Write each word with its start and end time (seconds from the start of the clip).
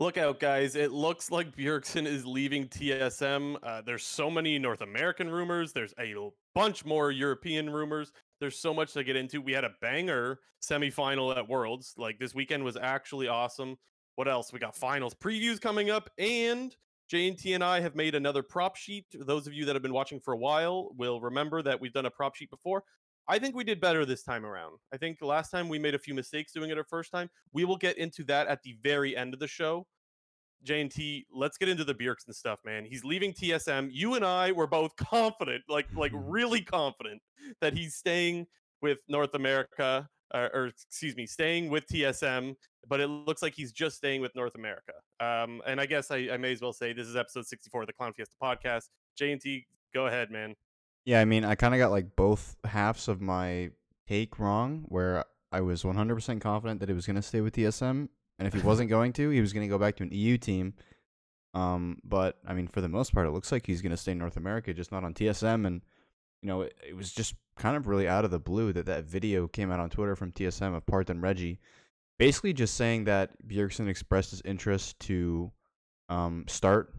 Look 0.00 0.16
out, 0.16 0.40
guys. 0.40 0.76
It 0.76 0.92
looks 0.92 1.30
like 1.30 1.54
Bjergsen 1.54 2.06
is 2.06 2.24
leaving 2.24 2.68
TSM. 2.68 3.56
Uh, 3.62 3.82
there's 3.82 4.02
so 4.02 4.30
many 4.30 4.58
North 4.58 4.80
American 4.80 5.28
rumors. 5.28 5.74
There's 5.74 5.92
a 6.00 6.14
bunch 6.54 6.86
more 6.86 7.10
European 7.10 7.68
rumors. 7.68 8.10
There's 8.40 8.58
so 8.58 8.72
much 8.72 8.94
to 8.94 9.04
get 9.04 9.14
into. 9.14 9.42
We 9.42 9.52
had 9.52 9.64
a 9.64 9.74
banger 9.82 10.40
semifinal 10.62 11.36
at 11.36 11.46
Worlds. 11.46 11.92
Like 11.98 12.18
this 12.18 12.34
weekend 12.34 12.64
was 12.64 12.78
actually 12.78 13.28
awesome. 13.28 13.76
What 14.14 14.26
else? 14.26 14.54
We 14.54 14.58
got 14.58 14.74
finals 14.74 15.12
previews 15.12 15.60
coming 15.60 15.90
up, 15.90 16.08
and 16.16 16.74
JNT 17.12 17.54
and 17.54 17.62
I 17.62 17.80
have 17.80 17.94
made 17.94 18.14
another 18.14 18.42
prop 18.42 18.76
sheet. 18.76 19.04
Those 19.12 19.46
of 19.46 19.52
you 19.52 19.66
that 19.66 19.76
have 19.76 19.82
been 19.82 19.92
watching 19.92 20.18
for 20.18 20.32
a 20.32 20.38
while 20.38 20.92
will 20.96 21.20
remember 21.20 21.60
that 21.60 21.78
we've 21.78 21.92
done 21.92 22.06
a 22.06 22.10
prop 22.10 22.36
sheet 22.36 22.48
before. 22.48 22.84
I 23.30 23.38
think 23.38 23.54
we 23.54 23.62
did 23.62 23.80
better 23.80 24.04
this 24.04 24.24
time 24.24 24.44
around. 24.44 24.78
I 24.92 24.96
think 24.96 25.18
last 25.22 25.50
time 25.50 25.68
we 25.68 25.78
made 25.78 25.94
a 25.94 25.98
few 26.00 26.14
mistakes 26.14 26.52
doing 26.52 26.68
it 26.70 26.76
our 26.76 26.84
first 26.84 27.12
time. 27.12 27.30
We 27.52 27.64
will 27.64 27.76
get 27.76 27.96
into 27.96 28.24
that 28.24 28.48
at 28.48 28.60
the 28.64 28.76
very 28.82 29.16
end 29.16 29.34
of 29.34 29.38
the 29.38 29.46
show. 29.46 29.86
JNT, 30.66 31.26
let's 31.32 31.56
get 31.56 31.68
into 31.68 31.84
the 31.84 31.94
Bjergsen 31.94 32.34
stuff, 32.34 32.58
man. 32.64 32.84
He's 32.84 33.04
leaving 33.04 33.32
TSM. 33.32 33.90
You 33.92 34.14
and 34.14 34.24
I 34.24 34.50
were 34.50 34.66
both 34.66 34.96
confident, 34.96 35.62
like 35.68 35.86
like 35.94 36.10
really 36.14 36.60
confident, 36.60 37.22
that 37.60 37.72
he's 37.72 37.94
staying 37.94 38.48
with 38.82 38.98
North 39.08 39.34
America, 39.34 40.08
or, 40.34 40.50
or 40.52 40.66
excuse 40.66 41.14
me, 41.14 41.24
staying 41.24 41.70
with 41.70 41.86
TSM. 41.86 42.56
But 42.88 42.98
it 42.98 43.06
looks 43.06 43.42
like 43.42 43.54
he's 43.54 43.70
just 43.70 43.96
staying 43.96 44.22
with 44.22 44.34
North 44.34 44.56
America. 44.56 44.94
Um, 45.20 45.62
and 45.68 45.80
I 45.80 45.86
guess 45.86 46.10
I, 46.10 46.30
I 46.32 46.36
may 46.36 46.50
as 46.50 46.60
well 46.60 46.72
say 46.72 46.92
this 46.92 47.06
is 47.06 47.14
episode 47.14 47.46
64 47.46 47.82
of 47.82 47.86
the 47.86 47.92
Clown 47.92 48.12
Fiesta 48.12 48.34
podcast. 48.42 48.88
JNT, 49.20 49.66
go 49.94 50.08
ahead, 50.08 50.32
man. 50.32 50.56
Yeah, 51.04 51.20
I 51.20 51.24
mean, 51.24 51.44
I 51.44 51.54
kind 51.54 51.74
of 51.74 51.78
got 51.78 51.90
like 51.90 52.14
both 52.16 52.56
halves 52.64 53.08
of 53.08 53.20
my 53.20 53.70
take 54.06 54.38
wrong, 54.38 54.84
where 54.88 55.24
I 55.52 55.60
was 55.60 55.82
100% 55.82 56.40
confident 56.40 56.80
that 56.80 56.88
he 56.88 56.94
was 56.94 57.06
going 57.06 57.16
to 57.16 57.22
stay 57.22 57.40
with 57.40 57.54
TSM, 57.54 58.08
and 58.38 58.48
if 58.48 58.52
he 58.54 58.60
wasn't 58.60 58.90
going 58.96 59.12
to, 59.14 59.30
he 59.30 59.40
was 59.40 59.52
going 59.52 59.66
to 59.66 59.70
go 59.70 59.78
back 59.78 59.96
to 59.96 60.02
an 60.02 60.12
EU 60.12 60.36
team. 60.38 60.74
Um, 61.54 61.98
but 62.04 62.38
I 62.46 62.54
mean, 62.54 62.68
for 62.68 62.80
the 62.80 62.88
most 62.88 63.12
part, 63.12 63.26
it 63.26 63.32
looks 63.32 63.50
like 63.50 63.66
he's 63.66 63.82
going 63.82 63.90
to 63.90 63.96
stay 63.96 64.12
in 64.12 64.18
North 64.18 64.36
America, 64.36 64.72
just 64.72 64.92
not 64.92 65.04
on 65.04 65.14
TSM. 65.14 65.66
And 65.66 65.82
you 66.42 66.48
know, 66.48 66.62
it, 66.62 66.74
it, 66.88 66.96
was 66.96 67.12
just 67.12 67.34
kind 67.56 67.76
of 67.76 67.86
really 67.86 68.08
out 68.08 68.24
of 68.24 68.30
the 68.30 68.38
blue 68.38 68.72
that 68.72 68.86
that 68.86 69.04
video 69.04 69.48
came 69.48 69.70
out 69.70 69.80
on 69.80 69.90
Twitter 69.90 70.16
from 70.16 70.32
TSM 70.32 70.74
of 70.76 70.86
Parth 70.86 71.10
and 71.10 71.22
Reggie, 71.22 71.58
basically 72.18 72.52
just 72.52 72.74
saying 72.74 73.04
that 73.04 73.30
Bjergsen 73.46 73.88
expressed 73.88 74.30
his 74.30 74.42
interest 74.44 74.98
to 75.00 75.50
um, 76.08 76.44
start 76.48 76.94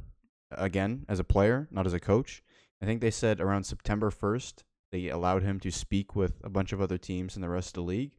again 0.51 1.05
as 1.07 1.19
a 1.19 1.23
player, 1.23 1.67
not 1.71 1.85
as 1.85 1.93
a 1.93 1.99
coach. 1.99 2.43
I 2.81 2.85
think 2.85 3.01
they 3.01 3.11
said 3.11 3.39
around 3.39 3.63
September 3.63 4.09
1st, 4.09 4.63
they 4.91 5.09
allowed 5.09 5.43
him 5.43 5.59
to 5.61 5.71
speak 5.71 6.15
with 6.15 6.33
a 6.43 6.49
bunch 6.49 6.73
of 6.73 6.81
other 6.81 6.97
teams 6.97 7.35
in 7.35 7.41
the 7.41 7.49
rest 7.49 7.69
of 7.69 7.73
the 7.75 7.81
league, 7.87 8.11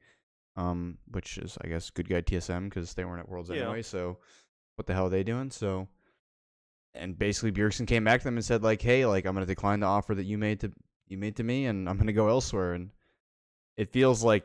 um, 0.57 0.99
which 1.11 1.39
is, 1.39 1.59
I 1.61 1.69
guess, 1.69 1.91
good 1.91 2.09
guy 2.09 2.23
TSM 2.23 2.69
because 2.69 2.95
they 2.95 3.05
weren't 3.05 3.21
at 3.21 3.29
Worlds 3.29 3.51
yeah. 3.51 3.63
anyway. 3.63 3.83
So 3.83 4.19
what 4.77 4.87
the 4.87 4.95
hell 4.95 5.07
are 5.07 5.11
they 5.11 5.23
doing? 5.23 5.51
So, 5.51 5.89
and 6.95 7.19
basically 7.19 7.53
Bjergsen 7.53 7.87
came 7.87 8.05
back 8.05 8.21
to 8.21 8.25
them 8.25 8.37
and 8.37 8.45
said 8.45 8.63
like, 8.63 8.81
hey, 8.81 9.05
like 9.07 9.27
I'm 9.27 9.35
gonna 9.35 9.47
decline 9.47 9.81
the 9.81 9.87
offer 9.87 10.15
that 10.15 10.25
you 10.25 10.39
made 10.39 10.61
to 10.61 10.73
you 11.09 11.19
made 11.19 11.37
to 11.37 11.43
me, 11.43 11.67
and 11.67 11.89
I'm 11.89 11.99
gonna 11.99 12.13
go 12.13 12.29
elsewhere. 12.29 12.75
And 12.75 12.91
it 13.77 13.93
feels 13.93 14.23
like 14.23 14.45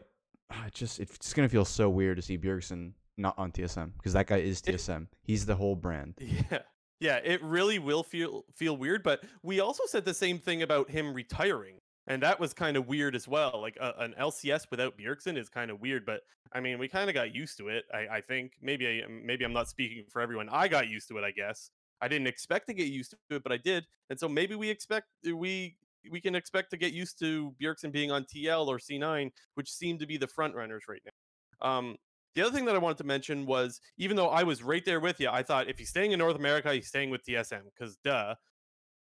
ah, 0.51 0.65
it 0.67 0.73
just 0.73 0.99
it's 0.99 1.33
gonna 1.33 1.49
feel 1.49 1.65
so 1.65 1.89
weird 1.89 2.17
to 2.17 2.21
see 2.21 2.37
Bjergsen 2.37 2.93
not 3.17 3.37
on 3.37 3.51
TSM 3.51 3.91
because 3.97 4.13
that 4.13 4.27
guy 4.27 4.37
is 4.37 4.61
TSM. 4.61 5.03
It, 5.03 5.07
He's 5.21 5.45
the 5.45 5.55
whole 5.55 5.75
brand. 5.75 6.15
Yeah. 6.51 6.59
Yeah, 6.99 7.17
it 7.23 7.43
really 7.43 7.79
will 7.79 8.03
feel 8.03 8.43
feel 8.55 8.75
weird, 8.75 9.03
but 9.03 9.23
we 9.43 9.59
also 9.59 9.83
said 9.85 10.05
the 10.05 10.13
same 10.13 10.39
thing 10.39 10.63
about 10.63 10.89
him 10.89 11.13
retiring. 11.13 11.79
And 12.07 12.23
that 12.23 12.39
was 12.39 12.53
kind 12.53 12.77
of 12.77 12.87
weird 12.87 13.15
as 13.15 13.27
well. 13.27 13.59
Like 13.61 13.77
an 13.81 14.15
LCS 14.17 14.67
without 14.71 14.97
Bjergsen 14.97 15.37
is 15.37 15.49
kind 15.49 15.69
of 15.69 15.81
weird, 15.81 16.05
but 16.05 16.21
I 16.53 16.61
mean, 16.61 16.79
we 16.79 16.87
kind 16.87 17.09
of 17.09 17.13
got 17.13 17.35
used 17.35 17.57
to 17.57 17.67
it. 17.67 17.83
I, 17.93 18.07
I 18.17 18.21
think 18.21 18.53
maybe 18.61 18.87
I, 18.87 19.07
maybe 19.09 19.43
I'm 19.43 19.51
not 19.51 19.67
speaking 19.67 20.05
for 20.09 20.21
everyone. 20.21 20.47
I 20.49 20.69
got 20.69 20.87
used 20.87 21.09
to 21.09 21.17
it, 21.17 21.25
I 21.25 21.31
guess. 21.31 21.69
I 22.01 22.07
didn't 22.07 22.27
expect 22.27 22.67
to 22.67 22.73
get 22.73 22.87
used 22.87 23.11
to 23.11 23.35
it, 23.35 23.43
but 23.43 23.51
I 23.51 23.57
did. 23.57 23.85
And 24.09 24.17
so 24.17 24.29
maybe 24.29 24.55
we 24.55 24.69
expect 24.69 25.07
uh, 25.27 25.35
we 25.35 25.75
we 26.09 26.21
can 26.21 26.35
expect 26.35 26.69
to 26.71 26.77
get 26.77 26.93
used 26.93 27.19
to 27.19 27.53
Bjergsen 27.61 27.91
being 27.91 28.11
on 28.11 28.23
TL 28.23 28.67
or 28.67 28.77
C9, 28.77 29.29
which 29.55 29.69
seem 29.69 29.97
to 29.99 30.05
be 30.05 30.15
the 30.15 30.27
front 30.27 30.55
runners 30.55 30.83
right 30.87 31.01
now. 31.05 31.69
Um, 31.69 31.97
the 32.37 32.43
other 32.43 32.55
thing 32.55 32.65
that 32.65 32.75
I 32.75 32.77
wanted 32.77 32.99
to 32.99 33.03
mention 33.03 33.47
was 33.47 33.81
even 33.97 34.15
though 34.15 34.29
I 34.29 34.43
was 34.43 34.61
right 34.61 34.85
there 34.85 34.99
with 34.99 35.19
you, 35.19 35.27
I 35.27 35.41
thought 35.41 35.67
if 35.67 35.79
he's 35.79 35.89
staying 35.89 36.11
in 36.11 36.19
North 36.19 36.35
America, 36.35 36.71
he's 36.71 36.87
staying 36.87 37.09
with 37.09 37.25
TSM 37.25 37.61
because 37.75 37.97
duh. 38.03 38.35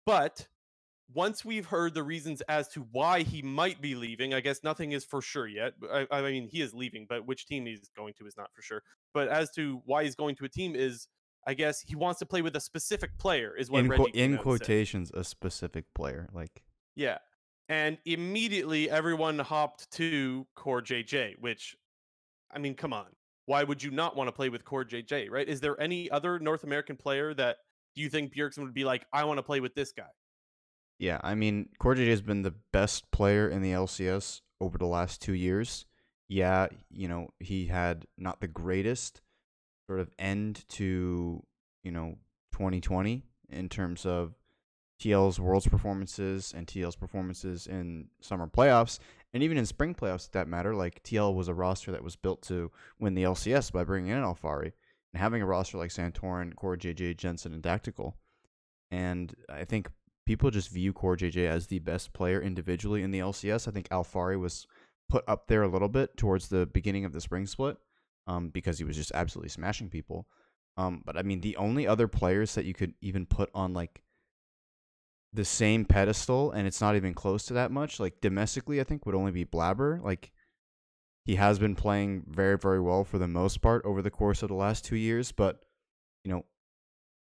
But 0.05 0.45
once 1.13 1.45
we've 1.45 1.65
heard 1.65 1.93
the 1.93 2.03
reasons 2.03 2.41
as 2.49 2.67
to 2.69 2.85
why 2.91 3.21
he 3.21 3.41
might 3.41 3.81
be 3.81 3.95
leaving, 3.95 4.33
I 4.33 4.41
guess 4.41 4.61
nothing 4.61 4.91
is 4.91 5.05
for 5.05 5.21
sure 5.21 5.47
yet. 5.47 5.71
I, 5.89 6.05
I, 6.11 6.21
mean, 6.21 6.49
he 6.49 6.59
is 6.59 6.73
leaving, 6.73 7.05
but 7.07 7.25
which 7.25 7.45
team 7.45 7.65
he's 7.65 7.89
going 7.95 8.13
to 8.19 8.27
is 8.27 8.35
not 8.35 8.49
for 8.53 8.61
sure. 8.61 8.83
But 9.13 9.29
as 9.29 9.51
to 9.51 9.81
why 9.85 10.03
he's 10.03 10.15
going 10.15 10.35
to 10.35 10.45
a 10.45 10.49
team 10.49 10.75
is, 10.75 11.07
I 11.47 11.53
guess 11.53 11.79
he 11.79 11.95
wants 11.95 12.19
to 12.19 12.25
play 12.25 12.41
with 12.41 12.57
a 12.57 12.61
specific 12.61 13.17
player. 13.17 13.55
Is 13.55 13.71
what 13.71 13.85
in, 13.85 13.89
Reggie 13.89 14.11
in 14.15 14.37
quotations 14.37 15.11
a 15.13 15.23
specific 15.23 15.85
player, 15.95 16.27
like 16.33 16.61
yeah. 16.97 17.19
And 17.69 17.97
immediately 18.03 18.89
everyone 18.89 19.39
hopped 19.39 19.89
to 19.91 20.45
Core 20.55 20.81
JJ, 20.81 21.35
which 21.39 21.77
I 22.53 22.59
mean, 22.59 22.75
come 22.75 22.93
on. 22.93 23.07
Why 23.45 23.63
would 23.63 23.83
you 23.83 23.91
not 23.91 24.15
want 24.15 24.29
to 24.29 24.31
play 24.31 24.49
with 24.49 24.63
Core 24.63 24.85
JJ, 24.85 25.29
right? 25.29 25.47
Is 25.47 25.59
there 25.59 25.79
any 25.81 26.09
other 26.09 26.39
North 26.39 26.63
American 26.63 26.95
player 26.95 27.33
that 27.33 27.57
do 27.95 28.01
you 28.01 28.09
think 28.09 28.33
Bjergsen 28.33 28.59
would 28.59 28.73
be 28.73 28.85
like, 28.85 29.05
I 29.11 29.25
want 29.25 29.37
to 29.37 29.43
play 29.43 29.59
with 29.59 29.75
this 29.75 29.91
guy? 29.91 30.09
Yeah, 30.99 31.19
I 31.21 31.35
mean, 31.35 31.69
Core 31.79 31.95
JJ 31.95 32.09
has 32.09 32.21
been 32.21 32.43
the 32.43 32.55
best 32.71 33.11
player 33.11 33.49
in 33.49 33.61
the 33.61 33.71
LCS 33.71 34.41
over 34.61 34.77
the 34.77 34.85
last 34.85 35.21
two 35.21 35.33
years. 35.33 35.85
Yeah, 36.29 36.67
you 36.89 37.07
know, 37.07 37.29
he 37.39 37.65
had 37.65 38.05
not 38.17 38.39
the 38.39 38.47
greatest 38.47 39.21
sort 39.87 39.99
of 39.99 40.09
end 40.17 40.63
to, 40.69 41.43
you 41.83 41.91
know, 41.91 42.17
2020 42.53 43.23
in 43.49 43.69
terms 43.69 44.05
of 44.05 44.33
TL's 45.01 45.39
Worlds 45.39 45.67
performances 45.67 46.53
and 46.55 46.65
TL's 46.65 46.95
performances 46.95 47.67
in 47.67 48.07
summer 48.21 48.47
playoffs 48.47 48.99
and 49.33 49.41
even 49.41 49.57
in 49.57 49.65
spring 49.65 49.95
playoffs, 49.95 50.29
that 50.31 50.47
matter, 50.47 50.75
like 50.75 51.03
TL 51.03 51.33
was 51.33 51.47
a 51.47 51.53
roster 51.53 51.91
that 51.91 52.03
was 52.03 52.15
built 52.15 52.41
to 52.43 52.71
win 52.99 53.15
the 53.15 53.23
LCS 53.23 53.71
by 53.71 53.83
bringing 53.83 54.11
in 54.11 54.21
Alphari 54.21 54.73
and 55.13 55.21
having 55.21 55.41
a 55.41 55.45
roster 55.45 55.77
like 55.77 55.89
Santorin, 55.89 56.55
Core 56.55 56.77
JJ, 56.77 57.17
Jensen, 57.17 57.53
and 57.53 57.63
Tactical. 57.63 58.15
And 58.91 59.33
I 59.49 59.65
think 59.65 59.89
people 60.25 60.51
just 60.51 60.69
view 60.69 60.93
Core 60.93 61.17
JJ 61.17 61.47
as 61.47 61.67
the 61.67 61.79
best 61.79 62.13
player 62.13 62.41
individually 62.41 63.01
in 63.01 63.11
the 63.11 63.19
LCS. 63.19 63.67
I 63.67 63.71
think 63.71 63.89
Alphari 63.89 64.39
was 64.39 64.67
put 65.09 65.23
up 65.27 65.47
there 65.47 65.63
a 65.63 65.67
little 65.67 65.89
bit 65.89 66.15
towards 66.15 66.47
the 66.47 66.67
beginning 66.67 67.05
of 67.05 67.11
the 67.11 67.21
spring 67.21 67.47
split 67.47 67.77
um, 68.27 68.49
because 68.49 68.77
he 68.77 68.83
was 68.83 68.95
just 68.95 69.11
absolutely 69.13 69.49
smashing 69.49 69.89
people. 69.89 70.27
Um, 70.77 71.01
but 71.05 71.17
I 71.17 71.23
mean, 71.23 71.41
the 71.41 71.57
only 71.57 71.87
other 71.87 72.07
players 72.07 72.55
that 72.55 72.65
you 72.65 72.73
could 72.73 72.93
even 73.01 73.25
put 73.25 73.49
on 73.53 73.73
like 73.73 74.03
the 75.33 75.45
same 75.45 75.85
pedestal 75.85 76.51
and 76.51 76.67
it's 76.67 76.79
not 76.79 76.95
even 76.95 77.13
close 77.13 77.45
to 77.45 77.53
that 77.53 77.71
much. 77.71 77.99
Like 77.99 78.21
domestically, 78.21 78.79
I 78.79 78.83
think 78.83 79.05
would 79.05 79.15
only 79.15 79.31
be 79.31 79.43
Blabber. 79.43 79.99
Like 80.03 80.31
he 81.25 81.35
has 81.35 81.59
been 81.59 81.75
playing 81.75 82.23
very, 82.29 82.57
very 82.57 82.79
well 82.81 83.03
for 83.03 83.17
the 83.17 83.27
most 83.27 83.61
part 83.61 83.83
over 83.85 84.01
the 84.01 84.11
course 84.11 84.43
of 84.43 84.49
the 84.49 84.55
last 84.55 84.85
two 84.85 84.95
years, 84.95 85.31
but 85.31 85.61
you 86.23 86.31
know, 86.31 86.45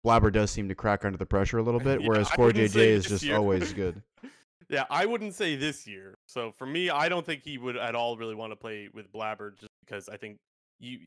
Blabber 0.04 0.32
does 0.32 0.50
seem 0.50 0.68
to 0.70 0.76
crack 0.76 1.06
under 1.06 1.18
the 1.18 1.26
pressure 1.26 1.60
a 1.60 1.64
little 1.64 1.80
bit, 1.84 2.02
yeah, 2.02 2.08
whereas 2.08 2.30
Core 2.30 2.52
JJ 2.52 2.76
is 2.76 3.06
just 3.06 3.24
year. 3.24 3.36
always 3.36 3.72
good. 3.74 4.02
yeah, 4.70 4.86
I 4.90 5.06
wouldn't 5.06 5.36
say 5.36 5.56
this 5.56 5.86
year. 5.86 6.18
So 6.28 6.52
for 6.58 6.66
me, 6.66 6.90
I 6.90 7.08
don't 7.10 7.26
think 7.26 7.44
he 7.44 7.58
would 7.58 7.78
at 7.78 7.96
all 7.96 8.18
really 8.18 8.36
want 8.36 8.52
to 8.52 8.56
play 8.56 8.90
with 8.94 9.12
Blabber 9.12 9.52
just 9.52 9.72
because 9.86 10.10
I 10.10 10.18
think 10.18 10.38
you 10.80 11.00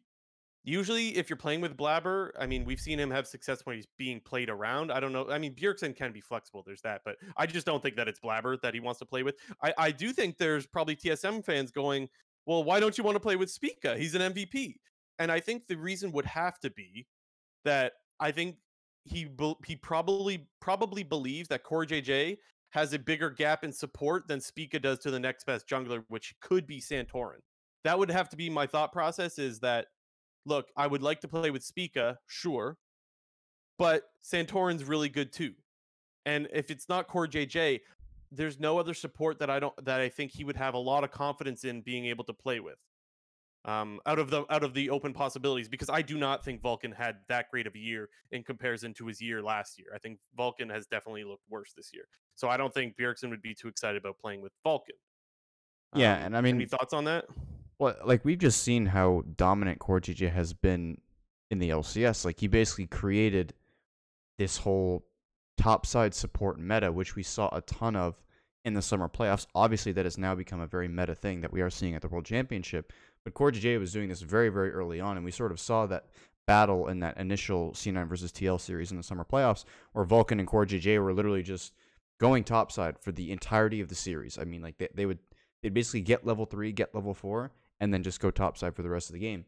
Usually, 0.66 1.16
if 1.16 1.28
you're 1.28 1.36
playing 1.36 1.60
with 1.60 1.76
Blabber, 1.76 2.32
I 2.38 2.47
mean, 2.47 2.64
we've 2.64 2.80
seen 2.80 2.98
him 2.98 3.10
have 3.10 3.26
success 3.26 3.60
when 3.64 3.76
he's 3.76 3.86
being 3.98 4.19
played 4.19 4.48
around. 4.48 4.91
I 4.91 4.98
don't 4.98 5.12
know. 5.12 5.28
I 5.30 5.38
mean, 5.38 5.54
Bjergsen 5.54 5.94
can 5.94 6.10
be 6.10 6.22
flexible. 6.22 6.62
There's 6.64 6.80
that, 6.82 7.02
but 7.04 7.16
I 7.36 7.44
just 7.44 7.66
don't 7.66 7.82
think 7.82 7.97
that 7.97 8.08
it's 8.08 8.19
Blabber 8.19 8.56
that 8.62 8.72
he 8.72 8.80
wants 8.80 8.98
to 9.00 9.04
play 9.04 9.22
with. 9.22 9.36
I, 9.62 9.75
I 9.76 9.91
do 9.91 10.10
think 10.10 10.38
there's 10.38 10.66
probably 10.66 10.97
TSM 10.97 11.44
fans 11.44 11.70
going, 11.70 12.08
well, 12.47 12.64
why 12.64 12.80
don't 12.80 12.97
you 12.97 13.04
want 13.04 13.16
to 13.16 13.20
play 13.20 13.36
with 13.36 13.50
Spica? 13.50 13.97
He's 13.98 14.14
an 14.14 14.32
MVP. 14.32 14.76
And 15.19 15.30
I 15.30 15.38
think 15.38 15.66
the 15.66 15.76
reason 15.76 16.12
would 16.12 16.26
have 16.26 16.58
to 16.60 16.70
be 16.70 17.06
that 17.64 17.93
I 18.19 18.31
think 18.31 18.56
he 19.05 19.28
he 19.67 19.76
probably 19.76 20.49
probably 20.60 21.02
believes 21.02 21.49
that 21.49 21.62
Core 21.62 21.84
JJ 21.84 22.38
has 22.70 22.93
a 22.93 22.99
bigger 22.99 23.31
gap 23.31 23.64
in 23.64 23.72
support 23.72 24.26
than 24.28 24.40
Spica 24.40 24.81
does 24.81 24.99
to 25.00 25.10
the 25.10 25.20
next 25.20 25.44
best 25.44 25.69
jungler, 25.69 26.05
which 26.08 26.34
could 26.40 26.67
be 26.67 26.81
Santorin. 26.81 27.40
That 27.84 27.99
would 27.99 28.10
have 28.10 28.28
to 28.31 28.37
be 28.37 28.49
my 28.50 28.67
thought 28.67 28.93
process. 28.93 29.38
Is 29.38 29.60
that 29.60 29.87
look, 30.46 30.67
I 30.76 30.87
would 30.87 31.02
like 31.02 31.20
to 31.20 31.29
play 31.29 31.50
with 31.50 31.62
Spica, 31.62 32.19
sure, 32.26 32.76
but 33.79 34.05
Santorin's 34.23 34.85
really 34.85 35.08
good 35.08 35.32
too. 35.32 35.55
And 36.26 36.49
if 36.52 36.70
it's 36.70 36.88
not 36.88 37.06
Core 37.06 37.26
JJ, 37.26 37.81
there's 38.32 38.58
no 38.58 38.79
other 38.79 38.94
support 38.94 39.38
that 39.38 39.50
I 39.50 39.61
don't 39.61 39.85
that 39.85 40.00
I 40.00 40.08
think 40.08 40.32
he 40.32 40.44
would 40.44 40.56
have 40.56 40.75
a 40.75 40.79
lot 40.79 41.05
of 41.05 41.11
confidence 41.11 41.64
in 41.64 41.82
being 41.82 42.06
able 42.06 42.25
to 42.25 42.32
play 42.32 42.61
with. 42.61 42.79
Um, 43.67 43.99
out 44.05 44.19
of 44.19 44.29
the 44.29 44.44
out 44.50 44.62
of 44.62 44.75
the 44.75 44.91
open 44.91 45.14
possibilities, 45.14 45.69
because 45.69 45.88
I 45.88 46.02
do 46.02 46.19
not 46.19 46.44
think 46.44 46.61
Vulcan 46.61 46.93
had 46.93 47.17
that 47.29 47.50
great 47.50 47.67
of 47.67 47.75
a 47.75 47.79
year 47.79 48.11
in 48.31 48.43
comparison 48.43 48.93
to 48.94 49.06
his 49.06 49.23
year 49.23 49.43
last 49.43 49.79
year. 49.79 49.88
I 49.94 49.99
think 49.99 50.19
Vulcan 50.37 50.69
has 50.69 50.87
definitely 50.87 51.25
looked 51.25 51.44
worse 51.49 51.73
this 51.75 51.91
year. 51.93 52.05
So 52.35 52.49
I 52.49 52.58
don't 52.58 52.75
think 52.75 52.96
Bjergsen 52.96 53.31
would 53.31 53.41
be 53.41 53.55
too 53.55 53.69
excited 53.69 53.96
about 53.96 54.19
playing 54.19 54.43
with 54.43 54.52
Vulcan. 54.64 54.96
Yeah, 55.94 56.17
um, 56.17 56.23
and 56.25 56.37
I 56.37 56.41
mean, 56.43 56.56
any 56.56 56.67
thoughts 56.67 56.93
on 56.93 57.05
that? 57.05 57.25
Well, 57.79 57.97
like 58.05 58.25
we've 58.25 58.38
just 58.38 58.62
seen 58.62 58.87
how 58.87 59.25
dominant 59.37 59.79
Core 59.79 60.00
JJ 60.00 60.32
has 60.32 60.53
been 60.53 61.00
in 61.50 61.59
the 61.59 61.71
LCS. 61.71 62.25
Like 62.25 62.41
he 62.41 62.47
basically 62.47 62.87
created 62.87 63.55
this 64.38 64.59
whole 64.59 65.05
topside 65.56 66.15
support 66.15 66.59
meta, 66.59 66.91
which 66.93 67.17
we 67.17 67.23
saw 67.23 67.49
a 67.53 67.61
ton 67.62 67.97
of 67.97 68.23
in 68.65 68.75
the 68.75 68.82
summer 68.82 69.09
playoffs. 69.09 69.47
Obviously, 69.55 69.93
that 69.93 70.05
has 70.05 70.19
now 70.19 70.35
become 70.35 70.61
a 70.61 70.67
very 70.67 70.88
meta 70.88 71.15
thing 71.15 71.41
that 71.41 71.53
we 71.53 71.61
are 71.61 71.71
seeing 71.71 71.94
at 71.94 72.03
the 72.03 72.09
World 72.09 72.25
Championship. 72.25 72.93
But 73.25 73.35
CoreJJ 73.35 73.79
was 73.79 73.93
doing 73.93 74.09
this 74.09 74.23
very, 74.23 74.49
very 74.49 74.70
early 74.70 75.00
on, 75.00 75.17
and 75.17 75.25
we 75.25 75.31
sort 75.31 75.53
of 75.53 75.61
saw 75.61 75.87
that 75.87 76.06
battle 76.47 76.88
in 76.88 77.00
that 77.00 77.17
initial 77.17 77.73
C9 77.73 78.06
versus 78.06 78.32
TL 78.32 78.61
series 78.61 78.91
in 78.91 78.97
the 78.97 79.03
summer 79.03 79.25
playoffs, 79.25 79.65
where 79.93 80.05
Vulcan 80.05 80.41
and 80.41 80.49
CoreJJ 80.49 81.03
were 81.03 81.15
literally 81.15 81.43
just 81.43 81.73
going 82.20 82.44
topside 82.44 82.99
for 82.99 83.12
the 83.12 83.32
entirety 83.32 83.81
of 83.81 83.88
the 83.88 83.94
series. 83.94 84.38
I 84.38 84.44
mean, 84.44 84.62
like 84.62 84.79
they, 84.79 84.88
they 84.94 85.06
would 85.06 85.19
they'd 85.62 85.75
basically 85.75 86.03
get 86.03 86.27
level 86.27 86.44
three, 86.44 86.73
get 86.73 86.94
level 86.94 87.15
four, 87.15 87.50
and 87.84 87.92
then 87.92 88.02
just 88.02 88.19
go 88.19 88.31
topside 88.31 88.75
for 88.75 88.82
the 88.82 88.88
rest 88.88 89.10
of 89.10 89.12
the 89.12 89.20
game. 89.20 89.44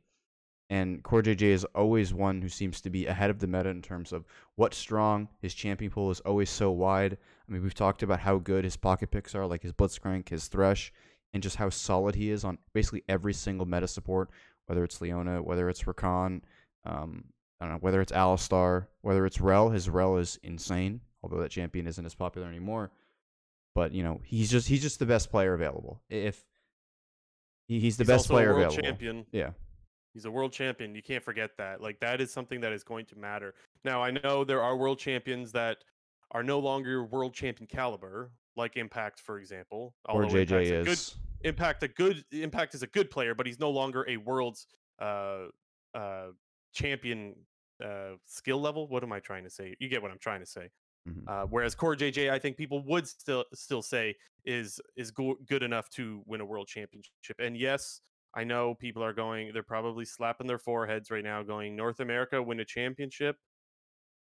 And 0.69 1.03
Core 1.03 1.23
CoreJJ 1.23 1.43
is 1.43 1.65
always 1.75 2.13
one 2.13 2.43
who 2.43 2.51
seems 2.51 2.83
to 2.83 2.91
be 2.91 3.07
ahead 3.07 3.31
of 3.31 3.39
the 3.39 3.47
meta 3.47 3.71
in 3.71 3.81
terms 3.81 4.13
of 4.13 4.27
what's 4.57 4.77
strong. 4.77 5.29
His 5.41 5.55
champion 5.55 5.91
pool 5.91 6.11
is 6.11 6.21
always 6.21 6.51
so 6.51 6.71
wide. 6.71 7.17
I 7.49 7.53
mean, 7.53 7.63
we've 7.63 7.73
talked 7.73 8.03
about 8.03 8.21
how 8.21 8.37
good 8.37 8.65
his 8.65 8.77
pocket 8.77 9.11
picks 9.11 9.35
are, 9.35 9.47
like 9.47 9.63
his 9.63 9.73
Blitzcrank, 9.73 10.29
his 10.29 10.49
Thresh, 10.49 10.93
and 11.33 11.43
just 11.43 11.57
how 11.57 11.71
solid 11.71 12.15
he 12.15 12.31
is 12.31 12.45
on 12.45 12.59
basically 12.75 13.05
every 13.09 13.33
single 13.33 13.65
meta 13.65 13.89
support, 13.89 14.29
whether 14.67 14.85
it's 14.85 15.01
Leona, 15.01 15.43
whether 15.43 15.71
it's 15.71 15.85
Rakan, 15.85 16.43
um, 16.85 17.25
I 17.59 17.65
don't 17.65 17.75
know, 17.75 17.81
whether 17.81 18.03
it's 18.03 18.13
Alistar, 18.13 18.89
whether 19.01 19.25
it's 19.25 19.41
Rell. 19.41 19.71
His 19.71 19.89
Rell 19.89 20.19
is 20.19 20.39
insane, 20.43 21.01
although 21.23 21.41
that 21.41 21.53
champion 21.53 21.87
isn't 21.87 22.05
as 22.05 22.15
popular 22.15 22.49
anymore. 22.49 22.91
But 23.75 23.93
you 23.93 24.03
know, 24.03 24.21
he's 24.25 24.51
just 24.51 24.69
he's 24.69 24.83
just 24.83 24.99
the 24.99 25.07
best 25.07 25.31
player 25.31 25.55
available. 25.55 26.03
If 26.11 26.45
he, 27.67 27.81
he's 27.81 27.97
the 27.97 28.05
He's 28.05 28.09
best 28.09 28.29
player 28.29 28.55
world 28.55 28.73
available. 28.73 28.83
champion. 28.83 29.27
Yeah. 29.33 29.51
He's 30.15 30.25
a 30.25 30.31
world 30.31 30.53
champion. 30.53 30.95
You 30.95 31.03
can't 31.03 31.23
forget 31.23 31.51
that. 31.59 31.81
Like 31.83 32.01
that 32.01 32.21
is 32.21 32.33
something 32.33 32.61
that 32.63 32.73
is 32.73 32.83
going 32.83 33.07
to 33.07 33.17
matter. 33.17 33.55
Now 33.85 34.03
I 34.03 34.11
know 34.11 34.45
there 34.45 34.63
are 34.63 34.77
world 34.77 34.99
champions 34.99 35.53
that 35.53 35.79
are 36.31 36.43
no 36.43 36.59
longer 36.59 37.05
world 37.05 37.35
champion 37.35 37.67
caliber, 37.67 38.31
like 38.57 38.77
Impact, 38.77 39.21
for 39.21 39.39
example. 39.39 39.95
Or 40.09 40.25
JJ 40.25 40.41
Impact's 40.49 40.71
a 40.71 40.83
good 40.83 40.89
is. 40.89 41.15
Impact 41.45 41.83
a 41.83 41.89
good 41.89 42.25
Impact 42.33 42.75
is 42.75 42.83
a 42.83 42.87
good 42.87 43.11
player, 43.11 43.35
but 43.35 43.47
he's 43.47 43.61
no 43.61 43.71
longer 43.71 44.07
a 44.09 44.17
world's 44.17 44.67
uh 45.01 45.49
uh 45.95 46.29
champion 46.73 47.35
uh 47.85 48.13
skill 48.25 48.61
level. 48.61 48.89
What 48.89 49.03
am 49.03 49.13
I 49.13 49.21
trying 49.21 49.45
to 49.45 49.51
say? 49.51 49.77
You 49.79 49.89
get 49.89 50.01
what 50.01 50.11
I'm 50.11 50.19
trying 50.19 50.41
to 50.41 50.47
say. 50.47 50.71
Mhm. 51.07 51.29
Uh, 51.29 51.47
whereas 51.47 51.75
Core 51.75 51.97
JJ, 51.97 52.31
I 52.31 52.39
think 52.39 52.57
people 52.57 52.83
would 52.85 53.07
still 53.09 53.45
still 53.55 53.83
say 53.83 54.17
is 54.45 54.81
is 54.97 55.11
go- 55.11 55.37
good 55.47 55.63
enough 55.63 55.89
to 55.91 56.23
win 56.27 56.41
a 56.41 56.45
world 56.45 56.69
championship. 56.69 57.37
And 57.41 57.57
yes, 57.57 58.01
I 58.35 58.45
know 58.45 58.75
people 58.75 59.03
are 59.03 59.13
going; 59.13 59.53
they're 59.53 59.63
probably 59.65 60.05
slapping 60.05 60.47
their 60.47 60.59
foreheads 60.59 61.11
right 61.11 61.25
now, 61.25 61.43
going 61.43 61.77
North 61.77 62.01
America 62.01 62.43
win 62.43 62.61
a 62.61 62.65
championship. 62.65 63.39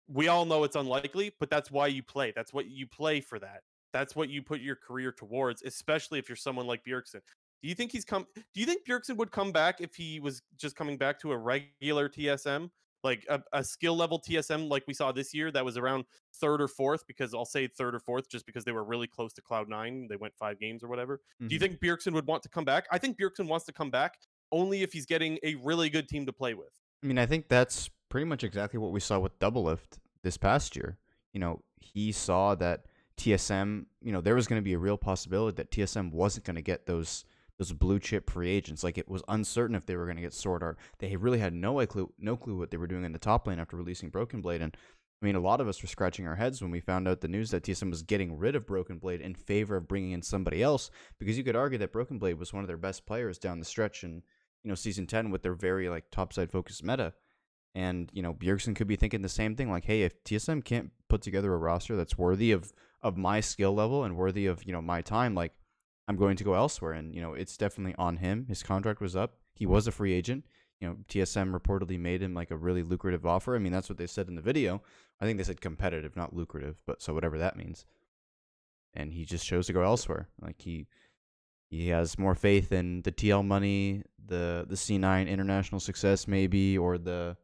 We 0.07 0.27
all 0.27 0.45
know 0.45 0.63
it's 0.63 0.75
unlikely, 0.75 1.35
but 1.39 1.49
that's 1.49 1.69
why 1.69 1.87
you 1.87 2.01
play. 2.01 2.31
That's 2.35 2.51
what 2.53 2.67
you 2.67 2.87
play 2.87 3.21
for. 3.21 3.39
That 3.39 3.63
that's 3.93 4.15
what 4.15 4.29
you 4.29 4.41
put 4.41 4.61
your 4.61 4.75
career 4.75 5.11
towards, 5.11 5.61
especially 5.63 6.19
if 6.19 6.29
you're 6.29 6.35
someone 6.35 6.67
like 6.67 6.83
Bjergsen. 6.83 7.21
Do 7.61 7.67
you 7.69 7.75
think 7.75 7.91
he's 7.91 8.05
come? 8.05 8.25
Do 8.35 8.59
you 8.59 8.65
think 8.65 8.85
Bjergsen 8.87 9.17
would 9.17 9.31
come 9.31 9.51
back 9.51 9.81
if 9.81 9.95
he 9.95 10.19
was 10.19 10.41
just 10.55 10.75
coming 10.75 10.97
back 10.97 11.19
to 11.19 11.31
a 11.31 11.37
regular 11.37 12.09
TSM? 12.09 12.71
Like 13.03 13.25
a, 13.29 13.41
a 13.53 13.63
skill 13.63 13.95
level 13.95 14.19
TSM 14.19 14.69
like 14.69 14.83
we 14.87 14.93
saw 14.93 15.11
this 15.11 15.33
year 15.33 15.51
that 15.51 15.63
was 15.63 15.77
around 15.77 16.05
third 16.41 16.61
or 16.61 16.67
fourth 16.67 17.05
because 17.07 17.33
I'll 17.33 17.45
say 17.45 17.67
third 17.67 17.95
or 17.95 17.99
fourth 17.99 18.29
just 18.29 18.45
because 18.45 18.63
they 18.65 18.71
were 18.71 18.83
really 18.83 19.07
close 19.07 19.33
to 19.33 19.41
Cloud 19.41 19.69
Nine. 19.69 20.07
They 20.09 20.15
went 20.17 20.35
five 20.35 20.59
games 20.59 20.83
or 20.83 20.87
whatever. 20.87 21.21
Do 21.39 21.47
you 21.53 21.57
Mhm. 21.57 21.61
think 21.61 21.79
Bjergsen 21.79 22.13
would 22.13 22.27
want 22.27 22.43
to 22.43 22.49
come 22.49 22.65
back? 22.65 22.87
I 22.91 22.97
think 22.97 23.17
Bjergsen 23.17 23.47
wants 23.47 23.65
to 23.67 23.71
come 23.73 23.89
back 23.89 24.17
only 24.51 24.81
if 24.83 24.91
he's 24.93 25.05
getting 25.05 25.39
a 25.43 25.55
really 25.55 25.89
good 25.89 26.09
team 26.09 26.25
to 26.25 26.33
play 26.33 26.53
with. 26.53 26.71
I 27.03 27.07
mean, 27.07 27.17
I 27.17 27.25
think 27.25 27.47
that's 27.47 27.89
pretty 28.09 28.25
much 28.25 28.43
exactly 28.43 28.79
what 28.79 28.91
we 28.91 28.99
saw 28.99 29.19
with 29.19 29.37
Doublelift 29.39 29.99
this 30.23 30.37
past 30.37 30.75
year. 30.75 30.97
You 31.31 31.39
know, 31.39 31.63
he 31.77 32.11
saw 32.11 32.55
that 32.55 32.85
TSM, 33.15 33.85
you 34.01 34.11
know, 34.11 34.21
there 34.21 34.35
was 34.35 34.47
going 34.47 34.59
to 34.59 34.63
be 34.63 34.73
a 34.73 34.79
real 34.79 34.97
possibility 34.97 35.55
that 35.57 35.71
TSM 35.71 36.11
wasn't 36.11 36.45
going 36.45 36.55
to 36.55 36.61
get 36.61 36.85
those 36.85 37.25
those 37.59 37.73
blue 37.73 37.99
chip 37.99 38.29
free 38.29 38.49
agents. 38.49 38.83
Like 38.83 38.97
it 38.97 39.09
was 39.09 39.21
uncertain 39.27 39.75
if 39.75 39.85
they 39.85 39.95
were 39.95 40.05
going 40.05 40.15
to 40.15 40.21
get 40.21 40.33
Sword 40.33 40.63
Art. 40.63 40.79
They 40.97 41.15
really 41.15 41.39
had 41.39 41.53
no 41.53 41.85
clue, 41.85 42.11
no 42.17 42.35
clue 42.35 42.57
what 42.57 42.71
they 42.71 42.77
were 42.77 42.87
doing 42.87 43.03
in 43.03 43.11
the 43.11 43.19
top 43.19 43.45
lane 43.45 43.59
after 43.59 43.77
releasing 43.77 44.09
Broken 44.09 44.41
Blade. 44.41 44.61
And 44.61 44.75
I 45.21 45.25
mean, 45.25 45.35
a 45.35 45.41
lot 45.41 45.59
of 45.59 45.67
us 45.67 45.81
were 45.81 45.89
scratching 45.89 46.25
our 46.25 46.37
heads 46.37 46.61
when 46.61 46.71
we 46.71 46.79
found 46.79 47.07
out 47.07 47.19
the 47.19 47.27
news 47.27 47.51
that 47.51 47.63
TSM 47.63 47.89
was 47.89 48.01
getting 48.01 48.37
rid 48.37 48.55
of 48.55 48.65
Broken 48.65 48.97
Blade 48.97 49.19
in 49.19 49.35
favor 49.35 49.75
of 49.75 49.87
bringing 49.87 50.11
in 50.11 50.21
somebody 50.21 50.63
else. 50.63 50.89
Because 51.19 51.37
you 51.37 51.43
could 51.43 51.57
argue 51.57 51.77
that 51.79 51.91
Broken 51.91 52.17
Blade 52.17 52.39
was 52.39 52.53
one 52.53 52.63
of 52.63 52.67
their 52.67 52.77
best 52.77 53.05
players 53.05 53.37
down 53.37 53.59
the 53.59 53.65
stretch 53.65 54.03
in 54.03 54.23
you 54.63 54.69
know 54.69 54.75
season 54.75 55.05
ten 55.05 55.29
with 55.29 55.43
their 55.43 55.53
very 55.53 55.89
like 55.89 56.05
topside 56.11 56.51
focused 56.51 56.83
meta. 56.83 57.13
And 57.75 58.09
you 58.13 58.23
know 58.23 58.33
Bjergsen 58.33 58.75
could 58.75 58.87
be 58.87 58.95
thinking 58.95 59.21
the 59.21 59.29
same 59.29 59.57
thing, 59.57 59.69
like, 59.69 59.85
hey, 59.85 60.03
if 60.03 60.23
TSM 60.23 60.63
can't 60.63 60.91
put 61.09 61.21
together 61.21 61.53
a 61.53 61.57
roster 61.57 61.97
that's 61.97 62.17
worthy 62.17 62.53
of 62.53 62.71
of 63.01 63.17
my 63.17 63.41
skill 63.41 63.73
level 63.73 64.05
and 64.05 64.15
worthy 64.15 64.45
of 64.45 64.63
you 64.63 64.71
know 64.71 64.81
my 64.81 65.01
time, 65.01 65.35
like 65.35 65.51
I'm 66.09 66.17
going 66.17 66.35
to 66.37 66.43
go 66.43 66.55
elsewhere. 66.55 66.93
And 66.93 67.13
you 67.15 67.21
know 67.21 67.33
it's 67.33 67.55
definitely 67.55 67.95
on 67.97 68.17
him. 68.17 68.47
His 68.49 68.63
contract 68.63 68.99
was 68.99 69.15
up. 69.15 69.35
He 69.53 69.65
was 69.65 69.87
a 69.87 69.91
free 69.91 70.13
agent. 70.13 70.45
You 70.81 70.89
know 70.89 70.97
TSM 71.07 71.57
reportedly 71.57 71.99
made 71.99 72.23
him 72.23 72.33
like 72.33 72.51
a 72.51 72.57
really 72.57 72.83
lucrative 72.83 73.25
offer. 73.25 73.55
I 73.55 73.59
mean 73.59 73.71
that's 73.71 73.89
what 73.89 73.99
they 73.99 74.07
said 74.07 74.27
in 74.27 74.35
the 74.35 74.41
video. 74.41 74.81
I 75.21 75.25
think 75.25 75.37
they 75.37 75.43
said 75.43 75.61
competitive, 75.61 76.17
not 76.17 76.35
lucrative, 76.35 76.77
but 76.87 77.01
so 77.01 77.13
whatever 77.13 77.37
that 77.37 77.55
means. 77.55 77.85
And 78.95 79.13
he 79.13 79.23
just 79.23 79.45
chose 79.45 79.67
to 79.67 79.73
go 79.73 79.83
elsewhere. 79.83 80.27
Like 80.41 80.59
he 80.59 80.87
he 81.69 81.89
has 81.89 82.17
more 82.17 82.33
faith 82.33 82.71
in 82.71 83.03
the 83.03 83.11
TL 83.11 83.45
money, 83.45 84.01
the 84.25 84.65
the 84.67 84.75
C9 84.75 85.29
international 85.29 85.79
success 85.79 86.27
maybe, 86.27 86.75
or 86.75 86.97
the 86.97 87.37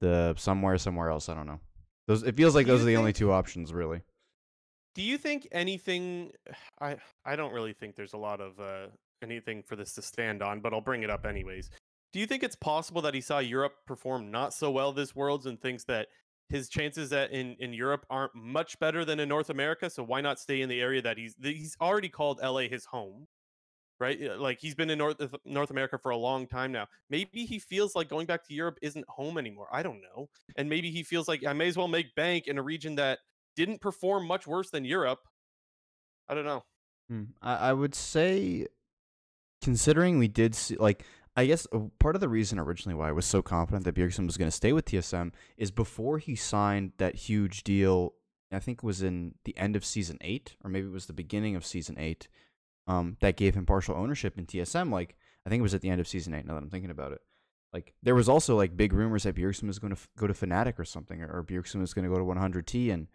the 0.00 0.34
somewhere 0.36 0.76
somewhere 0.76 1.08
else. 1.08 1.28
I 1.28 1.34
don't 1.34 1.46
know. 1.46 1.60
Those 2.08 2.24
it 2.24 2.36
feels 2.36 2.56
like 2.56 2.66
those 2.66 2.82
are 2.82 2.86
the 2.86 2.96
only 2.96 3.12
two 3.12 3.30
options 3.30 3.72
really. 3.72 4.02
Do 4.96 5.02
you 5.02 5.18
think 5.18 5.46
anything? 5.52 6.32
I 6.80 6.96
I 7.24 7.36
don't 7.36 7.52
really 7.52 7.74
think 7.74 7.94
there's 7.94 8.14
a 8.14 8.18
lot 8.18 8.40
of 8.40 8.58
uh, 8.58 8.86
anything 9.22 9.62
for 9.62 9.76
this 9.76 9.92
to 9.94 10.02
stand 10.02 10.42
on, 10.42 10.60
but 10.60 10.72
I'll 10.72 10.80
bring 10.80 11.02
it 11.02 11.10
up 11.10 11.26
anyways. 11.26 11.70
Do 12.12 12.18
you 12.18 12.26
think 12.26 12.42
it's 12.42 12.56
possible 12.56 13.02
that 13.02 13.12
he 13.12 13.20
saw 13.20 13.38
Europe 13.38 13.74
perform 13.86 14.30
not 14.30 14.54
so 14.54 14.70
well 14.70 14.92
this 14.92 15.14
Worlds 15.14 15.44
and 15.44 15.60
thinks 15.60 15.84
that 15.84 16.08
his 16.48 16.68
chances 16.70 17.12
at 17.12 17.30
in, 17.30 17.56
in 17.58 17.74
Europe 17.74 18.06
aren't 18.08 18.34
much 18.34 18.78
better 18.78 19.04
than 19.04 19.20
in 19.20 19.28
North 19.28 19.50
America? 19.50 19.90
So 19.90 20.02
why 20.02 20.22
not 20.22 20.38
stay 20.38 20.62
in 20.62 20.68
the 20.70 20.80
area 20.80 21.02
that 21.02 21.18
he's 21.18 21.34
he's 21.42 21.76
already 21.78 22.08
called 22.08 22.40
LA 22.42 22.60
his 22.60 22.86
home, 22.86 23.26
right? 24.00 24.18
Like 24.38 24.60
he's 24.60 24.74
been 24.74 24.88
in 24.88 24.96
North 24.96 25.20
North 25.44 25.70
America 25.70 25.98
for 25.98 26.10
a 26.10 26.16
long 26.16 26.46
time 26.46 26.72
now. 26.72 26.86
Maybe 27.10 27.44
he 27.44 27.58
feels 27.58 27.94
like 27.94 28.08
going 28.08 28.26
back 28.26 28.46
to 28.48 28.54
Europe 28.54 28.78
isn't 28.80 29.04
home 29.10 29.36
anymore. 29.36 29.68
I 29.70 29.82
don't 29.82 30.00
know, 30.00 30.30
and 30.56 30.70
maybe 30.70 30.90
he 30.90 31.02
feels 31.02 31.28
like 31.28 31.44
I 31.44 31.52
may 31.52 31.68
as 31.68 31.76
well 31.76 31.88
make 31.88 32.14
bank 32.14 32.46
in 32.46 32.56
a 32.56 32.62
region 32.62 32.94
that 32.94 33.18
didn't 33.56 33.80
perform 33.80 34.26
much 34.26 34.46
worse 34.46 34.70
than 34.70 34.84
Europe. 34.84 35.20
I 36.28 36.34
don't 36.34 36.44
know. 36.44 36.64
Hmm. 37.08 37.24
I, 37.42 37.56
I 37.56 37.72
would 37.72 37.94
say, 37.94 38.66
considering 39.62 40.18
we 40.18 40.28
did 40.28 40.54
see, 40.54 40.76
like, 40.76 41.04
I 41.36 41.46
guess 41.46 41.66
uh, 41.72 41.80
part 41.98 42.14
of 42.14 42.20
the 42.20 42.28
reason 42.28 42.58
originally 42.58 42.96
why 42.96 43.08
I 43.08 43.12
was 43.12 43.26
so 43.26 43.42
confident 43.42 43.84
that 43.84 43.94
Bjergsen 43.94 44.26
was 44.26 44.36
going 44.36 44.48
to 44.48 44.56
stay 44.56 44.72
with 44.72 44.86
TSM 44.86 45.32
is 45.56 45.70
before 45.70 46.18
he 46.18 46.34
signed 46.34 46.92
that 46.98 47.14
huge 47.14 47.62
deal. 47.62 48.14
I 48.50 48.58
think 48.58 48.78
it 48.78 48.86
was 48.86 49.02
in 49.02 49.34
the 49.44 49.56
end 49.58 49.76
of 49.76 49.84
season 49.84 50.18
eight, 50.20 50.56
or 50.64 50.70
maybe 50.70 50.86
it 50.86 50.92
was 50.92 51.06
the 51.06 51.12
beginning 51.12 51.56
of 51.56 51.66
season 51.66 51.96
eight. 51.98 52.28
Um, 52.88 53.16
that 53.20 53.36
gave 53.36 53.56
him 53.56 53.66
partial 53.66 53.96
ownership 53.96 54.38
in 54.38 54.46
TSM. 54.46 54.92
Like, 54.92 55.16
I 55.44 55.50
think 55.50 55.58
it 55.58 55.64
was 55.64 55.74
at 55.74 55.80
the 55.80 55.90
end 55.90 56.00
of 56.00 56.06
season 56.06 56.34
eight. 56.34 56.46
Now 56.46 56.54
that 56.54 56.62
I'm 56.62 56.70
thinking 56.70 56.90
about 56.90 57.12
it, 57.12 57.20
like, 57.72 57.94
there 58.02 58.14
was 58.14 58.28
also 58.28 58.56
like 58.56 58.76
big 58.76 58.92
rumors 58.92 59.24
that 59.24 59.34
Bjergsen 59.34 59.66
was 59.66 59.80
going 59.80 59.92
to 59.92 60.00
f- 60.00 60.08
go 60.16 60.28
to 60.28 60.32
Fnatic 60.32 60.78
or 60.78 60.84
something, 60.84 61.20
or, 61.20 61.38
or 61.38 61.44
Bjergsen 61.44 61.80
was 61.80 61.92
going 61.92 62.04
to 62.04 62.10
go 62.10 62.18
to 62.18 62.24
100T, 62.24 62.92
and 62.92 63.08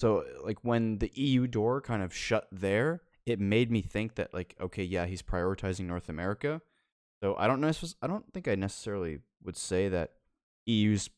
so 0.00 0.24
like 0.42 0.58
when 0.62 0.98
the 0.98 1.10
EU 1.14 1.46
door 1.46 1.80
kind 1.80 2.02
of 2.02 2.14
shut 2.14 2.48
there, 2.50 3.02
it 3.26 3.40
made 3.40 3.70
me 3.70 3.82
think 3.82 4.16
that 4.16 4.34
like 4.34 4.54
okay, 4.60 4.84
yeah, 4.84 5.06
he's 5.06 5.22
prioritizing 5.22 5.86
North 5.86 6.08
America. 6.08 6.60
So 7.22 7.34
I 7.38 7.46
don't 7.46 7.60
know. 7.60 7.72
I 8.02 8.06
don't 8.06 8.32
think 8.32 8.48
I 8.48 8.54
necessarily 8.54 9.20
would 9.42 9.56
say 9.56 9.88
that 9.88 10.12
EU's 10.66 11.08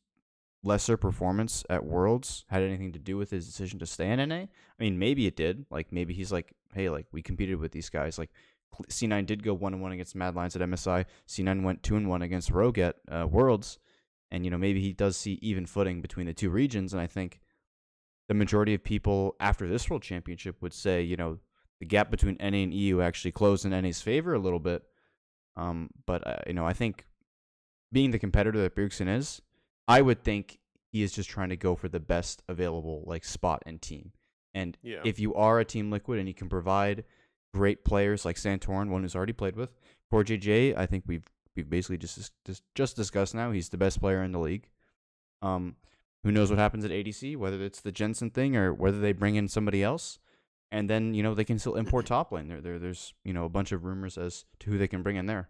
lesser 0.62 0.97
performance 0.97 1.64
at 1.71 1.85
Worlds 1.85 2.45
had 2.49 2.62
anything 2.62 2.92
to 2.92 2.99
do 2.99 3.16
with 3.16 3.30
his 3.30 3.47
decision 3.47 3.78
to 3.78 3.87
stay 3.87 4.11
in 4.11 4.28
NA. 4.28 4.35
I 4.35 4.49
mean, 4.78 4.99
maybe 4.99 5.26
it 5.26 5.37
did. 5.37 5.64
Like 5.71 5.92
maybe 5.92 6.12
he's 6.12 6.33
like, 6.33 6.52
hey, 6.75 6.90
like 6.90 7.06
we 7.12 7.23
competed 7.23 7.59
with 7.59 7.73
these 7.73 7.88
guys. 7.88 8.18
Like 8.18 8.30
C9 8.90 9.26
did 9.26 9.42
go 9.42 9.54
one 9.54 9.73
and 9.73 9.83
one 9.83 9.92
against 9.92 10.14
Mad 10.14 10.35
Lions 10.35 10.56
at 10.56 10.62
MSI. 10.62 11.06
C9 11.28 11.62
went 11.62 11.83
two 11.83 11.97
and 11.97 12.09
one 12.09 12.23
against 12.23 12.50
Rogue 12.50 12.78
at 12.78 12.97
uh, 13.11 13.26
Worlds, 13.28 13.78
and 14.30 14.45
you 14.45 14.50
know 14.50 14.59
maybe 14.59 14.80
he 14.80 14.92
does 14.92 15.16
see 15.16 15.38
even 15.40 15.66
footing 15.66 16.00
between 16.00 16.26
the 16.26 16.35
two 16.35 16.50
regions. 16.50 16.92
And 16.92 17.00
I 17.00 17.06
think 17.06 17.40
the 18.28 18.35
majority 18.35 18.75
of 18.75 18.83
people 18.83 19.37
after 19.40 19.68
this 19.68 19.88
World 19.88 20.02
Championship 20.02 20.61
would 20.62 20.73
say, 20.73 21.02
you 21.02 21.16
know, 21.16 21.38
the 21.80 21.87
gap 21.87 22.11
between 22.11 22.37
NA 22.40 22.59
and 22.59 22.75
EU 22.75 23.00
actually 23.00 23.33
closed 23.33 23.64
in 23.64 23.71
NA's 23.71 24.00
favor 24.00 24.35
a 24.35 24.38
little 24.38 24.59
bit. 24.59 24.83
Um, 25.56 25.90
but 26.06 26.26
uh, 26.26 26.37
you 26.47 26.54
know, 26.54 26.66
I 26.66 26.73
think 26.73 27.06
being 27.92 28.11
the 28.11 28.18
competitor 28.18 28.61
that 28.62 28.75
Bjergsen 28.75 29.09
is, 29.09 29.40
I 29.88 30.02
would 30.02 30.23
think 30.23 30.59
he 30.92 31.02
is 31.02 31.12
just 31.12 31.28
trying 31.30 31.50
to 31.50 31.56
go 31.56 31.75
for 31.75 31.88
the 31.88 32.00
best 32.00 32.42
available 32.49 33.04
like 33.06 33.25
spot 33.25 33.62
and 33.66 33.80
team. 33.80 34.12
And 34.54 34.76
Yeah. 34.83 35.02
if 35.04 35.18
you 35.21 35.35
are 35.35 35.61
a 35.61 35.64
team 35.64 35.90
liquid 35.90 36.18
and 36.18 36.26
you 36.28 36.35
can 36.35 36.49
provide 36.49 37.04
great 37.54 37.85
players 37.85 38.25
like 38.25 38.37
Santorin, 38.37 38.88
one 38.88 39.02
who's 39.02 39.14
already 39.16 39.33
played 39.33 39.56
with, 39.56 39.75
for 40.11 40.25
JJ, 40.25 40.76
I 40.76 40.87
think 40.87 41.04
we've 41.06 41.25
we've 41.54 41.68
basically 41.68 41.99
just 41.99 42.33
just 42.45 42.62
just 42.75 42.97
discussed 42.97 43.35
now. 43.35 43.50
He's 43.50 43.68
the 43.68 43.78
best 43.78 44.00
player 44.00 44.23
in 44.23 44.33
the 44.33 44.38
league. 44.40 44.68
Um, 45.42 45.76
who 46.26 46.33
knows 46.33 46.50
what 46.50 46.59
happens 46.59 46.85
at 46.85 46.90
ADC? 46.90 47.37
Whether 47.37 47.62
it's 47.62 47.80
the 47.80 47.92
Jensen 47.92 48.30
thing 48.30 48.56
or 48.56 48.75
whether 48.75 48.99
they 48.99 49.12
bring 49.12 49.37
in 49.37 49.47
somebody 49.47 49.80
else, 49.80 50.18
and 50.73 50.90
then 50.90 51.14
you 51.14 51.23
know 51.23 51.35
they 51.35 51.45
can 51.45 51.61
still 51.61 51.76
import 51.76 52.06
top 52.06 52.33
lane. 52.33 52.49
There, 52.49 52.61
there, 52.61 52.78
there's 52.80 53.14
you 53.25 53.33
know 53.33 53.45
a 53.45 53.49
bunch 53.49 53.71
of 53.71 53.85
rumors 53.85 54.18
as 54.18 54.45
to 54.59 54.71
who 54.71 54.76
they 54.76 54.88
can 54.88 55.04
bring 55.04 55.14
in 55.14 55.26
there. 55.26 55.49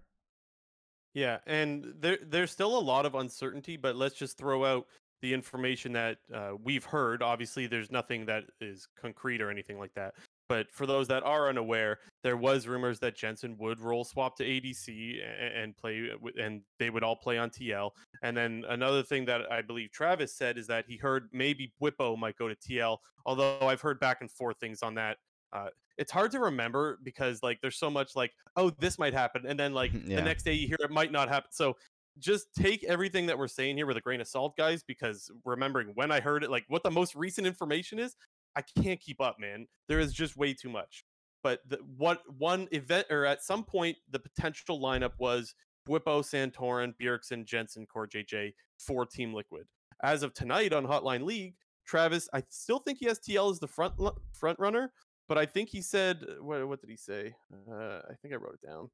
Yeah, 1.14 1.38
and 1.46 1.94
there 1.98 2.18
there's 2.22 2.50
still 2.50 2.76
a 2.76 2.78
lot 2.78 3.06
of 3.06 3.14
uncertainty, 3.14 3.78
but 3.78 3.96
let's 3.96 4.16
just 4.16 4.36
throw 4.36 4.66
out 4.66 4.86
the 5.22 5.32
information 5.32 5.92
that 5.92 6.18
uh, 6.32 6.50
we've 6.62 6.84
heard. 6.84 7.22
Obviously, 7.22 7.66
there's 7.66 7.90
nothing 7.90 8.26
that 8.26 8.44
is 8.60 8.86
concrete 9.00 9.40
or 9.40 9.50
anything 9.50 9.78
like 9.78 9.94
that. 9.94 10.12
But 10.48 10.66
for 10.72 10.86
those 10.86 11.08
that 11.08 11.22
are 11.24 11.48
unaware, 11.48 11.98
there 12.22 12.36
was 12.36 12.66
rumors 12.66 12.98
that 13.00 13.16
Jensen 13.16 13.56
would 13.58 13.80
role 13.80 14.04
swap 14.04 14.36
to 14.36 14.44
ADC 14.44 15.20
and, 15.56 15.76
play, 15.76 16.10
and 16.40 16.62
they 16.78 16.90
would 16.90 17.02
all 17.02 17.16
play 17.16 17.38
on 17.38 17.50
TL. 17.50 17.90
And 18.22 18.36
then 18.36 18.64
another 18.68 19.02
thing 19.02 19.24
that 19.26 19.50
I 19.50 19.62
believe 19.62 19.90
Travis 19.90 20.34
said 20.34 20.58
is 20.58 20.66
that 20.68 20.84
he 20.86 20.96
heard 20.96 21.28
maybe 21.32 21.72
Bwipo 21.80 22.16
might 22.16 22.36
go 22.36 22.48
to 22.48 22.54
TL. 22.54 22.98
Although 23.24 23.58
I've 23.60 23.80
heard 23.80 23.98
back 23.98 24.18
and 24.20 24.30
forth 24.30 24.58
things 24.58 24.82
on 24.82 24.94
that. 24.94 25.18
Uh, 25.52 25.68
it's 25.96 26.12
hard 26.12 26.30
to 26.32 26.40
remember 26.40 26.98
because 27.02 27.42
like 27.42 27.58
there's 27.62 27.78
so 27.78 27.88
much 27.88 28.14
like 28.14 28.32
oh 28.56 28.68
this 28.78 28.98
might 28.98 29.14
happen 29.14 29.46
and 29.46 29.58
then 29.58 29.72
like 29.72 29.90
yeah. 30.06 30.16
the 30.16 30.22
next 30.22 30.42
day 30.42 30.52
you 30.52 30.66
hear 30.66 30.76
it 30.80 30.90
might 30.90 31.12
not 31.12 31.28
happen. 31.28 31.48
So 31.52 31.76
just 32.18 32.46
take 32.54 32.84
everything 32.84 33.26
that 33.26 33.38
we're 33.38 33.48
saying 33.48 33.76
here 33.76 33.86
with 33.86 33.96
a 33.96 34.00
grain 34.00 34.20
of 34.20 34.28
salt, 34.28 34.56
guys, 34.56 34.82
because 34.82 35.30
remembering 35.44 35.88
when 35.94 36.10
I 36.10 36.20
heard 36.20 36.42
it, 36.42 36.50
like 36.50 36.64
what 36.68 36.82
the 36.82 36.90
most 36.90 37.14
recent 37.14 37.46
information 37.46 37.98
is, 37.98 38.16
I 38.56 38.62
can't 38.82 39.00
keep 39.00 39.20
up, 39.20 39.36
man. 39.38 39.66
There 39.88 40.00
is 40.00 40.12
just 40.12 40.36
way 40.36 40.54
too 40.54 40.70
much. 40.70 41.04
But 41.42 41.60
the, 41.68 41.78
what 41.96 42.22
one 42.38 42.66
event 42.72 43.06
or 43.10 43.24
at 43.24 43.44
some 43.44 43.62
point 43.62 43.96
the 44.10 44.18
potential 44.18 44.80
lineup 44.80 45.12
was 45.18 45.54
Bwipo, 45.88 46.22
Santorin, 46.22 46.94
Bjergsen, 47.00 47.44
Jensen, 47.44 47.86
Core 47.86 48.08
JJ 48.08 48.54
for 48.78 49.06
Team 49.06 49.32
Liquid. 49.32 49.66
As 50.02 50.22
of 50.22 50.34
tonight 50.34 50.72
on 50.72 50.86
Hotline 50.86 51.24
League, 51.24 51.54
Travis, 51.86 52.28
I 52.32 52.42
still 52.48 52.80
think 52.80 52.98
he 52.98 53.06
has 53.06 53.20
TL 53.20 53.50
as 53.50 53.60
the 53.60 53.68
front 53.68 53.94
front 54.32 54.58
runner, 54.58 54.92
but 55.28 55.38
I 55.38 55.46
think 55.46 55.68
he 55.68 55.80
said 55.80 56.24
what, 56.40 56.66
what 56.66 56.80
did 56.80 56.90
he 56.90 56.96
say? 56.96 57.34
Uh, 57.70 58.00
I 58.10 58.14
think 58.20 58.34
I 58.34 58.38
wrote 58.38 58.58
it 58.62 58.66
down. 58.66 58.90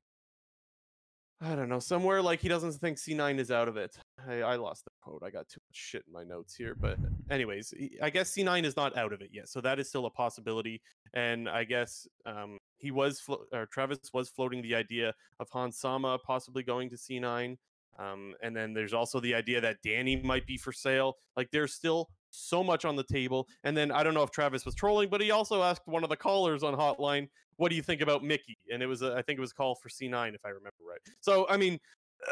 I 1.45 1.57
don't 1.57 1.69
know, 1.69 1.81
somewhere 1.81 2.23
like 2.23 2.41
he 2.41 2.49
doesn't 2.49 2.73
think 2.75 2.99
C9 2.99 3.41
is 3.41 3.51
out 3.51 3.67
of 3.67 3.77
it. 3.77 3.99
I, 4.29 4.43
I 4.43 4.57
lost 4.57 4.85
the 4.85 4.93
quote. 5.03 5.23
I 5.25 5.31
got 5.31 5.49
too 5.49 5.61
much 5.69 5.75
shit 5.77 6.05
in 6.07 6.13
my 6.13 6.23
notes 6.23 6.55
here. 6.55 6.77
But, 6.79 6.99
anyways, 7.31 7.75
I 8.01 8.11
guess 8.11 8.33
C9 8.33 8.65
is 8.65 8.77
not 8.77 8.97
out 8.97 9.13
of 9.13 9.23
it 9.23 9.31
yet. 9.33 9.49
So 9.49 9.61
that 9.61 9.81
is 9.81 9.89
still 9.89 10.07
a 10.07 10.11
possibility. 10.11 10.81
And 11.15 11.49
I 11.49 11.65
guess 11.65 12.07
um, 12.27 12.59
he 12.79 12.93
was, 12.93 13.19
flo- 13.19 13.45
or 13.53 13.67
Travis 13.67 13.99
was 14.15 14.29
floating 14.29 14.63
the 14.63 14.77
idea 14.77 15.15
of 15.41 15.49
Hans 15.51 15.79
Sama 15.79 16.17
possibly 16.25 16.63
going 16.63 16.89
to 16.91 16.97
C9. 16.97 17.57
Um, 17.99 18.35
and 18.43 18.57
then 18.57 18.73
there's 18.73 18.95
also 18.95 19.19
the 19.19 19.35
idea 19.35 19.61
that 19.61 19.79
Danny 19.83 20.23
might 20.23 20.47
be 20.47 20.57
for 20.57 20.73
sale. 20.73 21.17
Like 21.37 21.51
there's 21.51 21.75
still 21.75 22.09
so 22.31 22.63
much 22.63 22.85
on 22.85 22.97
the 22.97 23.05
table. 23.05 23.49
And 23.65 23.77
then 23.77 23.91
I 23.91 24.03
don't 24.03 24.15
know 24.15 24.23
if 24.23 24.31
Travis 24.31 24.65
was 24.65 24.75
trolling, 24.75 25.11
but 25.11 25.21
he 25.21 25.31
also 25.31 25.63
asked 25.63 25.83
one 25.87 26.05
of 26.05 26.09
the 26.09 26.17
callers 26.17 26.63
on 26.63 26.75
Hotline, 26.75 27.29
"What 27.57 27.71
do 27.71 27.77
you 27.77 27.83
think 27.83 28.01
about 28.01 28.25
Mickey?" 28.25 28.57
And 28.73 28.83
it 28.83 28.87
was, 28.87 29.03
a, 29.03 29.15
I 29.15 29.23
think 29.23 29.39
it 29.39 29.41
was 29.41 29.53
call 29.53 29.75
for 29.75 29.89
C9 29.89 30.35
if 30.35 30.45
I 30.45 30.49
remember 30.49 30.83
right. 30.89 31.01
So 31.21 31.47
I 31.49 31.57
mean, 31.57 31.79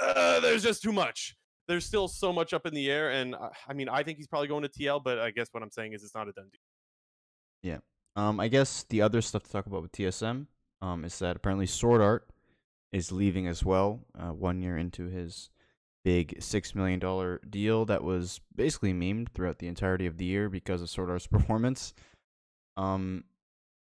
uh, 0.00 0.40
there's 0.40 0.62
just 0.62 0.82
too 0.82 0.92
much. 0.92 1.36
There's 1.68 1.84
still 1.84 2.08
so 2.08 2.32
much 2.32 2.52
up 2.52 2.66
in 2.66 2.74
the 2.74 2.90
air, 2.90 3.10
and 3.10 3.34
uh, 3.34 3.50
I 3.68 3.74
mean, 3.74 3.88
I 3.88 4.02
think 4.02 4.18
he's 4.18 4.26
probably 4.26 4.48
going 4.48 4.62
to 4.62 4.68
TL, 4.68 5.02
but 5.04 5.18
I 5.18 5.30
guess 5.30 5.48
what 5.52 5.62
I'm 5.62 5.70
saying 5.70 5.92
is 5.92 6.02
it's 6.02 6.14
not 6.14 6.28
a 6.28 6.32
done 6.32 6.48
deal. 6.50 6.60
Yeah. 7.62 7.78
Um, 8.16 8.40
I 8.40 8.48
guess 8.48 8.84
the 8.88 9.02
other 9.02 9.22
stuff 9.22 9.44
to 9.44 9.50
talk 9.50 9.66
about 9.66 9.82
with 9.82 9.92
TSM 9.92 10.46
um, 10.82 11.04
is 11.04 11.18
that 11.20 11.36
apparently 11.36 11.66
Sword 11.66 12.00
Art 12.00 12.28
is 12.92 13.12
leaving 13.12 13.46
as 13.46 13.64
well, 13.64 14.00
uh, 14.18 14.32
one 14.32 14.62
year 14.62 14.76
into 14.76 15.06
his 15.06 15.50
big 16.04 16.38
$6 16.40 16.74
million 16.74 17.38
deal 17.48 17.84
that 17.84 18.02
was 18.02 18.40
basically 18.54 18.92
memed 18.92 19.28
throughout 19.34 19.58
the 19.58 19.68
entirety 19.68 20.06
of 20.06 20.16
the 20.16 20.24
year 20.24 20.48
because 20.48 20.82
of 20.82 20.90
Sword 20.90 21.10
Art's 21.10 21.26
performance. 21.28 21.94
Um, 22.76 23.24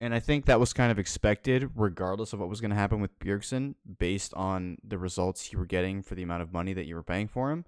and 0.03 0.13
I 0.13 0.19
think 0.19 0.45
that 0.45 0.59
was 0.59 0.73
kind 0.73 0.91
of 0.91 0.99
expected, 0.99 1.69
regardless 1.75 2.33
of 2.33 2.41
what 2.41 2.49
was 2.49 2.59
going 2.59 2.71
to 2.71 2.75
happen 2.75 2.99
with 2.99 3.17
Bjergsen, 3.19 3.75
based 3.99 4.33
on 4.33 4.77
the 4.83 4.97
results 4.97 5.53
you 5.53 5.57
were 5.57 5.65
getting 5.65 6.03
for 6.03 6.13
the 6.13 6.23
amount 6.23 6.41
of 6.41 6.51
money 6.51 6.73
that 6.73 6.85
you 6.85 6.95
were 6.95 7.03
paying 7.03 7.29
for 7.29 7.51
him. 7.51 7.63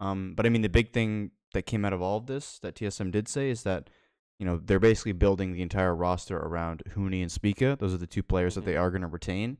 Um, 0.00 0.32
but 0.34 0.46
I 0.46 0.48
mean, 0.48 0.62
the 0.62 0.70
big 0.70 0.94
thing 0.94 1.32
that 1.52 1.66
came 1.66 1.84
out 1.84 1.92
of 1.92 2.00
all 2.00 2.16
of 2.16 2.26
this 2.26 2.58
that 2.60 2.76
TSM 2.76 3.10
did 3.10 3.28
say 3.28 3.50
is 3.50 3.62
that, 3.64 3.90
you 4.38 4.46
know, 4.46 4.56
they're 4.56 4.80
basically 4.80 5.12
building 5.12 5.52
the 5.52 5.60
entire 5.60 5.94
roster 5.94 6.38
around 6.38 6.82
Huni 6.94 7.20
and 7.20 7.30
Spica. 7.30 7.76
Those 7.78 7.92
are 7.92 7.98
the 7.98 8.06
two 8.06 8.22
players 8.22 8.54
mm-hmm. 8.54 8.64
that 8.64 8.70
they 8.70 8.78
are 8.78 8.90
going 8.90 9.02
to 9.02 9.06
retain. 9.06 9.58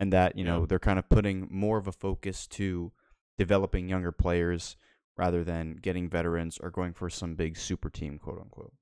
And 0.00 0.10
that, 0.10 0.38
you 0.38 0.44
know, 0.44 0.64
they're 0.64 0.78
kind 0.78 0.98
of 0.98 1.10
putting 1.10 1.48
more 1.50 1.76
of 1.76 1.86
a 1.86 1.92
focus 1.92 2.46
to 2.46 2.92
developing 3.36 3.90
younger 3.90 4.12
players 4.12 4.78
rather 5.18 5.44
than 5.44 5.74
getting 5.74 6.08
veterans 6.08 6.56
or 6.62 6.70
going 6.70 6.94
for 6.94 7.10
some 7.10 7.34
big 7.34 7.58
super 7.58 7.90
team, 7.90 8.18
quote 8.18 8.40
unquote. 8.40 8.72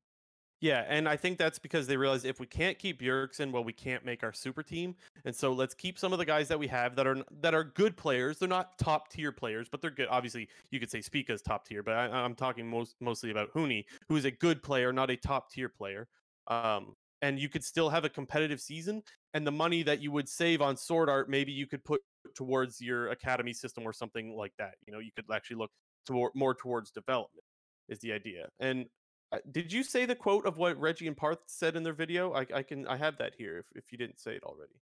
Yeah, 0.61 0.85
and 0.89 1.07
I 1.07 1.17
think 1.17 1.37
that's 1.37 1.59
because 1.59 1.87
they 1.87 1.99
realize 1.99 2.25
if 2.25 2.41
we 2.41 2.47
can't 2.47 2.79
keep 2.79 3.01
Bjergsen, 3.01 3.53
well, 3.53 3.63
we 3.63 3.75
can't 3.75 4.07
make 4.07 4.25
our 4.25 4.33
super 4.33 4.63
team, 4.63 4.97
and 5.27 5.37
so 5.37 5.53
let's 5.53 5.75
keep 5.75 5.99
some 5.99 6.15
of 6.15 6.19
the 6.19 6.25
guys 6.25 6.49
that 6.49 6.59
we 6.59 6.67
have 6.69 6.97
that 6.97 7.07
are 7.07 7.23
that 7.43 7.53
are 7.53 7.65
good 7.65 7.95
players. 7.95 8.39
They're 8.39 8.49
not 8.49 8.79
top 8.79 9.11
tier 9.11 9.33
players, 9.33 9.69
but 9.69 9.83
they're 9.83 9.91
good. 9.91 10.09
Obviously, 10.11 10.49
you 10.71 10.81
could 10.81 10.91
say 10.91 11.03
Spica's 11.03 11.43
top 11.43 11.67
tier, 11.67 11.83
but 11.83 11.93
I, 11.95 12.25
am 12.25 12.35
talking 12.35 12.67
most 12.67 12.97
mostly 13.01 13.31
about 13.31 13.53
Huni, 13.53 13.85
who 14.09 14.17
is 14.17 14.25
a 14.25 14.31
good 14.31 14.63
player, 14.63 14.95
not 14.95 15.11
a 15.11 15.17
top 15.17 15.51
tier 15.51 15.69
player. 15.69 16.09
Um, 16.47 16.95
and 17.21 17.39
you 17.39 17.49
could 17.51 17.65
still 17.65 17.91
have 17.91 18.05
a 18.05 18.09
competitive 18.09 18.61
season, 18.61 19.03
and 19.35 19.47
the 19.47 19.53
money 19.53 19.83
that 19.83 20.01
you 20.01 20.11
would 20.13 20.29
save 20.29 20.63
on 20.63 20.77
Sword 20.77 21.11
Art, 21.11 21.29
maybe 21.29 21.53
you 21.53 21.67
could 21.67 21.85
put 21.85 22.01
towards 22.35 22.81
your 22.81 23.09
academy 23.11 23.53
system 23.53 23.85
or 23.85 23.93
something 23.93 24.35
like 24.35 24.53
that. 24.59 24.75
You 24.87 24.95
know, 24.95 25.01
you 25.01 25.11
could 25.15 25.27
actually 25.33 25.57
look 25.57 25.71
to 26.07 26.31
more 26.35 26.55
towards 26.55 26.91
development 26.91 27.45
is 27.89 27.99
the 28.01 28.13
idea. 28.13 28.49
And 28.61 28.87
Uh, 29.33 29.39
did 29.51 29.73
you 29.73 29.83
say 29.83 30.07
the 30.07 30.15
quote 30.15 30.47
of 30.47 30.57
what 30.57 30.79
Reggie 30.79 31.09
and 31.09 31.17
Parth 31.17 31.39
said 31.47 31.77
in 31.77 31.83
their 31.83 31.93
video? 31.93 32.33
I, 32.33 32.47
I 32.55 32.63
can 32.63 32.87
I 32.87 32.97
have 32.97 33.19
that 33.19 33.35
here 33.37 33.59
if, 33.59 33.67
if 33.75 33.93
you 33.93 33.99
didn't 33.99 34.21
say 34.21 34.33
it 34.33 34.45
already. 34.45 34.81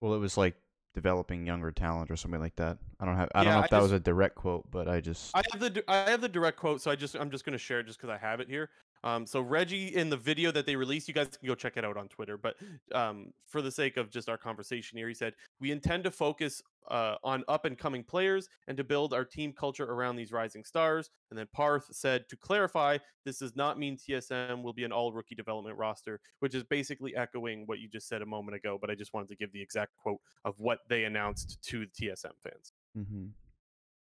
Well, 0.00 0.14
it 0.14 0.18
was 0.18 0.36
like 0.36 0.54
developing 0.94 1.46
younger 1.46 1.72
talent 1.72 2.10
or 2.10 2.16
something 2.16 2.40
like 2.40 2.56
that. 2.56 2.78
I 3.00 3.06
don't 3.06 3.16
have 3.16 3.30
I 3.34 3.44
don't 3.44 3.54
know 3.54 3.60
if 3.60 3.70
that 3.70 3.76
just, 3.76 3.82
was 3.82 3.92
a 3.92 4.00
direct 4.00 4.34
quote, 4.34 4.70
but 4.70 4.88
I 4.88 5.00
just 5.00 5.34
I 5.34 5.42
have 5.52 5.60
the 5.60 5.84
I 5.88 6.10
have 6.10 6.20
the 6.20 6.28
direct 6.28 6.58
quote, 6.58 6.82
so 6.82 6.90
I 6.90 6.96
just 6.96 7.16
I'm 7.16 7.30
just 7.30 7.44
going 7.44 7.54
to 7.54 7.58
share 7.58 7.80
it 7.80 7.86
just 7.86 7.98
cuz 7.98 8.10
I 8.10 8.18
have 8.18 8.40
it 8.40 8.48
here. 8.48 8.68
Um, 9.04 9.26
so 9.26 9.40
Reggie 9.40 9.94
in 9.94 10.10
the 10.10 10.16
video 10.16 10.50
that 10.52 10.66
they 10.66 10.76
released, 10.76 11.08
you 11.08 11.14
guys 11.14 11.28
can 11.28 11.46
go 11.46 11.54
check 11.54 11.76
it 11.76 11.84
out 11.84 11.96
on 11.96 12.08
Twitter. 12.08 12.38
But 12.38 12.56
um, 12.92 13.32
for 13.46 13.62
the 13.62 13.70
sake 13.70 13.96
of 13.96 14.10
just 14.10 14.28
our 14.28 14.38
conversation 14.38 14.98
here, 14.98 15.08
he 15.08 15.14
said 15.14 15.34
we 15.60 15.72
intend 15.72 16.04
to 16.04 16.10
focus 16.10 16.62
uh, 16.88 17.16
on 17.22 17.44
up 17.48 17.64
and 17.64 17.78
coming 17.78 18.02
players 18.02 18.48
and 18.68 18.76
to 18.76 18.84
build 18.84 19.12
our 19.14 19.24
team 19.24 19.52
culture 19.52 19.84
around 19.84 20.16
these 20.16 20.32
rising 20.32 20.64
stars. 20.64 21.10
And 21.30 21.38
then 21.38 21.46
Parth 21.52 21.86
said 21.92 22.28
to 22.28 22.36
clarify, 22.36 22.98
this 23.24 23.38
does 23.38 23.56
not 23.56 23.78
mean 23.78 23.96
TSM 23.96 24.62
will 24.62 24.72
be 24.72 24.84
an 24.84 24.92
all 24.92 25.12
rookie 25.12 25.34
development 25.34 25.76
roster, 25.78 26.20
which 26.40 26.54
is 26.54 26.64
basically 26.64 27.14
echoing 27.16 27.64
what 27.66 27.78
you 27.78 27.88
just 27.88 28.08
said 28.08 28.22
a 28.22 28.26
moment 28.26 28.56
ago. 28.56 28.78
But 28.80 28.90
I 28.90 28.94
just 28.94 29.14
wanted 29.14 29.28
to 29.28 29.36
give 29.36 29.52
the 29.52 29.62
exact 29.62 29.96
quote 29.96 30.20
of 30.44 30.54
what 30.58 30.80
they 30.88 31.04
announced 31.04 31.58
to 31.62 31.86
the 31.86 32.06
TSM 32.06 32.32
fans. 32.42 32.72
Mm-hmm. 32.96 33.26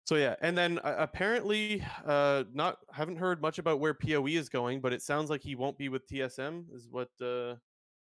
So 0.06 0.16
yeah, 0.16 0.36
and 0.42 0.56
then 0.56 0.78
uh, 0.80 0.96
apparently, 1.00 1.84
uh, 2.06 2.44
not 2.54 2.78
haven't 2.92 3.18
heard 3.18 3.42
much 3.42 3.58
about 3.58 3.80
where 3.80 3.96
POE 3.96 4.28
is 4.28 4.50
going, 4.50 4.80
but 4.80 4.94
it 4.94 5.02
sounds 5.02 5.32
like 5.32 5.42
he 5.42 5.56
won't 5.56 5.80
be 5.80 5.90
with 5.90 6.08
TSM, 6.08 6.66
is 6.76 6.88
what 6.92 7.10
uh, 7.20 7.56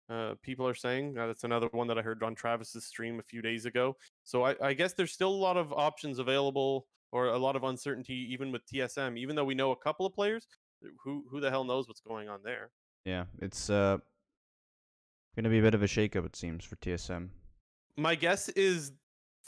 uh, 0.07 0.35
people 0.43 0.67
are 0.67 0.75
saying. 0.75 1.17
Uh, 1.17 1.25
that's 1.25 1.45
another 1.45 1.67
one 1.71 1.87
that 1.87 1.97
I 1.97 2.03
heard 2.03 2.21
on 2.21 2.35
Travis's 2.35 2.85
stream 2.85 3.19
a 3.19 3.23
few 3.23 3.41
days 3.41 3.65
ago. 3.65 3.97
So 4.23 4.45
I, 4.45 4.55
I, 4.61 4.73
guess 4.73 4.93
there's 4.93 5.11
still 5.11 5.29
a 5.29 5.41
lot 5.41 5.57
of 5.57 5.73
options 5.73 6.19
available, 6.19 6.85
or 7.11 7.27
a 7.27 7.37
lot 7.39 7.55
of 7.55 7.63
uncertainty 7.63 8.27
even 8.31 8.51
with 8.51 8.61
TSM. 8.67 9.17
Even 9.17 9.35
though 9.35 9.45
we 9.45 9.55
know 9.55 9.71
a 9.71 9.75
couple 9.75 10.05
of 10.05 10.13
players, 10.13 10.45
who 11.03 11.25
who 11.31 11.39
the 11.39 11.49
hell 11.49 11.63
knows 11.63 11.87
what's 11.87 12.01
going 12.01 12.29
on 12.29 12.41
there? 12.43 12.69
Yeah, 13.03 13.25
it's 13.39 13.71
uh, 13.71 13.97
gonna 15.35 15.49
be 15.49 15.57
a 15.57 15.63
bit 15.63 15.73
of 15.73 15.81
a 15.81 15.87
shakeup, 15.87 16.25
it 16.27 16.35
seems, 16.35 16.63
for 16.63 16.75
TSM. 16.75 17.29
My 17.97 18.13
guess 18.13 18.47
is 18.49 18.91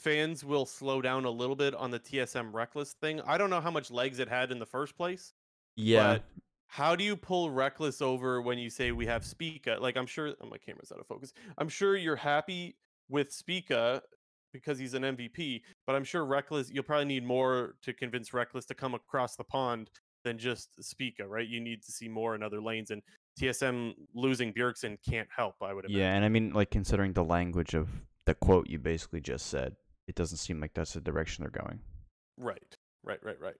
fans 0.02 0.44
will 0.44 0.66
slow 0.66 1.00
down 1.00 1.24
a 1.24 1.30
little 1.30 1.56
bit 1.56 1.74
on 1.74 1.90
the 1.90 2.00
TSM 2.00 2.52
Reckless 2.52 2.92
thing. 2.94 3.20
I 3.22 3.38
don't 3.38 3.50
know 3.50 3.60
how 3.60 3.70
much 3.70 3.90
legs 3.90 4.18
it 4.18 4.28
had 4.28 4.50
in 4.50 4.58
the 4.58 4.66
first 4.66 4.96
place. 4.96 5.32
Yeah. 5.76 6.18
how 6.66 6.94
do 6.94 7.04
you 7.04 7.16
pull 7.16 7.50
Reckless 7.50 8.02
over 8.02 8.42
when 8.42 8.58
you 8.58 8.68
say 8.68 8.92
we 8.92 9.06
have 9.06 9.24
Spica? 9.24 9.78
Like 9.80 9.96
I'm 9.96 10.06
sure 10.06 10.34
oh, 10.40 10.46
my 10.46 10.58
camera's 10.58 10.92
out 10.92 11.00
of 11.00 11.06
focus. 11.06 11.32
I'm 11.58 11.68
sure 11.68 11.96
you're 11.96 12.16
happy 12.16 12.76
with 13.08 13.32
Spica 13.32 14.02
because 14.52 14.78
he's 14.78 14.92
an 14.94 15.02
MVP, 15.02 15.62
but 15.86 15.96
I'm 15.96 16.04
sure 16.04 16.24
Reckless 16.24 16.70
you'll 16.70 16.84
probably 16.84 17.06
need 17.06 17.24
more 17.24 17.76
to 17.82 17.92
convince 17.92 18.34
Reckless 18.34 18.66
to 18.66 18.74
come 18.74 18.94
across 18.94 19.36
the 19.36 19.44
pond 19.44 19.90
than 20.24 20.38
just 20.38 20.82
Spica, 20.82 21.26
right? 21.26 21.48
You 21.48 21.60
need 21.60 21.82
to 21.82 21.92
see 21.92 22.08
more 22.08 22.34
in 22.34 22.42
other 22.42 22.60
lanes 22.60 22.90
and 22.90 23.02
TSM 23.40 23.94
losing 24.14 24.52
Bjergsen 24.52 24.98
can't 25.08 25.28
help, 25.34 25.56
I 25.62 25.72
would 25.72 25.86
imagine. 25.86 26.00
Yeah, 26.00 26.14
and 26.14 26.24
I 26.24 26.28
mean 26.28 26.52
like 26.52 26.70
considering 26.70 27.14
the 27.14 27.24
language 27.24 27.74
of 27.74 27.88
the 28.26 28.34
quote 28.34 28.68
you 28.68 28.78
basically 28.78 29.20
just 29.20 29.46
said 29.46 29.74
it 30.06 30.14
doesn't 30.14 30.38
seem 30.38 30.60
like 30.60 30.74
that's 30.74 30.92
the 30.92 31.00
direction 31.00 31.42
they're 31.42 31.62
going. 31.62 31.80
Right, 32.38 32.76
right, 33.04 33.20
right, 33.22 33.40
right. 33.40 33.56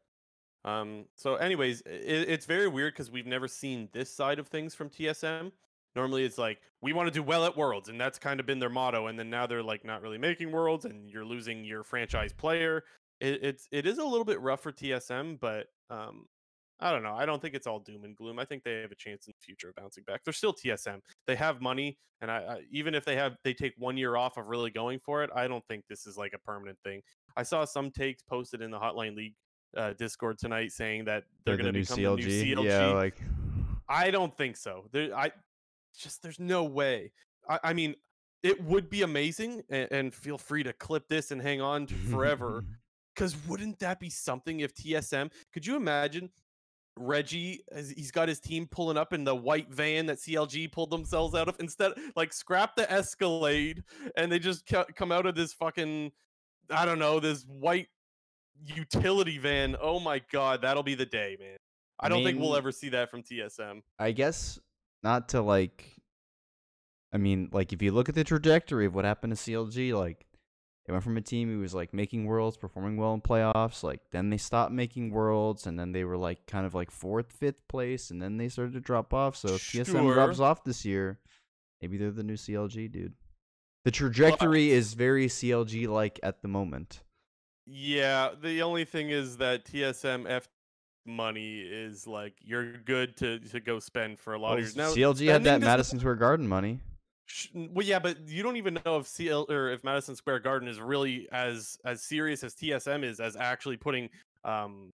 Um, 0.65 1.07
so, 1.17 1.37
anyways, 1.37 1.81
it, 1.83 2.29
it's 2.29 2.47
very 2.47 2.69
weird 2.69 2.95
because 2.95 3.11
we've 3.11 3.27
never 3.27 3.49
seen 3.49 3.89
this 3.93 4.13
side 4.15 4.39
of 4.39 4.49
things 4.49 4.75
from 4.75 4.91
TSM. 4.91 5.53
Normally 5.95 6.25
it's 6.25 6.39
like 6.39 6.59
we 6.81 6.93
want 6.93 7.09
to 7.09 7.13
do 7.13 7.23
well 7.23 7.45
at 7.45 7.57
Worlds, 7.57 7.89
and 7.89 8.01
that's 8.01 8.19
kind 8.19 8.41
of 8.41 8.47
been 8.47 8.59
their 8.59 8.71
motto. 8.71 9.09
And 9.09 9.19
then 9.19 9.29
now 9.29 9.47
they're 9.47 9.63
like 9.63 9.85
not 9.85 10.03
really 10.03 10.19
making 10.19 10.51
Worlds, 10.51 10.85
and 10.85 11.11
you're 11.11 11.25
losing 11.25 11.65
your 11.65 11.83
franchise 11.83 12.33
player. 12.33 12.85
It, 13.21 13.41
it's 13.43 13.69
it 13.71 13.87
is 13.87 13.99
a 13.99 14.05
little 14.05 14.25
bit 14.25 14.41
rough 14.41 14.61
for 14.61 14.73
TSM, 14.73 15.39
but 15.39 15.67
um, 15.91 16.27
I 16.83 16.91
don't 16.91 17.03
know. 17.03 17.15
I 17.15 17.25
don't 17.25 17.41
think 17.41 17.55
it's 17.55 17.67
all 17.67 17.79
doom 17.79 18.05
and 18.05 18.17
gloom. 18.17 18.39
I 18.39 18.45
think 18.45 18.65
they 18.65 18.81
have 18.81 18.91
a 18.91 18.97
chance 18.97 19.27
in 19.27 19.33
the 19.39 19.45
future 19.45 19.69
of 19.69 19.77
bouncing 19.77 20.03
back. 20.05 20.23
They're 20.25 20.33
still 20.33 20.53
TSM. 20.53 20.99
They 21.27 21.37
have 21.37 21.61
money, 21.61 21.97
and 22.21 22.31
I, 22.31 22.37
I 22.39 22.61
even 22.73 22.95
if 22.95 23.05
they 23.05 23.15
have 23.17 23.37
they 23.45 23.55
take 23.55 23.75
one 23.79 23.97
year 23.97 24.17
off 24.17 24.37
of 24.37 24.49
really 24.49 24.71
going 24.71 24.99
for 24.99 25.23
it, 25.23 25.31
I 25.35 25.47
don't 25.47 25.65
think 25.69 25.85
this 25.89 26.07
is 26.07 26.17
like 26.17 26.33
a 26.35 26.39
permanent 26.39 26.79
thing. 26.85 27.01
I 27.37 27.45
saw 27.45 27.65
some 27.65 27.91
takes 27.91 28.23
posted 28.23 28.63
in 28.63 28.71
the 28.71 28.79
Hotline 28.79 29.17
League 29.17 29.35
uh, 29.77 29.93
Discord 29.95 30.39
tonight 30.39 30.73
saying 30.73 31.05
that 31.05 31.25
they're, 31.45 31.57
They're 31.57 31.65
going 31.65 31.75
to 31.75 31.81
the 31.81 31.85
become 31.85 32.19
CLG. 32.19 32.25
the 32.25 32.55
new 32.55 32.57
CLG. 32.57 32.65
Yeah, 32.65 32.87
like 32.89 33.21
I 33.89 34.11
don't 34.11 34.37
think 34.37 34.57
so. 34.57 34.87
There, 34.93 35.17
I 35.17 35.31
just 35.97 36.23
there's 36.23 36.41
no 36.41 36.65
way. 36.65 37.13
I, 37.49 37.61
I 37.63 37.73
mean, 37.75 37.95
it 38.43 38.63
would 38.65 38.91
be 38.91 39.03
amazing, 39.03 39.63
and, 39.71 39.89
and 39.93 40.15
feel 40.15 40.39
free 40.39 40.65
to 40.65 40.73
clip 40.73 41.09
this 41.09 41.31
and 41.31 41.41
hang 41.41 41.61
on 41.61 41.87
to 41.87 41.95
forever. 41.95 42.65
Because 43.15 43.37
wouldn't 43.47 43.79
that 43.81 44.01
be 44.01 44.09
something 44.09 44.61
if 44.61 44.75
TSM? 44.75 45.31
Could 45.53 45.67
you 45.67 45.77
imagine 45.77 46.31
Reggie? 46.97 47.61
He's 47.75 48.11
got 48.11 48.29
his 48.29 48.41
team 48.41 48.67
pulling 48.67 48.97
up 48.97 49.13
in 49.13 49.25
the 49.25 49.35
white 49.35 49.71
van 49.71 50.07
that 50.07 50.19
CLG 50.19 50.71
pulled 50.71 50.91
themselves 50.91 51.35
out 51.35 51.49
of. 51.49 51.57
Instead, 51.61 51.93
like 52.17 52.33
scrap 52.33 52.77
the 52.77 52.91
Escalade, 52.91 53.83
and 54.17 54.31
they 54.31 54.39
just 54.39 54.71
come 54.95 55.13
out 55.13 55.27
of 55.27 55.35
this 55.35 55.53
fucking, 55.53 56.13
I 56.71 56.85
don't 56.85 56.99
know, 56.99 57.21
this 57.21 57.45
white 57.45 57.89
utility 58.67 59.39
van. 59.39 59.77
Oh 59.81 60.01
my 60.01 60.21
god, 60.31 60.63
that'll 60.63 60.83
be 60.83 60.95
the 60.95 61.07
day, 61.07 61.37
man. 61.39 61.57
I 62.01 62.07
I 62.07 62.09
don't 62.09 62.25
think 62.25 62.41
we'll 62.41 62.57
ever 62.57 62.73
see 62.73 62.89
that 62.91 63.11
from 63.11 63.23
TSM. 63.23 63.83
I 63.99 64.13
guess 64.13 64.59
not 65.03 65.29
to 65.31 65.41
like. 65.41 65.97
I 67.15 67.19
mean, 67.19 67.51
like 67.53 67.73
if 67.73 67.83
you 67.83 67.93
look 67.93 68.09
at 68.09 68.15
the 68.15 68.25
trajectory 68.25 68.87
of 68.87 68.95
what 68.95 69.05
happened 69.05 69.37
to 69.37 69.43
CLG, 69.43 69.95
like 69.95 70.27
they 70.87 70.93
went 70.93 71.05
from 71.05 71.17
a 71.17 71.21
team 71.21 71.49
who 71.49 71.61
was 71.61 71.75
like 71.75 71.95
making 71.95 72.25
worlds, 72.27 72.57
performing 72.57 72.97
well 72.97 73.15
in 73.15 73.21
playoffs, 73.21 73.83
like 73.83 74.01
then 74.11 74.31
they 74.31 74.37
stopped 74.37 74.73
making 74.73 75.11
worlds, 75.11 75.67
and 75.67 75.79
then 75.79 75.93
they 75.93 76.05
were 76.05 76.17
like 76.17 76.47
kind 76.47 76.67
of 76.67 76.75
like 76.75 76.91
fourth, 76.91 77.31
fifth 77.31 77.67
place, 77.69 78.11
and 78.11 78.21
then 78.21 78.37
they 78.37 78.49
started 78.49 78.73
to 78.75 78.81
drop 78.81 79.15
off. 79.15 79.37
So 79.37 79.49
if 79.49 79.63
TSM 79.63 80.13
drops 80.13 80.41
off 80.41 80.65
this 80.65 80.85
year, 80.85 81.21
maybe 81.81 81.99
they're 81.99 82.11
the 82.11 82.25
new 82.25 82.35
CLG, 82.35 82.91
dude. 82.91 83.15
The 83.85 83.91
trajectory 83.91 84.71
is 84.71 84.95
very 84.95 85.29
CLG 85.29 85.89
like 85.89 86.19
at 86.23 86.43
the 86.43 86.49
moment. 86.49 87.03
Yeah, 87.67 88.31
the 88.41 88.63
only 88.63 88.85
thing 88.85 89.11
is 89.11 89.37
that 89.37 89.65
TSM 89.65 90.29
F 90.29 90.49
money 91.05 91.61
is 91.61 92.07
like 92.07 92.35
you're 92.43 92.73
good 92.73 93.17
to 93.17 93.39
to 93.41 93.61
go 93.61 93.79
spend 93.81 94.19
for 94.19 94.35
a 94.35 94.39
lot 94.39 94.51
Well, 94.51 94.59
of 94.59 94.61
years. 94.61 94.77
Now 94.77 94.91
CLG 94.91 95.29
had 95.29 95.45
that 95.45 95.61
Madison 95.61 95.99
Square 95.99 96.17
Garden 96.17 96.49
money. 96.49 96.81
Well, 97.55 97.87
yeah, 97.87 97.99
but 97.99 98.29
you 98.29 98.43
don't 98.43 98.57
even 98.57 98.79
know 98.85 98.99
if 98.99 99.07
CL 99.07 99.47
or 99.49 99.71
if 99.71 99.85
Madison 99.85 100.17
Square 100.17 100.41
Garden 100.41 100.69
is 100.69 100.81
really 100.81 101.29
as 101.33 101.79
as 101.85 102.03
serious 102.03 102.45
as 102.45 102.55
TSM 102.55 103.05
is 103.05 103.21
as 103.21 103.37
actually 103.37 103.77
putting 103.77 104.11
um 104.45 104.91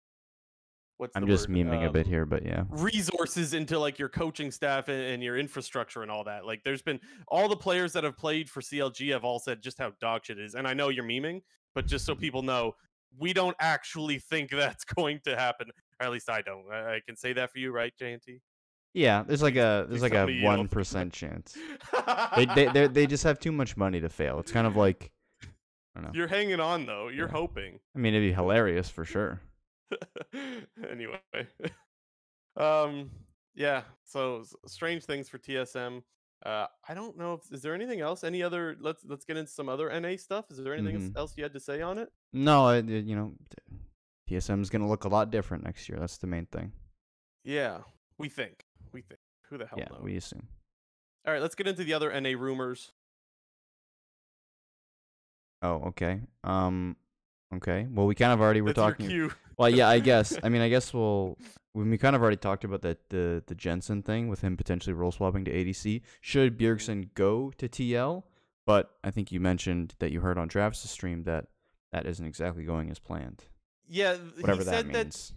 what's 0.97 1.15
I'm 1.15 1.27
just 1.27 1.49
word? 1.49 1.57
memeing 1.57 1.87
a 1.87 1.91
bit 1.91 2.05
Um, 2.05 2.11
here, 2.11 2.25
but 2.25 2.45
yeah. 2.45 2.63
resources 2.69 3.53
into 3.53 3.77
like 3.77 3.99
your 3.99 4.09
coaching 4.09 4.51
staff 4.51 4.87
and, 4.87 5.01
and 5.01 5.23
your 5.23 5.37
infrastructure 5.37 6.01
and 6.01 6.09
all 6.09 6.23
that. 6.23 6.45
Like 6.45 6.63
there's 6.63 6.81
been 6.81 6.99
all 7.27 7.49
the 7.49 7.57
players 7.57 7.93
that 7.93 8.03
have 8.03 8.17
played 8.17 8.49
for 8.49 8.61
CLG 8.61 9.11
have 9.11 9.23
all 9.23 9.39
said 9.39 9.61
just 9.61 9.77
how 9.77 9.91
dog 9.99 10.25
shit 10.25 10.39
it 10.39 10.45
is. 10.45 10.55
And 10.55 10.67
I 10.67 10.73
know 10.73 10.89
you're 10.89 11.03
memeing, 11.03 11.41
but 11.75 11.87
just 11.87 12.05
so 12.05 12.15
people 12.15 12.41
know, 12.41 12.75
we 13.19 13.33
don't 13.33 13.55
actually 13.59 14.19
think 14.19 14.49
that's 14.63 14.85
going 14.85 15.19
to 15.25 15.35
happen. 15.35 15.67
Or 15.99 16.07
at 16.07 16.11
least 16.11 16.29
I 16.29 16.41
don't. 16.41 16.65
I, 16.71 16.95
I 16.95 17.01
can 17.05 17.15
say 17.15 17.33
that 17.33 17.51
for 17.51 17.59
you, 17.59 17.71
right, 17.71 17.93
JNT? 18.01 18.39
Yeah, 18.93 19.23
there's 19.23 19.41
like 19.41 19.55
a 19.55 19.85
there's 19.89 20.01
like 20.03 20.13
a 20.13 20.25
one 20.43 20.67
chance. 21.11 21.57
They 22.35 22.45
they 22.45 22.67
they 22.67 22.87
they 22.87 23.07
just 23.07 23.23
have 23.23 23.39
too 23.39 23.51
much 23.51 23.75
money 23.77 23.99
to 24.01 24.09
fail. 24.09 24.39
It's 24.39 24.51
kind 24.51 24.67
of 24.67 24.75
like 24.75 25.11
I 25.95 26.01
don't 26.01 26.03
know. 26.05 26.17
You're 26.17 26.27
hanging 26.27 26.59
on 26.59 26.85
though. 26.85 27.07
You're 27.07 27.27
Yeah. 27.27 27.33
hoping. 27.33 27.79
I 27.95 27.99
mean, 27.99 28.13
it'd 28.13 28.27
be 28.29 28.33
hilarious 28.33 28.89
for 28.89 29.05
sure. 29.05 29.41
anyway. 30.89 31.19
um 32.57 33.09
yeah, 33.55 33.83
so 34.03 34.41
s- 34.41 34.55
strange 34.67 35.05
things 35.05 35.29
for 35.29 35.37
TSM. 35.37 36.01
Uh 36.45 36.67
I 36.87 36.93
don't 36.93 37.17
know 37.17 37.33
if 37.35 37.51
is 37.51 37.61
there 37.61 37.73
anything 37.73 38.01
else? 38.01 38.23
Any 38.23 38.43
other 38.43 38.75
let's 38.79 39.03
let's 39.05 39.25
get 39.25 39.37
into 39.37 39.51
some 39.51 39.69
other 39.69 39.89
NA 39.99 40.17
stuff. 40.17 40.45
Is 40.51 40.57
there 40.57 40.73
anything 40.73 40.95
else- 40.95 41.11
Mhm. 41.11 41.17
else 41.17 41.33
you 41.37 41.43
had 41.43 41.53
to 41.53 41.59
say 41.59 41.81
on 41.81 41.97
it? 41.97 42.11
No, 42.31 42.65
I, 42.67 42.77
you 42.79 43.15
know, 43.15 43.33
TSM 44.29 44.61
is 44.61 44.69
gonna 44.69 44.87
look 44.87 45.03
a 45.03 45.09
lot 45.09 45.31
different 45.31 45.63
next 45.63 45.89
year. 45.89 45.99
That's 45.99 46.17
the 46.17 46.27
main 46.27 46.45
thing. 46.47 46.73
Yeah, 47.43 47.79
we 48.17 48.29
think. 48.29 48.65
We 48.93 49.01
think. 49.01 49.19
Who 49.49 49.57
the 49.57 49.65
hell 49.65 49.77
yeah, 49.79 49.89
knows? 49.91 50.01
we 50.01 50.15
assume. 50.15 50.47
All 51.25 51.33
right, 51.33 51.41
let's 51.41 51.55
get 51.55 51.67
into 51.67 51.83
the 51.83 51.93
other 51.93 52.19
NA 52.19 52.29
rumors. 52.37 52.91
Oh, 55.61 55.83
okay. 55.87 56.21
Um, 56.43 56.97
okay. 57.55 57.87
Well, 57.89 58.05
we 58.05 58.15
kind 58.15 58.33
of 58.33 58.41
already 58.41 58.61
were 58.61 58.73
That's 58.73 58.97
talking. 58.97 59.31
Well, 59.57 59.69
yeah, 59.69 59.87
I 59.87 59.99
guess. 59.99 60.37
I 60.43 60.49
mean, 60.49 60.61
I 60.61 60.69
guess 60.69 60.93
we'll. 60.93 61.37
We 61.75 61.97
kind 61.97 62.15
of 62.15 62.21
already 62.21 62.37
talked 62.37 62.63
about 62.63 62.81
that 62.83 63.09
the 63.09 63.43
the 63.47 63.55
Jensen 63.55 64.03
thing 64.03 64.27
with 64.27 64.41
him 64.41 64.57
potentially 64.57 64.93
role 64.93 65.11
swapping 65.11 65.45
to 65.45 65.51
ADC. 65.51 66.01
Should 66.21 66.57
Bjergsen 66.57 67.09
go 67.15 67.51
to 67.57 67.67
TL? 67.67 68.23
But 68.65 68.91
I 69.03 69.11
think 69.11 69.31
you 69.31 69.39
mentioned 69.39 69.95
that 69.99 70.11
you 70.11 70.21
heard 70.21 70.37
on 70.37 70.47
Travis's 70.49 70.91
stream 70.91 71.23
that 71.23 71.47
that 71.91 72.05
isn't 72.05 72.25
exactly 72.25 72.63
going 72.63 72.89
as 72.89 72.99
planned. 72.99 73.43
Yeah, 73.87 74.15
Whatever 74.39 74.63
that 74.65 74.87
means. 74.87 75.33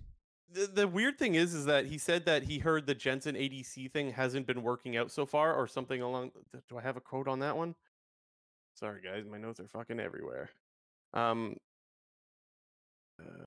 The, 0.72 0.88
weird 0.88 1.18
thing 1.18 1.34
is, 1.34 1.52
is 1.52 1.66
that 1.66 1.86
he 1.86 1.98
said 1.98 2.24
that 2.24 2.44
he 2.44 2.58
heard 2.58 2.86
the 2.86 2.94
Jensen 2.94 3.34
ADC 3.34 3.92
thing 3.92 4.12
hasn't 4.12 4.46
been 4.46 4.62
working 4.62 4.96
out 4.96 5.10
so 5.10 5.26
far, 5.26 5.54
or 5.54 5.66
something 5.66 6.00
along. 6.00 6.30
Do 6.68 6.78
I 6.78 6.82
have 6.82 6.96
a 6.96 7.00
quote 7.00 7.28
on 7.28 7.40
that 7.40 7.56
one? 7.56 7.74
Sorry, 8.74 9.00
guys, 9.02 9.24
my 9.30 9.38
notes 9.38 9.60
are 9.60 9.68
fucking 9.68 10.00
everywhere. 10.00 10.50
Um, 11.12 11.56
uh, 13.20 13.44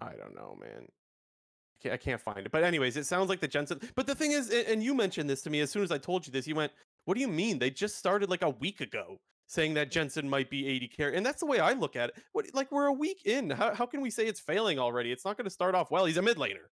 I 0.00 0.12
don't 0.12 0.34
know, 0.34 0.56
man. 0.60 0.86
I 0.88 1.82
can't, 1.82 1.94
I 1.94 1.96
can't 1.96 2.20
find 2.20 2.46
it. 2.46 2.52
But 2.52 2.64
anyways, 2.64 2.96
it 2.96 3.06
sounds 3.06 3.28
like 3.28 3.40
the 3.40 3.48
Jensen. 3.48 3.80
But 3.94 4.06
the 4.06 4.14
thing 4.14 4.32
is, 4.32 4.50
and 4.50 4.82
you 4.82 4.94
mentioned 4.94 5.28
this 5.28 5.42
to 5.42 5.50
me 5.50 5.60
as 5.60 5.70
soon 5.70 5.82
as 5.82 5.90
I 5.90 5.98
told 5.98 6.26
you 6.26 6.32
this. 6.32 6.46
You 6.46 6.54
went, 6.54 6.72
"What 7.04 7.14
do 7.14 7.20
you 7.20 7.28
mean? 7.28 7.58
They 7.58 7.70
just 7.70 7.96
started 7.96 8.30
like 8.30 8.42
a 8.42 8.50
week 8.50 8.80
ago." 8.80 9.18
Saying 9.50 9.74
that 9.74 9.90
Jensen 9.90 10.30
might 10.30 10.48
be 10.48 10.76
AD 10.76 10.96
carry, 10.96 11.16
and 11.16 11.26
that's 11.26 11.40
the 11.40 11.46
way 11.46 11.58
I 11.58 11.72
look 11.72 11.96
at 11.96 12.10
it. 12.10 12.16
What, 12.30 12.46
like 12.54 12.70
we're 12.70 12.86
a 12.86 12.92
week 12.92 13.22
in. 13.24 13.50
How, 13.50 13.74
how 13.74 13.84
can 13.84 14.00
we 14.00 14.08
say 14.08 14.26
it's 14.28 14.38
failing 14.38 14.78
already? 14.78 15.10
It's 15.10 15.24
not 15.24 15.36
going 15.36 15.44
to 15.46 15.50
start 15.50 15.74
off 15.74 15.90
well. 15.90 16.04
He's 16.04 16.18
a 16.18 16.22
mid 16.22 16.36
laner. 16.36 16.68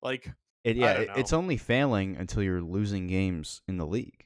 Like 0.00 0.32
It, 0.64 0.76
yeah, 0.76 0.92
it- 0.92 1.10
it's 1.16 1.34
only 1.34 1.58
failing 1.58 2.16
until 2.16 2.42
you're 2.42 2.62
losing 2.62 3.06
games 3.06 3.60
in 3.68 3.76
the 3.76 3.84
league. 3.86 4.24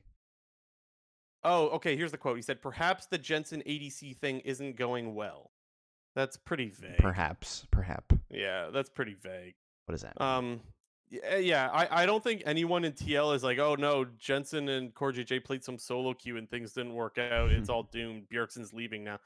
Oh, 1.43 1.67
okay. 1.71 1.97
Here's 1.97 2.13
the 2.13 2.17
quote. 2.19 2.37
He 2.37 2.43
said, 2.43 2.63
"Perhaps 2.63 3.07
the 3.07 3.19
Jensen 3.19 3.61
ADC 3.67 4.17
thing 4.19 4.39
isn't 4.41 4.77
going 4.77 5.15
well." 5.17 5.51
That's 6.15 6.37
pretty 6.37 6.69
vague. 6.69 6.99
Perhaps, 6.99 7.67
perhaps. 7.73 8.15
Yeah, 8.31 8.71
that's 8.73 8.89
pretty 8.89 9.15
vague. 9.15 9.55
What 9.87 9.93
does 9.95 10.03
that 10.03 10.19
mean? 10.19 10.29
Um, 10.29 10.61
yeah, 11.11 11.37
yeah. 11.37 11.71
I, 11.73 12.03
I 12.03 12.07
don't 12.07 12.23
think 12.23 12.43
anyone 12.47 12.85
in 12.85 12.93
TL 12.93 13.35
is 13.35 13.43
like, 13.43 13.59
oh 13.59 13.75
no, 13.75 14.07
Jensen 14.19 14.69
and 14.69 14.95
Core 14.95 15.13
JJ 15.13 15.45
played 15.45 15.65
some 15.65 15.79
solo 15.79 16.15
queue 16.15 16.37
and 16.37 16.49
things 16.51 16.73
didn't 16.73 16.95
work 16.95 17.19
out. 17.19 17.51
It's 17.51 17.69
all 17.71 17.85
doomed. 17.85 18.25
Bjergsen's 18.33 18.73
leaving 18.73 19.05
now. 19.05 19.19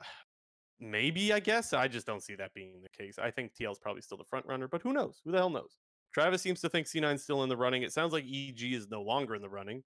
Maybe 0.80 1.32
I 1.32 1.40
guess 1.40 1.72
I 1.72 1.88
just 1.88 2.06
don't 2.06 2.22
see 2.22 2.34
that 2.36 2.54
being 2.54 2.82
the 2.82 2.88
case. 2.88 3.18
I 3.18 3.30
think 3.30 3.52
TL's 3.54 3.78
probably 3.78 4.02
still 4.02 4.18
the 4.18 4.24
front 4.24 4.46
runner, 4.46 4.68
but 4.68 4.82
who 4.82 4.92
knows? 4.92 5.20
Who 5.24 5.32
the 5.32 5.38
hell 5.38 5.50
knows? 5.50 5.78
Travis 6.12 6.42
seems 6.42 6.60
to 6.62 6.68
think 6.68 6.86
C9's 6.86 7.22
still 7.22 7.42
in 7.42 7.48
the 7.48 7.56
running. 7.56 7.82
It 7.82 7.92
sounds 7.92 8.12
like 8.12 8.24
EG 8.24 8.62
is 8.62 8.88
no 8.90 9.02
longer 9.02 9.34
in 9.34 9.42
the 9.42 9.48
running. 9.48 9.84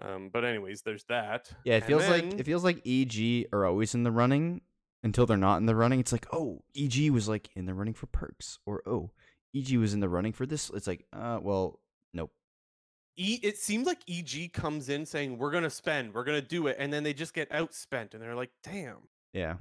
Um, 0.00 0.30
but 0.32 0.44
anyways, 0.44 0.82
there's 0.82 1.04
that. 1.04 1.50
yeah, 1.64 1.76
it 1.76 1.84
feels 1.84 2.08
like 2.08 2.24
it 2.24 2.44
feels 2.44 2.64
like 2.64 2.80
EG 2.86 3.46
are 3.52 3.66
always 3.66 3.94
in 3.94 4.04
the 4.04 4.10
running 4.10 4.62
until 5.02 5.26
they're 5.26 5.36
not 5.36 5.58
in 5.58 5.66
the 5.66 5.76
running. 5.76 6.00
It's 6.00 6.12
like, 6.12 6.26
oh, 6.32 6.62
EG 6.76 7.10
was 7.10 7.28
like 7.28 7.50
in 7.54 7.66
the 7.66 7.74
running 7.74 7.94
for 7.94 8.06
Perkz, 8.06 8.58
or 8.64 8.82
oh, 8.86 9.10
EG 9.54 9.76
was 9.76 9.94
in 9.94 10.00
the 10.00 10.08
running 10.08 10.32
for 10.32 10.46
this. 10.46 10.70
It's 10.70 10.86
like, 10.86 11.04
uh, 11.12 11.38
well, 11.42 11.80
nope. 12.14 12.30
E, 13.16 13.38
it 13.42 13.58
seems 13.58 13.86
like 13.86 13.98
EG 14.08 14.52
comes 14.52 14.88
in 14.88 15.04
saying 15.04 15.38
we're 15.38 15.50
gonna 15.50 15.70
spend, 15.70 16.14
we're 16.14 16.24
gonna 16.24 16.40
do 16.40 16.66
it, 16.66 16.76
and 16.78 16.92
then 16.92 17.02
they 17.02 17.12
just 17.12 17.34
get 17.34 17.50
outspent, 17.50 18.14
and 18.14 18.22
they're 18.22 18.34
like, 18.34 18.50
damn. 18.64 19.08
Yeah. 19.32 19.56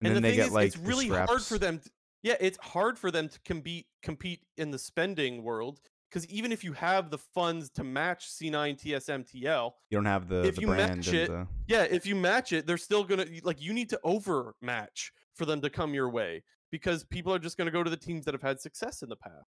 And, 0.00 0.14
then 0.14 0.22
the 0.22 0.28
they 0.28 0.30
thing 0.30 0.36
get 0.38 0.46
is, 0.48 0.52
like 0.52 0.66
it's 0.68 0.78
really 0.78 1.08
hard 1.08 1.42
for 1.42 1.58
them. 1.58 1.78
To, 1.78 1.90
yeah, 2.22 2.36
it's 2.40 2.58
hard 2.58 2.98
for 2.98 3.10
them 3.10 3.28
to 3.28 3.38
compete 3.44 3.86
compete 4.02 4.40
in 4.56 4.70
the 4.70 4.78
spending 4.78 5.42
world 5.42 5.80
because 6.10 6.28
even 6.28 6.52
if 6.52 6.62
you 6.62 6.72
have 6.74 7.10
the 7.10 7.18
funds 7.18 7.70
to 7.70 7.82
match 7.82 8.28
C9 8.30 8.80
TSM 8.80 9.28
TL, 9.28 9.72
You 9.90 9.98
don't 9.98 10.04
have 10.04 10.28
the, 10.28 10.44
if 10.44 10.54
the 10.56 10.60
you 10.60 10.66
brand 10.68 10.96
match 10.98 11.12
it, 11.12 11.28
the 11.28 11.46
yeah, 11.66 11.82
if 11.82 12.06
you 12.06 12.14
match 12.14 12.52
it, 12.52 12.66
they're 12.66 12.76
still 12.76 13.04
gonna 13.04 13.26
like 13.42 13.60
you 13.60 13.72
need 13.72 13.90
to 13.90 14.00
overmatch 14.04 15.12
for 15.34 15.44
them 15.44 15.60
to 15.60 15.70
come 15.70 15.94
your 15.94 16.08
way 16.08 16.42
because 16.74 17.04
people 17.04 17.32
are 17.32 17.38
just 17.38 17.56
gonna 17.56 17.70
go 17.70 17.84
to 17.84 17.90
the 17.90 17.96
teams 17.96 18.24
that 18.24 18.34
have 18.34 18.42
had 18.42 18.60
success 18.60 19.00
in 19.02 19.08
the 19.08 19.14
past. 19.14 19.46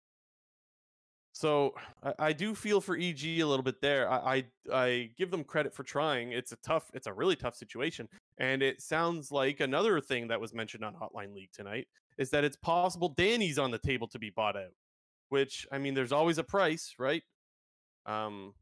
So 1.33 1.75
I, 2.05 2.15
I 2.21 2.33
do 2.33 2.55
feel 2.55 2.81
for 2.81 2.97
EG 2.97 3.25
a 3.41 3.43
little 3.43 3.65
bit 3.65 3.81
there. 3.83 4.09
I, 4.09 4.17
I 4.17 4.45
I 4.73 5.11
give 5.19 5.33
them 5.33 5.43
credit 5.43 5.75
for 5.75 5.83
trying. 5.83 6.31
It's 6.31 6.53
a 6.53 6.57
tough, 6.65 6.89
it's 6.95 7.09
a 7.09 7.13
really 7.13 7.35
tough 7.35 7.57
situation, 7.57 8.09
and 8.39 8.63
it 8.63 8.81
sounds 8.81 9.33
like 9.33 9.59
another 9.59 10.01
thing 10.01 10.29
that 10.29 10.41
was 10.41 10.55
mentioned 10.55 10.85
on 10.85 10.95
Hotline 10.95 11.35
League 11.35 11.51
tonight 11.53 11.89
is 12.17 12.31
that 12.31 12.45
it's 12.45 12.57
possible 12.57 13.09
Danny's 13.09 13.59
on 13.59 13.73
the 13.73 13.79
table 13.79 14.07
to 14.07 14.21
be 14.21 14.31
bought 14.31 14.57
out. 14.57 14.75
Which 15.31 15.67
I 15.73 15.79
mean, 15.79 15.95
there's 15.95 16.13
always 16.13 16.39
a 16.39 16.45
price, 16.45 16.95
right? 16.97 17.25
Um, 18.07 18.55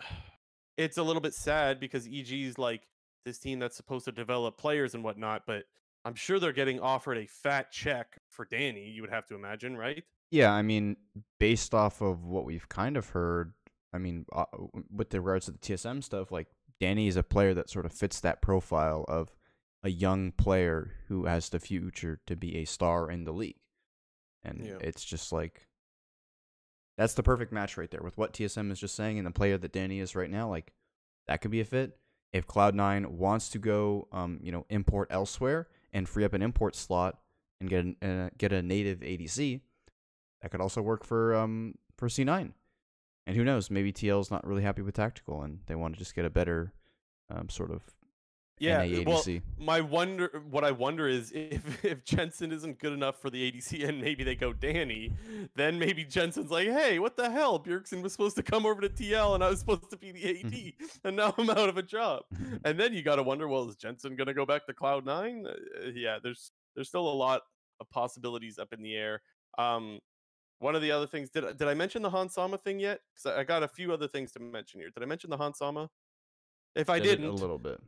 it's 0.76 0.96
a 0.96 1.02
little 1.02 1.20
bit 1.20 1.34
sad 1.34 1.80
because 1.80 2.06
EG's 2.06 2.56
like 2.56 2.86
this 3.24 3.38
team 3.38 3.58
that's 3.58 3.76
supposed 3.76 4.04
to 4.04 4.12
develop 4.12 4.58
players 4.58 4.94
and 4.94 5.02
whatnot, 5.02 5.42
but 5.44 5.64
I'm 6.04 6.14
sure 6.14 6.38
they're 6.38 6.52
getting 6.52 6.80
offered 6.80 7.18
a 7.18 7.26
fat 7.26 7.70
check 7.70 8.18
for 8.28 8.46
Danny. 8.50 8.88
You 8.88 9.02
would 9.02 9.10
have 9.10 9.26
to 9.26 9.34
imagine, 9.34 9.76
right? 9.76 10.02
Yeah, 10.30 10.52
I 10.52 10.62
mean, 10.62 10.96
based 11.38 11.74
off 11.74 12.00
of 12.00 12.24
what 12.24 12.44
we've 12.44 12.68
kind 12.68 12.96
of 12.96 13.10
heard, 13.10 13.52
I 13.92 13.98
mean, 13.98 14.24
uh, 14.32 14.44
with 14.90 15.12
regards 15.12 15.46
to 15.46 15.52
the 15.52 15.58
TSM 15.58 16.02
stuff, 16.02 16.30
like 16.30 16.46
Danny 16.78 17.08
is 17.08 17.16
a 17.16 17.22
player 17.22 17.52
that 17.54 17.68
sort 17.68 17.84
of 17.84 17.92
fits 17.92 18.20
that 18.20 18.40
profile 18.40 19.04
of 19.08 19.34
a 19.82 19.90
young 19.90 20.32
player 20.32 20.92
who 21.08 21.24
has 21.26 21.48
the 21.48 21.58
future 21.60 22.20
to 22.26 22.36
be 22.36 22.56
a 22.58 22.64
star 22.64 23.10
in 23.10 23.24
the 23.24 23.32
league. 23.32 23.56
And 24.42 24.64
Yeah. 24.64 24.78
it's 24.80 25.04
just 25.04 25.32
like 25.32 25.66
that's 26.96 27.14
the 27.14 27.22
perfect 27.22 27.50
match 27.52 27.76
right 27.76 27.90
there 27.90 28.02
with 28.02 28.18
what 28.18 28.32
TSM 28.34 28.70
is 28.70 28.78
just 28.78 28.94
saying 28.94 29.18
and 29.18 29.26
the 29.26 29.30
player 29.30 29.56
that 29.58 29.72
Danny 29.72 30.00
is 30.00 30.14
right 30.14 30.30
now. 30.30 30.48
Like 30.48 30.72
that 31.26 31.40
could 31.40 31.50
be 31.50 31.60
a 31.60 31.64
fit. 31.64 31.98
If 32.32 32.46
Cloud9 32.46 33.06
wants 33.06 33.48
to 33.50 33.58
go, 33.58 34.06
um, 34.12 34.38
you 34.42 34.52
know, 34.52 34.64
import 34.70 35.08
elsewhere 35.10 35.68
and 35.92 36.08
free 36.08 36.24
up 36.24 36.32
an 36.32 36.42
import 36.42 36.76
slot 36.76 37.18
and 37.60 37.68
get 37.68 37.84
an, 37.84 37.96
uh, 38.02 38.30
get 38.38 38.52
a 38.52 38.62
native 38.62 39.00
ADC, 39.00 39.60
that 40.40 40.50
could 40.50 40.60
also 40.60 40.82
work 40.82 41.04
for 41.04 41.34
um 41.34 41.74
for 41.96 42.08
C9. 42.08 42.52
And 43.26 43.36
who 43.36 43.44
knows? 43.44 43.70
Maybe 43.70 43.92
TL's 43.92 44.30
not 44.30 44.46
really 44.46 44.62
happy 44.62 44.82
with 44.82 44.94
tactical 44.94 45.42
and 45.42 45.60
they 45.66 45.74
want 45.74 45.94
to 45.94 45.98
just 45.98 46.14
get 46.14 46.24
a 46.24 46.30
better 46.30 46.72
um, 47.30 47.48
sort 47.48 47.70
of 47.70 47.82
Yeah. 48.60 48.84
NA 48.84 49.02
Well, 49.06 49.24
my 49.58 49.80
wonder, 49.80 50.42
what 50.50 50.64
I 50.64 50.70
wonder 50.70 51.08
is 51.08 51.32
if 51.32 51.84
if 51.84 52.04
Jensen 52.04 52.52
isn't 52.52 52.78
good 52.78 52.92
enough 52.92 53.20
for 53.20 53.30
the 53.30 53.50
ADC 53.50 53.84
and 53.88 54.00
maybe 54.00 54.22
they 54.22 54.34
go 54.34 54.52
Danny, 54.52 55.12
then 55.56 55.78
maybe 55.78 56.04
Jensen's 56.04 56.50
like, 56.50 56.68
hey, 56.68 56.98
what 56.98 57.16
the 57.16 57.30
hell? 57.30 57.58
Bjergsen 57.58 58.02
was 58.02 58.12
supposed 58.12 58.36
to 58.36 58.42
come 58.42 58.66
over 58.66 58.80
to 58.82 58.88
TL 58.88 59.34
and 59.34 59.42
I 59.42 59.48
was 59.48 59.60
supposed 59.60 59.90
to 59.90 59.96
be 59.96 60.12
the 60.12 60.40
AD, 60.44 60.88
and 61.04 61.16
now 61.16 61.34
I'm 61.36 61.50
out 61.50 61.68
of 61.68 61.78
a 61.78 61.82
job. 61.82 62.24
And 62.64 62.78
then 62.78 62.92
you 62.92 63.02
got 63.02 63.16
to 63.16 63.22
wonder, 63.22 63.48
well, 63.48 63.68
is 63.68 63.76
Jensen 63.76 64.14
gonna 64.14 64.34
go 64.34 64.44
back 64.46 64.66
to 64.66 64.74
Cloud 64.74 65.06
Nine? 65.06 65.46
Uh, 65.48 65.90
yeah, 65.94 66.18
there's 66.22 66.52
there's 66.74 66.88
still 66.88 67.08
a 67.08 67.12
lot 67.12 67.42
of 67.80 67.90
possibilities 67.90 68.58
up 68.58 68.72
in 68.72 68.82
the 68.82 68.94
air. 68.94 69.22
Um, 69.58 69.98
one 70.58 70.74
of 70.74 70.82
the 70.82 70.92
other 70.92 71.06
things, 71.06 71.30
did 71.30 71.44
I- 71.46 71.52
did 71.52 71.66
I 71.66 71.72
mention 71.74 72.02
the 72.02 72.10
Hansama 72.10 72.60
thing 72.62 72.78
yet? 72.78 73.00
Because 73.14 73.34
I 73.34 73.40
I 73.40 73.44
got 73.44 73.62
a 73.62 73.68
few 73.68 73.92
other 73.92 74.06
things 74.06 74.32
to 74.32 74.40
mention 74.40 74.80
here. 74.80 74.90
Did 74.90 75.02
I 75.02 75.06
mention 75.06 75.30
the 75.30 75.38
Hansama? 75.38 75.88
If 76.76 76.90
I 76.90 76.98
Did 77.00 77.18
didn't, 77.18 77.30
a 77.30 77.32
little 77.32 77.58
bit. 77.58 77.80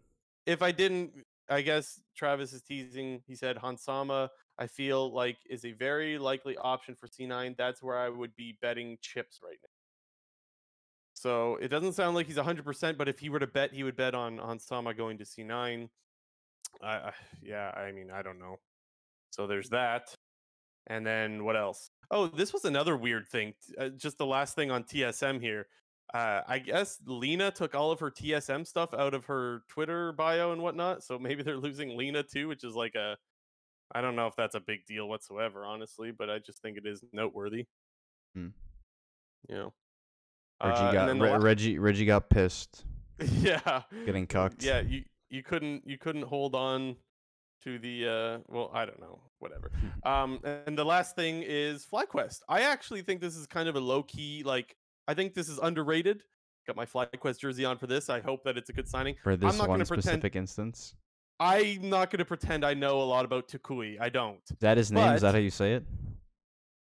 If 0.46 0.62
I 0.62 0.72
didn't, 0.72 1.12
I 1.48 1.62
guess 1.62 2.00
Travis 2.16 2.52
is 2.52 2.62
teasing. 2.62 3.22
He 3.26 3.34
said 3.34 3.56
Hansama, 3.56 4.28
I 4.58 4.66
feel 4.66 5.12
like 5.12 5.38
is 5.48 5.64
a 5.64 5.72
very 5.72 6.18
likely 6.18 6.56
option 6.56 6.94
for 6.94 7.08
C9. 7.08 7.56
That's 7.56 7.82
where 7.82 7.98
I 7.98 8.08
would 8.08 8.34
be 8.36 8.56
betting 8.60 8.98
chips 9.00 9.40
right 9.42 9.58
now. 9.62 9.68
So 11.14 11.56
it 11.56 11.68
doesn't 11.68 11.92
sound 11.92 12.16
like 12.16 12.26
he's 12.26 12.36
100%, 12.36 12.96
but 12.96 13.08
if 13.08 13.18
he 13.18 13.28
were 13.28 13.38
to 13.38 13.46
bet, 13.46 13.72
he 13.72 13.84
would 13.84 13.96
bet 13.96 14.14
on 14.14 14.38
Hansama 14.38 14.96
going 14.96 15.18
to 15.18 15.24
C9. 15.24 15.88
I, 16.82 16.86
I, 16.86 17.12
yeah, 17.42 17.70
I 17.70 17.92
mean, 17.92 18.10
I 18.10 18.22
don't 18.22 18.38
know. 18.38 18.56
So 19.30 19.46
there's 19.46 19.68
that. 19.70 20.14
And 20.88 21.06
then 21.06 21.44
what 21.44 21.56
else? 21.56 21.90
Oh, 22.10 22.26
this 22.26 22.52
was 22.52 22.64
another 22.64 22.96
weird 22.96 23.28
thing. 23.28 23.54
Uh, 23.78 23.90
just 23.90 24.18
the 24.18 24.26
last 24.26 24.54
thing 24.54 24.70
on 24.70 24.84
TSM 24.84 25.40
here. 25.40 25.66
Uh, 26.14 26.42
I 26.46 26.58
guess 26.58 26.98
Leena 27.06 27.50
took 27.50 27.74
all 27.74 27.90
of 27.90 28.00
her 28.00 28.10
TSM 28.10 28.66
stuff 28.66 28.92
out 28.92 29.14
of 29.14 29.24
her 29.26 29.62
Twitter 29.68 30.12
bio 30.12 30.52
and 30.52 30.62
whatnot. 30.62 31.02
So 31.02 31.18
maybe 31.18 31.42
they're 31.42 31.56
losing 31.56 31.96
Leena 31.96 32.22
too, 32.22 32.48
which 32.48 32.64
is 32.64 32.74
like 32.74 32.94
a. 32.94 33.16
I 33.94 34.00
don't 34.00 34.16
know 34.16 34.26
if 34.26 34.36
that's 34.36 34.54
a 34.54 34.60
big 34.60 34.86
deal 34.86 35.08
whatsoever, 35.08 35.64
honestly, 35.64 36.12
but 36.12 36.30
I 36.30 36.38
just 36.38 36.62
think 36.62 36.76
it 36.78 36.86
is 36.86 37.02
noteworthy. 37.12 37.66
Hmm. 38.34 38.48
You 39.48 39.54
know. 39.56 39.72
Reggie 40.62 40.80
Uh, 40.80 40.92
got 40.92 41.06
then 41.06 41.18
the 41.18 41.24
Re- 41.24 41.30
la- 41.30 41.36
Reggie 41.38 41.78
Reggie 41.78 42.04
got 42.04 42.30
pissed, 42.30 42.84
yeah. 43.40 43.82
getting 44.06 44.26
cucked. 44.26 44.62
Yeah, 44.62 44.80
you 44.80 45.02
you 45.28 45.42
couldn't 45.42 45.82
you 45.86 45.98
couldn't 45.98 46.22
hold 46.22 46.54
on 46.54 46.96
to 47.64 47.78
the 47.78 48.06
uh 48.08 48.38
well, 48.48 48.70
I 48.72 48.84
don't 48.84 49.00
know, 49.00 49.20
whatever. 49.40 49.70
Um 50.04 50.40
and 50.44 50.76
the 50.78 50.84
last 50.84 51.16
thing 51.16 51.42
is 51.42 51.86
FlyQuest. 51.92 52.40
I 52.48 52.62
actually 52.62 53.02
think 53.02 53.20
this 53.20 53.36
is 53.36 53.46
kind 53.46 53.68
of 53.68 53.76
a 53.76 53.80
low 53.80 54.02
key 54.02 54.42
like 54.44 54.76
I 55.08 55.14
think 55.14 55.34
this 55.34 55.48
is 55.48 55.58
underrated. 55.58 56.22
Got 56.66 56.76
my 56.76 56.86
FlyQuest 56.86 57.38
jersey 57.40 57.64
on 57.64 57.76
for 57.78 57.86
this. 57.86 58.08
I 58.08 58.20
hope 58.20 58.44
that 58.44 58.56
it's 58.56 58.70
a 58.70 58.72
good 58.72 58.88
signing. 58.88 59.16
For 59.22 59.36
this 59.36 59.58
not 59.58 59.68
one 59.68 59.78
pretend- 59.80 60.02
specific 60.04 60.36
instance. 60.36 60.94
I'm 61.40 61.88
not 61.88 62.10
going 62.10 62.18
to 62.18 62.24
pretend 62.24 62.64
I 62.64 62.74
know 62.74 63.00
a 63.00 63.02
lot 63.02 63.24
about 63.24 63.48
Toucouille. 63.48 64.00
I 64.00 64.10
don't. 64.10 64.38
Is 64.48 64.58
that 64.60 64.76
his 64.76 64.92
name? 64.92 65.12
Is 65.12 65.22
that 65.22 65.34
how 65.34 65.40
you 65.40 65.50
say 65.50 65.72
it? 65.74 65.84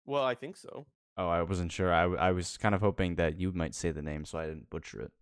Well, 0.04 0.22
I 0.22 0.34
think 0.34 0.56
so. 0.56 0.86
Oh, 1.16 1.28
I 1.28 1.40
wasn't 1.42 1.72
sure. 1.72 1.92
I, 1.92 2.02
I 2.04 2.32
was 2.32 2.58
kind 2.58 2.74
of 2.74 2.82
hoping 2.82 3.14
that 3.14 3.38
you 3.40 3.52
might 3.52 3.74
say 3.74 3.90
the 3.90 4.02
name 4.02 4.24
so 4.26 4.38
I 4.38 4.46
didn't 4.46 4.68
butcher 4.68 5.00
it. 5.00 5.12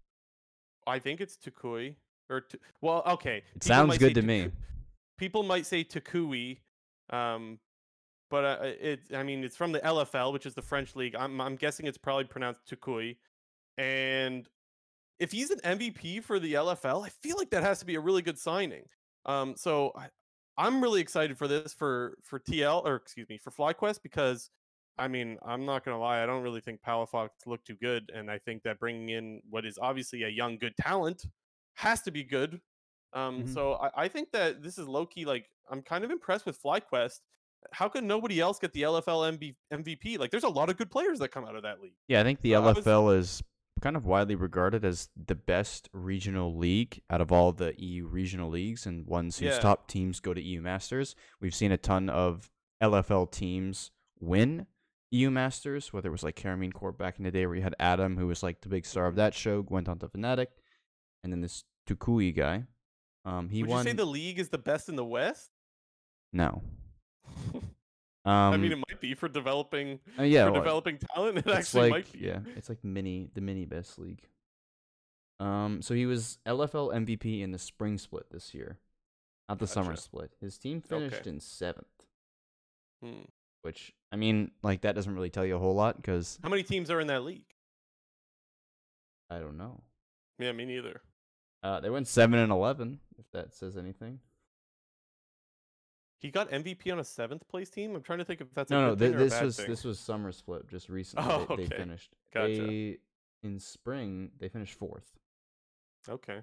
I 0.89 0.99
think 0.99 1.21
it's 1.21 1.37
Toucouille 1.37 1.95
or 2.31 2.41
Tu- 2.41 2.59
well, 2.81 3.03
okay. 3.07 3.39
It 3.39 3.45
people 3.61 3.67
sounds 3.67 3.99
good 3.99 4.15
to 4.15 4.23
me. 4.23 4.51
People 5.19 5.43
might 5.43 5.67
say 5.67 5.85
Toucouille, 5.85 6.59
um, 7.11 7.59
but 8.31 8.45
uh, 8.45 8.59
it. 8.63 9.01
I 9.15 9.23
mean, 9.23 9.45
it's 9.45 9.57
from 9.57 9.73
the 9.73 9.81
LFL, 9.81 10.33
which 10.33 10.47
is 10.47 10.55
the 10.55 10.63
French 10.63 10.97
league. 10.97 11.15
I'm 11.17 11.41
I'm 11.41 11.57
guessing 11.57 11.87
it's 11.87 11.99
probably 11.99 12.25
pronounced 12.25 12.67
Toucouille, 12.67 13.19
and 13.79 14.49
if 15.19 15.33
he's 15.33 15.51
an 15.51 15.61
MVP 15.65 16.21
for 16.21 16.39
the 16.41 16.55
LFL, 16.55 17.05
I 17.07 17.11
feel 17.11 17.37
like 17.39 17.51
that 17.51 17.63
has 17.65 17.81
to 17.81 17.87
be 17.87 17.97
a 17.97 18.01
really 18.01 18.23
good 18.23 18.39
signing. 18.39 18.85
Um, 19.27 19.57
so 19.57 19.93
I, 19.97 20.11
I'm 20.57 20.83
really 20.83 21.01
excited 21.01 21.39
for 21.39 21.49
this 21.49 21.75
for 21.75 22.19
for 22.25 22.41
TL 22.41 22.85
or 22.85 22.97
excuse 22.97 23.29
me 23.29 23.39
for 23.39 23.51
FlyQuest 23.53 24.03
because 24.03 24.51
I 24.99 25.09
mean 25.09 25.39
I'm 25.45 25.65
not 25.67 25.85
gonna 25.85 25.99
lie, 26.01 26.23
I 26.23 26.27
don't 26.27 26.43
really 26.43 26.61
think 26.61 26.83
Palafox 26.83 27.31
looked 27.47 27.67
too 27.67 27.77
good, 27.77 28.11
and 28.15 28.31
I 28.31 28.39
think 28.39 28.63
that 28.65 28.79
bringing 28.81 29.09
in 29.11 29.43
what 29.49 29.67
is 29.67 29.79
obviously 29.79 30.25
a 30.25 30.29
young 30.29 30.59
good 30.59 30.77
talent 30.77 31.27
has 31.77 32.03
to 32.03 32.11
be 32.11 32.25
good. 32.25 32.61
Um, 33.13 33.45
Mhm. 33.45 33.49
so 33.49 33.75
I, 33.75 34.05
I 34.05 34.09
think 34.09 34.33
that 34.33 34.63
this 34.63 34.79
is 34.79 34.87
low 34.89 35.07
key. 35.07 35.25
Like 35.25 35.49
I'm 35.71 35.83
kind 35.83 36.05
of 36.05 36.11
impressed 36.11 36.47
with 36.47 36.61
FlyQuest. 36.63 37.21
How 37.73 37.89
can 37.89 38.07
nobody 38.07 38.41
else 38.41 38.59
get 38.59 38.73
the 38.73 38.83
LFL 38.83 39.37
MV- 39.39 39.57
MVP? 39.73 40.19
Like 40.19 40.31
there's 40.31 40.45
a 40.45 40.49
lot 40.49 40.69
of 40.71 40.77
good 40.77 40.91
players 40.91 41.19
that 41.19 41.29
come 41.31 41.45
out 41.45 41.57
of 41.57 41.63
that 41.63 41.81
league. 41.81 41.95
Yeah, 42.09 42.21
I 42.21 42.25
think 42.25 42.41
the 42.41 42.55
Uh, 42.55 42.61
I 42.63 42.65
was- 42.73 42.79
LFL 42.79 43.11
is 43.19 43.43
kind 43.81 43.97
of 43.97 44.05
widely 44.07 44.35
regarded 44.35 44.85
as 44.85 45.09
the 45.17 45.35
best 45.35 45.89
regional 45.93 46.57
league 46.57 47.01
out 47.11 47.21
of 47.21 47.31
all 47.31 47.53
the 47.53 47.75
EU 47.81 48.07
regional 48.07 48.51
leagues 48.51 48.87
and 48.87 49.07
ones 49.07 49.39
whose 49.39 49.55
Yeah. 49.55 49.61
top 49.61 49.87
teams 49.87 50.19
go 50.21 50.35
to 50.35 50.41
EU 50.41 50.61
Masters. 50.61 51.15
We've 51.41 51.55
seen 51.55 51.71
a 51.73 51.77
ton 51.79 52.09
of 52.11 52.51
LFL 52.83 53.27
teams 53.27 53.91
win 54.21 54.67
EU 55.11 55.31
Masters, 55.31 55.93
whether 55.93 56.09
it 56.09 56.13
was 56.13 56.23
like 56.25 56.37
Karmine 56.37 56.73
Corp 56.73 56.99
back 56.99 57.19
in 57.19 57.25
the 57.25 57.31
day 57.31 57.47
where 57.47 57.55
you 57.57 57.63
had 57.63 57.75
Adam, 57.79 58.17
who 58.17 58.27
was 58.27 58.43
like 58.43 58.61
the 58.63 58.69
big 58.69 58.85
star 58.85 59.07
of 59.07 59.15
that 59.17 59.33
show, 59.35 59.61
went 59.69 59.89
on 59.89 59.99
to 60.01 60.09
Fnatic, 60.09 60.49
and 61.23 61.33
then 61.33 61.41
this 61.41 61.65
Toucouille 61.87 62.35
guy. 62.35 62.65
Um, 63.25 63.49
he 63.49 63.63
Would 63.63 63.71
won. 63.71 63.85
you 63.87 63.91
say 63.93 63.97
the 63.97 64.05
league 64.05 64.39
is 64.39 64.49
the 64.49 64.59
best 64.59 64.89
in 64.89 64.97
the 64.97 65.05
West? 65.05 65.51
no. 66.33 66.63
Um, 68.25 68.53
I 68.53 68.57
mean, 68.59 68.73
it 68.73 68.77
might 68.77 69.01
be 69.01 69.15
for 69.15 69.27
developing 69.29 70.01
uh, 70.19 70.23
yeah, 70.23 70.45
for 70.47 70.53
well, 70.53 70.61
developing 70.61 70.99
talent. 70.99 71.39
It 71.39 71.47
actually 71.49 71.83
like 71.91 71.91
might 72.07 72.13
be. 72.13 72.19
yeah, 72.27 72.41
it's 72.57 72.69
like 72.69 72.83
mini 72.85 73.31
the 73.33 73.41
mini 73.41 73.65
best 73.65 73.99
league. 73.99 74.21
Um, 75.41 75.81
so 75.81 75.95
he 75.95 76.05
was 76.05 76.39
LFL 76.47 76.93
MVP 76.93 77.41
in 77.43 77.53
the 77.53 77.59
spring 77.59 77.97
split 77.97 78.27
this 78.31 78.53
year, 78.55 78.79
not 79.49 79.59
the 79.61 79.67
summer 79.67 79.97
split. 79.97 80.33
His 80.41 80.59
team 80.59 80.83
finished 80.83 81.21
Okay. 81.21 81.31
in 81.31 81.41
seventh, 81.41 81.87
Hmm. 83.03 83.23
which 83.63 83.95
I 84.13 84.17
mean, 84.17 84.51
like 84.63 84.83
that 84.83 84.95
doesn't 84.95 85.15
really 85.15 85.31
tell 85.31 85.47
you 85.47 85.57
a 85.57 85.61
whole 85.61 85.75
lot 85.77 85.97
because 85.97 86.39
How 86.43 86.49
many 86.51 86.65
teams 86.65 86.91
are 86.91 87.01
in 87.01 87.07
that 87.07 87.23
league? 87.25 87.47
I 89.31 89.39
don't 89.39 89.57
know. 89.57 89.81
Yeah, 90.39 90.53
me 90.53 90.65
neither. 90.67 91.01
Uh, 91.63 91.81
they 91.81 91.89
went 91.91 92.09
seven 92.09 92.39
and 92.39 92.53
eleven, 92.53 93.01
if 93.19 93.25
that 93.33 93.55
says 93.55 93.77
anything. 93.77 94.21
He 96.21 96.31
got 96.31 96.51
MVP 96.51 96.91
on 96.93 96.99
a 96.99 97.05
seventh 97.05 97.47
place 97.49 97.71
team. 97.71 97.95
I'm 97.95 98.03
trying 98.03 98.19
to 98.19 98.25
think 98.25 98.41
if 98.41 98.53
that's 98.53 98.71
a 98.71 98.75
no, 98.75 98.81
no, 98.81 98.89
good 98.91 98.99
thi- 98.99 99.05
thing 99.07 99.15
or 99.15 99.19
a 99.19 99.25
this 99.25 99.41
was 99.41 99.57
thing. 99.57 99.67
this 99.69 99.85
was 99.85 100.01
summer 100.01 100.33
split 100.33 100.69
just 100.69 100.89
recently. 100.89 101.31
Oh, 101.31 101.47
they, 101.57 101.65
they 101.65 101.77
finished. 101.77 102.11
Gotcha. 102.35 102.67
They 102.67 102.99
in 103.43 103.61
spring 103.61 104.31
they 104.39 104.49
finished 104.49 104.75
fourth. 104.75 105.13
Okay. 106.09 106.41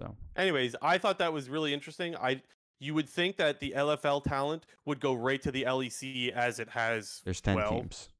So 0.00 0.14
Anyways, 0.36 0.76
I 0.82 0.98
thought 0.98 1.18
that 1.18 1.32
was 1.32 1.48
really 1.48 1.72
interesting. 1.72 2.14
I 2.16 2.42
you 2.80 2.94
would 2.94 3.08
think 3.08 3.36
that 3.36 3.60
the 3.60 3.72
LFL 3.76 4.24
talent 4.24 4.66
would 4.84 5.00
go 5.00 5.14
right 5.14 5.40
to 5.42 5.50
the 5.50 5.62
LEC 5.62 6.32
as 6.32 6.58
it 6.58 6.68
has. 6.70 7.22
there's 7.24 7.40
ten 7.40 7.56
well, 7.56 7.70
teams. 7.70 8.10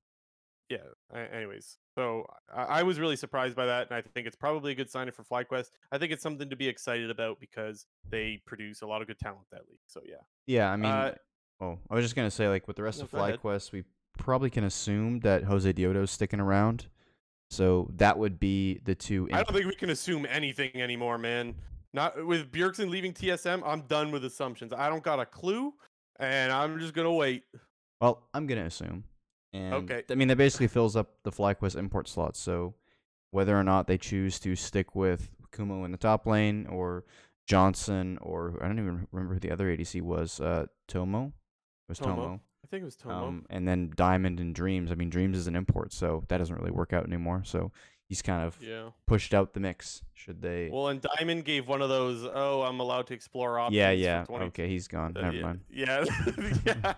Yeah. 0.71 0.79
Anyways, 1.13 1.77
so 1.95 2.27
I, 2.55 2.63
I 2.63 2.83
was 2.83 2.99
really 2.99 3.17
surprised 3.17 3.55
by 3.57 3.67
that, 3.67 3.89
and 3.91 3.97
I 3.97 4.03
think 4.03 4.27
it's 4.27 4.37
probably 4.37 4.73
a 4.73 4.75
good 4.75 4.91
sign 4.91 5.11
for 5.13 5.23
FlyQuest. 5.25 5.71
I 5.93 5.99
think 5.99 6.13
it's 6.13 6.23
something 6.23 6.51
to 6.51 6.57
be 6.57 6.69
excited 6.69 7.11
about 7.11 7.41
because 7.41 7.87
they 8.09 8.41
produce 8.47 8.83
a 8.83 8.87
lot 8.87 9.01
of 9.03 9.07
good 9.09 9.19
talent 9.19 9.47
that 9.53 9.69
league. 9.69 9.79
So 9.87 10.01
yeah. 10.05 10.17
Yeah, 10.47 10.71
I 10.71 10.77
mean, 10.77 10.91
Uh, 10.91 11.15
oh, 11.61 11.79
I 11.91 11.95
was 11.95 12.05
just 12.05 12.17
gonna 12.17 12.31
say, 12.31 12.49
like 12.49 12.67
with 12.67 12.77
the 12.77 12.83
rest 12.83 12.99
No, 12.99 13.05
of. 13.05 13.11
FlyQuest, 13.11 13.73
we 13.73 13.85
probably 14.19 14.51
can 14.51 14.65
assume 14.65 15.21
that 15.21 15.45
Josedeodo's 15.45 16.11
sticking 16.11 16.41
around. 16.41 16.87
So 17.51 17.89
that 17.97 18.19
would 18.19 18.41
be 18.41 18.81
the 18.85 18.95
two. 18.95 19.29
I 19.33 19.43
don't 19.43 19.53
think 19.55 19.67
we 19.67 19.75
can 19.77 19.91
assume 19.91 20.27
anything 20.29 20.71
anymore, 20.81 21.19
man. 21.19 21.55
Not 21.93 22.27
with 22.27 22.51
Bjergsen 22.51 22.89
leaving 22.91 23.13
TSM. 23.13 23.63
I'm 23.65 23.83
done 23.83 24.11
with 24.11 24.25
assumptions. 24.25 24.73
I 24.73 24.89
don't 24.89 25.03
got 25.05 25.21
a 25.21 25.27
clue, 25.27 25.73
and 26.19 26.51
I'm 26.53 26.81
just 26.81 26.95
gonna 26.95 27.13
wait. 27.13 27.45
well, 28.01 28.27
I'm 28.35 28.47
gonna 28.49 28.65
assume, 28.65 29.05
And 29.55 29.73
Okay. 29.91 30.03
I 30.11 30.15
mean, 30.17 30.29
that 30.29 30.37
basically 30.37 30.67
fills 30.67 30.97
up 30.97 31.15
the 31.23 31.31
FlyQuest 31.31 31.77
import 31.77 32.09
slots. 32.09 32.41
So 32.41 32.75
whether 33.31 33.59
or 33.59 33.65
not 33.65 33.87
they 33.87 33.97
choose 33.97 34.39
to 34.41 34.55
stick 34.57 34.95
with 34.95 35.31
Kumo 35.53 35.85
in 35.85 35.93
the 35.93 35.97
top 35.99 36.27
lane 36.27 36.67
or 36.67 37.05
Johnsun 37.49 38.19
or 38.21 38.59
I 38.61 38.67
don't 38.67 38.79
even 38.79 39.07
remember 39.13 39.35
who 39.35 39.41
the 39.41 39.53
other 39.53 39.75
ADC 39.75 40.03
was. 40.03 40.41
Uh, 40.41 40.67
Tomo. 40.89 41.27
It 41.27 41.33
was 41.89 41.99
Tomo. 41.99 42.15
Tomo. 42.15 42.41
I 42.65 42.67
think 42.67 42.83
it 42.83 42.85
was 42.85 42.97
Tomo. 42.97 43.27
Um, 43.29 43.47
and 43.51 43.69
then 43.69 43.93
Diamond 43.95 44.41
and 44.41 44.55
Dreams. 44.55 44.91
I 44.91 44.97
mean, 44.97 45.11
Dreams 45.11 45.37
is 45.37 45.47
an 45.47 45.55
import, 45.55 45.93
so 45.93 46.25
that 46.29 46.39
doesn't 46.39 46.57
really 46.57 46.71
work 46.71 46.93
out 46.93 47.05
anymore. 47.05 47.43
So 47.45 47.71
he's 48.09 48.23
kind 48.23 48.45
of 48.45 48.57
yeah. 48.61 48.91
pushed 49.07 49.35
out 49.35 49.55
the 49.55 49.61
mix. 49.61 50.03
Should 50.15 50.43
they? 50.43 50.71
Well, 50.73 50.89
and 50.89 51.01
Diamond 51.01 51.45
gave 51.45 51.69
one 51.69 51.83
of 51.83 51.89
those. 51.89 52.29
Oh, 52.33 52.63
I'm 52.63 52.81
allowed 52.81 53.07
to 53.09 53.15
explore 53.15 53.59
options. 53.59 53.77
yeah, 53.77 53.91
yeah. 53.91 54.25
20 54.25 54.47
Okay, 54.47 54.69
he's 54.69 54.89
gone. 54.89 55.17
Uh, 55.17 55.23
Never 55.23 55.37
yeah, 55.37 55.43
mind. 55.43 55.61
Yeah, 55.71 56.05
yeah. 56.67 56.95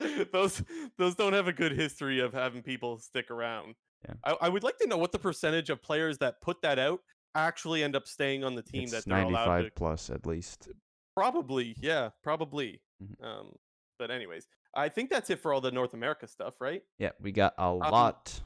those 0.32 0.62
those 0.98 1.14
don't 1.14 1.32
have 1.32 1.48
a 1.48 1.52
good 1.52 1.72
history 1.72 2.20
of 2.20 2.32
having 2.32 2.62
people 2.62 2.98
stick 2.98 3.30
around. 3.30 3.74
Yeah. 4.06 4.14
I, 4.24 4.36
I 4.42 4.48
would 4.48 4.62
like 4.62 4.78
to 4.78 4.86
know 4.86 4.98
what 4.98 5.12
the 5.12 5.18
percentage 5.18 5.70
of 5.70 5.82
players 5.82 6.18
that 6.18 6.40
put 6.40 6.60
that 6.62 6.78
out 6.78 7.00
actually 7.34 7.82
end 7.82 7.96
up 7.96 8.06
staying 8.06 8.44
on 8.44 8.54
the 8.54 8.62
team 8.62 8.84
It's 8.84 8.92
that 8.92 9.04
they're 9.06 9.22
allowed 9.22 9.46
95 9.46 9.64
to. 9.64 9.70
plus 9.72 10.10
at 10.10 10.26
least. 10.26 10.68
Probably, 11.16 11.74
yeah, 11.80 12.10
probably. 12.22 12.80
Mhm. 13.02 13.24
Um, 13.24 13.52
but 13.98 14.10
anyways, 14.10 14.46
I 14.74 14.88
think 14.88 15.10
that's 15.10 15.30
it 15.30 15.40
for 15.40 15.52
all 15.52 15.60
the 15.60 15.70
North 15.70 15.94
America 15.94 16.26
stuff, 16.26 16.54
right? 16.60 16.82
Yeah, 16.98 17.10
we 17.20 17.32
got 17.32 17.54
a 17.58 17.72
lot 17.72 18.40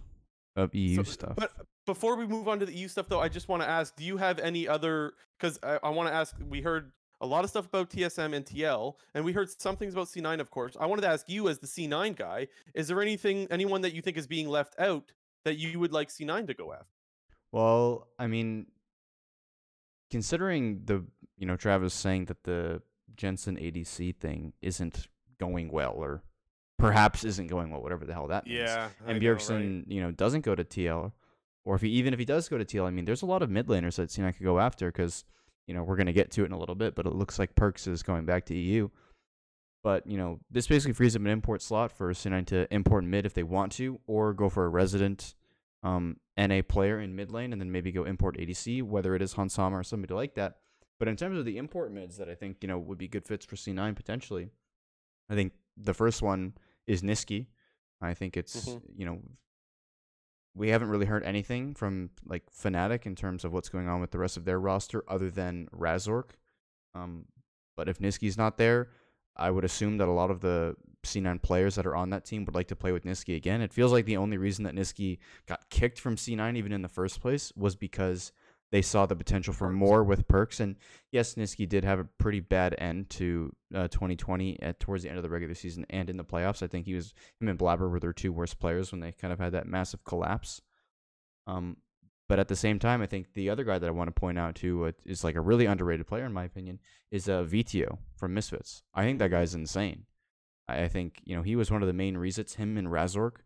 of 0.58 0.74
EU 0.74 0.96
So- 0.96 1.02
stuff. 1.04 1.36
But 1.36 1.52
before 1.86 2.16
we 2.16 2.26
move 2.26 2.48
on 2.48 2.58
to 2.60 2.66
the 2.66 2.74
EU 2.74 2.88
stuff, 2.88 3.08
though, 3.08 3.20
I 3.20 3.28
just 3.28 3.48
want 3.48 3.62
to 3.62 3.68
ask: 3.68 3.96
Do 3.96 4.04
you 4.04 4.16
have 4.18 4.38
any 4.38 4.68
other? 4.68 5.14
Because 5.38 5.58
I, 5.62 5.78
I 5.82 5.88
want 5.90 6.08
to 6.08 6.14
ask. 6.14 6.36
We 6.46 6.60
heard 6.60 6.92
a 7.20 7.26
lot 7.26 7.44
of 7.44 7.50
stuff 7.50 7.66
about 7.66 7.90
TSM 7.90 8.34
and 8.34 8.44
TL, 8.44 8.94
and 9.14 9.24
we 9.24 9.32
heard 9.32 9.50
some 9.50 9.76
things 9.76 9.92
about 9.94 10.06
C9, 10.06 10.38
of 10.40 10.50
course. 10.50 10.76
I 10.78 10.86
wanted 10.86 11.02
to 11.02 11.08
ask 11.08 11.28
you, 11.28 11.48
as 11.48 11.58
the 11.58 11.66
C9 11.66 12.14
guy, 12.16 12.46
is 12.74 12.86
there 12.88 13.00
anything, 13.02 13.48
anyone 13.50 13.80
that 13.80 13.92
you 13.92 14.02
think 14.02 14.16
is 14.16 14.26
being 14.28 14.48
left 14.48 14.78
out 14.78 15.12
that 15.44 15.56
you 15.58 15.80
would 15.80 15.92
like 15.92 16.10
C9 16.10 16.46
to 16.46 16.54
go 16.54 16.72
after? 16.72 16.86
Well, 17.50 18.06
I 18.18 18.26
mean, 18.28 18.66
considering 20.10 20.82
the 20.84 21.04
you 21.36 21.46
know 21.46 21.56
Travis 21.56 21.94
saying 21.94 22.26
that 22.26 22.44
the 22.44 22.82
Jensen 23.16 23.56
ADC 23.56 24.16
thing 24.16 24.52
isn't 24.62 25.08
going 25.38 25.70
well, 25.70 25.92
or 25.96 26.22
perhaps 26.78 27.24
isn't 27.24 27.48
going 27.48 27.70
well, 27.70 27.82
whatever 27.82 28.04
the 28.04 28.12
hell 28.12 28.28
that 28.28 28.46
means. 28.46 28.60
Yeah, 28.60 28.88
And 29.06 29.20
know, 29.20 29.30
right? 29.30 29.38
Bjergsen, 29.38 29.84
you 29.88 30.00
know, 30.00 30.10
doesn't 30.12 30.42
go 30.42 30.54
to 30.54 30.64
TL, 30.64 31.12
or 31.64 31.74
if 31.74 31.82
he 31.82 31.88
even 31.90 32.12
if 32.12 32.18
he 32.18 32.24
does 32.24 32.48
go 32.48 32.56
to 32.56 32.64
TL, 32.64 32.86
I 32.86 32.90
mean, 32.90 33.04
there's 33.04 33.22
a 33.22 33.26
lot 33.26 33.42
of 33.42 33.50
mid 33.50 33.66
laners 33.66 33.96
that 33.96 34.08
C9 34.08 34.36
could 34.36 34.44
go 34.44 34.58
after 34.58 34.86
because 34.86 35.24
you 35.66 35.74
know 35.74 35.82
we're 35.82 35.96
gonna 35.96 36.12
get 36.12 36.30
to 36.32 36.42
it 36.42 36.46
in 36.46 36.52
a 36.52 36.58
little 36.58 36.74
bit, 36.74 36.94
but 36.94 37.06
it 37.06 37.12
looks 37.12 37.38
like 37.38 37.54
Perkz 37.54 37.86
is 37.86 38.02
going 38.02 38.24
back 38.24 38.46
to 38.46 38.54
EU. 38.54 38.88
But 39.82 40.06
you 40.06 40.16
know, 40.16 40.40
this 40.50 40.66
basically 40.66 40.94
frees 40.94 41.14
up 41.14 41.22
an 41.22 41.28
import 41.28 41.62
slot 41.62 41.92
for 41.92 42.12
C9 42.12 42.46
to 42.46 42.72
import 42.72 43.04
mid 43.04 43.26
if 43.26 43.34
they 43.34 43.42
want 43.42 43.72
to, 43.72 44.00
or 44.06 44.32
go 44.32 44.48
for 44.48 44.64
a 44.64 44.68
resident 44.68 45.34
um, 45.82 46.16
NA 46.36 46.62
player 46.66 47.00
in 47.00 47.14
mid 47.16 47.32
lane, 47.32 47.52
and 47.52 47.60
then 47.60 47.70
maybe 47.72 47.92
go 47.92 48.04
import 48.04 48.36
ADC, 48.38 48.82
whether 48.82 49.14
it 49.14 49.22
is 49.22 49.34
Hansama 49.34 49.72
or 49.72 49.84
somebody 49.84 50.14
like 50.14 50.34
that. 50.34 50.56
But 50.98 51.08
in 51.08 51.16
terms 51.16 51.38
of 51.38 51.44
the 51.44 51.58
import 51.58 51.92
mids 51.92 52.16
that 52.16 52.28
I 52.28 52.34
think 52.34 52.58
you 52.62 52.68
know 52.68 52.78
would 52.78 52.98
be 52.98 53.08
good 53.08 53.24
fits 53.24 53.44
for 53.44 53.56
C9 53.56 53.94
potentially, 53.94 54.48
I 55.30 55.34
think 55.34 55.52
the 55.76 55.94
first 55.94 56.22
one 56.22 56.54
is 56.88 57.03
Nisqy. 57.03 57.46
I 58.01 58.14
think 58.14 58.37
it's 58.37 58.66
Mhm. 58.68 58.83
you 58.96 59.05
know 59.07 59.22
we 60.55 60.70
haven't 60.70 60.88
really 60.88 61.07
heard 61.07 61.22
anything 61.22 61.74
from 61.74 62.11
like 62.24 62.44
Fnatic 62.51 63.07
in 63.07 63.14
terms 63.14 63.44
of 63.44 63.53
what's 63.53 63.68
going 63.68 63.87
on 63.88 64.01
with 64.01 64.11
the 64.11 64.18
rest 64.18 64.37
of 64.37 64.44
their 64.44 64.59
roster 64.59 65.05
other 65.09 65.31
than 65.31 65.68
Razork. 65.72 66.31
Um, 66.94 67.27
but 67.77 67.88
if 67.88 67.98
Nisqy's 67.98 68.37
not 68.37 68.57
there, 68.59 68.90
I 69.37 69.51
would 69.53 69.64
assume 69.64 69.98
that 69.98 70.09
a 70.09 70.12
lot 70.12 70.33
of 70.33 70.40
the 70.40 70.74
C9 71.05 71.38
players 71.40 71.77
that 71.77 71.87
are 71.87 71.94
on 71.94 72.11
that 72.11 72.24
team 72.24 72.44
would 72.44 72.57
like 72.57 72.66
to 72.68 72.77
play 72.77 72.90
with 72.90 73.05
Nisqy 73.05 73.37
again. 73.37 73.61
It 73.61 73.72
feels 73.72 73.92
like 73.92 74.05
the 74.05 74.16
only 74.16 74.37
reason 74.37 74.64
that 74.64 74.74
Nisqy 74.74 75.18
got 75.46 75.70
kicked 75.70 76.01
from 76.01 76.16
C9 76.16 76.57
even 76.57 76.72
in 76.72 76.83
the 76.83 76.88
first 76.88 77.20
place 77.20 77.53
was 77.55 77.77
because 77.77 78.33
they 78.70 78.83
saw 78.83 79.07
the 79.07 79.16
potential 79.16 79.54
for 79.54 79.70
more 79.70 80.04
with 80.04 80.28
Perkz. 80.28 80.61
And 80.61 80.76
yes, 81.11 81.35
Nisqy 81.35 81.68
did 81.68 81.85
have 81.85 81.98
a 81.98 82.04
pretty 82.04 82.40
bad 82.40 82.74
end 82.78 83.09
to 83.11 83.54
uh, 83.74 83.88
2020 83.88 84.62
at 84.62 84.78
towards 84.81 85.02
the 85.02 85.09
end 85.09 85.18
of 85.18 85.22
the 85.22 85.31
regular 85.31 85.54
season 85.54 85.87
and 85.90 86.11
in 86.11 86.16
the 86.16 86.24
playoffs. 86.24 86.62
I 86.62 86.66
think 86.66 86.87
he 86.87 86.94
was 86.94 87.14
him 87.40 87.48
and 87.48 87.59
Blabber 87.59 87.88
were 87.88 88.00
their 88.00 88.12
two 88.12 88.33
worst 88.33 88.59
players 88.59 88.92
when 88.92 89.00
they 89.00 89.12
kind 89.12 89.33
of 89.33 89.38
had 89.38 89.52
that 89.52 89.66
massive 89.66 90.04
collapse. 90.04 90.61
Um, 91.46 91.78
but 92.28 92.38
at 92.38 92.48
the 92.48 92.57
same 92.57 92.78
time, 92.78 93.00
I 93.00 93.07
think 93.07 93.33
the 93.33 93.48
other 93.48 93.64
guy 93.64 93.78
that 93.78 93.88
I 93.88 93.92
want 93.92 94.09
to 94.09 94.20
point 94.20 94.38
out 94.38 94.54
too 94.54 94.85
uh, 94.85 94.92
is 95.07 95.24
like 95.24 95.35
a 95.35 95.40
really 95.40 95.64
underrated 95.64 96.07
player 96.07 96.26
in 96.26 96.33
my 96.33 96.44
opinion 96.44 96.78
is 97.11 97.28
uh, 97.28 97.42
Vetheo 97.42 97.98
from 98.16 98.35
Misfits. 98.35 98.83
I 98.94 99.04
think 99.04 99.18
that 99.18 99.31
guy's 99.31 99.54
insane. 99.54 100.04
I, 100.68 100.83
I 100.83 100.88
think 100.88 101.22
you 101.24 101.35
know 101.35 101.42
he 101.42 101.57
was 101.57 101.70
one 101.70 101.83
of 101.83 101.88
the 101.88 101.94
main 101.94 102.18
reasons. 102.18 102.54
Him 102.54 102.76
and 102.76 102.88
Razork, 102.88 103.37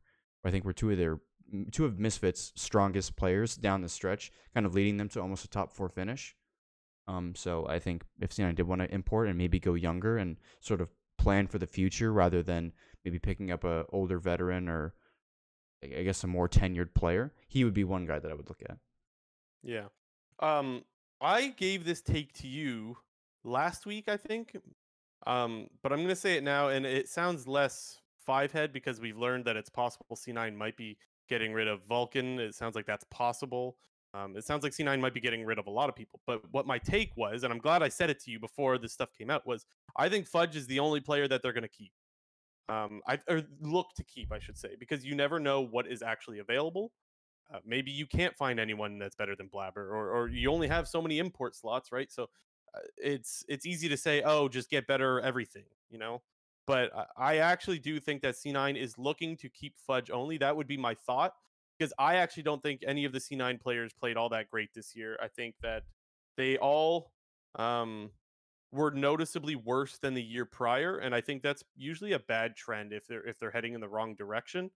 I 0.44 0.50
think, 0.50 0.64
were 0.64 0.72
two 0.72 0.90
of 0.90 0.98
their 0.98 1.20
two 1.70 1.84
of 1.84 1.98
Misfits' 1.98 2.52
strongest 2.56 3.16
players 3.16 3.56
down 3.56 3.82
the 3.82 3.88
stretch, 3.88 4.32
kind 4.54 4.66
of 4.66 4.74
leading 4.74 4.96
them 4.96 5.08
to 5.10 5.20
almost 5.20 5.44
a 5.44 5.48
top 5.48 5.72
four 5.72 5.88
finish. 5.88 6.34
Um, 7.08 7.34
so 7.34 7.66
I 7.68 7.78
think 7.78 8.04
if 8.20 8.30
C9 8.30 8.54
did 8.54 8.66
want 8.66 8.80
to 8.80 8.94
import 8.94 9.28
and 9.28 9.36
maybe 9.36 9.58
go 9.58 9.74
younger 9.74 10.18
and 10.18 10.36
sort 10.60 10.80
of 10.80 10.88
plan 11.18 11.46
for 11.46 11.58
the 11.58 11.66
future 11.66 12.12
rather 12.12 12.42
than 12.42 12.72
maybe 13.04 13.18
picking 13.18 13.50
up 13.50 13.64
a 13.64 13.84
older 13.92 14.18
veteran 14.18 14.68
or 14.68 14.94
I 15.82 16.02
guess 16.02 16.22
a 16.22 16.28
more 16.28 16.48
tenured 16.48 16.94
player, 16.94 17.32
he 17.48 17.64
would 17.64 17.74
be 17.74 17.84
one 17.84 18.06
guy 18.06 18.18
that 18.18 18.30
I 18.30 18.34
would 18.34 18.48
look 18.48 18.62
at. 18.68 18.76
Yeah. 19.62 19.86
Um, 20.38 20.84
I 21.20 21.48
gave 21.48 21.84
this 21.84 22.00
take 22.00 22.32
to 22.34 22.48
you 22.48 22.96
last 23.44 23.84
week, 23.84 24.08
I 24.08 24.16
think. 24.16 24.56
Um, 25.26 25.68
but 25.82 25.92
I'm 25.92 26.02
gonna 26.02 26.16
say 26.16 26.36
it 26.36 26.44
now, 26.44 26.68
and 26.68 26.84
it 26.86 27.08
sounds 27.08 27.46
less 27.46 28.00
five 28.24 28.52
head 28.52 28.72
because 28.72 29.00
we've 29.00 29.18
learned 29.18 29.44
that 29.44 29.56
it's 29.56 29.70
possible 29.70 30.16
C9 30.16 30.54
might 30.54 30.76
be 30.76 30.96
getting 31.32 31.54
rid 31.54 31.66
of 31.66 31.82
Vulcan. 31.86 32.38
It 32.38 32.54
sounds 32.54 32.76
like 32.76 32.84
that's 32.84 33.04
possible. 33.10 33.78
Um, 34.12 34.36
it 34.36 34.44
sounds 34.44 34.62
like 34.62 34.72
C9 34.72 35.00
might 35.00 35.14
be 35.14 35.20
getting 35.20 35.46
rid 35.46 35.58
of 35.58 35.66
a 35.66 35.70
lot 35.70 35.88
of 35.88 35.96
people. 35.96 36.20
But 36.26 36.42
what 36.50 36.66
my 36.66 36.76
take 36.76 37.16
was, 37.16 37.42
and 37.42 37.50
I'm 37.50 37.58
glad 37.58 37.82
I 37.82 37.88
said 37.88 38.10
it 38.10 38.20
to 38.24 38.30
you 38.30 38.38
before 38.38 38.76
this 38.76 38.92
stuff 38.92 39.08
came 39.16 39.30
out, 39.30 39.46
was 39.46 39.64
I 39.96 40.10
think 40.10 40.26
Fudge 40.26 40.56
is 40.56 40.66
the 40.66 40.78
only 40.78 41.00
player 41.00 41.26
that 41.26 41.40
they're 41.42 41.54
gonna 41.54 41.68
keep. 41.68 41.92
Um, 42.68 43.00
I 43.08 43.18
or 43.30 43.42
look 43.62 43.86
to 43.96 44.04
keep, 44.04 44.30
I 44.30 44.40
should 44.40 44.58
say, 44.58 44.76
because 44.78 45.06
you 45.06 45.14
never 45.14 45.40
know 45.40 45.62
what 45.62 45.86
is 45.86 46.02
actually 46.02 46.40
available. 46.40 46.92
Uh, 47.52 47.60
maybe 47.64 47.90
you 47.90 48.06
can't 48.06 48.36
find 48.36 48.60
anyone 48.60 48.98
that's 48.98 49.16
better 49.16 49.34
than 49.34 49.48
Blabber, 49.48 49.88
or 49.90 50.10
or 50.10 50.28
you 50.28 50.50
only 50.52 50.68
have 50.68 50.86
so 50.86 51.00
many 51.00 51.18
import 51.18 51.56
slots, 51.56 51.90
right? 51.90 52.12
So 52.12 52.24
uh, 52.74 52.80
it's 52.98 53.44
it's 53.48 53.64
easy 53.64 53.88
to 53.88 53.96
say, 53.96 54.20
oh, 54.22 54.48
just 54.48 54.68
get 54.68 54.86
better 54.86 55.20
everything, 55.20 55.64
you 55.90 55.98
know. 55.98 56.20
But 56.66 56.92
I- 57.16 57.38
actually 57.38 57.78
do 57.78 57.98
think 57.98 58.22
that 58.22 58.36
C9 58.36 58.76
is 58.76 58.98
looking 58.98 59.36
to 59.38 59.48
keep 59.48 59.76
Fudge 59.78 60.10
only. 60.10 60.38
That 60.38 60.56
would 60.56 60.68
be 60.68 60.76
my 60.76 60.94
thought, 60.94 61.34
because 61.78 61.92
I 61.98 62.16
actually 62.16 62.44
don't 62.44 62.62
think 62.62 62.82
any 62.86 63.04
of 63.04 63.12
the 63.12 63.18
C9 63.20 63.60
players 63.60 63.92
played 63.92 64.16
all 64.16 64.28
that 64.30 64.50
great 64.50 64.70
this 64.74 64.94
year. 64.94 65.18
I 65.20 65.28
think 65.28 65.56
that 65.62 65.82
they 66.36 66.56
all 66.58 67.12
um, 67.56 68.10
were 68.70 68.90
noticeably 68.90 69.56
worse 69.56 69.98
than 69.98 70.14
the 70.14 70.22
year 70.22 70.44
prior, 70.44 70.98
and 70.98 71.14
I 71.14 71.20
think 71.20 71.42
that's 71.42 71.62
usually 71.76 72.12
a 72.12 72.18
bad 72.18 72.56
trend 72.56 72.92
if 72.92 73.06
they're 73.06 73.22
if 73.24 73.38
they're 73.38 73.50
heading 73.50 73.74
in 73.74 73.80
the 73.80 73.88
wrong 73.88 74.14
direction. 74.14 74.70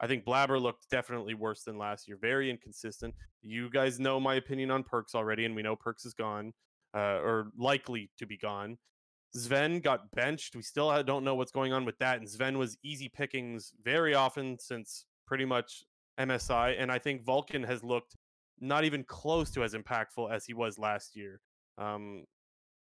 I 0.00 0.06
think 0.06 0.24
Blabber 0.24 0.60
looked 0.60 0.88
definitely 0.90 1.34
worse 1.34 1.64
than 1.64 1.76
last 1.76 2.06
year. 2.06 2.18
Very 2.20 2.50
inconsistent. 2.50 3.14
You 3.42 3.68
guys 3.68 3.98
know 3.98 4.20
my 4.20 4.34
opinion 4.34 4.70
on 4.70 4.84
Perkz 4.84 5.14
already, 5.14 5.44
and 5.44 5.56
we 5.56 5.62
know 5.62 5.76
Perkz 5.76 6.06
is 6.06 6.14
gone, 6.14 6.52
uh, 6.94 7.18
or 7.20 7.50
likely 7.56 8.10
to 8.18 8.26
be 8.26 8.36
gone. 8.36 8.78
Sven 9.34 9.80
got 9.80 10.10
benched. 10.12 10.56
We 10.56 10.62
still 10.62 11.02
don't 11.02 11.24
know 11.24 11.34
what's 11.34 11.52
going 11.52 11.72
on 11.72 11.84
with 11.84 11.98
that. 11.98 12.18
And 12.18 12.28
Sven 12.28 12.58
was 12.58 12.76
easy 12.82 13.08
pickings 13.08 13.72
very 13.82 14.14
often 14.14 14.58
since 14.58 15.04
pretty 15.26 15.44
much 15.44 15.84
MSI. 16.18 16.76
And 16.78 16.90
I 16.90 16.98
think 16.98 17.24
Vulcan 17.24 17.62
has 17.62 17.82
looked 17.84 18.16
not 18.60 18.84
even 18.84 19.04
close 19.04 19.50
to 19.52 19.62
as 19.62 19.74
impactful 19.74 20.30
as 20.32 20.44
he 20.44 20.54
was 20.54 20.78
last 20.78 21.14
year. 21.14 21.40
Um, 21.76 22.24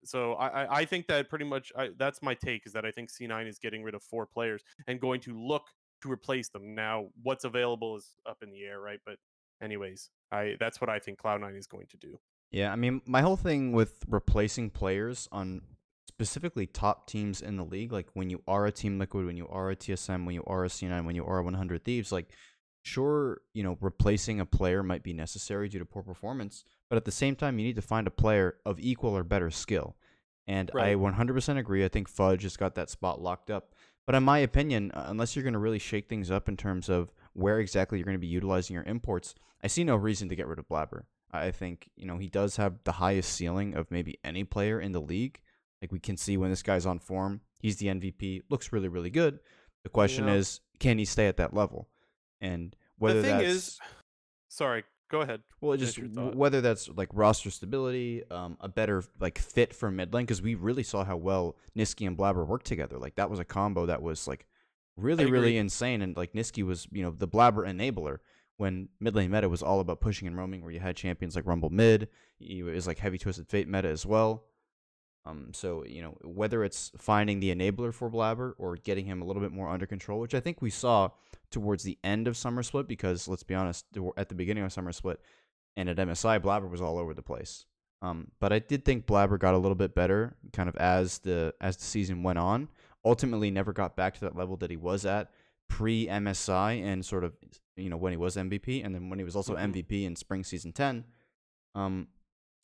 so 0.05 0.35
I, 0.35 0.81
I- 0.81 0.85
think 0.85 1.07
that 1.07 1.31
pretty 1.31 1.47
much 1.47 1.73
I, 1.77 1.89
that's 1.99 2.23
my 2.23 2.35
take 2.35 2.67
is 2.67 2.73
that 2.75 2.85
I 2.85 2.91
think 2.91 3.11
C9 3.11 3.49
is 3.49 3.59
getting 3.59 3.83
rid 3.83 3.95
of 3.95 4.03
four 4.03 4.27
players 4.27 4.63
and 4.87 5.01
going 5.01 5.21
to 5.23 5.33
look 5.37 5.63
to 6.03 6.13
replace 6.13 6.51
them. 6.51 6.75
Now, 6.75 7.07
what's 7.23 7.45
available 7.45 7.97
is 7.97 8.11
up 8.29 8.39
in 8.43 8.51
the 8.51 8.63
air, 8.65 8.81
right? 8.81 9.01
But 9.07 9.17
anyways, 9.63 10.11
I 10.31 10.57
that's 10.61 10.81
what 10.81 10.91
I 10.91 10.99
think 10.99 11.19
Cloud9 11.19 11.57
is 11.57 11.67
going 11.67 11.87
to 11.91 11.97
do. 11.97 12.19
Yeah, 12.51 12.71
I 12.71 12.77
mean, 12.77 13.01
my 13.07 13.23
whole 13.23 13.37
thing 13.39 13.73
with 13.73 14.05
replacing 14.07 14.71
players 14.71 15.27
on 15.33 15.63
specifically 16.17 16.67
top 16.67 17.09
teams 17.09 17.43
in 17.43 17.57
the 17.57 17.65
league, 17.65 17.93
like 17.93 18.09
when 18.15 18.31
you 18.31 18.41
are 18.47 18.67
a 18.67 18.73
Team 18.73 18.99
Liquid, 18.99 19.27
when 19.27 19.37
you 19.37 19.49
are 19.49 19.71
a 19.71 19.77
TSM, 19.77 20.25
when 20.25 20.35
you 20.35 20.45
are 20.47 20.65
a 20.65 20.69
C9, 20.69 21.05
when 21.05 21.17
you 21.17 21.25
are 21.25 21.39
a 21.39 21.43
100 21.43 21.85
Thieves, 21.85 22.13
like, 22.13 22.31
sure, 22.83 23.41
you 23.53 23.65
know, 23.65 23.77
replacing 23.81 24.39
a 24.39 24.47
player 24.47 24.83
might 24.83 25.03
be 25.03 25.13
necessary 25.13 25.69
due 25.69 25.81
to 25.81 25.85
poor 25.85 26.03
performance, 26.03 26.65
but 26.89 26.97
at 26.97 27.05
the 27.05 27.11
same 27.11 27.35
time, 27.35 27.59
you 27.59 27.65
need 27.65 27.77
to 27.77 27.83
find 27.83 28.07
a 28.07 28.13
player 28.13 28.57
of 28.65 28.79
equal 28.79 29.17
or 29.17 29.25
better 29.25 29.51
skill. 29.51 29.97
And 30.47 30.71
I 30.79 30.95
100% 30.95 31.59
agree. 31.59 31.85
I 31.85 31.89
think 31.89 32.09
Fudge 32.09 32.43
has 32.43 32.57
got 32.57 32.75
that 32.77 32.91
spot 32.91 33.21
locked 33.21 33.51
up. 33.51 33.75
But 34.07 34.15
in 34.15 34.23
my 34.23 34.39
opinion, 34.39 34.93
uh, 34.93 35.07
unless 35.09 35.35
you're 35.35 35.43
going 35.43 35.55
to 35.55 35.59
really 35.59 35.79
shake 35.79 36.09
things 36.09 36.31
up 36.31 36.49
in 36.49 36.57
terms 36.57 36.89
of 36.89 37.11
where 37.33 37.59
exactly 37.59 37.99
you're 37.99 38.05
going 38.05 38.17
to 38.17 38.21
be 38.21 38.27
utilizing 38.27 38.75
your 38.75 38.85
imports, 38.85 39.35
I 39.63 39.67
see 39.67 39.83
no 39.83 39.97
reason 39.97 40.29
to 40.29 40.37
get 40.37 40.47
rid 40.47 40.59
of 40.59 40.69
Blabber. 40.69 41.07
I 41.33 41.51
think, 41.51 41.89
you 41.97 42.07
know, 42.07 42.19
he 42.19 42.29
does 42.29 42.57
have 42.57 42.75
the 42.85 42.93
highest 42.93 43.33
ceiling 43.33 43.75
of 43.75 43.91
maybe 43.91 44.19
any 44.23 44.45
player 44.45 44.79
in 44.79 44.93
the 44.93 45.01
league. 45.01 45.41
Like 45.85 45.93
we 45.93 45.99
can 46.01 46.17
see 46.17 46.39
when 46.39 46.49
this 46.49 46.63
guy's 46.63 46.87
on 46.87 46.99
form, 46.99 47.43
he's 47.61 47.77
the 47.77 47.89
MVP, 47.89 48.41
looks 48.49 48.73
really, 48.73 48.89
really 48.89 49.11
good. 49.11 49.39
The 49.83 49.91
question 49.91 50.27
Yeah. 50.29 50.37
is, 50.37 50.61
can 50.81 50.97
he 50.97 51.05
stay 51.05 51.27
at 51.29 51.37
that 51.37 51.53
level? 51.53 51.91
And 52.41 52.75
whether 52.97 53.21
the 53.21 53.29
thing 53.29 53.37
that's 53.37 53.51
is, 53.51 53.81
sorry, 54.49 54.85
go 55.11 55.21
ahead. 55.21 55.43
well, 55.61 55.77
just 55.77 55.99
your 55.99 56.07
w- 56.09 56.31
thought. 56.31 56.37
whether 56.39 56.63
that's 56.63 56.89
like 56.89 57.11
roster 57.13 57.51
stability, 57.51 58.23
um, 58.31 58.57
a 58.61 58.69
better 58.69 59.05
like 59.21 59.37
fit 59.39 59.75
for 59.75 59.91
mid 59.91 60.15
lane 60.15 60.25
because 60.25 60.41
we 60.41 60.55
really 60.55 60.83
saw 60.85 61.05
how 61.05 61.19
well 61.19 61.55
Nisqy 61.77 62.07
and 62.07 62.17
Blabber 62.17 62.47
worked 62.47 62.65
together. 62.65 62.97
Like 62.99 63.17
that 63.17 63.29
was 63.29 63.39
a 63.39 63.45
combo 63.45 63.85
that 63.85 64.01
was 64.01 64.27
like 64.27 64.47
really, 64.97 65.27
really 65.27 65.59
insane. 65.59 66.01
And 66.01 66.17
like 66.17 66.33
Nisqy 66.33 66.65
was, 66.65 66.89
you 66.93 67.03
know, 67.03 67.11
the 67.11 67.29
Blabber 67.29 67.67
enabler 67.67 68.21
when 68.57 68.89
mid 69.01 69.15
lane 69.15 69.31
meta 69.31 69.51
was 69.51 69.63
all 69.63 69.81
about 69.81 70.01
pushing 70.01 70.27
and 70.29 70.35
roaming, 70.39 70.63
where 70.63 70.71
you 70.73 70.81
had 70.81 70.97
champions 70.97 71.37
like 71.37 71.45
Rumble 71.45 71.69
mid. 71.69 72.09
He 72.39 72.63
was 72.63 72.87
like 72.87 72.99
heavy 73.01 73.19
twisted 73.19 73.49
fate 73.51 73.69
meta 73.69 73.89
as 73.89 74.07
well. 74.07 74.45
Um, 75.27 75.53
so 75.53 75.85
you 75.87 76.03
know 76.03 76.17
whether 76.23 76.65
it's 76.65 76.93
finding 76.99 77.41
the 77.41 77.55
enabler 77.55 77.95
for 77.95 78.11
Blabber 78.11 78.55
or 78.59 78.77
getting 78.77 79.07
him 79.07 79.23
a 79.23 79.25
little 79.25 79.41
bit 79.41 79.53
more 79.53 79.69
under 79.71 79.87
control, 79.87 80.21
which 80.21 80.35
I 80.35 80.41
think 80.41 80.61
we 80.61 80.71
saw 80.71 81.11
towards 81.51 81.83
the 81.83 81.99
end 82.05 82.29
of 82.29 82.37
Summer 82.37 82.63
Split, 82.63 82.89
because 82.89 83.27
let's 83.27 83.43
be 83.43 83.55
honest, 83.55 83.87
at 84.17 84.29
the 84.29 84.35
beginning 84.35 84.65
of 84.65 84.73
Summer 84.73 84.93
Split 84.93 85.21
and 85.77 85.89
at 85.89 85.97
MSI, 85.97 86.41
Blabber 86.43 86.69
was 86.69 86.81
all 86.81 86.99
over 86.99 87.15
the 87.15 87.23
place. 87.23 87.65
Um, 88.03 88.29
but 88.39 88.53
I 88.53 88.59
did 88.59 88.85
think 88.85 89.07
Blabber 89.07 89.39
got 89.39 89.55
a 89.55 89.59
little 89.59 89.75
bit 89.75 89.95
better, 89.95 90.37
kind 90.53 90.69
of 90.69 90.77
as 90.77 91.19
the 91.19 91.55
as 91.61 91.77
the 91.77 91.85
season 91.85 92.23
went 92.23 92.39
on. 92.39 92.69
Ultimately, 93.05 93.51
never 93.51 93.73
got 93.73 93.97
back 93.97 94.15
to 94.15 94.21
that 94.21 94.37
level 94.37 94.57
that 94.59 94.71
he 94.71 94.77
was 94.77 95.07
at 95.07 95.31
pre 95.69 96.07
MSI 96.07 96.83
and 96.83 97.05
sort 97.05 97.25
of 97.25 97.33
you 97.77 97.89
know 97.89 97.97
when 97.97 98.13
he 98.13 98.19
was 98.19 98.37
MVP, 98.37 98.85
and 98.85 98.95
then 98.95 99.09
when 99.09 99.19
he 99.19 99.25
was 99.25 99.37
also. 99.37 99.57
MVP 99.57 100.05
in 100.05 100.17
spring 100.17 100.45
season 100.45 100.73
ten. 100.73 101.05
Um, 101.75 102.09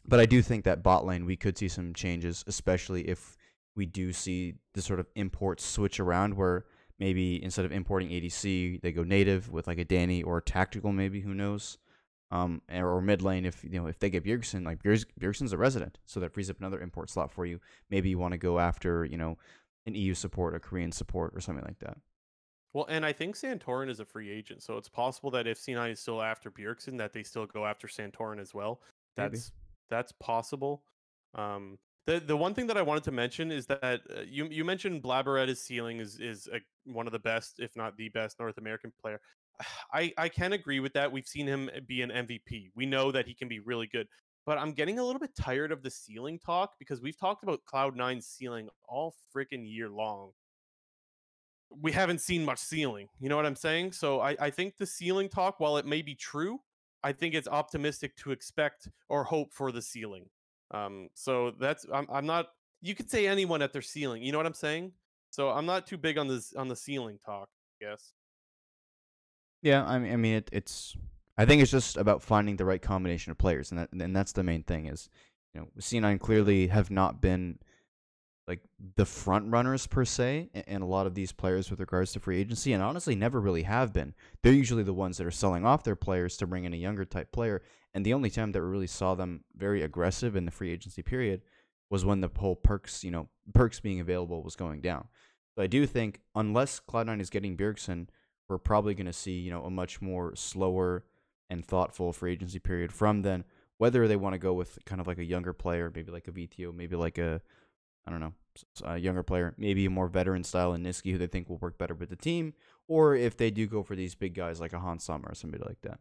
but 0.07 0.21
I 0.21 0.27
do 0.27 0.43
think 0.43 0.65
that 0.65 0.83
bot 0.83 1.05
lane 1.05 1.25
we 1.25 1.37
could 1.37 1.57
see 1.59 1.69
some 1.69 1.95
changes, 1.95 2.45
especially 2.47 3.09
if 3.09 3.37
we 3.77 3.87
do 3.87 4.13
see 4.13 4.55
the 4.75 4.83
sort 4.83 5.01
of 5.01 5.07
imports 5.15 5.65
switch 5.65 6.01
around 6.01 6.35
where 6.35 6.65
maybe 6.99 7.43
instead 7.43 7.65
of 7.65 7.73
importing 7.73 8.11
ADC, 8.11 8.83
they 8.83 8.93
go 8.93 9.03
native 9.03 9.51
with 9.51 9.67
like 9.67 9.79
a 9.79 9.85
Danny 9.85 10.23
or 10.23 10.39
a 10.39 10.43
tactical, 10.43 10.93
maybe 10.93 11.21
who 11.21 11.35
knows. 11.35 11.79
Um, 12.33 12.63
or 12.73 13.01
mid 13.01 13.23
lane 13.23 13.45
if 13.45 13.65
you 13.65 13.71
know 13.71 13.89
if 13.89 13.99
they 13.99 14.09
get 14.09 14.25
Bjergsen, 14.25 14.65
like 14.65 14.81
Bjergs- 14.85 15.07
Bjergsen's 15.21 15.53
a 15.53 15.59
resident, 15.59 15.99
so 16.07 16.21
that 16.21 16.33
frees 16.33 16.49
up 16.49 16.61
another 16.61 16.81
import 16.81 17.11
slot 17.11 17.33
for 17.33 17.45
you. 17.45 17.59
Maybe 17.91 18.09
you 18.09 18.21
want 18.21 18.33
to 18.33 18.39
go 18.39 18.61
after 18.61 19.05
you 19.05 19.17
know 19.17 19.37
an 19.85 19.97
EU 19.97 20.15
support, 20.15 20.55
a 20.55 20.61
Korean 20.61 20.93
support, 20.93 21.33
or 21.35 21.41
something 21.41 21.65
like 21.65 21.81
that. 21.81 21.99
Well, 22.73 22.87
and 22.89 23.05
I 23.05 23.13
think 23.13 23.35
Santorin 23.35 23.91
is 23.91 23.99
a 23.99 24.05
free 24.05 24.31
agent, 24.31 24.63
so 24.63 24.77
it's 24.77 24.89
possible 24.89 25.33
that 25.33 25.49
if 25.49 25.59
C9 25.59 25.91
is 25.91 25.99
still 25.99 26.23
after 26.23 26.53
Bjergsen, 26.53 26.99
that 26.99 27.13
they 27.13 27.25
still 27.25 27.47
go 27.47 27.67
after 27.67 27.89
Santorin 27.89 28.39
as 28.39 28.55
well. 28.55 28.81
Maybe. 29.17 29.39
That's 29.91 30.13
possible. 30.13 30.83
Um, 31.35 31.79
the 32.07 32.21
the 32.21 32.37
one 32.37 32.55
thing 32.55 32.67
that 32.69 32.77
I 32.77 32.83
wanted 32.83 33.05
to 33.05 33.13
mention 33.13 33.51
is 33.51 33.67
that 33.67 33.83
uh, 33.85 34.23
you 34.27 34.47
you 34.47 34.65
mentioned 34.65 35.03
Blabber 35.03 35.39
at 35.39 35.49
his 35.49 35.63
ceiling 35.63 36.01
is 36.01 36.19
is 36.19 36.49
a, 36.53 36.61
one 36.85 37.07
of 37.07 37.13
the 37.13 37.19
best, 37.19 37.57
if 37.59 37.77
not 37.77 37.97
the 37.97 38.09
best, 38.09 38.39
North 38.39 38.59
American 38.59 38.93
player. 39.01 39.21
I 39.93 40.13
I 40.17 40.29
can 40.29 40.53
agree 40.53 40.81
with 40.81 40.93
that. 40.95 41.13
We've 41.13 41.27
seen 41.27 41.47
him 41.47 41.71
be 41.87 42.03
an 42.03 42.11
MVP. 42.11 42.71
We 42.75 42.87
know 42.87 43.13
that 43.13 43.27
he 43.27 43.35
can 43.35 43.49
be 43.49 43.61
really 43.61 43.87
good. 43.87 44.07
But 44.47 44.57
I'm 44.57 44.73
getting 44.73 44.99
a 44.99 45.05
little 45.05 45.21
bit 45.21 45.37
tired 45.39 45.71
of 45.71 45.83
the 45.83 45.91
ceiling 45.91 46.39
talk 46.39 46.73
because 46.79 47.03
we've 47.03 47.19
talked 47.19 47.43
about 47.43 47.61
Cloud9's 47.71 48.27
ceiling 48.27 48.69
all 48.89 49.15
freaking 49.37 49.71
year 49.71 49.91
long 49.91 50.31
we 51.71 51.93
haven't 51.93 52.21
seen 52.21 52.45
much 52.45 52.59
ceiling. 52.59 53.09
You 53.21 53.29
know 53.29 53.37
what 53.37 53.47
I'm 53.47 53.57
saying? 53.57 53.93
So 53.93 54.21
I, 54.21 54.37
I 54.41 54.51
think 54.51 54.77
the 54.77 54.87
ceiling 54.87 55.29
talk, 55.29 55.61
while 55.61 55.77
it 55.77 55.87
may 55.87 56.03
be 56.03 56.15
true, 56.15 56.61
I 57.03 57.13
think 57.13 57.35
it's 57.35 57.49
optimistic 57.49 58.17
to 58.17 58.31
expect 58.31 58.89
or 59.09 59.25
hope 59.25 59.53
for 59.53 59.73
the 59.73 59.83
ceiling. 59.83 60.27
Um, 60.73 61.09
so 61.15 61.53
that's 61.59 61.87
I'm 61.93 62.07
I'm 62.11 62.27
not. 62.27 62.49
You 62.83 62.95
could 62.95 63.11
say 63.11 63.27
anyone 63.27 63.63
at 63.63 63.73
their 63.73 63.83
ceiling. 63.83 64.23
You 64.23 64.33
know 64.33 64.39
what 64.39 64.47
I'm 64.47 64.55
saying? 64.55 64.93
So 65.31 65.51
I'm 65.51 65.67
not 65.67 65.87
too 65.87 65.97
big 65.97 66.19
on 66.19 66.29
this 66.29 66.53
on 66.55 66.69
the 66.69 66.77
ceiling 66.77 67.19
talk. 67.25 67.49
I 67.81 67.87
guess. 67.91 68.13
Yeah, 69.63 69.85
I 69.85 69.99
mean, 69.99 70.13
I 70.13 70.17
mean, 70.17 70.35
it, 70.37 70.51
it's. 70.53 70.97
I 71.37 71.47
think 71.47 71.63
it's 71.63 71.71
just 71.71 71.97
about 71.97 72.23
finding 72.23 72.57
the 72.57 72.65
right 72.65 72.83
combination 72.83 73.31
of 73.31 73.39
players, 73.39 73.71
and 73.71 73.81
that, 73.81 73.93
and 73.93 74.15
that's 74.15 74.33
the 74.33 74.43
main 74.43 74.63
thing. 74.63 74.87
Is 74.87 75.09
you 75.55 75.61
know, 75.61 75.69
C9 75.79 76.21
clearly 76.21 76.69
have 76.69 76.91
not 76.91 77.21
been 77.21 77.59
like 78.51 78.61
the 78.97 79.07
front 79.07 79.51
runners 79.53 79.87
per 79.87 80.05
se, 80.05 80.51
and 80.67 80.83
a 80.83 80.87
lot 80.87 81.07
of 81.07 81.15
these 81.15 81.31
players 81.31 81.71
with 81.71 81.79
regards 81.79 82.13
to 82.13 82.21
free 82.21 82.41
agency, 82.41 82.73
and 82.73 82.83
honestly, 82.83 83.15
never 83.15 83.41
really 83.41 83.63
have 83.63 83.93
been. 83.93 84.13
They're 84.43 84.53
usually 84.53 84.83
the 84.83 84.93
ones 84.93 85.19
that 85.19 85.27
are 85.27 85.31
selling 85.31 85.65
off 85.65 85.85
their 85.85 85.95
players 85.95 86.37
to 86.39 86.49
bring 86.49 86.65
in 86.65 86.75
a 86.75 86.77
younger 86.77 87.05
type 87.05 87.31
player, 87.31 87.63
and 87.95 88.05
the 88.05 88.13
only 88.13 88.29
time 88.29 88.51
that 88.51 88.61
we 88.61 88.67
really 88.67 88.89
saw 88.89 89.15
them 89.15 89.45
very 89.57 89.83
aggressive 89.83 90.35
in 90.35 90.47
the 90.47 90.51
free 90.51 90.73
agency 90.73 91.01
period 91.01 91.43
was 91.91 92.05
when 92.05 92.21
the 92.21 92.31
whole 92.37 92.57
Perkz, 92.57 93.05
you 93.05 93.13
know, 93.13 93.29
Perkz 93.53 93.81
being 93.81 94.01
available 94.01 94.43
was 94.43 94.57
going 94.57 94.81
down. 94.81 95.07
So 95.55 95.63
I 95.63 95.69
do 95.69 95.87
think 95.87 96.21
unless 96.35 96.81
Cloud9 96.81 97.21
is 97.21 97.31
getting 97.31 97.57
Bjergsen, 97.57 98.09
we're 98.49 98.59
probably 98.59 98.95
going 98.95 99.07
to 99.07 99.13
see, 99.13 99.39
you 99.39 99.51
know, 99.53 99.63
a 99.63 99.71
much 99.71 100.03
more 100.03 100.35
slower 100.35 101.05
and 101.49 101.65
thoughtful 101.65 102.13
free 102.13 102.33
agency 102.33 102.59
period 102.59 102.93
from 102.93 103.23
then. 103.23 103.45
Whether 103.79 104.07
they 104.09 104.17
want 104.17 104.35
to 104.35 104.39
go 104.39 104.53
with 104.53 104.79
kind 104.85 105.01
of 105.01 105.07
like 105.07 105.19
a 105.19 105.25
younger 105.25 105.53
player, 105.53 105.91
maybe 105.95 106.13
like 106.13 106.29
a 106.29 106.33
Vetheo, 106.33 106.75
maybe 106.75 106.97
like 106.97 107.17
a, 107.19 107.41
I 108.07 108.11
don't 108.11 108.21
know, 108.21 108.35
a 108.85 108.99
younger 108.99 109.23
player, 109.23 109.55
maybe 109.57 109.87
a 109.87 109.91
more 109.91 110.09
veteran 110.09 110.45
style 110.45 110.75
in 110.75 110.83
Nisqy 110.83 111.13
who 111.13 111.19
they 111.19 111.27
think 111.27 111.49
will 111.49 111.59
work 111.59 111.79
better 111.79 111.95
with 111.95 112.09
the 112.11 112.17
team, 112.17 112.55
or 112.89 113.15
if 113.15 113.37
they 113.37 113.51
do 113.51 113.67
go 113.67 113.83
for 113.83 113.95
these 113.97 114.15
big 114.15 114.35
guys 114.35 114.61
like 114.61 114.73
a 114.73 114.79
Hans 114.79 115.05
Sama 115.05 115.27
or 115.29 115.35
somebody 115.35 115.63
like 115.65 115.81
that. 115.83 116.01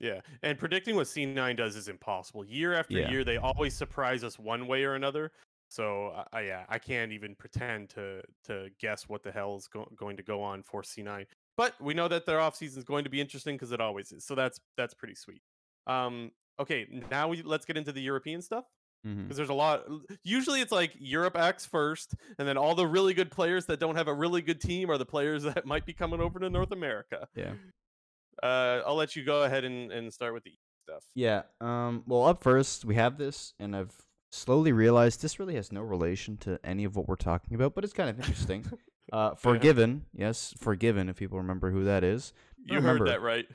Yeah, 0.00 0.20
and 0.42 0.58
predicting 0.58 0.96
what 0.96 1.06
C9 1.06 1.56
does 1.56 1.76
is 1.76 1.88
impossible. 1.88 2.44
Year 2.44 2.74
after 2.74 2.98
Yeah. 2.98 3.10
year, 3.10 3.22
they 3.24 3.36
always 3.36 3.74
surprise 3.74 4.24
us 4.24 4.38
one 4.38 4.66
way 4.66 4.84
or 4.84 4.94
another. 4.94 5.30
So, 5.68 6.08
I 6.08 6.26
I- 6.32 6.40
yeah, 6.42 6.66
I 6.68 6.78
can't 6.78 7.12
even 7.12 7.34
pretend 7.36 7.90
to 7.90 8.22
to 8.44 8.70
guess 8.78 9.08
what 9.08 9.22
the 9.22 9.30
hell 9.32 9.56
is 9.56 9.68
go- 9.68 9.90
going 9.96 10.16
to 10.16 10.22
go 10.22 10.42
on 10.42 10.62
for 10.62 10.82
C9. 10.82 11.26
But 11.56 11.80
we 11.80 11.94
know 11.94 12.08
that 12.08 12.26
their 12.26 12.38
offseason 12.38 12.78
is 12.78 12.84
going 12.84 13.04
to 13.04 13.10
be 13.10 13.20
interesting 13.20 13.54
because 13.56 13.72
it 13.72 13.80
always 13.80 14.10
is. 14.12 14.24
So 14.24 14.34
that's 14.34 14.60
that's 14.76 14.92
pretty 14.94 15.14
sweet. 15.14 15.42
Um, 15.86 16.32
okay, 16.58 16.86
now 17.10 17.28
we 17.28 17.42
let's 17.42 17.64
get 17.64 17.76
into 17.76 17.92
the 17.92 18.02
European 18.02 18.42
stuff 18.42 18.64
Mm-hmm. 19.06 19.22
because 19.22 19.36
there's 19.36 19.48
a 19.48 19.54
lot. 19.54 19.84
Usually, 20.22 20.60
it's 20.60 20.70
like 20.70 20.92
Europe 20.98 21.36
acts 21.36 21.66
first, 21.66 22.14
and 22.38 22.46
then 22.46 22.56
all 22.56 22.74
the 22.74 22.86
really 22.86 23.14
good 23.14 23.30
players 23.30 23.66
that 23.66 23.80
don't 23.80 23.96
have 23.96 24.06
a 24.06 24.14
really 24.14 24.42
good 24.42 24.60
team 24.60 24.90
are 24.90 24.98
the 24.98 25.06
players 25.06 25.42
that 25.54 25.66
might 25.66 25.84
be 25.84 25.92
coming 25.92 26.20
over 26.20 26.38
to 26.38 26.48
North 26.48 26.70
America. 26.70 27.26
Yeah. 27.34 27.52
Uh, 28.42 28.82
I'll 28.86 28.94
let 28.94 29.16
you 29.16 29.24
go 29.24 29.42
ahead 29.42 29.64
and, 29.64 29.90
and 29.90 30.12
start 30.12 30.34
with 30.34 30.44
the 30.44 30.52
stuff. 30.84 31.02
Yeah. 31.14 31.42
Um. 31.60 32.04
Well, 32.06 32.24
up 32.24 32.42
first 32.42 32.84
we 32.84 32.94
have 32.94 33.18
this, 33.18 33.54
and 33.58 33.74
I've 33.74 33.92
slowly 34.30 34.72
realized 34.72 35.20
this 35.20 35.38
really 35.38 35.54
has 35.54 35.72
no 35.72 35.82
relation 35.82 36.36
to 36.38 36.58
any 36.64 36.84
of 36.84 36.96
what 36.96 37.08
we're 37.08 37.16
talking 37.16 37.54
about, 37.54 37.74
but 37.74 37.84
it's 37.84 37.92
kind 37.92 38.08
of 38.08 38.18
interesting. 38.18 38.64
uh, 39.12 39.34
Forgiven, 39.34 40.06
yes, 40.14 40.54
Forgiven. 40.58 41.08
If 41.08 41.16
people 41.16 41.38
remember 41.38 41.70
who 41.70 41.84
that 41.84 42.02
is, 42.04 42.32
You 42.66 42.74
heard 42.76 42.84
remember. 42.84 43.06
that 43.06 43.20
right? 43.22 43.46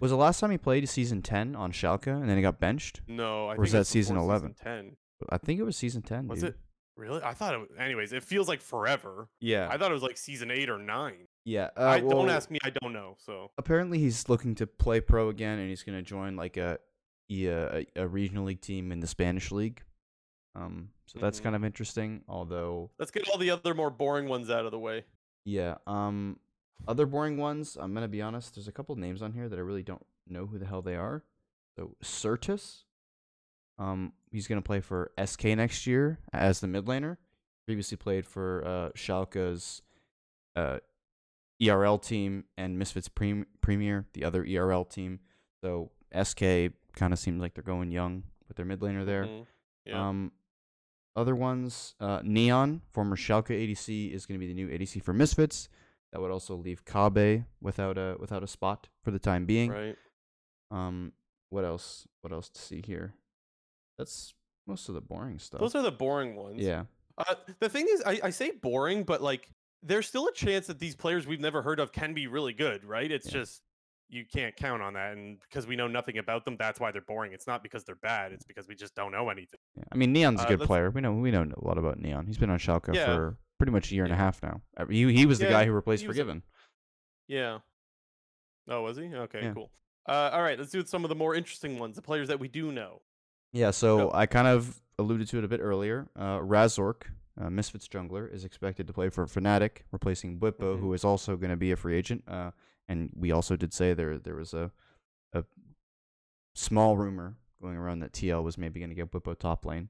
was 0.00 0.10
the 0.10 0.16
last 0.16 0.40
time 0.40 0.50
he 0.50 0.58
played 0.58 0.88
season 0.88 1.22
ten 1.22 1.54
on 1.56 1.72
Schalke, 1.72 2.06
and 2.08 2.28
then 2.28 2.36
he 2.36 2.42
got 2.42 2.58
benched. 2.60 3.00
No, 3.08 3.48
I 3.48 3.54
Or 3.54 3.60
was 3.60 3.68
think 3.70 3.72
that 3.72 3.80
it's 3.82 3.90
season 3.90 4.16
11? 4.16 4.54
Ten 4.62 4.96
I 5.30 5.38
think 5.38 5.60
it 5.60 5.62
was 5.64 5.76
season 5.76 6.02
ten. 6.02 6.26
was 6.28 6.40
dude. 6.40 6.50
it? 6.50 6.56
Really? 6.96 7.22
I 7.22 7.32
thought 7.32 7.54
it. 7.54 7.58
Was, 7.58 7.68
anyways, 7.78 8.12
it 8.12 8.22
feels 8.22 8.48
like 8.48 8.60
forever. 8.60 9.28
Yeah. 9.40 9.68
I 9.70 9.78
thought 9.78 9.90
it 9.90 9.94
was 9.94 10.02
like 10.02 10.18
season 10.18 10.50
eight 10.50 10.68
or 10.68 10.78
nine. 10.78 11.26
yeah. 11.44 11.70
Uh, 11.76 11.84
I 11.86 12.00
don't 12.00 12.28
ask 12.28 12.50
me. 12.50 12.58
I 12.62 12.70
don't 12.70 12.92
know. 12.92 13.16
So 13.18 13.50
Apparently, 13.56 13.98
he's 13.98 14.28
looking 14.28 14.54
to 14.56 14.66
play 14.66 15.00
pro 15.00 15.28
again, 15.30 15.58
and 15.58 15.68
he's 15.70 15.82
going 15.84 15.96
to 15.96 16.02
join 16.02 16.36
like 16.36 16.56
a, 16.58 16.78
yeah, 17.28 17.80
a 17.96 18.02
a 18.02 18.06
regional 18.08 18.44
league 18.44 18.60
team 18.60 18.92
in 18.92 19.00
the 19.00 19.06
Spanish 19.06 19.50
league. 19.52 19.82
Um. 20.54 20.90
So 21.06 21.18
that's 21.18 21.40
Mhm. 21.40 21.44
kind 21.44 21.56
of 21.56 21.64
interesting. 21.64 22.22
Although 22.28 22.90
let's 22.98 23.10
get 23.10 23.28
all 23.28 23.38
the 23.38 23.50
other 23.50 23.74
more 23.74 23.90
boring 23.90 24.28
ones 24.28 24.50
out 24.50 24.64
of 24.66 24.70
the 24.72 24.78
way. 24.78 25.04
Yeah. 25.44 25.76
Um, 25.86 26.38
other 26.88 27.06
boring 27.06 27.36
ones. 27.36 27.76
I'm 27.80 27.94
gonna 27.94 28.08
be 28.08 28.22
honest. 28.22 28.54
There's 28.54 28.68
a 28.68 28.72
couple 28.72 28.94
names 28.96 29.22
on 29.22 29.32
here 29.32 29.48
that 29.48 29.58
I 29.58 29.62
really 29.62 29.82
don't 29.82 30.04
know 30.28 30.46
who 30.46 30.58
the 30.58 30.66
hell 30.66 30.82
they 30.82 30.96
are. 30.96 31.24
So 31.76 31.96
Sertuss. 32.02 32.84
Um, 33.78 34.12
he's 34.30 34.46
gonna 34.46 34.62
play 34.62 34.80
for 34.80 35.10
SK 35.22 35.44
next 35.56 35.86
year 35.86 36.18
as 36.32 36.60
the 36.60 36.68
mid 36.68 36.84
laner. 36.86 37.16
Previously 37.66 37.96
played 37.96 38.26
for 38.26 38.64
uh 38.66 38.90
Schalke's 38.96 39.82
uh 40.56 40.78
ERL 41.62 41.98
team 41.98 42.44
and 42.56 42.78
Misfits 42.78 43.08
Prem- 43.08 43.46
Premier, 43.60 44.06
the 44.14 44.24
other 44.24 44.44
ERL 44.44 44.84
team. 44.84 45.20
So 45.62 45.90
SK 46.12 46.72
kind 46.94 47.12
of 47.12 47.18
seems 47.18 47.40
like 47.40 47.54
they're 47.54 47.62
going 47.62 47.90
young 47.92 48.24
with 48.48 48.56
their 48.56 48.66
mid 48.66 48.80
laner 48.80 49.06
there. 49.06 49.24
Mhm. 49.26 49.46
Yeah. 49.86 50.08
Um, 50.08 50.32
other 51.14 51.34
ones, 51.36 51.94
uh, 52.00 52.20
Neon, 52.24 52.80
former 52.90 53.16
Schalke 53.16 53.50
ADC, 53.50 54.12
is 54.12 54.24
going 54.26 54.40
to 54.40 54.44
be 54.44 54.52
the 54.52 54.54
new 54.54 54.68
ADC 54.68 55.02
for 55.02 55.12
Misfits. 55.12 55.68
That 56.12 56.20
would 56.20 56.30
also 56.30 56.54
leave 56.56 56.84
Kobbe 56.84 57.46
without 57.60 57.96
a 57.96 58.16
without 58.20 58.42
a 58.42 58.46
spot 58.46 58.88
for 59.02 59.10
the 59.10 59.18
time 59.18 59.46
being. 59.46 59.70
right. 59.70 59.96
Um, 60.70 61.12
what 61.50 61.64
else? 61.64 62.06
What 62.20 62.32
else 62.32 62.48
to 62.50 62.60
see 62.60 62.82
here? 62.84 63.14
That's 63.98 64.34
most 64.66 64.88
of 64.88 64.94
the 64.94 65.00
boring 65.00 65.38
stuff. 65.38 65.60
Those 65.60 65.74
are 65.74 65.82
the 65.82 65.92
boring 65.92 66.34
ones. 66.36 66.60
yeah, 66.60 66.84
Uh, 67.18 67.34
the 67.60 67.68
thing 67.68 67.86
is, 67.88 68.02
I, 68.06 68.20
I 68.24 68.30
say 68.30 68.52
boring, 68.52 69.02
but 69.04 69.20
like, 69.20 69.50
there's 69.82 70.06
still 70.06 70.28
a 70.28 70.32
chance 70.32 70.66
that 70.68 70.78
these 70.78 70.94
players 70.94 71.26
we've 71.26 71.40
never 71.40 71.60
heard 71.62 71.80
of 71.80 71.92
can 71.92 72.14
be 72.14 72.26
really 72.26 72.52
good, 72.52 72.84
right? 72.84 73.10
It's 73.10 73.26
Yeah. 73.26 73.32
just 73.40 73.62
you 74.08 74.24
can't 74.30 74.54
count 74.56 74.82
on 74.82 74.92
that, 74.94 75.14
and 75.14 75.38
because 75.40 75.66
we 75.66 75.74
know 75.76 75.88
nothing 75.88 76.18
about 76.18 76.44
them, 76.44 76.56
that's 76.58 76.78
why 76.78 76.90
they're 76.92 77.00
boring. 77.00 77.32
It's 77.32 77.46
not 77.46 77.62
because 77.62 77.84
they're 77.84 77.94
bad; 77.96 78.32
it's 78.32 78.44
because 78.44 78.68
we 78.68 78.74
just 78.74 78.94
don't 78.94 79.12
know 79.12 79.30
anything. 79.30 79.58
yeah. 79.76 79.84
I 79.90 79.96
mean, 79.96 80.12
Neon's 80.12 80.40
a 80.40 80.44
Uh, 80.44 80.48
good 80.48 80.60
let's- 80.60 80.66
player. 80.68 80.90
We 80.90 81.00
know 81.00 81.12
we 81.14 81.30
know 81.30 81.42
a 81.42 81.64
lot 81.66 81.78
about 81.78 81.98
Neon. 81.98 82.26
He's 82.26 82.38
been 82.38 82.50
on 82.50 82.58
Schalke 82.58 82.94
Yeah. 82.94 83.06
for 83.06 83.38
pretty 83.62 83.70
much 83.72 83.92
a 83.92 83.94
year 83.94 84.02
and 84.02 84.12
a 84.12 84.16
half 84.16 84.42
now. 84.42 84.60
Uh, 84.76 84.86
He 84.86 85.12
he 85.12 85.24
was 85.24 85.38
the 85.38 85.44
Yeah, 85.44 85.50
guy 85.52 85.64
who 85.66 85.72
replaced 85.72 86.04
was 86.04 86.16
a- 86.16 86.20
Forgiven. 86.20 86.42
Yeah. 87.28 87.60
Oh, 88.66 88.82
was 88.82 88.96
he? 88.96 89.04
Okay, 89.14 89.44
Yeah. 89.44 89.52
cool. 89.54 89.70
Uh, 90.08 90.30
all 90.32 90.42
right, 90.42 90.58
let's 90.58 90.72
do 90.72 90.84
some 90.84 91.04
of 91.04 91.08
the 91.10 91.14
more 91.14 91.36
interesting 91.36 91.78
ones, 91.78 91.94
the 91.94 92.02
players 92.02 92.26
that 92.26 92.40
we 92.40 92.48
do 92.48 92.72
know. 92.72 93.02
Yeah, 93.52 93.70
so. 93.70 94.10
I 94.12 94.26
kind 94.26 94.48
of 94.48 94.82
alluded 94.98 95.28
to 95.28 95.38
it 95.38 95.44
a 95.44 95.48
bit 95.48 95.60
earlier. 95.60 96.08
Uh, 96.16 96.38
Razork, 96.40 97.02
uh, 97.40 97.50
Misfits 97.50 97.86
jungler, 97.86 98.28
is 98.32 98.44
expected 98.44 98.88
to 98.88 98.92
play 98.92 99.10
for 99.10 99.26
Fnatic, 99.26 99.82
replacing 99.92 100.40
who 100.40 100.92
is 100.92 101.04
also 101.04 101.36
going 101.36 101.50
to 101.50 101.56
be 101.56 101.70
a 101.70 101.76
free 101.76 101.94
agent. 101.96 102.24
Uh, 102.26 102.50
and 102.88 103.10
we 103.14 103.30
also 103.30 103.54
did 103.54 103.72
say 103.72 103.94
there 103.94 104.18
there 104.18 104.34
was 104.34 104.52
a 104.54 104.72
a 105.32 105.44
small 106.54 106.96
rumor 106.96 107.36
going 107.60 107.76
around 107.76 108.00
that 108.00 108.12
TL 108.12 108.42
was 108.42 108.58
maybe 108.58 108.80
going 108.80 108.90
to 108.90 108.96
get 108.96 109.12
Bwipo 109.12 109.38
top 109.38 109.64
lane. 109.64 109.88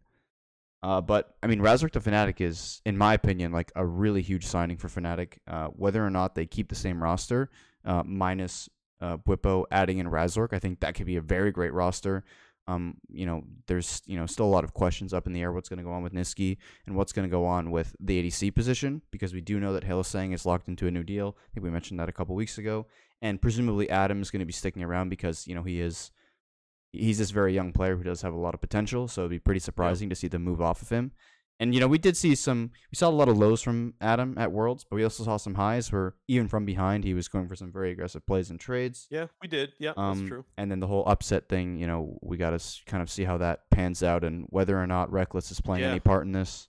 Uh, 0.83 1.01
but 1.01 1.37
I 1.43 1.47
mean, 1.47 1.61
Razork 1.61 1.93
to 1.93 2.01
Fnatic 2.01 2.41
is, 2.41 2.81
in 2.85 2.99
my 2.99 3.15
opinion, 3.15 3.53
like 3.53 3.71
a 3.77 3.87
really 3.87 4.23
huge 4.23 4.47
signing 4.47 4.77
for 4.77 4.89
Fnatic. 4.89 5.35
Uh, 5.47 5.69
whether 5.69 6.05
or 6.05 6.11
not 6.11 6.35
they 6.35 6.47
keep 6.47 6.69
the 6.69 6.75
same 6.75 7.03
roster, 7.03 7.51
uh, 7.85 8.03
minus 8.05 8.69
uh, 9.01 9.17
Bwipo 9.17 9.65
adding 9.71 9.99
in 9.99 10.09
Razork, 10.09 10.53
I 10.53 10.59
think 10.59 10.81
that 10.81 10.95
could 10.95 11.07
be 11.07 11.17
a 11.17 11.21
very 11.21 11.53
great 11.53 11.73
roster. 11.73 12.25
Um, 12.69 12.97
you 13.11 13.27
know, 13.27 13.43
there's 13.67 14.03
you 14.07 14.17
know 14.17 14.27
still 14.27 14.47
a 14.47 14.55
lot 14.55 14.65
of 14.65 14.75
questions 14.75 15.13
up 15.13 15.27
in 15.27 15.33
the 15.33 15.41
air. 15.41 15.53
What's 15.53 15.69
going 15.69 15.79
to 15.79 15.85
go 15.85 15.93
on 15.93 16.03
with 16.03 16.13
Nisqy 16.13 16.59
and 16.87 16.97
what's 16.97 17.13
going 17.13 17.29
to 17.29 17.31
go 17.31 17.45
on 17.45 17.71
with 17.71 17.95
the 18.01 18.23
ADC 18.23 18.55
position 18.55 19.03
because 19.11 19.33
we 19.33 19.41
do 19.41 19.61
know 19.61 19.73
that 19.73 19.85
Hylissang 19.85 20.33
is 20.33 20.47
locked 20.47 20.69
into 20.69 20.87
a 20.87 20.91
new 20.91 21.03
deal. 21.03 21.37
I 21.39 21.55
think 21.55 21.65
we 21.65 21.71
mentioned 21.71 21.99
that 22.01 22.09
a 22.09 22.13
couple 22.13 22.35
weeks 22.35 22.59
ago, 22.59 22.87
and 23.21 23.41
presumably 23.41 23.91
Adam 23.91 24.23
is 24.23 24.31
going 24.31 24.41
to 24.41 24.47
be 24.47 24.53
sticking 24.53 24.83
around 24.83 25.09
because 25.09 25.47
you 25.47 25.55
know 25.55 25.63
he 25.63 25.81
is 25.81 26.11
he's 26.93 27.19
this 27.19 27.31
very 27.31 27.55
young 27.55 27.73
player 27.73 27.97
who 27.97 28.03
does 28.05 28.23
have 28.23 28.35
a 28.35 28.39
lot 28.39 28.55
of 28.55 28.61
potential. 28.61 29.09
So 29.09 29.23
it'd 29.23 29.31
be 29.31 29.39
pretty 29.39 29.61
surprising 29.61 30.09
to 30.11 30.15
see 30.17 30.29
them 30.29 30.43
move 30.43 30.61
off 30.61 30.83
of 30.83 30.89
him. 30.91 31.13
And 31.61 31.73
you 31.75 31.81
know, 31.81 31.87
we 31.87 31.99
did 31.99 32.17
see 32.17 32.35
some. 32.35 32.73
We 32.91 32.97
saw 32.97 33.09
a 33.09 33.11
lot 33.11 33.29
of 33.29 33.39
lows 33.39 33.63
from 33.63 33.95
Adam 34.01 34.37
at 34.37 34.51
Worlds, 34.51 34.85
but 34.89 34.97
we 34.97 35.05
also 35.05 35.23
saw 35.23 35.37
some 35.37 35.55
highs 35.55 35.93
where 35.93 36.15
even 36.27 36.49
from 36.49 36.65
behind, 36.65 37.05
he 37.05 37.15
was 37.15 37.29
going 37.29 37.47
for 37.47 37.55
some 37.55 37.71
very 37.71 37.93
aggressive 37.93 38.27
plays 38.27 38.51
and 38.51 38.59
trades. 38.59 39.07
Yeah, 39.11 39.27
we 39.41 39.47
did. 39.47 39.73
Yeah, 39.79 39.93
Um, 39.97 40.19
that's 40.19 40.29
true. 40.29 40.45
And 40.57 40.71
then 40.73 40.81
the 40.81 40.89
whole 40.89 41.05
upset 41.07 41.49
thing, 41.49 41.77
you 41.79 41.87
know, 41.87 42.19
we 42.21 42.37
got 42.37 42.59
to 42.59 42.85
kind 42.87 43.01
of 43.03 43.09
see 43.09 43.23
how 43.25 43.37
that 43.39 43.71
pans 43.71 44.03
out 44.03 44.25
and 44.25 44.47
whether 44.49 44.77
or 44.81 44.87
not 44.89 45.11
Rekkles 45.11 45.53
is 45.53 45.61
playing 45.61 45.85
Yeah. 45.85 45.91
any 45.91 46.01
part 46.01 46.25
in 46.27 46.33
this. 46.33 46.69